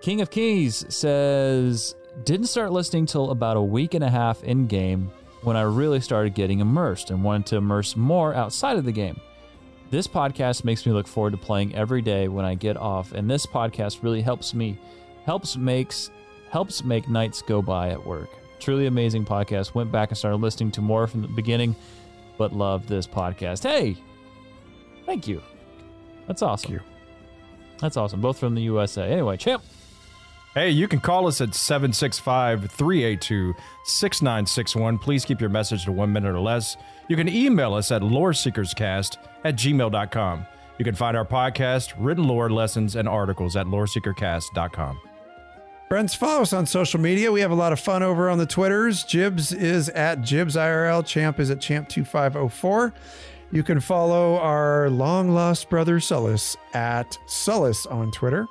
King 0.00 0.20
of 0.20 0.30
Keys 0.30 0.84
says, 0.94 1.94
didn't 2.24 2.46
start 2.46 2.72
listening 2.72 3.06
till 3.06 3.30
about 3.30 3.56
a 3.56 3.62
week 3.62 3.94
and 3.94 4.04
a 4.04 4.10
half 4.10 4.44
in 4.44 4.66
game 4.66 5.10
when 5.42 5.56
I 5.56 5.62
really 5.62 6.00
started 6.00 6.34
getting 6.34 6.60
immersed 6.60 7.10
and 7.10 7.22
wanted 7.22 7.46
to 7.46 7.56
immerse 7.56 7.96
more 7.96 8.34
outside 8.34 8.76
of 8.76 8.84
the 8.84 8.92
game. 8.92 9.20
This 9.90 10.06
podcast 10.08 10.64
makes 10.64 10.86
me 10.86 10.92
look 10.92 11.06
forward 11.06 11.32
to 11.32 11.36
playing 11.36 11.74
every 11.74 12.02
day 12.02 12.28
when 12.28 12.44
I 12.44 12.54
get 12.54 12.76
off, 12.76 13.12
and 13.12 13.30
this 13.30 13.46
podcast 13.46 14.02
really 14.02 14.22
helps 14.22 14.54
me, 14.54 14.78
helps 15.24 15.56
makes, 15.56 16.10
helps 16.50 16.82
make 16.82 17.08
nights 17.08 17.42
go 17.42 17.62
by 17.62 17.90
at 17.90 18.04
work. 18.04 18.30
Truly 18.64 18.86
amazing 18.86 19.26
podcast. 19.26 19.74
Went 19.74 19.92
back 19.92 20.08
and 20.08 20.16
started 20.16 20.38
listening 20.38 20.70
to 20.72 20.80
more 20.80 21.06
from 21.06 21.20
the 21.20 21.28
beginning, 21.28 21.76
but 22.38 22.54
loved 22.54 22.88
this 22.88 23.06
podcast. 23.06 23.62
Hey, 23.62 23.94
thank 25.04 25.28
you. 25.28 25.42
That's 26.26 26.40
awesome. 26.40 26.72
you. 26.72 26.80
That's 27.78 27.98
awesome. 27.98 28.22
Both 28.22 28.38
from 28.38 28.54
the 28.54 28.62
USA. 28.62 29.02
Anyway, 29.02 29.36
champ. 29.36 29.62
Hey, 30.54 30.70
you 30.70 30.88
can 30.88 31.00
call 31.00 31.26
us 31.26 31.42
at 31.42 31.54
765 31.54 32.70
382 32.70 33.54
6961. 33.84 34.98
Please 34.98 35.26
keep 35.26 35.42
your 35.42 35.50
message 35.50 35.84
to 35.84 35.92
one 35.92 36.10
minute 36.10 36.34
or 36.34 36.40
less. 36.40 36.78
You 37.08 37.16
can 37.16 37.28
email 37.28 37.74
us 37.74 37.92
at 37.92 38.00
loreseekerscast 38.00 39.18
at 39.44 39.56
gmail.com. 39.56 40.46
You 40.78 40.84
can 40.86 40.94
find 40.94 41.18
our 41.18 41.26
podcast, 41.26 41.92
written 41.98 42.24
lore 42.24 42.48
lessons, 42.48 42.96
and 42.96 43.06
articles 43.06 43.56
at 43.56 43.66
loreseekercast.com. 43.66 45.00
Friends, 45.94 46.12
follow 46.12 46.42
us 46.42 46.52
on 46.52 46.66
social 46.66 46.98
media. 46.98 47.30
We 47.30 47.40
have 47.40 47.52
a 47.52 47.54
lot 47.54 47.72
of 47.72 47.78
fun 47.78 48.02
over 48.02 48.28
on 48.28 48.38
the 48.38 48.46
Twitters. 48.46 49.04
Jibs 49.04 49.52
is 49.52 49.88
at 49.90 50.22
Jibs 50.22 50.56
IRL. 50.56 51.06
Champ 51.06 51.38
is 51.38 51.50
at 51.52 51.58
Champ2504. 51.58 52.92
You 53.52 53.62
can 53.62 53.78
follow 53.78 54.36
our 54.38 54.90
long 54.90 55.30
lost 55.30 55.70
brother 55.70 56.00
Sullis 56.00 56.56
at 56.72 57.16
Sullis 57.28 57.86
on 57.86 58.10
Twitter. 58.10 58.48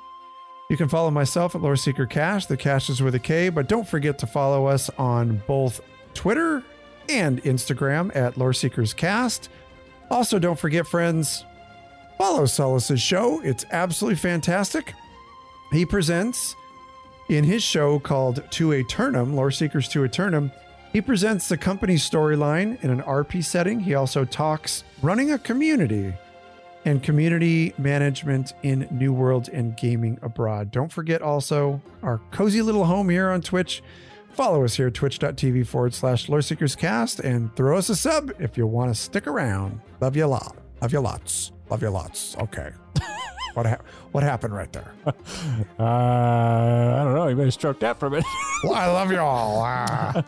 You 0.70 0.78
can 0.78 0.88
follow 0.88 1.10
myself 1.10 1.54
at 1.54 1.60
Lore 1.60 1.76
Seeker 1.76 2.06
Kash. 2.06 2.46
The 2.46 2.56
cash 2.56 2.88
is 2.88 3.02
with 3.02 3.14
a 3.14 3.18
K, 3.18 3.50
but 3.50 3.68
don't 3.68 3.86
forget 3.86 4.16
to 4.20 4.26
follow 4.26 4.64
us 4.64 4.88
on 4.96 5.42
both 5.46 5.82
Twitter 6.14 6.62
and 7.10 7.42
Instagram 7.42 8.10
at 8.16 8.38
Lore 8.38 8.54
Seekers 8.54 8.94
Cast. 8.94 9.50
Also, 10.10 10.38
don't 10.38 10.58
forget, 10.58 10.86
friends, 10.86 11.44
follow 12.16 12.44
Sullis's 12.44 13.02
show. 13.02 13.42
It's 13.42 13.66
absolutely 13.70 14.16
fantastic. 14.16 14.94
He 15.72 15.84
presents 15.84 16.56
in 17.28 17.44
his 17.44 17.62
show 17.62 17.98
called 17.98 18.42
To 18.50 18.72
Aeternum, 18.72 19.34
Lore 19.34 19.50
Seekers 19.50 19.88
to 19.88 20.04
Aeternum, 20.04 20.52
he 20.92 21.00
presents 21.00 21.48
the 21.48 21.56
company's 21.56 22.08
storyline 22.08 22.82
in 22.84 22.90
an 22.90 23.02
RP 23.02 23.44
setting. 23.44 23.80
He 23.80 23.94
also 23.94 24.24
talks 24.24 24.84
running 25.02 25.32
a 25.32 25.38
community 25.38 26.14
and 26.84 27.02
community 27.02 27.74
management 27.78 28.52
in 28.62 28.86
New 28.90 29.12
World 29.12 29.48
and 29.52 29.76
gaming 29.76 30.18
abroad. 30.22 30.70
Don't 30.70 30.92
forget 30.92 31.22
also 31.22 31.80
our 32.02 32.20
cozy 32.30 32.62
little 32.62 32.84
home 32.84 33.08
here 33.08 33.30
on 33.30 33.40
Twitch. 33.40 33.82
Follow 34.34 34.64
us 34.64 34.76
here, 34.76 34.90
twitch.tv 34.90 35.66
forward 35.66 35.94
slash 35.94 36.28
Lore 36.28 36.42
Seekers 36.42 36.76
Cast, 36.76 37.20
and 37.20 37.54
throw 37.56 37.78
us 37.78 37.88
a 37.88 37.96
sub 37.96 38.32
if 38.38 38.56
you 38.58 38.66
want 38.66 38.94
to 38.94 39.00
stick 39.00 39.26
around. 39.26 39.80
Love 40.00 40.16
you 40.16 40.24
a 40.24 40.26
lot. 40.26 40.56
Love 40.80 40.92
you 40.92 41.00
lots. 41.00 41.52
Love 41.70 41.82
you 41.82 41.90
lots. 41.90 42.36
Okay. 42.36 42.70
what, 43.54 43.66
ha- 43.66 43.78
what 44.12 44.22
happened 44.22 44.54
right 44.54 44.72
there? 44.72 44.92
Uh, 45.78 45.82
I 45.82 47.04
don't 47.04 47.14
know. 47.14 47.28
You 47.28 47.36
may 47.36 47.44
have 47.44 47.52
stroked 47.52 47.80
that 47.80 47.98
for 47.98 48.06
a 48.06 48.10
minute. 48.10 48.24
Well, 48.64 48.74
I 48.74 48.86
love 48.86 49.10
you 49.12 49.18
all. 49.18 49.60
Ah. 49.62 50.24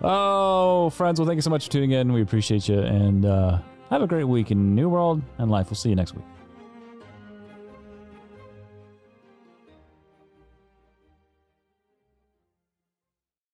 oh, 0.02 0.90
friends. 0.90 1.20
Well, 1.20 1.26
thank 1.26 1.36
you 1.36 1.42
so 1.42 1.50
much 1.50 1.66
for 1.66 1.72
tuning 1.72 1.90
in. 1.90 2.12
We 2.12 2.22
appreciate 2.22 2.68
you. 2.68 2.78
And 2.78 3.26
uh, 3.26 3.58
have 3.90 4.00
a 4.00 4.06
great 4.06 4.24
week 4.24 4.50
in 4.50 4.74
New 4.74 4.88
World 4.88 5.20
and 5.38 5.50
life. 5.50 5.66
We'll 5.68 5.76
see 5.76 5.90
you 5.90 5.96
next 5.96 6.14
week. 6.14 6.24